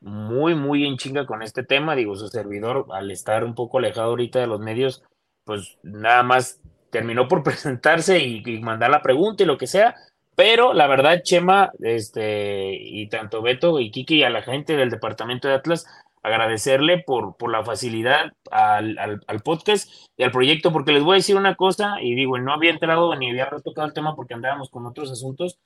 muy, 0.00 0.54
muy 0.54 0.86
en 0.86 0.96
chinga 0.96 1.26
con 1.26 1.42
este 1.42 1.62
tema. 1.62 1.94
Digo, 1.94 2.16
su 2.16 2.28
servidor, 2.28 2.86
al 2.92 3.10
estar 3.10 3.44
un 3.44 3.54
poco 3.54 3.78
alejado 3.78 4.10
ahorita 4.10 4.40
de 4.40 4.46
los 4.46 4.60
medios, 4.60 5.02
pues 5.44 5.78
nada 5.82 6.22
más 6.22 6.60
terminó 6.90 7.28
por 7.28 7.42
presentarse 7.44 8.18
y, 8.18 8.42
mandar 8.60 8.90
la 8.90 9.02
pregunta 9.02 9.42
y 9.42 9.46
lo 9.46 9.58
que 9.58 9.66
sea, 9.66 9.94
pero 10.36 10.72
la 10.72 10.86
verdad, 10.86 11.22
Chema, 11.22 11.70
este, 11.80 12.72
y 12.72 13.08
tanto 13.08 13.42
Beto 13.42 13.78
y 13.78 13.90
Kiki 13.90 14.16
y 14.16 14.22
a 14.22 14.30
la 14.30 14.42
gente 14.42 14.76
del 14.76 14.90
departamento 14.90 15.48
de 15.48 15.54
Atlas, 15.54 15.86
agradecerle 16.22 17.02
por, 17.04 17.36
por 17.36 17.50
la 17.50 17.64
facilidad 17.64 18.32
al, 18.50 18.98
al, 18.98 19.40
podcast 19.40 19.90
y 20.16 20.22
al 20.22 20.30
proyecto, 20.30 20.72
porque 20.72 20.92
les 20.92 21.02
voy 21.02 21.14
a 21.14 21.16
decir 21.16 21.36
una 21.36 21.54
cosa, 21.54 21.96
y 22.00 22.14
digo, 22.14 22.38
no 22.38 22.52
había 22.52 22.70
entrado 22.70 23.14
ni 23.16 23.30
había 23.30 23.46
retocado 23.46 23.86
el 23.86 23.94
tema 23.94 24.14
porque 24.14 24.34
andábamos 24.34 24.70
con 24.70 24.86
otros 24.86 25.10
asuntos, 25.10 25.58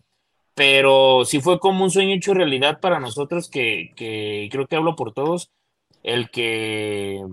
pero 0.54 1.24
sí 1.24 1.40
fue 1.40 1.58
como 1.58 1.84
un 1.84 1.90
sueño 1.90 2.14
hecho 2.14 2.34
realidad 2.34 2.80
para 2.80 3.00
nosotros, 3.00 3.50
que, 3.50 3.92
que 3.96 4.48
creo 4.50 4.66
que 4.66 4.76
hablo 4.76 4.94
por 4.94 5.12
todos, 5.12 5.50
el 6.02 6.30
que 6.30 7.24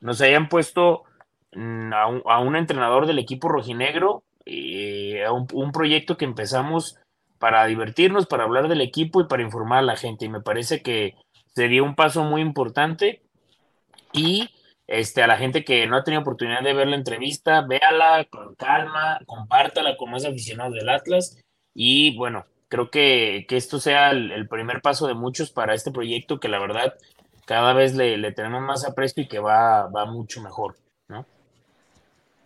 nos 0.00 0.20
hayan 0.20 0.48
puesto 0.48 1.04
mm, 1.52 1.92
a 1.94 2.06
un, 2.06 2.22
a 2.26 2.40
un 2.40 2.56
entrenador 2.56 3.06
del 3.06 3.18
equipo 3.18 3.48
rojinegro 3.48 4.24
eh, 4.46 5.24
un, 5.28 5.72
proyecto 5.72 6.16
que 6.16 6.24
empezamos 6.24 6.96
para 7.38 7.66
divertirnos, 7.66 8.26
para 8.26 8.44
hablar 8.44 8.68
del 8.68 8.80
equipo 8.80 9.20
y 9.20 9.26
para 9.26 9.42
informar 9.42 9.80
a 9.80 9.82
la 9.82 9.96
gente. 9.96 10.24
Y 10.24 10.28
me 10.28 10.40
parece 10.40 10.82
que 10.82 11.14
sería 11.56 11.82
un 11.82 11.94
paso 11.94 12.22
muy 12.22 12.42
importante. 12.42 13.22
Y 14.12 14.50
este, 14.86 15.22
a 15.22 15.26
la 15.26 15.38
gente 15.38 15.64
que 15.64 15.86
no 15.86 15.96
ha 15.96 16.04
tenido 16.04 16.20
oportunidad 16.20 16.62
de 16.62 16.74
ver 16.74 16.86
la 16.86 16.96
entrevista, 16.96 17.62
véala 17.62 18.26
con 18.30 18.54
calma, 18.54 19.18
compártala 19.26 19.96
con 19.96 20.10
más 20.10 20.26
aficionados 20.26 20.74
del 20.74 20.90
Atlas. 20.90 21.38
Y 21.74 22.16
bueno, 22.16 22.44
creo 22.68 22.90
que, 22.90 23.46
que 23.48 23.56
esto 23.56 23.80
sea 23.80 24.10
el, 24.10 24.46
primer 24.48 24.82
paso 24.82 25.06
de 25.06 25.14
muchos 25.14 25.50
para 25.50 25.74
este 25.74 25.90
proyecto 25.90 26.38
que 26.38 26.48
la 26.48 26.58
verdad 26.58 26.94
cada 27.46 27.72
vez 27.72 27.94
le, 27.94 28.18
le 28.18 28.32
tenemos 28.32 28.60
más 28.60 28.84
aprecio 28.84 29.22
y 29.22 29.28
que 29.28 29.38
va, 29.38 29.86
va 29.88 30.04
mucho 30.04 30.42
mejor, 30.42 30.76
¿no? 31.08 31.24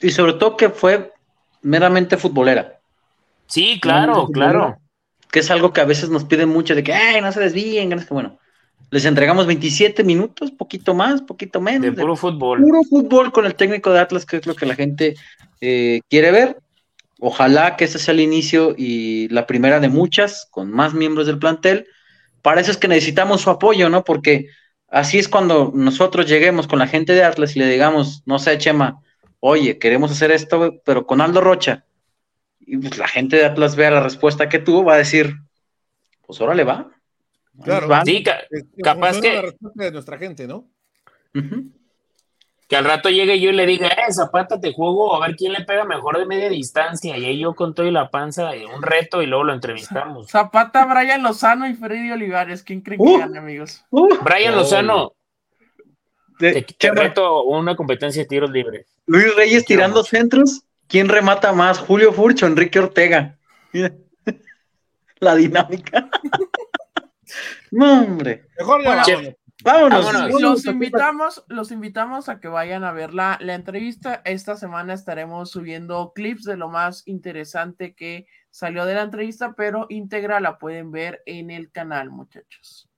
Y 0.00 0.10
sobre 0.10 0.34
todo 0.34 0.56
que 0.56 0.70
fue 0.70 1.12
meramente 1.62 2.16
futbolera. 2.16 2.78
Sí, 3.46 3.80
claro, 3.80 4.28
claro. 4.28 4.78
Que 5.30 5.40
es 5.40 5.50
algo 5.50 5.72
que 5.72 5.80
a 5.80 5.84
veces 5.84 6.10
nos 6.10 6.24
piden 6.24 6.48
mucho 6.48 6.74
de 6.74 6.84
que, 6.84 6.92
ay, 6.92 7.20
no 7.20 7.32
se 7.32 7.40
desvíen, 7.40 7.90
que 7.90 8.14
bueno. 8.14 8.39
Les 8.90 9.04
entregamos 9.04 9.46
27 9.46 10.02
minutos, 10.02 10.50
poquito 10.50 10.94
más, 10.94 11.22
poquito 11.22 11.60
menos. 11.60 11.82
De 11.82 11.92
puro 11.92 12.16
fútbol. 12.16 12.60
Puro 12.60 12.82
fútbol 12.82 13.32
con 13.32 13.46
el 13.46 13.54
técnico 13.54 13.92
de 13.92 14.00
Atlas, 14.00 14.26
que 14.26 14.38
es 14.38 14.46
lo 14.46 14.54
que 14.54 14.66
la 14.66 14.74
gente 14.74 15.14
eh, 15.60 16.00
quiere 16.08 16.30
ver. 16.32 16.58
Ojalá 17.20 17.76
que 17.76 17.84
este 17.84 17.98
sea 17.98 18.14
el 18.14 18.20
inicio 18.20 18.74
y 18.76 19.28
la 19.28 19.46
primera 19.46 19.78
de 19.78 19.88
muchas, 19.88 20.48
con 20.50 20.70
más 20.70 20.94
miembros 20.94 21.26
del 21.26 21.38
plantel. 21.38 21.86
Para 22.42 22.62
eso 22.62 22.70
es 22.70 22.78
que 22.78 22.88
necesitamos 22.88 23.42
su 23.42 23.50
apoyo, 23.50 23.90
¿no? 23.90 24.04
Porque 24.04 24.48
así 24.88 25.18
es 25.18 25.28
cuando 25.28 25.70
nosotros 25.74 26.26
lleguemos 26.26 26.66
con 26.66 26.78
la 26.78 26.86
gente 26.86 27.12
de 27.12 27.22
Atlas 27.22 27.54
y 27.54 27.58
le 27.58 27.68
digamos, 27.68 28.22
no 28.24 28.38
sé, 28.38 28.56
Chema, 28.58 29.02
oye, 29.38 29.78
queremos 29.78 30.10
hacer 30.10 30.30
esto, 30.30 30.80
pero 30.84 31.06
con 31.06 31.20
Aldo 31.20 31.40
Rocha. 31.40 31.84
Y 32.60 32.78
pues 32.78 32.98
la 32.98 33.08
gente 33.08 33.36
de 33.36 33.44
Atlas 33.44 33.76
vea 33.76 33.90
la 33.90 34.02
respuesta 34.02 34.48
que 34.48 34.58
tuvo, 34.58 34.84
va 34.84 34.94
a 34.94 34.98
decir, 34.98 35.36
pues 36.26 36.40
ahora 36.40 36.54
le 36.54 36.64
va. 36.64 36.90
Claro, 37.62 37.88
sí, 38.04 38.24
capaz 38.82 39.20
que... 39.20 39.34
La 39.34 39.42
respuesta 39.42 39.84
de 39.84 39.90
nuestra 39.92 40.18
gente, 40.18 40.46
¿no? 40.46 40.68
Que 42.70 42.76
al 42.76 42.84
rato 42.84 43.08
llegue 43.08 43.40
yo 43.40 43.50
y 43.50 43.52
le 43.52 43.66
diga, 43.66 43.88
eh, 43.88 44.12
Zapata, 44.12 44.60
te 44.60 44.72
juego 44.72 45.16
a 45.16 45.26
ver 45.26 45.34
quién 45.34 45.52
le 45.52 45.64
pega 45.64 45.84
mejor 45.84 46.18
de 46.18 46.26
media 46.26 46.48
distancia. 46.48 47.18
Y 47.18 47.24
ahí 47.24 47.40
yo 47.40 47.52
con 47.54 47.74
todo 47.74 47.84
y 47.84 47.90
la 47.90 48.10
panza, 48.10 48.52
un 48.72 48.80
reto 48.80 49.22
y 49.22 49.26
luego 49.26 49.42
lo 49.42 49.52
entrevistamos. 49.52 50.28
Zapata, 50.30 50.86
Brian 50.86 51.20
Lozano 51.22 51.66
y 51.68 51.74
Freddy 51.74 52.12
Olivares. 52.12 52.62
¿Quién 52.62 52.80
cree 52.80 52.96
que 52.96 53.02
uh, 53.02 53.22
amigos? 53.36 53.84
Uh, 53.90 54.08
Brian 54.22 54.54
Lozano. 54.54 55.14
te, 56.38 56.64
reto 56.92 57.42
una 57.42 57.74
competencia 57.74 58.22
de 58.22 58.28
tiros 58.28 58.50
libres. 58.50 58.86
Luis 59.06 59.34
Reyes 59.34 59.64
tirando 59.64 60.04
centros. 60.04 60.62
¿Quién 60.86 61.08
remata 61.08 61.52
más? 61.52 61.80
¿Julio 61.80 62.12
Furcho 62.12 62.46
Enrique 62.46 62.78
Ortega? 62.78 63.36
La 65.18 65.34
dinámica. 65.34 66.08
no, 67.70 68.02
hombre. 68.02 68.46
Mejor 68.58 68.82
ya 68.84 69.34
vámonos. 69.62 70.40
Los 70.40 70.64
invitamos, 70.66 71.44
los 71.48 71.70
invitamos 71.70 72.28
a 72.28 72.40
que 72.40 72.48
vayan 72.48 72.84
a 72.84 72.92
ver 72.92 73.14
la, 73.14 73.38
la 73.40 73.54
entrevista. 73.54 74.22
Esta 74.24 74.56
semana 74.56 74.94
estaremos 74.94 75.50
subiendo 75.50 76.12
clips 76.14 76.44
de 76.44 76.56
lo 76.56 76.68
más 76.68 77.02
interesante 77.06 77.94
que 77.94 78.26
salió 78.50 78.84
de 78.84 78.94
la 78.94 79.02
entrevista, 79.02 79.54
pero 79.56 79.86
íntegra 79.88 80.40
la 80.40 80.58
pueden 80.58 80.90
ver 80.90 81.22
en 81.26 81.50
el 81.50 81.70
canal, 81.70 82.10
muchachos. 82.10 82.88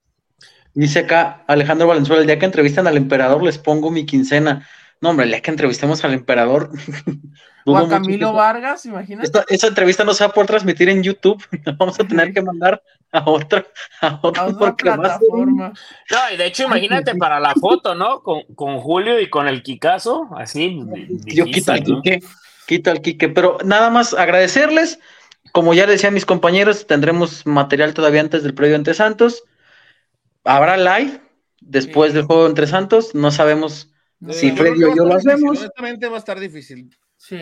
Dice 0.73 0.99
acá 0.99 1.43
Alejandro 1.47 1.87
Valenzuela, 1.87 2.21
el 2.21 2.27
día 2.27 2.39
que 2.39 2.45
entrevistan 2.45 2.87
al 2.87 2.97
emperador 2.97 3.43
les 3.43 3.59
pongo 3.59 3.91
mi 3.91 4.05
quincena. 4.05 4.67
No, 5.03 5.09
hombre, 5.09 5.29
ya 5.29 5.41
que 5.41 5.51
entrevistemos 5.51 6.01
al 6.05 6.13
emperador. 6.13 6.69
o 7.65 7.75
a 7.75 7.89
Camilo 7.89 8.31
Vargas, 8.31 8.85
imagínate. 8.85 9.27
Esta, 9.49 9.67
entrevista 9.67 10.05
no 10.05 10.13
se 10.13 10.23
va 10.23 10.29
a 10.29 10.33
poder 10.33 10.47
transmitir 10.47 10.87
en 10.87 11.03
YouTube. 11.03 11.43
Vamos 11.77 11.99
a 11.99 12.05
tener 12.07 12.33
que 12.33 12.41
mandar 12.41 12.81
a 13.11 13.29
otra, 13.29 13.65
a 13.99 14.17
otra, 14.23 14.73
plataforma. 14.77 15.73
No, 16.09 16.17
y 16.33 16.37
de 16.37 16.45
hecho, 16.45 16.63
imagínate 16.63 17.15
para 17.15 17.41
la 17.41 17.53
foto, 17.53 17.95
¿no? 17.95 18.21
Con, 18.23 18.43
con 18.55 18.79
Julio 18.79 19.19
y 19.19 19.29
con 19.29 19.49
el 19.49 19.61
Kikazo, 19.61 20.29
así. 20.37 20.79
Yo 21.25 21.43
quito 21.47 21.73
al 21.73 21.83
Quique, 21.83 22.21
quito 22.65 22.89
al 22.89 23.01
Quique, 23.01 23.27
pero 23.27 23.57
nada 23.65 23.89
más 23.89 24.13
agradecerles. 24.13 25.01
Como 25.51 25.73
ya 25.73 25.85
decían 25.85 26.13
mis 26.13 26.25
compañeros, 26.25 26.87
tendremos 26.87 27.45
material 27.45 27.93
todavía 27.93 28.21
antes 28.21 28.43
del 28.43 28.53
previo 28.53 28.77
entre 28.77 28.93
Santos. 28.93 29.43
Habrá 30.45 30.77
live 30.77 31.19
después 31.59 32.13
del 32.13 32.23
juego 32.23 32.47
entre 32.47 32.67
Santos. 32.67 33.13
No 33.13 33.31
sabemos 33.31 33.92
si 34.31 34.51
Freddy 34.51 34.83
o 34.83 34.95
yo 34.95 35.05
lo 35.05 35.15
hacemos. 35.15 35.59
Honestamente 35.59 36.07
va 36.07 36.15
a 36.15 36.19
estar 36.19 36.39
difícil. 36.39 36.89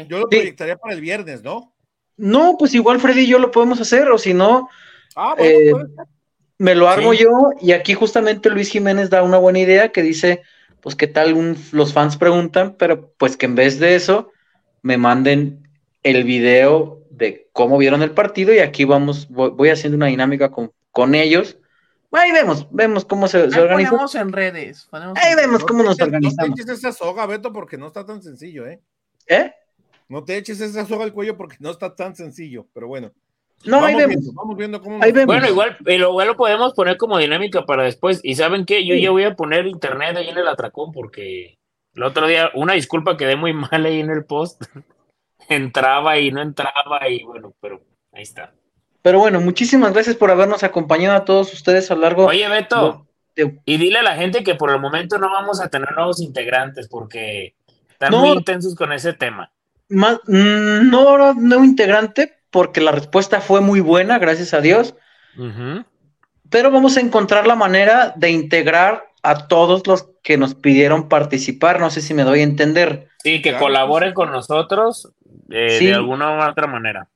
Yo 0.08 0.20
lo 0.20 0.30
proyectaría 0.30 0.78
para 0.78 0.94
el 0.94 1.02
viernes, 1.02 1.44
¿no? 1.44 1.74
No, 2.18 2.56
pues 2.58 2.74
igual 2.74 3.00
Freddy 3.00 3.22
y 3.22 3.28
yo 3.28 3.40
lo 3.40 3.52
podemos 3.52 3.82
hacer, 3.82 4.10
o 4.10 4.18
si 4.18 4.34
no, 4.34 4.70
ah, 5.16 5.36
eh, 5.40 5.74
me 6.58 6.76
lo 6.76 6.88
armo 6.88 7.14
yo. 7.14 7.52
Y 7.60 7.72
aquí 7.72 7.94
justamente 7.94 8.50
Luis 8.50 8.70
Jiménez 8.70 9.10
da 9.10 9.24
una 9.24 9.38
buena 9.38 9.60
idea 9.60 9.92
que 9.92 10.04
dice, 10.04 10.42
pues 10.82 10.96
qué 10.96 11.08
tal 11.08 11.58
los 11.72 11.94
fans 11.94 12.18
preguntan, 12.18 12.76
pero 12.78 13.12
pues 13.18 13.38
que 13.38 13.48
en 13.48 13.56
vez 13.56 13.80
de 13.80 13.96
eso 13.96 14.32
me 14.82 14.98
manden 14.98 15.68
el 16.04 16.24
video 16.24 17.02
de 17.10 17.48
cómo 17.54 17.78
vieron 17.78 18.02
el 18.02 18.12
partido 18.12 18.54
y 18.54 18.60
aquí 18.60 18.86
vamos, 18.86 19.28
voy, 19.30 19.70
haciendo 19.70 19.96
una 19.96 20.08
dinámica 20.08 20.50
con, 20.50 20.72
con 20.92 21.16
ellos 21.16 21.58
Ahí 22.12 22.32
vemos, 22.32 22.68
vemos 22.72 23.06
cómo 23.06 23.28
se, 23.28 23.50
se 23.50 23.60
organiza. 23.60 23.92
Ponemos 23.92 24.16
en 24.16 24.32
redes. 24.32 24.90
Ahí 24.92 25.36
vemos 25.36 25.64
cómo 25.64 25.84
nos 25.84 26.00
organizamos. 26.00 26.50
No 26.50 26.56
te 26.56 26.62
eches 26.62 26.78
esa 26.80 26.92
soga, 26.92 27.26
Beto, 27.26 27.54
porque 27.54 27.78
no 27.78 27.88
está 27.88 28.06
tan 28.06 28.22
sencillo, 28.22 28.68
¿eh? 28.68 28.82
¿Eh? 29.28 29.54
No 30.10 30.24
te 30.24 30.36
eches 30.36 30.60
esa 30.60 30.86
soga 30.86 31.06
al 31.06 31.14
cuello 31.14 31.38
porque 31.38 31.56
no 31.60 31.72
está 31.72 31.96
tan 31.96 32.16
sencillo, 32.16 32.68
pero 32.74 32.88
bueno. 32.88 33.12
No, 33.64 33.78
vamos 33.78 33.90
ahí 33.90 33.96
vemos. 33.96 34.16
Viendo, 34.16 34.34
vamos 34.34 34.58
viendo 34.58 34.82
cómo. 34.82 35.02
Ahí 35.02 35.12
vemos. 35.12 35.28
Bueno, 35.28 35.48
igual, 35.48 35.78
igual 35.86 36.28
lo 36.28 36.36
podemos 36.36 36.74
poner 36.74 36.98
como 36.98 37.18
dinámica 37.18 37.66
para 37.66 37.84
después. 37.84 38.20
Y 38.24 38.36
saben 38.36 38.66
qué, 38.66 38.86
yo 38.86 38.96
ya 38.96 39.12
voy 39.12 39.24
a 39.24 39.36
poner 39.36 39.68
internet 39.68 40.18
ahí 40.18 40.30
en 40.30 40.38
el 40.38 40.48
atracón 40.48 40.92
porque 40.92 41.60
el 41.96 42.04
otro 42.04 42.28
día, 42.28 42.52
una 42.56 42.74
disculpa, 42.74 43.16
quedé 43.16 43.36
muy 43.38 43.54
mal 43.54 43.86
ahí 43.86 44.02
en 44.02 44.10
el 44.10 44.26
post. 44.26 44.64
entraba 45.50 46.18
y 46.20 46.32
no 46.32 46.42
entraba 46.42 47.08
y 47.10 47.24
bueno, 47.24 47.54
pero 47.60 47.82
ahí 48.12 48.24
está. 48.24 48.54
Pero 49.02 49.20
bueno, 49.20 49.42
muchísimas 49.42 49.94
gracias 49.94 50.16
por 50.16 50.30
habernos 50.30 50.64
acompañado 50.64 51.16
a 51.16 51.26
todos 51.26 51.54
ustedes 51.54 51.90
a 51.90 51.96
lo 51.96 52.02
largo. 52.02 52.26
Oye, 52.26 52.48
Beto, 52.48 53.08
y 53.36 53.78
dile 53.78 54.00
a 54.00 54.04
la 54.04 54.16
gente 54.16 54.44
que 54.44 54.56
por 54.56 54.72
el 54.72 54.80
momento 54.80 55.18
no 55.18 55.30
vamos 55.30 55.62
a 55.62 55.70
tener 55.70 55.94
nuevos 55.96 56.22
integrantes 56.22 56.88
porque 56.88 57.56
están 57.90 58.12
muy 58.12 58.30
intensos 58.30 58.76
con 58.76 58.92
ese 58.92 59.14
tema. 59.14 59.52
Más, 59.90 60.20
mm, 60.28 60.90
no, 60.90 61.34
nuevo 61.34 61.64
integrante, 61.64 62.38
porque 62.52 62.82
la 62.82 62.92
respuesta 62.92 63.42
fue 63.42 63.62
muy 63.62 63.80
buena, 63.80 64.20
gracias 64.20 64.54
a 64.54 64.62
Dios. 64.62 64.96
Pero 66.50 66.70
vamos 66.70 66.98
a 66.98 67.00
encontrar 67.00 67.48
la 67.48 67.56
manera 67.56 68.14
de 68.18 68.30
integrar 68.30 69.06
a 69.24 69.48
todos 69.48 69.88
los 69.88 70.10
que 70.22 70.38
nos 70.38 70.56
pidieron 70.56 71.08
participar. 71.08 71.80
No 71.80 71.90
sé 71.90 72.02
si 72.02 72.14
me 72.14 72.24
doy 72.24 72.42
a 72.42 72.44
entender. 72.44 73.08
Sí, 73.24 73.42
que 73.42 73.56
colaboren 73.56 74.14
con 74.14 74.32
nosotros 74.32 75.14
eh, 75.50 75.80
de 75.80 75.94
alguna 75.94 76.32
u 76.32 76.50
otra 76.50 76.68
manera 76.68 77.08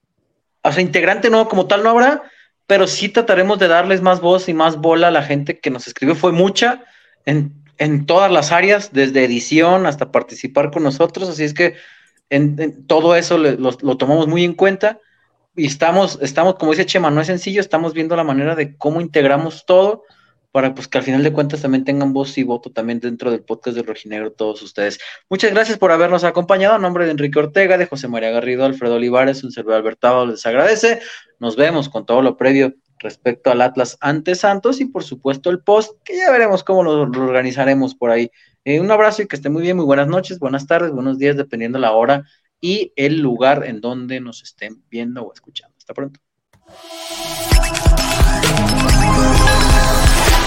o 0.66 0.72
sea, 0.72 0.82
integrante 0.82 1.30
no 1.30 1.48
como 1.48 1.68
tal 1.68 1.84
no 1.84 1.92
habrá, 1.92 2.24
pero 2.68 2.88
sí 2.88 3.10
trataremos 3.10 3.60
de 3.60 3.68
darles 3.68 4.02
más 4.02 4.20
voz 4.20 4.50
y 4.50 4.54
más 4.54 4.78
bola 4.78 5.10
a 5.10 5.12
la 5.12 5.22
gente 5.22 5.60
que 5.60 5.70
nos 5.70 5.88
escribió. 5.88 6.16
Fue 6.16 6.32
mucha 6.32 6.84
en, 7.26 8.06
todas 8.06 8.32
las 8.32 8.52
áreas, 8.52 8.92
desde 8.92 9.24
edición 9.24 9.86
hasta 9.86 10.12
participar 10.12 10.72
con 10.72 10.84
nosotros, 10.84 11.30
así 11.30 11.44
es 11.44 11.54
que 11.54 11.76
en, 12.30 12.88
todo 12.88 13.16
eso 13.16 13.38
lo, 13.38 13.98
tomamos 13.98 14.28
muy 14.28 14.44
en 14.44 14.54
cuenta 14.54 15.00
y 15.56 15.68
estamos, 15.68 16.18
estamos, 16.22 16.56
como 16.56 16.72
dice 16.72 16.86
Chema, 16.86 17.12
no 17.12 17.22
es 17.22 17.28
sencillo, 17.28 17.62
estamos 17.62 17.94
viendo 17.94 18.16
la 18.16 18.24
manera 18.24 18.56
de 18.56 18.76
cómo 18.76 19.02
integramos 19.02 19.66
todo 19.66 20.04
para 20.56 20.73
pues 20.73 20.88
que 20.88 20.98
al 20.98 21.03
final 21.03 21.22
de 21.22 21.34
cuentas 21.34 21.61
también 21.61 21.84
tengan 21.84 22.14
voz 22.14 22.38
y 22.38 22.44
voto 22.44 22.72
también 22.72 23.02
dentro 23.02 23.30
del 23.30 23.41
podcast 23.41 23.76
de 23.76 23.84
Rojinegro 23.84 24.32
todos 24.32 24.61
ustedes. 24.61 24.99
Muchas 25.30 25.52
gracias 25.52 25.77
por 25.77 25.91
habernos 25.91 26.23
acompañado. 26.23 26.76
A 26.76 26.80
nombre 26.80 27.03
de 27.03 27.11
Enrique 27.11 27.38
Ortega, 27.38 27.77
de 27.77 27.88
José 27.88 28.07
María 28.07 28.30
Garrido, 28.30 28.64
Alfredo 28.64 28.95
Olivares, 28.95 29.44
un 29.44 29.52
servidor 29.52 29.80
Albertado 29.80 30.26
les 30.26 30.45
agradece. 30.45 31.02
Nos 31.41 31.57
vemos 31.57 31.90
con 31.90 32.06
todo 32.06 32.22
lo 32.22 32.38
previo 32.38 32.73
respecto 32.99 33.52
al 33.52 33.60
Atlas 33.60 33.98
ante 33.99 34.34
Santos 34.34 34.80
y 34.80 34.86
por 34.86 35.03
supuesto 35.03 35.49
el 35.49 35.60
post, 35.60 35.91
que 36.06 36.15
ya 36.15 36.32
veremos 36.32 36.64
cómo 36.64 36.84
lo, 36.84 37.02
organizaremos 37.02 37.94
por 37.94 38.11
ahí. 38.11 38.32
Eh, 38.64 38.80
un 38.80 38.90
abrazo 38.90 39.23
y 39.23 39.27
que 39.27 39.36
esté 39.36 39.49
muy 39.49 39.61
bien, 39.61 39.76
muy 39.76 39.86
buenas 39.86 40.07
noches, 40.07 40.40
buenas 40.40 40.65
tardes, 40.68 40.94
buenos 40.94 41.19
días, 41.19 41.36
dependiendo 41.36 41.80
la 41.80 41.91
hora 41.91 42.23
y 42.61 42.94
el 42.95 43.19
lugar 43.19 43.65
en 43.65 43.82
donde 43.82 44.22
nos 44.22 44.41
estén 44.41 44.82
viendo 44.90 45.22
o 45.22 45.34
escuchando. 45.34 45.76
Hasta 45.77 45.94
pronto. 45.94 46.22